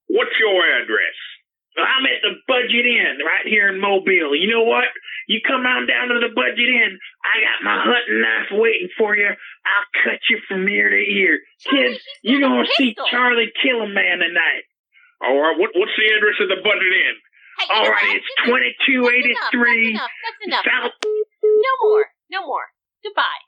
What's 0.09 0.35
your 0.41 0.63
address? 0.83 1.17
I'm 1.77 2.07
at 2.09 2.25
the 2.25 2.41
Budget 2.49 2.87
Inn 2.89 3.21
right 3.21 3.45
here 3.45 3.69
in 3.69 3.77
Mobile. 3.81 4.33
You 4.33 4.49
know 4.49 4.65
what? 4.65 4.89
You 5.29 5.41
come 5.47 5.67
on 5.67 5.85
down 5.87 6.09
to 6.09 6.17
the 6.25 6.33
Budget 6.33 6.69
Inn. 6.73 6.97
I 7.21 7.35
got 7.45 7.59
my 7.69 7.77
hunting 7.85 8.21
knife 8.25 8.49
waiting 8.57 8.89
for 8.97 9.13
you. 9.15 9.29
I'll 9.29 9.89
cut 10.03 10.21
you 10.31 10.41
from 10.49 10.65
ear 10.69 10.89
to 10.89 10.97
ear. 10.97 11.41
Charlie, 11.61 11.93
Kids, 11.93 12.05
you're 12.23 12.41
gonna 12.41 12.65
see. 12.79 12.97
Charlie 13.11 13.53
kill 13.61 13.83
a 13.83 13.89
man 13.93 14.25
tonight. 14.25 14.65
All 15.21 15.37
right, 15.37 15.59
what, 15.59 15.71
what's 15.77 15.93
the 16.01 16.09
address 16.17 16.41
of 16.41 16.49
the 16.49 16.63
Budget 16.65 16.93
Inn? 16.97 17.17
Hey, 17.61 17.67
you 17.69 17.75
All 17.77 17.85
know 17.85 17.91
right, 17.93 18.09
what? 18.09 18.17
it's 18.17 18.25
This 18.25 18.37
is- 18.41 18.49
twenty 18.49 18.73
two 18.87 19.03
that's 19.05 19.27
enough, 19.27 19.53
That's 19.53 19.85
enough. 19.93 20.11
That's 20.25 20.41
enough. 20.49 20.65
South. 20.65 20.93
No 21.45 21.73
more. 21.85 22.07
No 22.31 22.47
more. 22.47 22.67
Goodbye. 23.05 23.43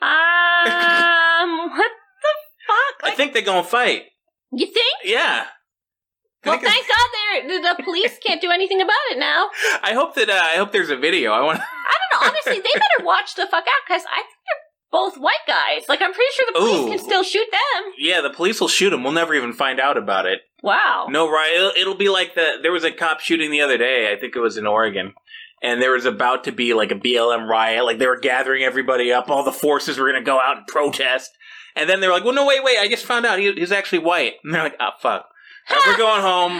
Um, 0.02 1.70
what 1.70 1.90
the 2.22 2.34
fuck? 2.66 2.94
I 3.04 3.10
think 3.16 3.32
they're 3.32 3.42
gonna 3.42 3.64
fight. 3.64 4.04
you 4.52 4.66
think? 4.66 4.94
Yeah. 5.04 5.46
Well, 6.44 6.58
thank 6.58 6.86
God 6.86 7.08
they're, 7.12 7.48
the, 7.48 7.76
the 7.76 7.82
police 7.82 8.16
can't 8.24 8.40
do 8.40 8.50
anything 8.50 8.80
about 8.80 8.94
it 9.10 9.18
now. 9.18 9.48
I 9.82 9.92
hope 9.92 10.14
that 10.14 10.30
uh, 10.30 10.40
I 10.40 10.56
hope 10.56 10.72
there's 10.72 10.90
a 10.90 10.96
video. 10.96 11.32
I 11.32 11.40
want. 11.42 11.58
I 11.60 11.62
don't 11.62 12.22
know. 12.22 12.28
Honestly, 12.28 12.62
they 12.62 12.74
better 12.78 13.04
watch 13.04 13.34
the 13.34 13.46
fuck 13.50 13.64
out 13.64 13.82
because 13.86 14.02
I 14.10 14.18
think 14.18 14.38
they're 14.46 14.68
both 14.90 15.16
white 15.18 15.44
guys. 15.46 15.88
Like, 15.88 16.00
I'm 16.00 16.12
pretty 16.12 16.30
sure 16.34 16.46
the 16.46 16.58
police 16.58 16.86
Ooh. 16.86 16.88
can 16.88 16.98
still 16.98 17.22
shoot 17.24 17.46
them. 17.50 17.92
Yeah, 17.98 18.20
the 18.20 18.30
police 18.30 18.60
will 18.60 18.68
shoot 18.68 18.90
them. 18.90 19.02
We'll 19.02 19.12
never 19.12 19.34
even 19.34 19.52
find 19.52 19.80
out 19.80 19.96
about 19.96 20.26
it. 20.26 20.40
Wow. 20.62 21.08
No, 21.10 21.30
right? 21.30 21.52
It'll, 21.54 21.72
it'll 21.80 21.96
be 21.96 22.08
like 22.08 22.34
the 22.34 22.58
there 22.62 22.72
was 22.72 22.84
a 22.84 22.92
cop 22.92 23.20
shooting 23.20 23.50
the 23.50 23.60
other 23.60 23.78
day. 23.78 24.12
I 24.12 24.18
think 24.18 24.34
it 24.34 24.40
was 24.40 24.56
in 24.56 24.66
Oregon, 24.66 25.14
and 25.62 25.82
there 25.82 25.92
was 25.92 26.04
about 26.04 26.44
to 26.44 26.52
be 26.52 26.74
like 26.74 26.90
a 26.90 26.96
BLM 26.96 27.48
riot. 27.48 27.84
Like 27.84 27.98
they 27.98 28.06
were 28.06 28.18
gathering 28.18 28.62
everybody 28.62 29.12
up. 29.12 29.28
All 29.28 29.44
the 29.44 29.52
forces 29.52 29.98
were 29.98 30.10
going 30.10 30.22
to 30.22 30.26
go 30.26 30.40
out 30.40 30.58
and 30.58 30.66
protest. 30.66 31.30
And 31.76 31.88
then 31.88 32.00
they 32.00 32.08
were 32.08 32.14
like, 32.14 32.24
"Well, 32.24 32.34
no, 32.34 32.46
wait, 32.46 32.64
wait! 32.64 32.78
I 32.78 32.88
just 32.88 33.06
found 33.06 33.24
out 33.24 33.38
he, 33.38 33.52
he's 33.52 33.70
actually 33.70 34.00
white." 34.00 34.34
And 34.42 34.52
they're 34.52 34.64
like, 34.64 34.76
"Oh, 34.80 34.90
fuck." 35.00 35.26
We're 35.86 35.96
going 35.96 36.22
home. 36.22 36.52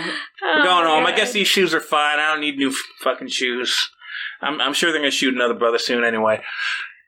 We're 0.42 0.60
Oh, 0.60 0.64
going 0.64 0.86
home. 0.86 1.06
I 1.06 1.12
guess 1.14 1.32
these 1.32 1.48
shoes 1.48 1.74
are 1.74 1.80
fine. 1.80 2.18
I 2.18 2.30
don't 2.30 2.40
need 2.40 2.56
new 2.58 2.70
f- 2.70 2.76
fucking 3.02 3.28
shoes. 3.28 3.76
I'm, 4.40 4.60
I'm 4.60 4.72
sure 4.74 4.90
they're 4.92 5.00
going 5.00 5.10
to 5.10 5.16
shoot 5.16 5.34
another 5.34 5.54
brother 5.54 5.78
soon 5.78 6.04
anyway. 6.04 6.40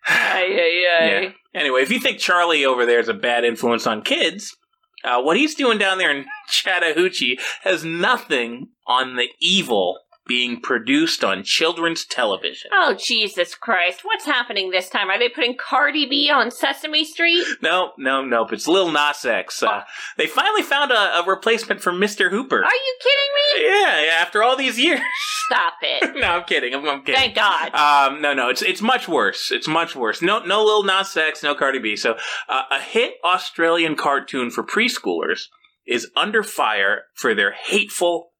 Ay, 0.06 0.46
ay, 0.48 0.84
ay. 1.00 1.06
Yeah. 1.22 1.30
Anyway, 1.54 1.82
if 1.82 1.90
you 1.90 2.00
think 2.00 2.18
Charlie 2.18 2.64
over 2.64 2.86
there 2.86 3.00
is 3.00 3.08
a 3.08 3.14
bad 3.14 3.44
influence 3.44 3.86
on 3.86 4.02
kids, 4.02 4.56
uh, 5.04 5.20
what 5.22 5.36
he's 5.36 5.54
doing 5.54 5.78
down 5.78 5.98
there 5.98 6.10
in 6.10 6.24
Chattahoochee 6.48 7.38
has 7.62 7.84
nothing 7.84 8.68
on 8.86 9.16
the 9.16 9.28
evil 9.40 9.98
being 10.30 10.60
produced 10.60 11.24
on 11.24 11.42
children's 11.42 12.04
television. 12.04 12.70
Oh, 12.72 12.94
Jesus 12.96 13.56
Christ. 13.56 14.02
What's 14.04 14.24
happening 14.24 14.70
this 14.70 14.88
time? 14.88 15.10
Are 15.10 15.18
they 15.18 15.28
putting 15.28 15.56
Cardi 15.56 16.06
B 16.06 16.30
on 16.30 16.52
Sesame 16.52 17.04
Street? 17.04 17.44
No, 17.60 17.90
no, 17.98 18.24
nope. 18.24 18.52
It's 18.52 18.68
Lil 18.68 18.92
Nas 18.92 19.24
X. 19.24 19.60
Uh, 19.60 19.82
they 20.16 20.28
finally 20.28 20.62
found 20.62 20.92
a, 20.92 21.18
a 21.18 21.24
replacement 21.26 21.82
for 21.82 21.90
Mr. 21.90 22.30
Hooper. 22.30 22.64
Are 22.64 22.70
you 22.70 22.98
kidding 23.00 23.64
me? 23.64 23.70
Yeah, 23.70 24.02
yeah, 24.02 24.22
after 24.22 24.40
all 24.44 24.56
these 24.56 24.78
years. 24.78 25.00
Stop 25.46 25.72
it. 25.82 26.14
no, 26.20 26.28
I'm 26.28 26.44
kidding. 26.44 26.74
I'm, 26.74 26.88
I'm 26.88 27.00
kidding. 27.00 27.16
Thank 27.16 27.34
God. 27.34 27.74
Um, 27.74 28.22
no, 28.22 28.32
no, 28.32 28.50
it's 28.50 28.62
it's 28.62 28.80
much 28.80 29.08
worse. 29.08 29.50
It's 29.50 29.66
much 29.66 29.96
worse. 29.96 30.22
No, 30.22 30.44
no 30.44 30.62
Lil 30.64 30.84
Nas 30.84 31.16
X, 31.16 31.42
no 31.42 31.56
Cardi 31.56 31.80
B. 31.80 31.96
So, 31.96 32.16
uh, 32.48 32.62
a 32.70 32.80
hit 32.80 33.14
Australian 33.24 33.96
cartoon 33.96 34.52
for 34.52 34.62
preschoolers 34.62 35.46
is 35.88 36.08
under 36.14 36.44
fire 36.44 37.06
for 37.16 37.34
their 37.34 37.50
hateful, 37.50 38.30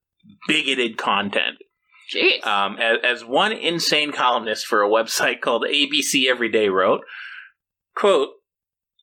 bigoted 0.47 0.97
content. 0.97 1.57
Jeez. 2.15 2.45
Um, 2.47 2.77
as, 2.79 2.99
as 3.05 3.25
one 3.25 3.53
insane 3.53 4.13
columnist 4.13 4.67
for 4.67 4.83
a 4.83 4.89
website 4.89 5.41
called 5.43 5.65
ABC 5.65 6.27
Everyday 6.29 6.69
wrote, 6.69 7.03
quote, 7.95 8.31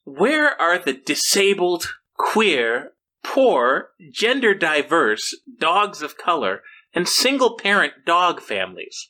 where 0.04 0.60
are 0.62 0.80
the 0.80 0.94
disabled, 0.94 1.96
queer, 2.16 2.94
poor, 3.24 3.90
gender 4.12 4.54
diverse 4.54 5.36
dogs 5.60 6.02
of 6.02 6.18
color 6.18 6.62
and 6.94 7.08
single 7.08 7.58
parent 7.58 7.94
dog 8.06 8.42
families? 8.42 9.10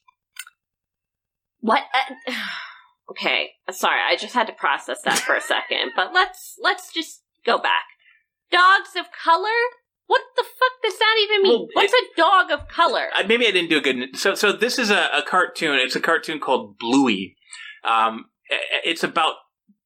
What? 1.60 1.84
Uh, 1.94 2.34
okay, 3.12 3.52
sorry. 3.72 4.00
I 4.08 4.16
just 4.16 4.34
had 4.34 4.48
to 4.48 4.54
process 4.54 5.02
that 5.06 5.20
for 5.20 5.36
a 5.36 5.42
second. 5.42 5.92
But 5.96 6.14
let's 6.14 6.58
let's 6.62 6.92
just 6.92 7.24
go 7.46 7.58
back. 7.58 7.84
Dogs 8.52 8.90
of 8.98 9.06
color? 9.12 9.50
What 10.08 10.22
the 10.36 10.44
fuck 10.44 10.72
does 10.84 10.98
that 11.00 11.16
even 11.22 11.44
mean? 11.44 11.52
Well, 11.60 11.68
What's 11.74 11.94
a 11.94 12.18
dog 12.18 12.52
of 12.52 12.68
color? 12.68 13.08
Uh, 13.18 13.24
maybe 13.28 13.46
I 13.48 13.52
didn't 13.52 13.70
do 13.70 13.78
a 13.78 13.82
good. 13.82 14.16
So, 14.18 14.36
so 14.36 14.52
this 14.52 14.80
is 14.80 14.90
a, 14.90 15.10
a 15.14 15.22
cartoon. 15.22 15.76
It's 15.80 15.96
a 15.96 16.02
cartoon 16.02 16.40
called 16.40 16.78
Bluey. 16.78 17.36
Um, 17.84 18.26
it's 18.86 19.04
about 19.04 19.36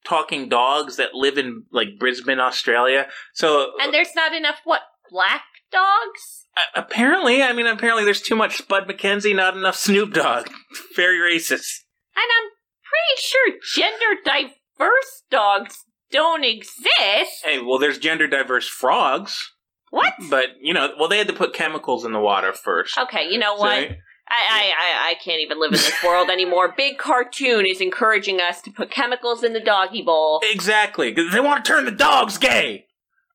talking 0.06 0.50
dogs 0.50 0.98
that 0.98 1.14
live 1.14 1.38
in 1.38 1.64
like 1.72 1.90
Brisbane, 2.00 2.40
Australia. 2.40 3.08
So 3.34 3.72
And 3.82 3.94
there's 3.94 4.16
not 4.16 4.34
enough 4.34 4.62
what 4.64 4.82
black 5.10 5.44
dogs? 5.72 6.46
uh, 6.58 6.62
apparently, 6.82 7.42
I 7.44 7.54
mean, 7.54 7.66
apparently, 7.68 8.04
there's 8.06 8.22
too 8.22 8.36
much 8.36 8.58
Spud 8.58 8.88
MacKenzie, 8.88 9.36
not 9.36 9.56
enough 9.56 9.76
Snoop 9.76 10.14
Dogg. 10.14 10.50
Very 10.96 11.18
racist. 11.18 11.80
And 12.16 12.26
I'm 12.38 12.50
pretty 12.84 13.22
sure 13.22 13.54
gender 13.76 14.22
diverse 14.24 15.24
dogs 15.32 15.86
don't 16.12 16.44
exist. 16.44 17.44
Hey, 17.44 17.60
well, 17.62 17.80
there's 17.80 17.98
gender 17.98 18.28
diverse 18.28 18.68
frogs, 18.68 19.54
What? 19.92 20.14
but 20.30 20.46
you 20.60 20.74
know, 20.74 20.90
well, 20.98 21.08
they 21.10 21.18
had 21.18 21.28
to 21.28 21.34
put 21.34 21.54
chemicals 21.54 22.04
in 22.06 22.14
the 22.14 22.20
water 22.20 22.54
first. 22.54 22.98
Okay, 22.98 23.28
you 23.30 23.38
know 23.38 23.56
what? 23.56 23.98
I, 24.34 24.74
I, 24.78 25.10
I 25.10 25.14
can't 25.24 25.42
even 25.42 25.60
live 25.60 25.74
in 25.74 25.80
this 25.80 26.04
world 26.04 26.30
anymore. 26.32 26.74
Big 26.76 26.98
Cartoon 26.98 27.66
is 27.66 27.82
encouraging 27.82 28.40
us 28.40 28.62
to 28.62 28.72
put 28.72 28.90
chemicals 28.90 29.44
in 29.44 29.52
the 29.52 29.60
doggy 29.60 30.02
bowl. 30.02 30.42
Exactly. 30.44 31.12
They 31.12 31.40
want 31.42 31.64
to 31.66 31.70
turn 31.72 31.84
the 31.86 31.92
dogs 31.92 32.38
gay. 32.38 32.88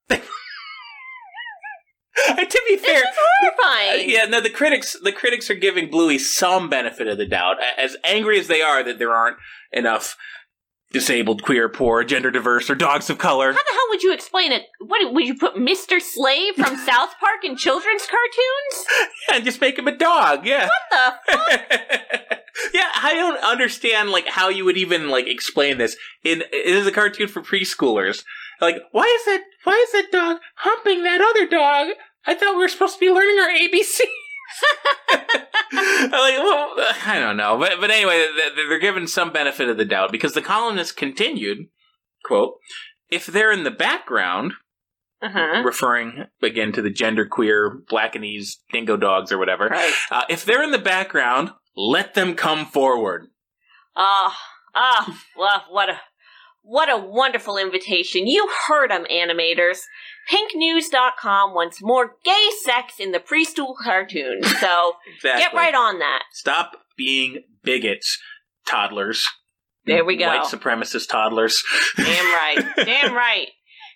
To 2.39 2.63
be 2.67 2.77
fair, 2.79 2.95
This 2.95 3.05
is 3.05 3.19
horrifying. 3.43 4.01
Uh, 4.01 4.03
yeah, 4.07 4.25
no, 4.25 4.41
the 4.41 4.49
critics 4.49 4.97
the 5.03 5.13
critics 5.13 5.51
are 5.51 5.55
giving 5.55 5.91
Bluey 5.91 6.19
some 6.19 6.71
benefit 6.71 7.07
of 7.09 7.19
the 7.19 7.27
doubt. 7.27 7.57
As 7.77 7.97
angry 8.05 8.41
as 8.41 8.49
they 8.49 8.63
are 8.63 8.83
that 8.83 8.99
there 8.99 9.15
aren't 9.15 9.37
enough 9.71 10.17
disabled, 10.93 11.43
queer, 11.43 11.69
poor, 11.69 12.05
gender 12.05 12.31
diverse, 12.31 12.71
or 12.71 12.75
dogs 12.75 13.11
of 13.11 13.19
color. 13.19 13.53
How 13.53 13.59
the 13.59 13.73
hell 13.73 13.87
would 13.91 14.03
you 14.03 14.13
explain 14.13 14.53
it? 14.53 14.63
What 14.81 15.13
would 15.13 15.27
you 15.27 15.37
put 15.37 15.57
Mr. 15.57 16.01
Slave 16.01 16.55
from 16.55 16.77
South 16.87 17.15
Park 17.21 17.45
in 17.45 17.57
children's 17.57 18.07
cartoons? 18.07 18.87
And 19.33 19.45
just 19.45 19.61
make 19.61 19.79
him 19.79 19.89
a 19.89 19.97
dog, 19.97 20.47
yeah. 20.47 20.69
What 20.69 21.19
the 21.27 21.33
fuck? 21.33 22.41
yeah, 22.75 22.89
I 22.95 23.15
don't 23.15 23.43
understand 23.43 24.11
like 24.11 24.29
how 24.29 24.49
you 24.49 24.65
would 24.65 24.77
even 24.77 25.09
like 25.09 25.27
explain 25.27 25.79
this. 25.79 25.97
In 26.25 26.43
it 26.43 26.67
is 26.67 26.87
a 26.87 26.93
cartoon 26.93 27.29
for 27.29 27.43
preschoolers. 27.43 28.23
Like, 28.61 28.77
why 28.93 29.05
is 29.21 29.25
that 29.27 29.43
why 29.65 29.85
is 29.87 29.93
that 29.93 30.13
dog 30.13 30.39
humping 30.57 31.03
that 31.03 31.21
other 31.21 31.47
dog? 31.47 31.89
I 32.27 32.35
thought 32.35 32.57
we 32.57 32.63
were 32.63 32.69
supposed 32.69 32.95
to 32.95 33.01
be 33.01 33.11
learning 33.11 33.39
our 33.39 33.51
ABC. 33.51 34.01
Like, 35.73 36.39
well, 36.39 36.73
I 37.07 37.19
don't 37.21 37.37
know, 37.37 37.59
but 37.59 37.81
but 37.81 37.91
anyway, 37.91 38.19
th- 38.19 38.55
th- 38.55 38.69
they're 38.69 38.79
given 38.79 39.07
some 39.09 39.33
benefit 39.33 39.69
of 39.69 39.77
the 39.77 39.85
doubt 39.85 40.13
because 40.13 40.33
the 40.35 40.43
columnist 40.43 40.97
continued, 40.97 41.67
quote, 42.25 42.55
if 43.11 43.27
they're 43.27 43.51
in 43.53 43.65
the 43.65 43.71
background, 43.71 44.53
Uh-huh. 45.23 45.63
referring 45.65 46.27
again 46.43 46.73
to 46.73 46.83
the 46.83 46.91
genderqueer 46.93 47.85
blackanese 47.91 48.57
dingo 48.73 48.97
dogs 48.97 49.33
or 49.33 49.39
whatever, 49.39 49.67
Right. 49.69 49.93
uh, 50.11 50.23
if 50.29 50.45
they're 50.45 50.63
in 50.63 50.71
the 50.71 50.79
background, 50.79 51.51
let 51.77 52.15
them 52.15 52.35
come 52.35 52.67
forward. 52.67 53.27
Ah, 53.97 54.39
ah, 54.75 55.21
well, 55.37 55.65
what 55.71 55.89
a 55.91 56.01
what 56.69 56.91
a 56.91 56.97
wonderful 56.97 57.57
invitation. 57.57 58.27
You 58.27 58.49
heard 58.69 58.91
'em, 58.91 59.05
animators. 59.05 59.81
PinkNews.com 60.31 61.55
wants 61.55 61.79
more 61.83 62.17
gay 62.25 62.49
sex 62.63 62.95
in 62.99 63.13
the 63.13 63.21
preschool 63.21 63.75
cartoons, 63.83 64.47
so 64.59 64.97
Exactly. 65.15 65.43
get 65.43 65.55
right 65.55 65.75
on 65.75 65.99
that. 66.01 66.25
Stop 66.33 66.83
being 66.97 67.45
bigots, 67.63 68.19
toddlers. 68.67 69.25
There 69.85 70.05
we 70.05 70.17
go. 70.17 70.27
White 70.27 70.43
supremacist 70.43 71.09
toddlers. 71.09 71.63
Damn 71.97 72.27
right. 72.33 72.65
Damn 72.77 73.15
right. 73.15 73.49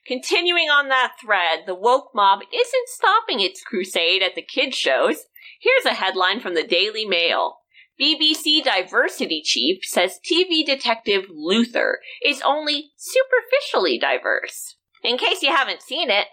Continuing 0.06 0.68
on 0.70 0.88
that 0.88 1.14
thread, 1.20 1.64
the 1.66 1.74
woke 1.74 2.10
mob 2.14 2.40
isn't 2.52 2.88
stopping 2.88 3.40
its 3.40 3.62
crusade 3.62 4.22
at 4.22 4.34
the 4.36 4.42
kids' 4.42 4.76
shows. 4.76 5.24
Here's 5.60 5.84
a 5.84 5.94
headline 5.94 6.40
from 6.40 6.54
the 6.54 6.62
Daily 6.62 7.04
Mail. 7.04 7.56
BBC 8.01 8.64
diversity 8.64 9.42
chief 9.44 9.84
says 9.84 10.18
TV 10.24 10.64
detective 10.64 11.24
Luther 11.28 12.01
is 12.24 12.42
only 12.42 12.92
superficially 12.96 13.98
diverse. 13.98 14.76
In 15.03 15.18
case 15.18 15.42
you 15.42 15.55
haven't 15.55 15.82
seen 15.82 16.11
it, 16.11 16.26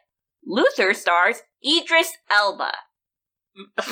Luther 0.45 0.93
stars 0.93 1.41
Idris 1.65 2.13
Elba. 2.29 2.71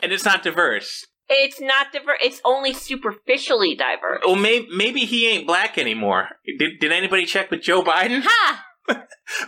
and 0.00 0.12
it's 0.12 0.24
not 0.24 0.42
diverse. 0.42 1.06
It's 1.28 1.60
not 1.60 1.92
diverse, 1.92 2.18
it's 2.22 2.40
only 2.44 2.72
superficially 2.72 3.74
diverse. 3.74 4.22
Well, 4.24 4.36
maybe, 4.36 4.68
maybe 4.74 5.00
he 5.00 5.26
ain't 5.26 5.46
black 5.46 5.76
anymore. 5.78 6.28
Did, 6.58 6.78
did 6.80 6.92
anybody 6.92 7.24
check 7.24 7.50
with 7.50 7.62
Joe 7.62 7.82
Biden? 7.82 8.22
Ha! 8.24 8.64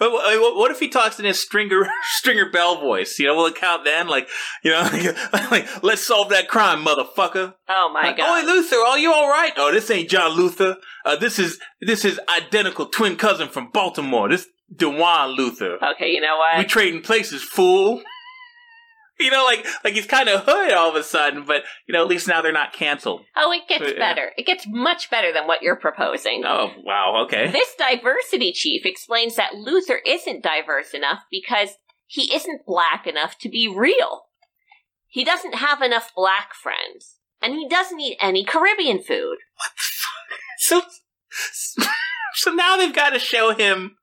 But 0.00 0.10
what 0.10 0.70
if 0.72 0.80
he 0.80 0.88
talks 0.88 1.18
in 1.20 1.24
his 1.24 1.40
Stringer 1.40 1.88
Stringer 2.18 2.50
Bell 2.50 2.80
voice? 2.80 3.18
You 3.18 3.26
know, 3.28 3.36
will 3.36 3.46
it 3.46 3.54
count 3.54 3.84
then? 3.84 4.08
Like, 4.08 4.28
you 4.64 4.72
know, 4.72 4.80
like, 5.32 5.50
like, 5.50 5.82
let's 5.84 6.02
solve 6.02 6.30
that 6.30 6.48
crime, 6.48 6.84
motherfucker. 6.84 7.54
Oh 7.68 7.90
my 7.94 8.02
Like, 8.08 8.16
god. 8.16 8.44
Oh, 8.44 8.46
Luther, 8.46 8.76
are 8.76 8.98
you 8.98 9.12
all 9.12 9.28
right? 9.28 9.52
Oh, 9.56 9.72
this 9.72 9.88
ain't 9.90 10.10
John 10.10 10.32
Luther. 10.32 10.76
Uh, 11.04 11.16
this 11.16 11.38
is 11.38 11.58
this 11.80 12.04
is 12.04 12.20
identical 12.36 12.86
twin 12.86 13.16
cousin 13.16 13.48
from 13.48 13.70
Baltimore. 13.70 14.28
This 14.28 14.46
Dewan 14.74 15.30
Luther. 15.36 15.78
Okay, 15.94 16.10
you 16.10 16.20
know 16.20 16.36
what? 16.36 16.58
We 16.58 16.64
trading 16.64 17.00
places, 17.00 17.42
fool. 17.42 18.02
You 19.20 19.32
know, 19.32 19.42
like 19.44 19.66
like 19.82 19.94
he's 19.94 20.06
kind 20.06 20.28
of 20.28 20.44
hood 20.44 20.72
all 20.72 20.90
of 20.90 20.94
a 20.94 21.02
sudden, 21.02 21.44
but 21.44 21.62
you 21.88 21.92
know, 21.92 22.02
at 22.02 22.08
least 22.08 22.28
now 22.28 22.40
they're 22.40 22.52
not 22.52 22.72
canceled. 22.72 23.22
Oh, 23.36 23.50
it 23.50 23.66
gets 23.68 23.92
Yeah. 23.92 23.98
better. 23.98 24.30
It 24.38 24.46
gets 24.46 24.64
much 24.68 25.10
better 25.10 25.32
than 25.32 25.48
what 25.48 25.60
you're 25.60 25.74
proposing. 25.74 26.44
Oh, 26.46 26.70
wow, 26.84 27.24
okay. 27.24 27.50
This 27.50 27.74
diversity 27.76 28.52
chief 28.52 28.86
explains 28.86 29.34
that 29.34 29.56
Luther 29.56 30.00
isn't 30.06 30.44
diverse 30.44 30.94
enough 30.94 31.24
because 31.32 31.70
he 32.06 32.32
isn't 32.32 32.64
black 32.64 33.06
enough 33.08 33.36
to 33.40 33.48
be 33.48 33.66
real. 33.66 34.26
He 35.08 35.24
doesn't 35.24 35.56
have 35.56 35.82
enough 35.82 36.12
black 36.14 36.54
friends, 36.54 37.16
and 37.42 37.54
he 37.54 37.68
doesn't 37.68 37.98
eat 38.00 38.18
any 38.20 38.44
Caribbean 38.44 38.98
food. 39.02 39.38
What 39.56 39.72
the 39.74 39.82
fuck? 39.82 40.38
So 40.60 41.82
so 42.34 42.52
now 42.52 42.76
they've 42.76 42.94
got 42.94 43.10
to 43.10 43.18
show 43.18 43.52
him 43.54 43.96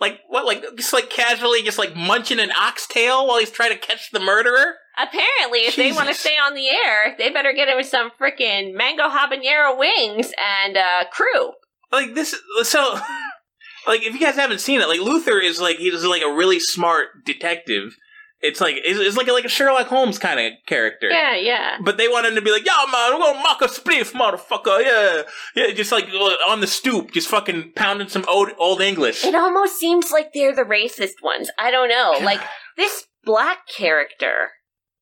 like 0.00 0.20
what 0.28 0.44
like 0.44 0.64
just 0.76 0.92
like 0.92 1.10
casually 1.10 1.62
just 1.62 1.78
like 1.78 1.94
munching 1.94 2.40
an 2.40 2.50
oxtail 2.52 3.26
while 3.26 3.38
he's 3.38 3.50
trying 3.50 3.72
to 3.72 3.78
catch 3.78 4.10
the 4.10 4.20
murderer. 4.20 4.74
Apparently, 4.96 5.60
if 5.60 5.76
they 5.76 5.92
want 5.92 6.08
to 6.08 6.14
stay 6.14 6.36
on 6.36 6.54
the 6.54 6.68
air, 6.68 7.16
they 7.18 7.30
better 7.30 7.52
get 7.52 7.68
him 7.68 7.82
some 7.82 8.10
freaking 8.20 8.74
mango 8.74 9.08
habanero 9.08 9.76
wings 9.76 10.32
and 10.38 10.76
uh, 10.76 11.04
crew. 11.10 11.52
Like 11.90 12.14
this 12.14 12.34
so 12.62 12.98
like 13.86 14.02
if 14.02 14.14
you 14.14 14.20
guys 14.20 14.36
haven't 14.36 14.60
seen 14.60 14.80
it, 14.80 14.88
like 14.88 15.00
Luther 15.00 15.38
is 15.38 15.60
like 15.60 15.76
he's 15.76 16.04
like 16.04 16.22
a 16.22 16.32
really 16.32 16.60
smart 16.60 17.24
detective 17.24 17.96
It's 18.44 18.60
like 18.60 18.76
it's, 18.76 18.98
it's 19.00 19.16
like 19.16 19.28
a, 19.28 19.32
like 19.32 19.44
a 19.44 19.48
Sherlock 19.48 19.86
Holmes 19.86 20.18
kind 20.18 20.38
of 20.38 20.52
character. 20.66 21.08
Yeah, 21.08 21.34
yeah. 21.34 21.78
But 21.80 21.96
they 21.96 22.08
want 22.08 22.26
him 22.26 22.34
to 22.34 22.42
be 22.42 22.52
like, 22.52 22.66
"Yeah, 22.66 22.84
man, 22.92 23.12
we're 23.12 23.18
gonna 23.18 23.38
mock 23.40 23.62
a 23.62 23.66
spliff, 23.66 24.12
motherfucker." 24.12 24.82
Yeah, 24.84 25.22
yeah, 25.56 25.72
just 25.72 25.90
like 25.92 26.08
uh, 26.08 26.50
on 26.50 26.60
the 26.60 26.66
stoop, 26.66 27.12
just 27.12 27.28
fucking 27.28 27.72
pounding 27.74 28.08
some 28.08 28.24
old 28.28 28.50
old 28.58 28.80
English. 28.80 29.24
It 29.24 29.34
almost 29.34 29.78
seems 29.78 30.12
like 30.12 30.32
they're 30.34 30.54
the 30.54 30.62
racist 30.62 31.22
ones. 31.22 31.50
I 31.58 31.70
don't 31.70 31.88
know. 31.88 32.18
Like 32.24 32.40
this 32.76 33.06
black 33.24 33.68
character, 33.68 34.50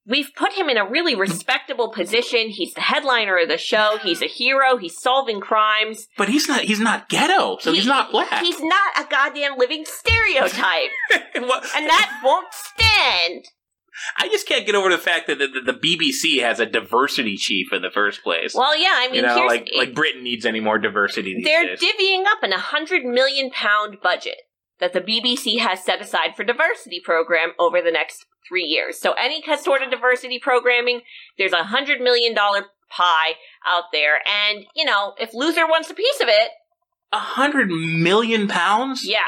we've 0.07 0.31
put 0.37 0.53
him 0.53 0.69
in 0.69 0.77
a 0.77 0.89
really 0.89 1.15
respectable 1.15 1.91
position. 1.91 2.49
He's 2.49 2.75
the 2.75 2.81
headliner 2.81 3.39
of 3.39 3.49
the 3.49 3.59
show. 3.59 3.99
He's 4.03 4.23
a 4.23 4.27
hero. 4.27 4.77
He's 4.77 5.01
solving 5.01 5.41
crimes. 5.41 6.09
But 6.17 6.29
he's 6.29 6.49
not. 6.49 6.63
He's 6.63 6.81
not 6.81 7.09
ghetto, 7.09 7.59
so 7.61 7.73
he's 7.73 7.87
not 7.87 8.11
black. 8.11 8.43
He's 8.43 8.61
not 8.61 8.99
a 8.99 9.09
goddamn 9.09 9.57
living 9.59 9.85
stereotype. 9.87 10.91
And 11.35 11.45
that 11.89 12.21
won't 12.23 12.49
stand. 12.53 13.45
I 14.19 14.29
just 14.29 14.47
can't 14.47 14.67
get 14.67 14.75
over 14.75 14.91
the 14.91 14.99
fact 14.99 15.27
that 15.27 15.39
the, 15.39 15.49
the, 15.49 15.73
the 15.73 15.79
BBC 15.79 16.41
has 16.43 16.61
a 16.61 16.67
diversity 16.67 17.37
chief 17.37 17.73
in 17.73 17.83
the 17.83 17.91
first 17.91 18.23
place. 18.23 18.55
Well, 18.55 18.77
yeah, 18.77 18.93
I 18.95 19.07
mean, 19.07 19.17
you 19.17 19.23
know, 19.23 19.35
here's 19.35 19.49
like 19.49 19.71
like 19.77 19.95
Britain 19.95 20.23
needs 20.23 20.47
any 20.47 20.61
more 20.61 20.79
diversity 20.79 21.41
they're 21.43 21.67
days. 21.67 21.81
divvying 21.81 22.25
up 22.27 22.43
an 22.43 22.51
100 22.51 23.05
million 23.05 23.51
pound 23.51 23.99
budget 24.03 24.37
that 24.83 24.93
the 24.93 25.01
BBC 25.01 25.61
has 25.61 25.83
set 25.83 26.03
aside 26.03 26.37
for 26.37 26.45
diversity 26.45 27.01
program 27.03 27.53
over 27.59 27.81
the 27.81 27.91
next 27.93 28.27
three 28.47 28.65
years. 28.65 28.99
So 28.99 29.13
any 29.13 29.43
sort 29.63 29.81
of 29.83 29.91
diversity 29.91 30.39
programming, 30.39 31.01
there's 31.39 31.53
a 31.53 31.63
hundred 31.65 32.01
million 32.03 32.35
dollar 32.35 32.67
pie 32.91 33.37
out 33.67 33.85
there, 33.93 34.17
and 34.29 34.67
you 34.77 34.85
know 34.85 35.15
if 35.19 35.33
Luther 35.33 35.67
wants 35.67 35.89
a 35.91 35.95
piece 35.95 36.21
of 36.21 36.29
it, 36.29 36.51
A 37.13 37.19
hundred 37.19 37.69
million 37.71 38.49
pounds? 38.49 39.07
yeah, 39.09 39.21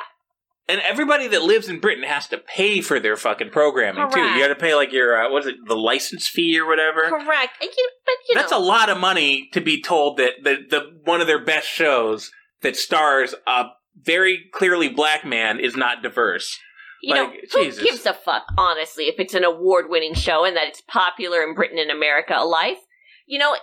And 0.69 0.81
everybody 0.83 1.29
that 1.29 1.43
lives 1.43 1.69
in 1.69 1.79
Britain 1.79 2.05
has 2.05 2.27
to 2.29 2.39
pay 2.39 2.81
for 2.81 2.99
their 3.01 3.17
fucking 3.17 3.51
programming 3.51 4.11
too. 4.11 4.21
You 4.21 4.41
got 4.41 4.49
to 4.49 4.55
pay 4.57 4.75
like 4.75 4.93
your 4.93 5.17
uh, 5.17 5.31
what 5.31 5.43
is 5.43 5.47
it, 5.47 5.57
the 5.67 5.77
license 5.77 6.27
fee 6.29 6.59
or 6.59 6.67
whatever. 6.67 7.03
correct. 7.09 7.53
And 7.63 7.71
you, 7.75 7.89
but 8.05 8.15
you 8.29 8.35
That's 8.35 8.51
know, 8.51 8.59
a 8.59 8.67
lot 8.67 8.89
of 8.91 8.99
money 8.99 9.49
to 9.53 9.61
be 9.61 9.81
told 9.81 10.17
that 10.19 10.33
the 10.43 10.57
the 10.69 10.81
one 11.05 11.21
of 11.21 11.27
their 11.29 11.43
best 11.45 11.69
shows 11.69 12.33
that 12.63 12.77
stars 12.77 13.35
a 13.47 13.67
very 14.01 14.45
clearly 14.53 14.89
black 14.89 15.25
man 15.25 15.59
is 15.61 15.77
not 15.77 16.03
diverse. 16.03 16.59
you 17.03 17.15
know 17.15 17.25
like, 17.25 17.49
who 17.53 17.65
Jesus. 17.65 17.83
gives 17.85 18.07
a 18.07 18.15
fuck 18.15 18.45
honestly 18.59 19.05
if 19.05 19.17
it's 19.19 19.35
an 19.35 19.45
award 19.45 19.87
winning 19.89 20.15
show 20.15 20.45
and 20.45 20.57
that 20.57 20.67
it's 20.69 20.81
popular 20.81 21.43
in 21.43 21.55
Britain 21.55 21.79
and 21.79 21.91
America 21.91 22.35
alike. 22.37 22.79
You 23.27 23.39
know, 23.39 23.57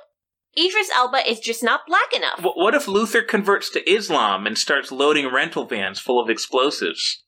Idris 0.58 0.90
Elba 0.96 1.30
is 1.30 1.40
just 1.40 1.64
not 1.64 1.82
black 1.88 2.12
enough. 2.14 2.40
Wh- 2.40 2.58
What 2.58 2.74
if 2.76 2.88
Luther 2.88 3.22
converts 3.22 3.70
to 3.72 3.90
Islam 3.90 4.46
and 4.48 4.58
starts 4.58 4.92
loading 4.92 5.32
rental 5.32 5.66
vans 5.66 6.00
full 6.00 6.20
of 6.22 6.30
explosives? 6.30 7.24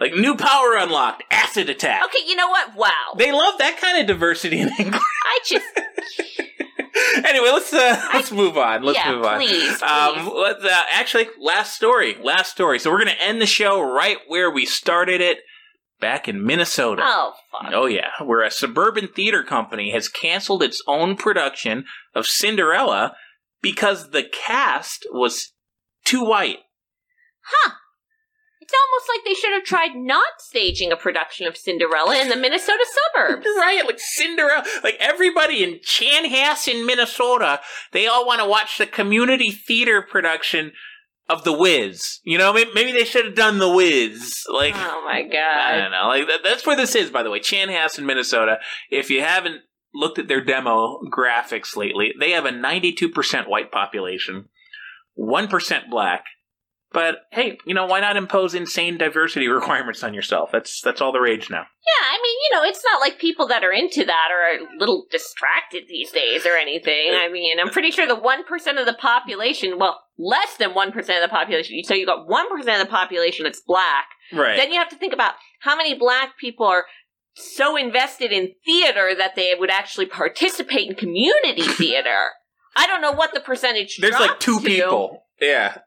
Like 0.00 0.12
new 0.14 0.34
power 0.36 0.76
unlocked, 0.76 1.24
acid 1.30 1.68
attack. 1.68 2.04
Okay, 2.04 2.24
you 2.26 2.36
know 2.36 2.48
what? 2.48 2.74
Wow. 2.76 3.14
They 3.16 3.32
love 3.32 3.58
that 3.58 3.78
kind 3.80 3.98
of 4.00 4.06
diversity 4.06 4.60
in 4.60 4.68
England. 4.78 4.94
I 5.24 5.38
just 5.44 5.66
anyway, 7.24 7.50
let's 7.52 7.72
uh, 7.72 8.08
let's 8.14 8.30
move 8.32 8.56
on. 8.58 8.82
Let's 8.82 8.98
Yeah, 8.98 9.12
move 9.12 9.24
on. 9.24 9.38
please, 9.40 9.82
Um, 9.82 10.32
let's, 10.34 10.64
uh, 10.64 10.82
actually, 10.92 11.28
last 11.40 11.74
story. 11.74 12.16
Last 12.22 12.50
story. 12.52 12.78
So 12.78 12.90
we're 12.90 12.98
gonna 12.98 13.12
end 13.20 13.40
the 13.40 13.46
show 13.46 13.80
right 13.80 14.18
where 14.26 14.50
we 14.50 14.64
started 14.66 15.20
it, 15.20 15.38
back 16.00 16.28
in 16.28 16.44
Minnesota. 16.44 17.02
oh 17.04 17.32
fuck. 17.50 17.72
Oh 17.74 17.86
yeah, 17.86 18.10
where 18.22 18.42
a 18.42 18.50
suburban 18.50 19.08
theater 19.08 19.42
company 19.42 19.90
has 19.92 20.08
canceled 20.08 20.62
its 20.62 20.82
own 20.86 21.16
production 21.16 21.84
of 22.14 22.26
Cinderella 22.26 23.14
because 23.60 24.10
the 24.10 24.22
cast 24.22 25.06
was 25.10 25.52
too 26.04 26.24
white. 26.24 26.58
Huh. 27.42 27.72
It's 28.68 28.78
almost 28.84 29.08
like 29.08 29.24
they 29.24 29.32
should 29.32 29.54
have 29.54 29.64
tried 29.64 29.96
not 29.96 30.40
staging 30.40 30.92
a 30.92 30.96
production 30.96 31.46
of 31.46 31.56
Cinderella 31.56 32.20
in 32.20 32.28
the 32.28 32.36
Minnesota 32.36 32.84
suburbs. 33.14 33.46
Right, 33.58 33.82
like 33.86 33.98
Cinderella, 33.98 34.62
like 34.84 34.96
everybody 35.00 35.64
in 35.64 35.78
Chanhassen, 35.78 36.84
Minnesota, 36.84 37.60
they 37.92 38.06
all 38.06 38.26
want 38.26 38.40
to 38.42 38.46
watch 38.46 38.76
the 38.76 38.86
community 38.86 39.50
theater 39.50 40.02
production 40.02 40.72
of 41.30 41.44
The 41.44 41.52
Wiz. 41.52 42.20
You 42.24 42.36
know, 42.36 42.52
maybe, 42.52 42.70
maybe 42.74 42.92
they 42.92 43.04
should 43.04 43.24
have 43.24 43.34
done 43.34 43.56
The 43.56 43.70
Wiz. 43.70 44.44
Like, 44.52 44.74
Oh 44.76 45.02
my 45.02 45.22
god, 45.22 45.72
I 45.72 45.78
don't 45.78 45.90
know. 45.90 46.08
Like 46.08 46.26
that, 46.28 46.40
that's 46.44 46.66
where 46.66 46.76
this 46.76 46.94
is, 46.94 47.10
by 47.10 47.22
the 47.22 47.30
way. 47.30 47.40
Chanhassen, 47.40 48.04
Minnesota. 48.04 48.58
If 48.90 49.08
you 49.08 49.22
haven't 49.22 49.62
looked 49.94 50.18
at 50.18 50.28
their 50.28 50.44
demo 50.44 51.00
graphics 51.10 51.74
lately, 51.74 52.12
they 52.20 52.32
have 52.32 52.44
a 52.44 52.50
92% 52.50 53.48
white 53.48 53.72
population, 53.72 54.50
1% 55.18 55.90
black. 55.90 56.24
But 56.92 57.16
hey, 57.32 57.58
you 57.66 57.74
know 57.74 57.86
why 57.86 58.00
not 58.00 58.16
impose 58.16 58.54
insane 58.54 58.96
diversity 58.96 59.46
requirements 59.48 60.02
on 60.02 60.14
yourself? 60.14 60.50
That's 60.52 60.80
that's 60.80 61.00
all 61.00 61.12
the 61.12 61.20
rage 61.20 61.50
now. 61.50 61.58
Yeah, 61.60 62.06
I 62.06 62.18
mean, 62.22 62.36
you 62.42 62.56
know, 62.56 62.64
it's 62.64 62.82
not 62.84 63.00
like 63.00 63.18
people 63.18 63.46
that 63.48 63.64
are 63.64 63.72
into 63.72 64.04
that 64.04 64.28
are 64.30 64.56
a 64.56 64.78
little 64.78 65.06
distracted 65.10 65.84
these 65.88 66.10
days 66.10 66.46
or 66.46 66.56
anything. 66.56 67.12
I 67.12 67.28
mean, 67.30 67.58
I'm 67.60 67.70
pretty 67.70 67.90
sure 67.90 68.06
the 68.06 68.14
1% 68.14 68.80
of 68.80 68.86
the 68.86 68.96
population, 69.00 69.78
well, 69.78 70.00
less 70.18 70.56
than 70.58 70.70
1% 70.70 70.86
of 70.96 71.04
the 71.06 71.28
population, 71.30 71.82
so 71.84 71.94
you 71.94 72.04
got 72.04 72.28
1% 72.28 72.58
of 72.58 72.86
the 72.86 72.90
population 72.90 73.44
that's 73.44 73.62
black. 73.66 74.06
Right. 74.32 74.56
Then 74.56 74.70
you 74.70 74.78
have 74.78 74.90
to 74.90 74.96
think 74.96 75.14
about 75.14 75.34
how 75.60 75.76
many 75.76 75.94
black 75.94 76.38
people 76.38 76.66
are 76.66 76.84
so 77.34 77.76
invested 77.76 78.32
in 78.32 78.52
theater 78.66 79.12
that 79.16 79.36
they 79.36 79.54
would 79.58 79.70
actually 79.70 80.06
participate 80.06 80.90
in 80.90 80.94
community 80.96 81.62
theater. 81.62 82.30
I 82.76 82.86
don't 82.86 83.00
know 83.00 83.12
what 83.12 83.32
the 83.32 83.40
percentage 83.40 83.98
There's 83.98 84.14
like 84.14 84.40
two 84.40 84.60
to. 84.60 84.66
people. 84.66 85.24
Yeah. 85.40 85.78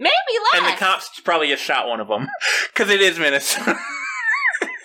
Maybe 0.00 0.12
less. 0.54 0.62
And 0.62 0.74
the 0.74 0.78
cops 0.78 1.20
probably 1.20 1.48
just 1.48 1.62
shot 1.62 1.86
one 1.86 2.00
of 2.00 2.08
them 2.08 2.26
because 2.72 2.88
it 2.94 3.02
is 3.02 3.18
Minnesota. 3.18 3.78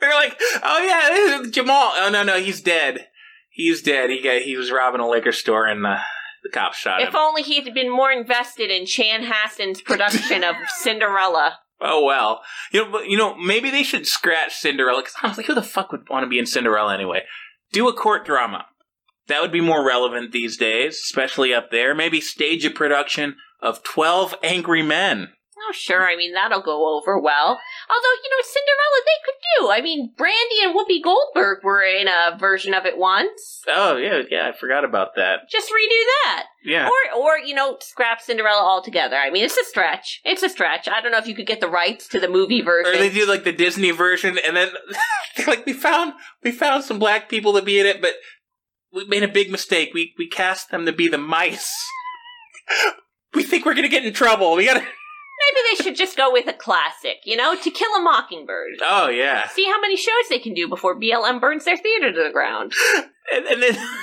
They're 0.00 0.14
like, 0.14 0.40
oh 0.62 0.84
yeah, 0.86 1.10
this 1.10 1.40
is 1.40 1.50
Jamal. 1.52 1.92
Oh 1.96 2.08
no, 2.10 2.22
no, 2.22 2.40
he's 2.40 2.62
dead. 2.62 3.08
He's 3.50 3.82
dead. 3.82 4.08
He 4.08 4.22
got 4.22 4.40
he 4.40 4.56
was 4.56 4.72
robbing 4.72 5.02
a 5.02 5.08
liquor 5.08 5.32
store 5.32 5.66
and 5.66 5.84
the 5.84 5.98
the 6.42 6.48
cops 6.48 6.78
shot 6.78 7.02
him. 7.02 7.08
If 7.08 7.14
only 7.14 7.42
he 7.42 7.62
had 7.62 7.74
been 7.74 7.90
more 7.90 8.10
invested 8.10 8.70
in 8.70 8.84
Chanhassen's 8.84 9.82
production 9.82 10.42
of 10.42 10.56
Cinderella. 10.78 11.58
Oh 11.78 12.02
well, 12.02 12.40
you 12.72 12.88
know, 12.88 13.00
you 13.02 13.18
know, 13.18 13.36
maybe 13.36 13.70
they 13.70 13.82
should 13.82 14.06
scratch 14.06 14.56
Cinderella 14.56 15.02
because 15.02 15.14
I 15.22 15.28
was 15.28 15.36
like, 15.36 15.46
who 15.46 15.54
the 15.54 15.62
fuck 15.62 15.92
would 15.92 16.08
want 16.08 16.24
to 16.24 16.28
be 16.28 16.38
in 16.38 16.46
Cinderella 16.46 16.94
anyway? 16.94 17.24
Do 17.70 17.86
a 17.86 17.92
court 17.92 18.24
drama. 18.24 18.64
That 19.26 19.42
would 19.42 19.52
be 19.52 19.60
more 19.60 19.86
relevant 19.86 20.32
these 20.32 20.56
days, 20.56 20.94
especially 20.94 21.52
up 21.52 21.70
there. 21.70 21.94
Maybe 21.94 22.18
stage 22.22 22.64
a 22.64 22.70
production 22.70 23.36
of 23.60 23.82
Twelve 23.82 24.34
Angry 24.42 24.82
Men. 24.82 25.28
Oh, 25.68 25.72
sure. 25.72 26.08
I 26.08 26.16
mean, 26.16 26.32
that'll 26.34 26.62
go 26.62 26.96
over 26.96 27.18
well. 27.18 27.58
Although, 27.90 28.16
you 28.22 28.30
know, 28.30 28.42
Cinderella 28.42 29.00
they 29.04 29.24
could 29.24 29.34
do. 29.58 29.70
I 29.70 29.80
mean, 29.82 30.12
Brandy 30.16 30.62
and 30.62 30.74
Whoopi 30.74 31.02
Goldberg 31.02 31.64
were 31.64 31.82
in 31.82 32.06
a 32.06 32.38
version 32.38 32.74
of 32.74 32.86
it 32.86 32.96
once. 32.96 33.62
Oh 33.66 33.96
yeah, 33.96 34.22
yeah, 34.30 34.48
I 34.48 34.56
forgot 34.56 34.84
about 34.84 35.16
that. 35.16 35.50
Just 35.50 35.68
redo 35.68 36.04
that. 36.24 36.44
Yeah. 36.64 36.88
Or, 36.88 37.20
or 37.20 37.38
you 37.38 37.54
know, 37.54 37.76
scrap 37.80 38.20
Cinderella 38.20 38.62
altogether. 38.62 39.16
I 39.16 39.30
mean, 39.30 39.44
it's 39.44 39.56
a 39.56 39.64
stretch. 39.64 40.20
It's 40.24 40.42
a 40.42 40.48
stretch. 40.48 40.88
I 40.88 41.00
don't 41.00 41.12
know 41.12 41.18
if 41.18 41.26
you 41.26 41.34
could 41.34 41.46
get 41.46 41.60
the 41.60 41.68
rights 41.68 42.06
to 42.08 42.20
the 42.20 42.28
movie 42.28 42.62
version. 42.62 42.94
Or 42.94 42.98
they 42.98 43.10
do 43.10 43.26
like 43.26 43.44
the 43.44 43.52
Disney 43.52 43.90
version, 43.90 44.38
and 44.46 44.56
then 44.56 44.70
like, 45.46 45.66
we 45.66 45.72
found 45.72 46.14
we 46.42 46.52
found 46.52 46.84
some 46.84 46.98
black 46.98 47.28
people 47.28 47.52
to 47.54 47.62
be 47.62 47.80
in 47.80 47.86
it, 47.86 48.00
but 48.00 48.14
we 48.92 49.04
made 49.06 49.22
a 49.22 49.28
big 49.28 49.50
mistake. 49.50 49.90
We 49.92 50.14
we 50.16 50.28
cast 50.28 50.70
them 50.70 50.86
to 50.86 50.92
be 50.92 51.08
the 51.08 51.18
mice. 51.18 51.74
we 53.34 53.42
think 53.42 53.64
we're 53.64 53.74
gonna 53.74 53.88
get 53.88 54.04
in 54.04 54.12
trouble. 54.12 54.54
We 54.56 54.64
gotta. 54.66 54.80
Maybe 55.46 55.60
they 55.70 55.84
should 55.84 55.96
just 55.96 56.16
go 56.16 56.32
with 56.32 56.48
a 56.48 56.52
classic, 56.52 57.18
you 57.24 57.36
know, 57.36 57.54
To 57.54 57.70
Kill 57.70 57.94
a 57.94 58.00
Mockingbird. 58.00 58.78
Oh 58.82 59.08
yeah, 59.08 59.46
See 59.48 59.66
how 59.66 59.80
many 59.80 59.96
shows 59.96 60.28
they 60.28 60.40
can 60.40 60.52
do 60.52 60.68
before 60.68 60.98
BLM 60.98 61.40
burns 61.40 61.64
their 61.64 61.76
theater 61.76 62.12
to 62.12 62.24
the 62.24 62.32
ground. 62.32 62.72
and, 63.32 63.46
and 63.46 63.62
then. 63.62 63.76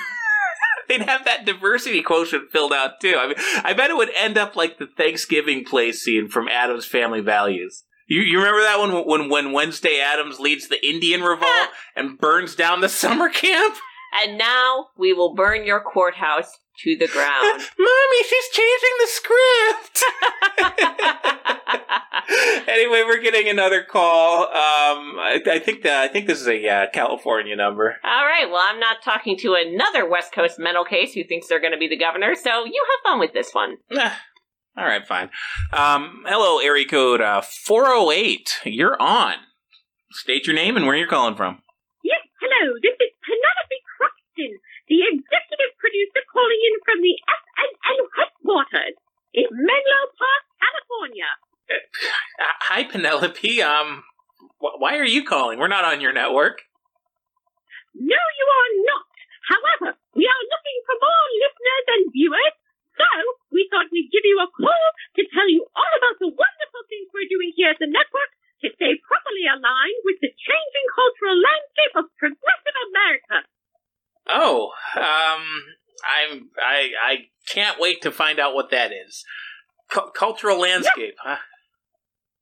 They'd 0.87 1.01
have 1.01 1.25
that 1.25 1.45
diversity 1.45 2.03
quotient 2.03 2.51
filled 2.51 2.71
out 2.71 3.01
too. 3.01 3.15
I 3.17 3.25
mean, 3.25 3.35
I 3.63 3.73
bet 3.73 3.89
it 3.89 3.97
would 3.97 4.11
end 4.15 4.37
up 4.37 4.55
like 4.55 4.77
the 4.77 4.85
Thanksgiving 4.85 5.65
play 5.65 5.91
scene 5.91 6.27
from 6.29 6.47
Addams 6.47 6.85
Family 6.85 7.21
Values. 7.21 7.83
You, 8.07 8.21
you 8.21 8.37
remember 8.37 8.61
that 8.61 8.77
one 8.77 8.91
when 9.07 9.29
when 9.29 9.51
Wednesday 9.51 9.99
Addams 9.99 10.39
leads 10.39 10.67
the 10.67 10.87
Indian 10.87 11.21
revolt 11.21 11.69
and 11.95 12.19
burns 12.19 12.55
down 12.55 12.81
the 12.81 12.89
summer 12.89 13.29
camp? 13.29 13.75
And 14.13 14.37
now 14.37 14.87
we 14.95 15.11
will 15.11 15.33
burn 15.33 15.65
your 15.65 15.81
courthouse 15.81 16.51
to 16.83 16.95
the 16.95 17.07
ground. 17.07 17.61
Mommy, 17.79 18.23
she's 18.27 18.49
changing 18.51 18.95
the 18.99 19.07
script. 19.07 20.03
anyway, 22.67 23.03
we're 23.05 23.21
getting 23.21 23.49
another 23.49 23.83
call. 23.83 24.43
Um, 24.43 25.17
I, 25.19 25.41
I 25.49 25.59
think 25.59 25.83
that 25.83 26.03
I 26.03 26.07
think 26.07 26.27
this 26.27 26.41
is 26.41 26.47
a 26.47 26.67
uh, 26.67 26.87
California 26.91 27.55
number. 27.55 27.95
All 28.03 28.25
right, 28.25 28.49
well, 28.49 28.61
I'm 28.63 28.79
not 28.79 29.03
talking 29.03 29.37
to 29.39 29.55
another 29.55 30.07
West 30.07 30.33
Coast 30.33 30.59
mental 30.59 30.85
case 30.85 31.13
who 31.13 31.23
thinks 31.23 31.47
they're 31.47 31.61
going 31.61 31.73
to 31.73 31.77
be 31.77 31.87
the 31.87 31.97
governor, 31.97 32.35
so 32.35 32.65
you 32.65 32.83
have 32.91 33.11
fun 33.11 33.19
with 33.19 33.33
this 33.33 33.53
one. 33.53 33.77
All 34.77 34.85
right, 34.85 35.05
fine. 35.07 35.29
Um, 35.71 36.23
hello, 36.25 36.59
area 36.59 36.85
code 36.85 37.21
uh, 37.21 37.41
four 37.41 37.85
zero 37.85 38.11
eight. 38.11 38.59
You're 38.65 39.01
on. 39.01 39.35
State 40.11 40.47
your 40.47 40.55
name 40.55 40.75
and 40.75 40.85
where 40.85 40.95
you're 40.95 41.07
calling 41.07 41.35
from. 41.35 41.59
Yes, 42.03 42.19
hello. 42.41 42.73
This 42.81 42.95
is 42.99 43.04
Penelope 43.04 43.04
Croxton, 43.04 43.04
the 44.87 44.99
executive 45.01 45.71
producer 45.81 46.21
calling 46.31 46.61
in 46.61 46.75
from 46.85 46.97
the 47.01 47.15
FNN 47.25 48.05
headquarters 48.15 48.95
in 49.33 49.47
Menlo 49.51 50.01
Park, 50.17 50.43
California. 50.61 51.29
Uh, 51.65 52.55
hi, 52.69 52.83
Penelope. 52.85 53.61
Um, 53.63 54.03
wh- 54.61 54.77
Why 54.77 54.97
are 55.01 55.07
you 55.07 55.25
calling? 55.25 55.57
We're 55.57 55.71
not 55.71 55.85
on 55.85 56.01
your 56.01 56.13
network. 56.13 56.61
No, 57.95 58.21
you 58.21 58.45
are 58.45 58.71
not. 58.85 59.07
However, 59.49 59.89
we 60.13 60.25
are 60.27 60.43
looking 60.51 60.77
for 60.85 60.95
more 61.01 61.25
listeners 61.41 61.85
and 61.95 62.03
viewers, 62.13 62.55
so 62.97 63.07
we 63.53 63.65
thought 63.71 63.89
we'd 63.93 64.11
give 64.11 64.25
you 64.25 64.37
a 64.41 64.49
call 64.51 64.85
to 65.17 65.21
tell 65.33 65.47
you 65.49 65.65
all 65.73 65.93
about 65.97 66.17
the 66.19 66.29
wonderful 66.29 66.83
things 66.89 67.09
we're 67.13 67.29
doing 67.29 67.53
here 67.55 67.71
at 67.73 67.79
the 67.79 67.87
network 67.89 68.31
to 68.65 68.67
stay 68.75 68.97
properly 69.05 69.45
aligned 69.47 70.01
with 70.05 70.17
the 70.21 70.31
changing 70.33 70.87
cultural 70.93 71.37
landscape 71.37 71.93
of 71.97 72.05
progressive 72.17 72.77
America. 72.89 73.37
Oh, 74.27 74.73
um, 74.97 75.43
I'm 76.03 76.49
I 76.57 76.77
I 76.99 77.13
can't 77.45 77.74
wait 77.85 78.01
to 78.01 78.09
find 78.09 78.41
out 78.41 78.57
what 78.57 78.73
that 78.73 78.89
is. 78.89 79.21
Cu- 79.93 80.09
cultural 80.17 80.57
landscape, 80.57 81.13
huh? 81.21 81.37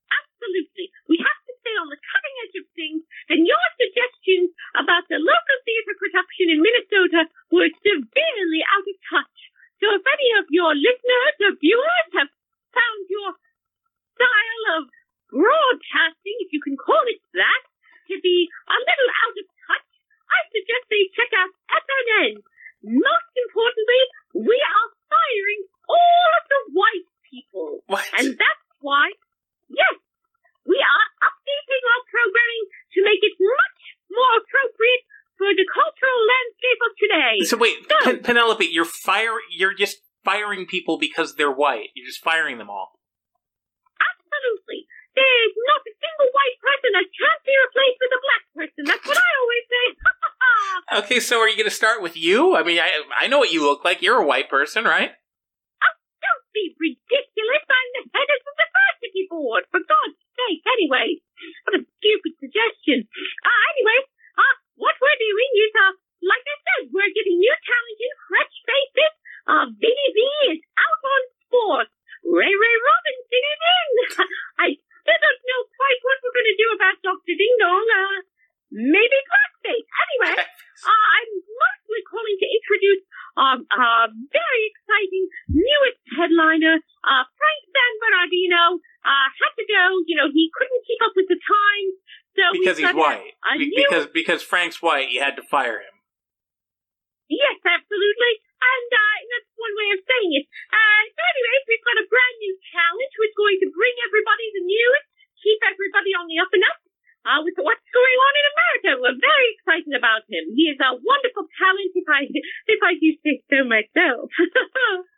Absolutely. 0.07 0.88
We 1.11 1.20
have 1.20 1.40
to 1.44 1.53
stay 1.60 1.76
on 1.76 1.91
the 1.91 1.99
cutting 1.99 2.36
edge 2.48 2.56
of 2.64 2.65
things, 2.72 3.03
and 3.28 3.44
your 3.44 3.65
suggestions 3.76 4.56
about 4.80 5.03
the 5.11 5.20
local 5.20 5.57
theater 5.68 5.95
production 5.99 6.48
in 6.56 6.64
Minnesota 6.64 7.28
were 7.52 7.68
severely 7.84 8.64
out 8.72 8.88
of 8.88 8.98
touch. 9.11 9.38
So 9.84 9.91
if 9.91 10.03
any 10.07 10.30
of 10.40 10.48
your 10.48 10.72
listeners 10.72 11.36
or 11.44 11.60
viewers 11.60 12.10
have 12.15 12.32
found 12.72 13.02
your 13.11 13.36
style 14.15 14.65
of 14.80 14.82
broadcasting, 15.28 16.40
if 16.40 16.56
you 16.56 16.64
can 16.64 16.80
call 16.80 17.03
it 17.11 17.20
that, 17.36 17.64
to 18.07 18.15
be 18.24 18.48
a 18.48 18.78
little 18.80 19.11
out 19.28 19.36
of 19.36 19.48
touch, 19.68 19.90
I 20.24 20.40
suggest 20.56 20.84
they 20.88 21.11
check 21.11 21.32
out 21.36 21.52
FNN. 21.68 22.32
Most 22.84 23.32
importantly, 23.36 24.03
we 24.40 24.57
are 24.60 24.88
firing 25.07 25.61
all 25.88 26.30
of 26.40 26.44
the 26.52 26.61
white 26.76 27.07
people. 27.28 27.84
What? 27.88 28.06
And 28.18 28.36
that's 28.36 28.68
why, 28.84 29.15
yes, 29.72 29.95
we 30.68 30.78
are 30.80 31.07
updating 31.24 31.84
our 31.84 32.03
programming 32.07 32.64
to 32.94 32.99
make 33.03 33.22
it 33.24 33.36
much 33.40 33.80
more 34.11 34.34
appropriate 34.40 35.03
for 35.38 35.49
the 35.52 35.65
cultural 35.65 36.20
landscape 36.30 36.80
of 36.84 36.91
today. 36.99 37.36
So 37.49 37.57
wait, 37.57 37.76
Pen- 38.03 38.24
Penelope, 38.24 38.68
you're 38.70 38.86
fire 38.86 39.40
you're 39.56 39.74
just 39.74 39.98
firing 40.24 40.66
people 40.66 40.98
because 40.98 41.36
they're 41.36 41.52
white. 41.52 41.90
You're 41.96 42.08
just 42.08 42.24
firing 42.24 42.58
them 42.58 42.70
all. 42.70 43.00
Absolutely. 44.00 44.88
There's 45.14 45.56
not 45.70 45.82
a 45.86 45.94
single 45.94 46.30
white 46.34 46.58
person 46.58 46.90
that 46.98 47.08
can't 47.14 47.42
be 47.46 47.54
replaced 47.54 48.00
with 48.02 48.14
a 48.18 48.22
black 48.26 48.44
person. 48.58 48.82
That's 48.90 49.06
what 49.06 49.18
I 49.22 49.32
always 49.42 49.66
say. 49.70 49.86
Okay, 51.06 51.20
so 51.20 51.38
are 51.40 51.50
you 51.50 51.58
going 51.58 51.70
to 51.70 51.74
start 51.74 52.02
with 52.02 52.18
you? 52.18 52.56
I 52.56 52.64
mean, 52.64 52.80
I 52.82 52.90
I 53.20 53.28
know 53.28 53.38
what 53.40 53.52
you 53.54 53.62
look 53.62 53.86
like. 53.86 54.02
You're 54.02 54.22
a 54.22 54.26
white 54.26 54.50
person, 54.50 54.86
right? 54.86 55.12
Don't 55.14 56.46
be 56.56 56.74
ridiculous. 56.80 57.64
I'm 57.68 57.90
the 58.00 58.04
head 58.10 58.30
of 58.30 58.40
the 58.42 58.54
diversity 58.58 59.24
board. 59.30 59.64
For 59.70 59.82
God's 59.84 60.18
sake, 60.34 60.64
anyway. 60.66 61.20
What 61.68 61.78
a 61.78 61.82
stupid 62.00 62.34
suggestion. 62.42 63.06
Uh, 63.44 63.60
anyway, 63.76 64.00
uh, 64.40 64.56
what 64.82 64.96
we're 64.98 65.20
doing 65.20 65.52
is, 65.62 65.72
uh, 65.78 65.94
like 66.26 66.46
I 66.48 66.56
said, 66.64 66.82
we're 66.96 67.12
getting 67.14 67.38
new 67.38 67.54
talent 67.64 68.00
in 68.02 68.14
fresh 68.32 68.54
faces. 68.66 69.14
Uh, 69.46 69.66
Vinny 69.78 70.08
V 70.16 70.20
is 70.58 70.62
out 70.80 71.02
on 71.04 71.22
sports. 71.48 71.94
Ray 72.24 72.54
Ray 72.54 72.76
Robinson 72.82 73.44
is 73.44 73.62
in. 73.62 73.88
I 74.64 74.68
still 74.80 75.20
don't 75.22 75.42
know 75.44 75.62
quite 75.76 76.00
what 76.02 76.18
we're 76.24 76.38
going 76.38 76.50
to 76.54 76.60
do 76.60 76.68
about 76.80 76.96
Dr. 77.04 77.34
Ding 77.36 77.56
Dong. 77.60 77.88
Uh, 77.92 78.20
maybe 78.74 79.20
blackface. 79.30 79.86
Anyway, 79.86 80.34
uh, 80.34 81.06
I'm 81.14 81.30
mostly 81.46 82.02
calling 82.10 82.38
to 82.42 82.48
introduce 82.50 83.04
um, 83.38 83.60
a 83.70 84.10
very 84.34 84.62
exciting 84.72 85.26
newest 85.52 86.02
headliner, 86.18 86.82
uh, 87.06 87.24
Frank 87.38 87.62
San 87.70 87.92
Bernardino. 88.02 88.82
Uh, 89.06 89.28
had 89.30 89.54
to 89.60 89.66
go. 89.68 89.84
You 90.10 90.16
know, 90.18 90.32
he 90.32 90.48
couldn't 90.56 90.82
keep 90.90 91.04
up 91.06 91.14
with 91.20 91.28
the 91.30 91.38
times. 91.38 91.94
So 92.34 92.44
Because 92.56 92.82
we've 92.82 92.88
he's 92.88 92.96
got 92.96 92.98
a- 92.98 93.04
white. 93.04 93.36
A, 93.46 93.60
Be- 93.62 93.70
new 93.76 93.86
because 94.24 94.40
Frank's 94.40 94.80
white, 94.80 95.12
you 95.12 95.20
had 95.20 95.36
to 95.36 95.44
fire 95.44 95.84
him. 95.84 95.95
Yes, 97.28 97.60
absolutely. 97.60 98.34
And 98.64 98.90
uh, 98.95 99.18
that's 99.28 99.52
one 99.60 99.76
way 99.76 99.90
of 99.91 100.00
saying 100.08 100.32
it. 100.40 100.45
Uh, 100.72 101.02
so 101.12 101.20
anyway, 101.20 101.56
we've 101.68 101.88
got 101.88 102.00
a 102.00 102.08
brand 102.08 102.38
new 102.40 102.56
talent 102.72 103.12
who's 103.20 103.36
going 103.36 103.60
to 103.60 103.68
bring 103.76 103.95
everybody 104.08 104.45
the 104.56 104.64
news, 104.64 105.04
keep 105.44 105.60
everybody 105.68 106.16
on 106.16 106.32
the 106.32 106.40
up 106.40 106.52
and 106.56 106.64
up 106.64 106.80
uh, 107.28 107.40
with 107.44 107.56
what's 107.60 107.90
going 107.91 108.18
on 108.24 108.34
in 108.40 108.45
America. 108.56 108.90
We're 109.04 109.20
very 109.20 109.48
excited 109.56 109.94
about 109.95 110.24
him. 110.32 110.52
He 110.56 110.72
is 110.72 110.80
a 110.80 110.95
wonderful 110.95 111.48
talent, 111.60 111.91
if 111.95 112.08
I 112.08 112.22
if 112.32 112.80
I 112.84 112.95
do 113.00 113.10
say 113.24 113.44
so 113.52 113.68
myself. 113.68 114.32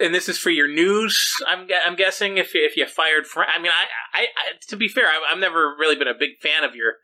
And 0.00 0.14
this 0.14 0.28
is 0.28 0.36
for 0.36 0.50
your 0.50 0.68
news. 0.68 1.16
I'm 1.48 1.66
I'm 1.86 1.96
guessing 1.96 2.36
if 2.36 2.54
if 2.54 2.76
you 2.76 2.86
fired 2.86 3.26
Frank. 3.26 3.50
I 3.56 3.60
mean, 3.60 3.72
I, 3.72 4.20
I, 4.20 4.22
I 4.24 4.44
to 4.68 4.76
be 4.76 4.88
fair, 4.88 5.08
I've, 5.08 5.22
I've 5.32 5.38
never 5.40 5.74
really 5.78 5.96
been 5.96 6.06
a 6.06 6.14
big 6.14 6.36
fan 6.42 6.64
of 6.64 6.76
your 6.76 6.96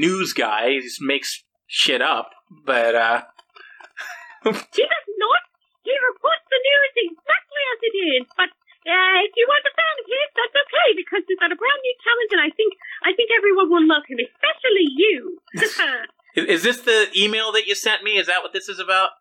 news 0.00 0.32
guy. 0.32 0.72
He 0.72 0.80
just 0.80 1.04
makes 1.04 1.44
shit 1.68 2.00
up. 2.00 2.32
But 2.64 2.96
uh, 2.96 3.20
he 4.44 4.84
does 4.88 5.08
not. 5.20 5.42
He 5.84 5.92
reports 5.92 6.44
the 6.48 6.60
news 6.60 6.92
exactly 7.12 7.62
as 7.76 7.80
it 7.84 7.94
is. 8.16 8.24
But 8.36 8.50
uh, 8.88 9.16
if 9.28 9.32
you 9.36 9.44
a 9.44 9.72
fan 9.76 9.96
of 10.00 10.06
his, 10.08 10.28
that's 10.32 10.56
okay 10.56 10.88
because 10.96 11.22
we've 11.28 11.36
got 11.36 11.52
a 11.52 11.58
brand 11.60 11.80
new 11.84 11.96
talent, 12.00 12.30
and 12.32 12.40
I 12.40 12.50
think 12.56 12.72
I 13.04 13.12
think 13.12 13.28
everyone 13.28 13.68
will 13.68 13.84
love 13.84 14.08
him, 14.08 14.18
especially 14.24 14.88
you. 14.96 15.36
is, 16.36 16.44
is 16.48 16.62
this 16.64 16.80
the 16.88 17.12
email 17.12 17.52
that 17.52 17.68
you 17.68 17.76
sent 17.76 18.00
me? 18.00 18.16
Is 18.16 18.26
that 18.32 18.40
what 18.40 18.56
this 18.56 18.72
is 18.72 18.80
about? 18.80 19.20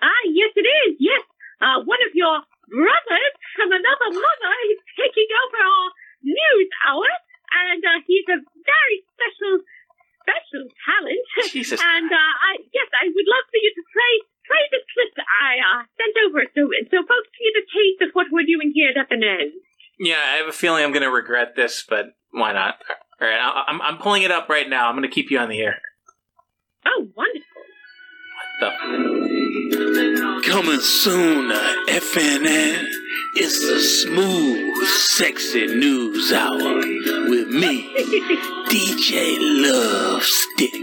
Ah, 0.00 0.22
yes, 0.32 0.48
it 0.56 0.64
is. 0.88 0.96
Yes, 0.96 1.20
uh, 1.60 1.84
one 1.84 2.00
of 2.08 2.16
your 2.16 2.40
brothers 2.72 3.34
from 3.56 3.68
another 3.72 4.08
mother 4.16 4.54
is 4.72 4.80
taking 4.96 5.28
over 5.28 5.58
our 5.60 5.86
news 6.24 6.68
hour, 6.88 7.08
and 7.52 7.80
uh, 7.84 7.98
he's 8.06 8.26
a 8.28 8.38
very 8.42 8.96
special, 9.16 9.64
special 10.24 10.62
talent. 10.84 11.24
Jesus. 11.52 11.80
And 11.80 12.08
uh, 12.10 12.32
I, 12.48 12.60
yes, 12.72 12.88
I 12.96 13.08
would 13.08 13.28
love 13.28 13.46
for 13.48 13.60
you 13.60 13.72
to 13.74 13.82
play 13.92 14.14
play 14.48 14.64
the 14.72 14.80
clip 14.96 15.12
I 15.44 15.60
uh, 15.60 15.82
sent 16.00 16.14
over, 16.24 16.40
so 16.56 16.62
so 16.90 16.96
folks 17.04 17.30
get 17.36 17.60
a 17.60 17.64
taste 17.68 18.00
of 18.08 18.10
what 18.16 18.26
we're 18.32 18.48
doing 18.48 18.72
here 18.74 18.90
at 18.96 18.96
FNN. 19.08 19.52
Yeah, 20.00 20.16
I 20.16 20.36
have 20.40 20.48
a 20.48 20.52
feeling 20.52 20.84
I'm 20.84 20.92
going 20.92 21.02
to 21.02 21.10
regret 21.10 21.54
this, 21.56 21.84
but 21.88 22.16
why 22.30 22.52
not? 22.52 22.76
All 23.20 23.28
right, 23.28 23.36
I- 23.40 23.64
I'm 23.68 23.82
I'm 23.82 23.98
pulling 23.98 24.22
it 24.22 24.30
up 24.30 24.48
right 24.48 24.68
now. 24.68 24.88
I'm 24.88 24.96
going 24.96 25.08
to 25.08 25.14
keep 25.14 25.30
you 25.30 25.38
on 25.38 25.48
the 25.48 25.60
air. 25.60 25.80
Oh, 26.86 27.08
wonderful! 27.14 27.57
The 28.60 30.42
Coming 30.44 30.80
soon 30.80 31.52
uh, 31.52 31.54
to 31.86 31.92
FNN. 31.92 32.86
It's 33.34 33.60
the 33.60 33.80
smooth, 33.80 34.88
sexy 34.88 35.66
news 35.66 36.32
hour 36.32 36.74
with 37.28 37.48
me, 37.50 37.94
DJ 38.68 39.36
Love 39.62 40.24
Stick. 40.24 40.74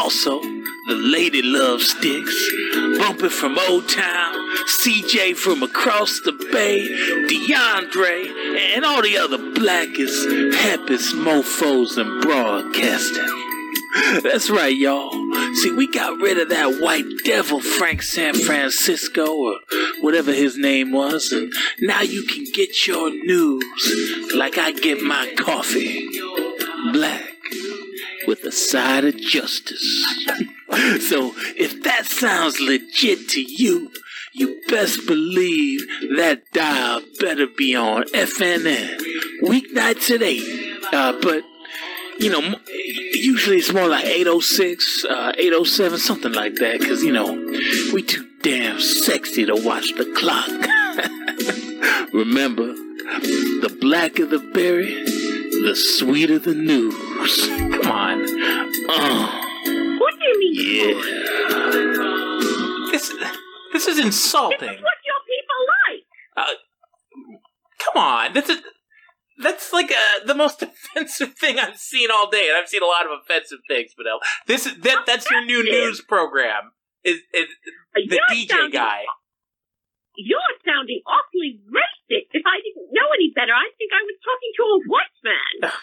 Also, 0.00 0.40
the 0.40 0.96
Lady 0.96 1.42
Love 1.42 1.80
Sticks, 1.82 2.50
bumping 2.98 3.30
from 3.30 3.56
Old 3.68 3.88
Town, 3.88 4.34
CJ 4.82 5.36
from 5.36 5.62
across 5.62 6.20
the 6.24 6.32
bay, 6.32 6.88
DeAndre, 7.28 8.74
and 8.74 8.84
all 8.84 9.02
the 9.02 9.16
other 9.16 9.38
blackest, 9.38 10.28
peppest 10.28 11.14
mofos 11.14 11.98
in 11.98 12.20
broadcasting. 12.20 13.49
That's 14.22 14.50
right, 14.50 14.76
y'all. 14.76 15.10
See, 15.54 15.72
we 15.72 15.90
got 15.90 16.20
rid 16.20 16.38
of 16.38 16.48
that 16.50 16.80
white 16.80 17.06
devil 17.24 17.60
Frank 17.60 18.02
San 18.02 18.34
Francisco 18.34 19.26
or 19.26 19.56
whatever 20.00 20.32
his 20.32 20.56
name 20.56 20.92
was, 20.92 21.32
and 21.32 21.52
now 21.80 22.02
you 22.02 22.22
can 22.24 22.44
get 22.52 22.86
your 22.86 23.10
news 23.10 24.32
like 24.34 24.58
I 24.58 24.72
get 24.72 25.02
my 25.02 25.32
coffee. 25.36 26.08
Black 26.92 27.30
with 28.26 28.44
a 28.44 28.52
side 28.52 29.04
of 29.04 29.16
justice. 29.16 30.04
so 31.08 31.32
if 31.56 31.82
that 31.82 32.06
sounds 32.06 32.60
legit 32.60 33.28
to 33.30 33.42
you, 33.42 33.90
you 34.32 34.60
best 34.68 35.06
believe 35.06 35.80
that 36.16 36.42
dial 36.52 37.02
better 37.18 37.46
be 37.46 37.74
on 37.74 38.04
FNN 38.04 39.00
weeknights 39.42 40.14
at 40.14 40.22
8. 40.22 40.84
Uh, 40.92 41.12
but 41.20 41.42
you 42.20 42.30
know, 42.30 42.54
usually 43.14 43.56
it's 43.58 43.72
more 43.72 43.88
like 43.88 44.04
806, 44.04 45.04
uh, 45.06 45.32
807, 45.38 45.98
something 45.98 46.32
like 46.32 46.54
that, 46.56 46.78
because, 46.80 47.02
you 47.02 47.12
know, 47.12 47.32
we 47.92 48.02
too 48.02 48.26
damn 48.42 48.80
sexy 48.80 49.44
to 49.46 49.54
watch 49.54 49.92
the 49.96 50.04
clock. 50.16 50.48
Remember, 52.12 52.66
the 52.66 53.76
blacker 53.80 54.26
the 54.26 54.38
berry, 54.38 54.94
the 55.64 55.74
sweeter 55.74 56.38
the 56.38 56.54
news. 56.54 56.94
Come 57.46 57.90
on. 57.90 58.22
Uh, 58.90 59.26
What 59.98 60.14
do 60.18 60.24
you 60.26 60.38
mean? 60.40 60.54
yeah. 60.94 62.90
this 62.92 63.12
this 63.72 63.86
is 63.86 63.98
insulting. 63.98 64.58
This 64.60 64.76
is 64.76 64.82
What 64.82 64.98
your 65.06 65.20
people 65.30 65.60
like? 65.86 66.02
Uh, 66.36 66.54
come 67.78 68.02
on, 68.02 68.32
that's 68.32 68.50
a, 68.50 68.56
that's 69.42 69.72
like 69.72 69.90
uh 69.90 70.26
the 70.26 70.34
most 70.34 70.62
offensive 70.68 71.34
thing 71.34 71.58
I've 71.58 71.76
seen 71.76 72.10
all 72.10 72.30
day, 72.30 72.48
and 72.48 72.56
I've 72.56 72.68
seen 72.68 72.82
a 72.82 72.86
lot 72.86 73.06
of 73.06 73.12
offensive 73.22 73.58
things. 73.68 73.92
But 73.96 74.06
this 74.46 74.66
is 74.66 74.76
that 74.82 75.04
that's 75.06 75.30
your 75.30 75.44
new 75.44 75.62
news 75.64 76.00
program. 76.00 76.72
Is, 77.02 77.16
is 77.32 77.46
the 77.94 78.02
You're 78.16 78.20
DJ 78.30 78.48
sounding- 78.50 78.70
guy? 78.72 79.02
You're 80.16 80.40
sounding 80.66 81.00
awfully 81.06 81.60
racist. 81.64 82.28
If 82.32 82.42
I 82.44 82.60
didn't 82.60 82.92
know 82.92 83.08
any 83.14 83.32
better, 83.34 83.52
I'd 83.54 83.72
think 83.78 83.90
I 83.94 84.02
was 84.04 84.18
talking 84.20 84.52
to 84.56 84.62
a 84.62 84.78
white 84.88 85.16
man. 85.24 85.72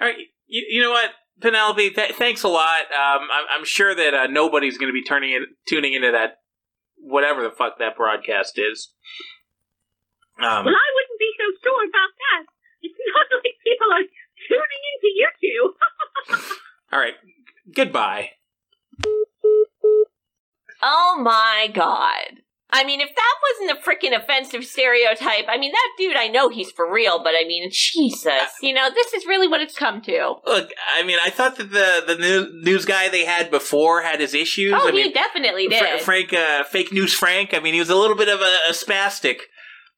Oh 0.00 0.04
All 0.04 0.06
right, 0.08 0.16
you, 0.46 0.62
you 0.70 0.80
know 0.80 0.90
what, 0.92 1.10
Penelope? 1.42 1.90
Th- 1.90 2.12
thanks 2.14 2.44
a 2.44 2.48
lot. 2.48 2.82
Um, 2.94 3.26
I'm, 3.32 3.44
I'm 3.58 3.64
sure 3.64 3.92
that 3.96 4.14
uh, 4.14 4.26
nobody's 4.28 4.78
going 4.78 4.88
to 4.88 4.94
be 4.94 5.02
turning 5.02 5.32
in, 5.32 5.46
tuning 5.68 5.92
into 5.92 6.12
that, 6.12 6.38
whatever 6.96 7.42
the 7.42 7.50
fuck 7.50 7.80
that 7.80 7.96
broadcast 7.96 8.58
is. 8.60 8.94
Um, 10.38 10.64
well, 10.64 10.70
I 10.78 10.88
wouldn't 10.94 11.18
be 11.18 11.30
so 11.34 11.46
sure 11.66 11.82
about 11.82 12.12
that. 12.14 12.42
It's 12.86 12.94
not 13.10 13.26
like 13.42 13.54
people 13.66 13.90
are 13.90 14.06
tuning 14.46 14.82
into 14.94 15.10
you 15.18 15.28
two. 15.42 15.74
all 16.92 17.00
right, 17.00 17.14
goodbye. 17.78 18.30
Oh 20.82 21.18
my 21.22 21.70
god. 21.72 22.42
I 22.70 22.84
mean, 22.84 23.00
if 23.00 23.08
that 23.14 23.34
wasn't 23.48 23.78
a 23.78 23.82
freaking 23.82 24.14
offensive 24.14 24.62
stereotype, 24.64 25.46
I 25.48 25.56
mean, 25.56 25.72
that 25.72 25.88
dude, 25.96 26.16
I 26.16 26.28
know 26.28 26.50
he's 26.50 26.70
for 26.70 26.92
real, 26.92 27.22
but 27.22 27.30
I 27.30 27.46
mean, 27.46 27.70
Jesus, 27.72 28.32
you 28.60 28.74
know, 28.74 28.90
this 28.92 29.14
is 29.14 29.24
really 29.26 29.48
what 29.48 29.62
it's 29.62 29.74
come 29.74 30.02
to. 30.02 30.34
Look, 30.44 30.70
I 30.94 31.02
mean, 31.02 31.18
I 31.24 31.30
thought 31.30 31.56
that 31.56 31.70
the 31.70 32.14
the 32.14 32.50
news 32.62 32.84
guy 32.84 33.08
they 33.08 33.24
had 33.24 33.50
before 33.50 34.02
had 34.02 34.20
his 34.20 34.34
issues. 34.34 34.74
Oh, 34.76 34.88
I 34.88 34.90
he 34.90 35.04
mean, 35.04 35.12
definitely 35.14 35.68
Fra- 35.68 35.78
did. 35.78 36.00
Frank, 36.02 36.32
uh, 36.34 36.64
fake 36.64 36.92
news 36.92 37.14
Frank. 37.14 37.54
I 37.54 37.60
mean, 37.60 37.72
he 37.74 37.80
was 37.80 37.90
a 37.90 37.96
little 37.96 38.16
bit 38.16 38.28
of 38.28 38.40
a, 38.40 38.56
a 38.68 38.72
spastic. 38.72 39.38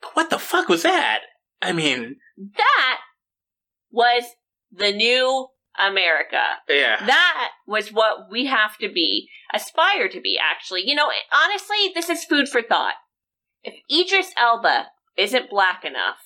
But 0.00 0.14
what 0.14 0.30
the 0.30 0.38
fuck 0.38 0.68
was 0.68 0.82
that? 0.84 1.20
I 1.60 1.72
mean, 1.72 2.16
that 2.56 2.98
was 3.90 4.22
the 4.70 4.92
new 4.92 5.48
America. 5.78 6.42
yeah. 6.68 7.04
That 7.06 7.50
was 7.66 7.92
what 7.92 8.30
we 8.30 8.46
have 8.46 8.76
to 8.78 8.90
be, 8.90 9.28
aspire 9.54 10.08
to 10.08 10.20
be, 10.20 10.38
actually. 10.38 10.82
You 10.86 10.94
know, 10.94 11.10
honestly, 11.32 11.92
this 11.94 12.08
is 12.08 12.24
food 12.24 12.48
for 12.48 12.62
thought. 12.62 12.94
If 13.62 13.74
Idris 13.90 14.32
Elba 14.36 14.86
isn't 15.16 15.50
black 15.50 15.84
enough, 15.84 16.18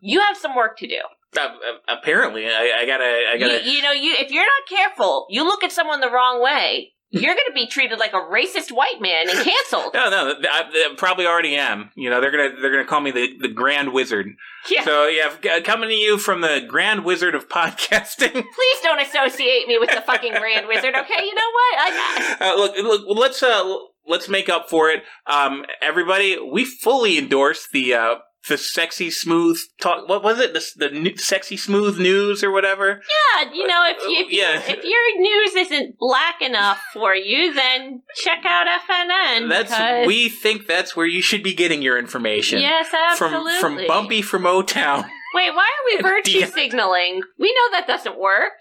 you 0.00 0.20
have 0.20 0.36
some 0.36 0.54
work 0.54 0.78
to 0.78 0.86
do. 0.86 1.00
Uh, 1.38 1.48
apparently, 1.88 2.46
I, 2.46 2.80
I 2.80 2.86
gotta, 2.86 3.24
I 3.30 3.36
gotta. 3.38 3.64
You, 3.64 3.72
you 3.72 3.82
know, 3.82 3.92
you 3.92 4.14
if 4.18 4.30
you're 4.30 4.44
not 4.44 4.68
careful, 4.68 5.26
you 5.28 5.44
look 5.44 5.62
at 5.62 5.72
someone 5.72 6.00
the 6.00 6.10
wrong 6.10 6.42
way, 6.42 6.92
you're 7.10 7.34
going 7.34 7.46
to 7.48 7.54
be 7.54 7.66
treated 7.66 7.98
like 7.98 8.12
a 8.12 8.16
racist 8.16 8.70
white 8.70 9.00
man 9.00 9.28
and 9.30 9.38
canceled. 9.38 9.94
No, 9.94 10.10
no, 10.10 10.34
I, 10.50 10.64
I 10.70 10.94
probably 10.96 11.26
already 11.26 11.56
am. 11.56 11.90
You 11.94 12.10
know, 12.10 12.20
they're 12.20 12.30
gonna 12.30 12.60
they're 12.60 12.70
gonna 12.70 12.86
call 12.86 13.00
me 13.00 13.10
the, 13.10 13.28
the 13.40 13.48
Grand 13.48 13.92
Wizard. 13.92 14.26
Yeah. 14.70 14.84
So 14.84 15.06
yeah, 15.06 15.60
coming 15.60 15.88
to 15.88 15.94
you 15.94 16.18
from 16.18 16.42
the 16.42 16.64
Grand 16.68 17.04
Wizard 17.04 17.34
of 17.34 17.48
podcasting. 17.48 18.32
Please 18.32 18.80
don't 18.82 19.00
associate 19.00 19.66
me 19.66 19.78
with 19.78 19.90
the 19.90 20.02
fucking 20.02 20.32
Grand 20.34 20.66
Wizard, 20.68 20.94
okay? 20.94 21.24
You 21.24 21.34
know 21.34 21.50
what? 21.52 21.78
I, 21.78 22.36
Uh, 22.40 22.56
look, 22.56 22.76
look, 22.76 23.18
let's 23.18 23.42
uh, 23.42 23.76
let's 24.06 24.28
make 24.28 24.48
up 24.48 24.68
for 24.68 24.90
it. 24.90 25.02
Um, 25.26 25.64
everybody, 25.80 26.38
we 26.38 26.64
fully 26.64 27.16
endorse 27.18 27.68
the 27.72 27.94
uh, 27.94 28.14
the 28.48 28.58
sexy 28.58 29.10
smooth 29.10 29.58
talk. 29.80 30.08
What 30.08 30.22
was 30.22 30.40
it? 30.40 30.52
The, 30.52 30.60
the 30.88 31.16
sexy 31.18 31.56
smooth 31.56 31.98
news 31.98 32.42
or 32.42 32.50
whatever. 32.50 33.00
yeah, 33.44 33.52
you 33.52 33.66
know, 33.66 33.82
if 33.86 34.02
you, 34.02 34.26
if, 34.26 34.32
Yeah. 34.32 34.54
you, 34.54 34.76
if 34.78 34.84
your 34.84 35.20
news 35.20 35.54
isn't 35.70 35.98
black 35.98 36.40
enough 36.42 36.80
for 36.92 37.14
you, 37.14 37.54
then 37.54 38.02
check 38.16 38.44
out 38.44 38.66
FNN. 38.66 39.48
That's 39.48 40.06
we 40.06 40.28
think 40.28 40.66
that's 40.66 40.96
where 40.96 41.06
you 41.06 41.22
should 41.22 41.42
be 41.42 41.54
getting 41.54 41.82
your 41.82 41.98
information. 41.98 42.60
Yes, 42.60 42.88
From 42.88 43.34
absolutely. 43.34 43.60
from 43.60 43.86
Bumpy 43.86 44.22
from 44.22 44.46
O 44.46 44.62
Town. 44.62 45.04
Wait, 45.34 45.50
why 45.54 45.68
are 45.68 45.96
we 45.96 46.02
virtue 46.02 46.46
signaling? 46.46 47.22
We 47.38 47.48
know 47.52 47.78
that 47.78 47.86
doesn't 47.86 48.18
work. 48.18 48.52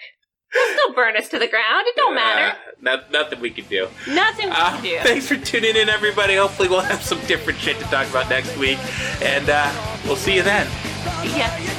They'll 0.54 0.74
still 0.74 0.94
burn 0.94 1.18
us 1.18 1.28
to 1.30 1.40
the 1.40 1.48
ground. 1.48 1.86
It 1.88 1.96
don't 1.96 2.16
matter. 2.16 2.56
Uh, 2.58 2.72
not, 2.82 3.12
nothing 3.12 3.40
we 3.42 3.50
can 3.50 3.66
do. 3.66 3.88
Nothing 4.08 4.48
we 4.50 4.56
Uh, 4.56 4.72
can 4.72 4.84
do. 4.84 4.98
thanks 5.04 5.28
for 5.28 5.36
tuning 5.38 5.76
in, 5.76 5.90
everybody. 5.90 6.36
Hopefully, 6.36 6.70
we'll 6.70 6.80
have 6.82 7.02
some 7.04 7.20
different 7.28 7.60
shit 7.60 7.78
to 7.80 7.86
talk 7.86 8.10
about 8.10 8.30
next 8.30 8.56
week, 8.58 8.80
and 9.22 9.50
uh, 9.50 9.72
we'll 10.06 10.16
see 10.16 10.36
you 10.36 10.44
then. 10.44 10.68
Yeah. 11.24 11.74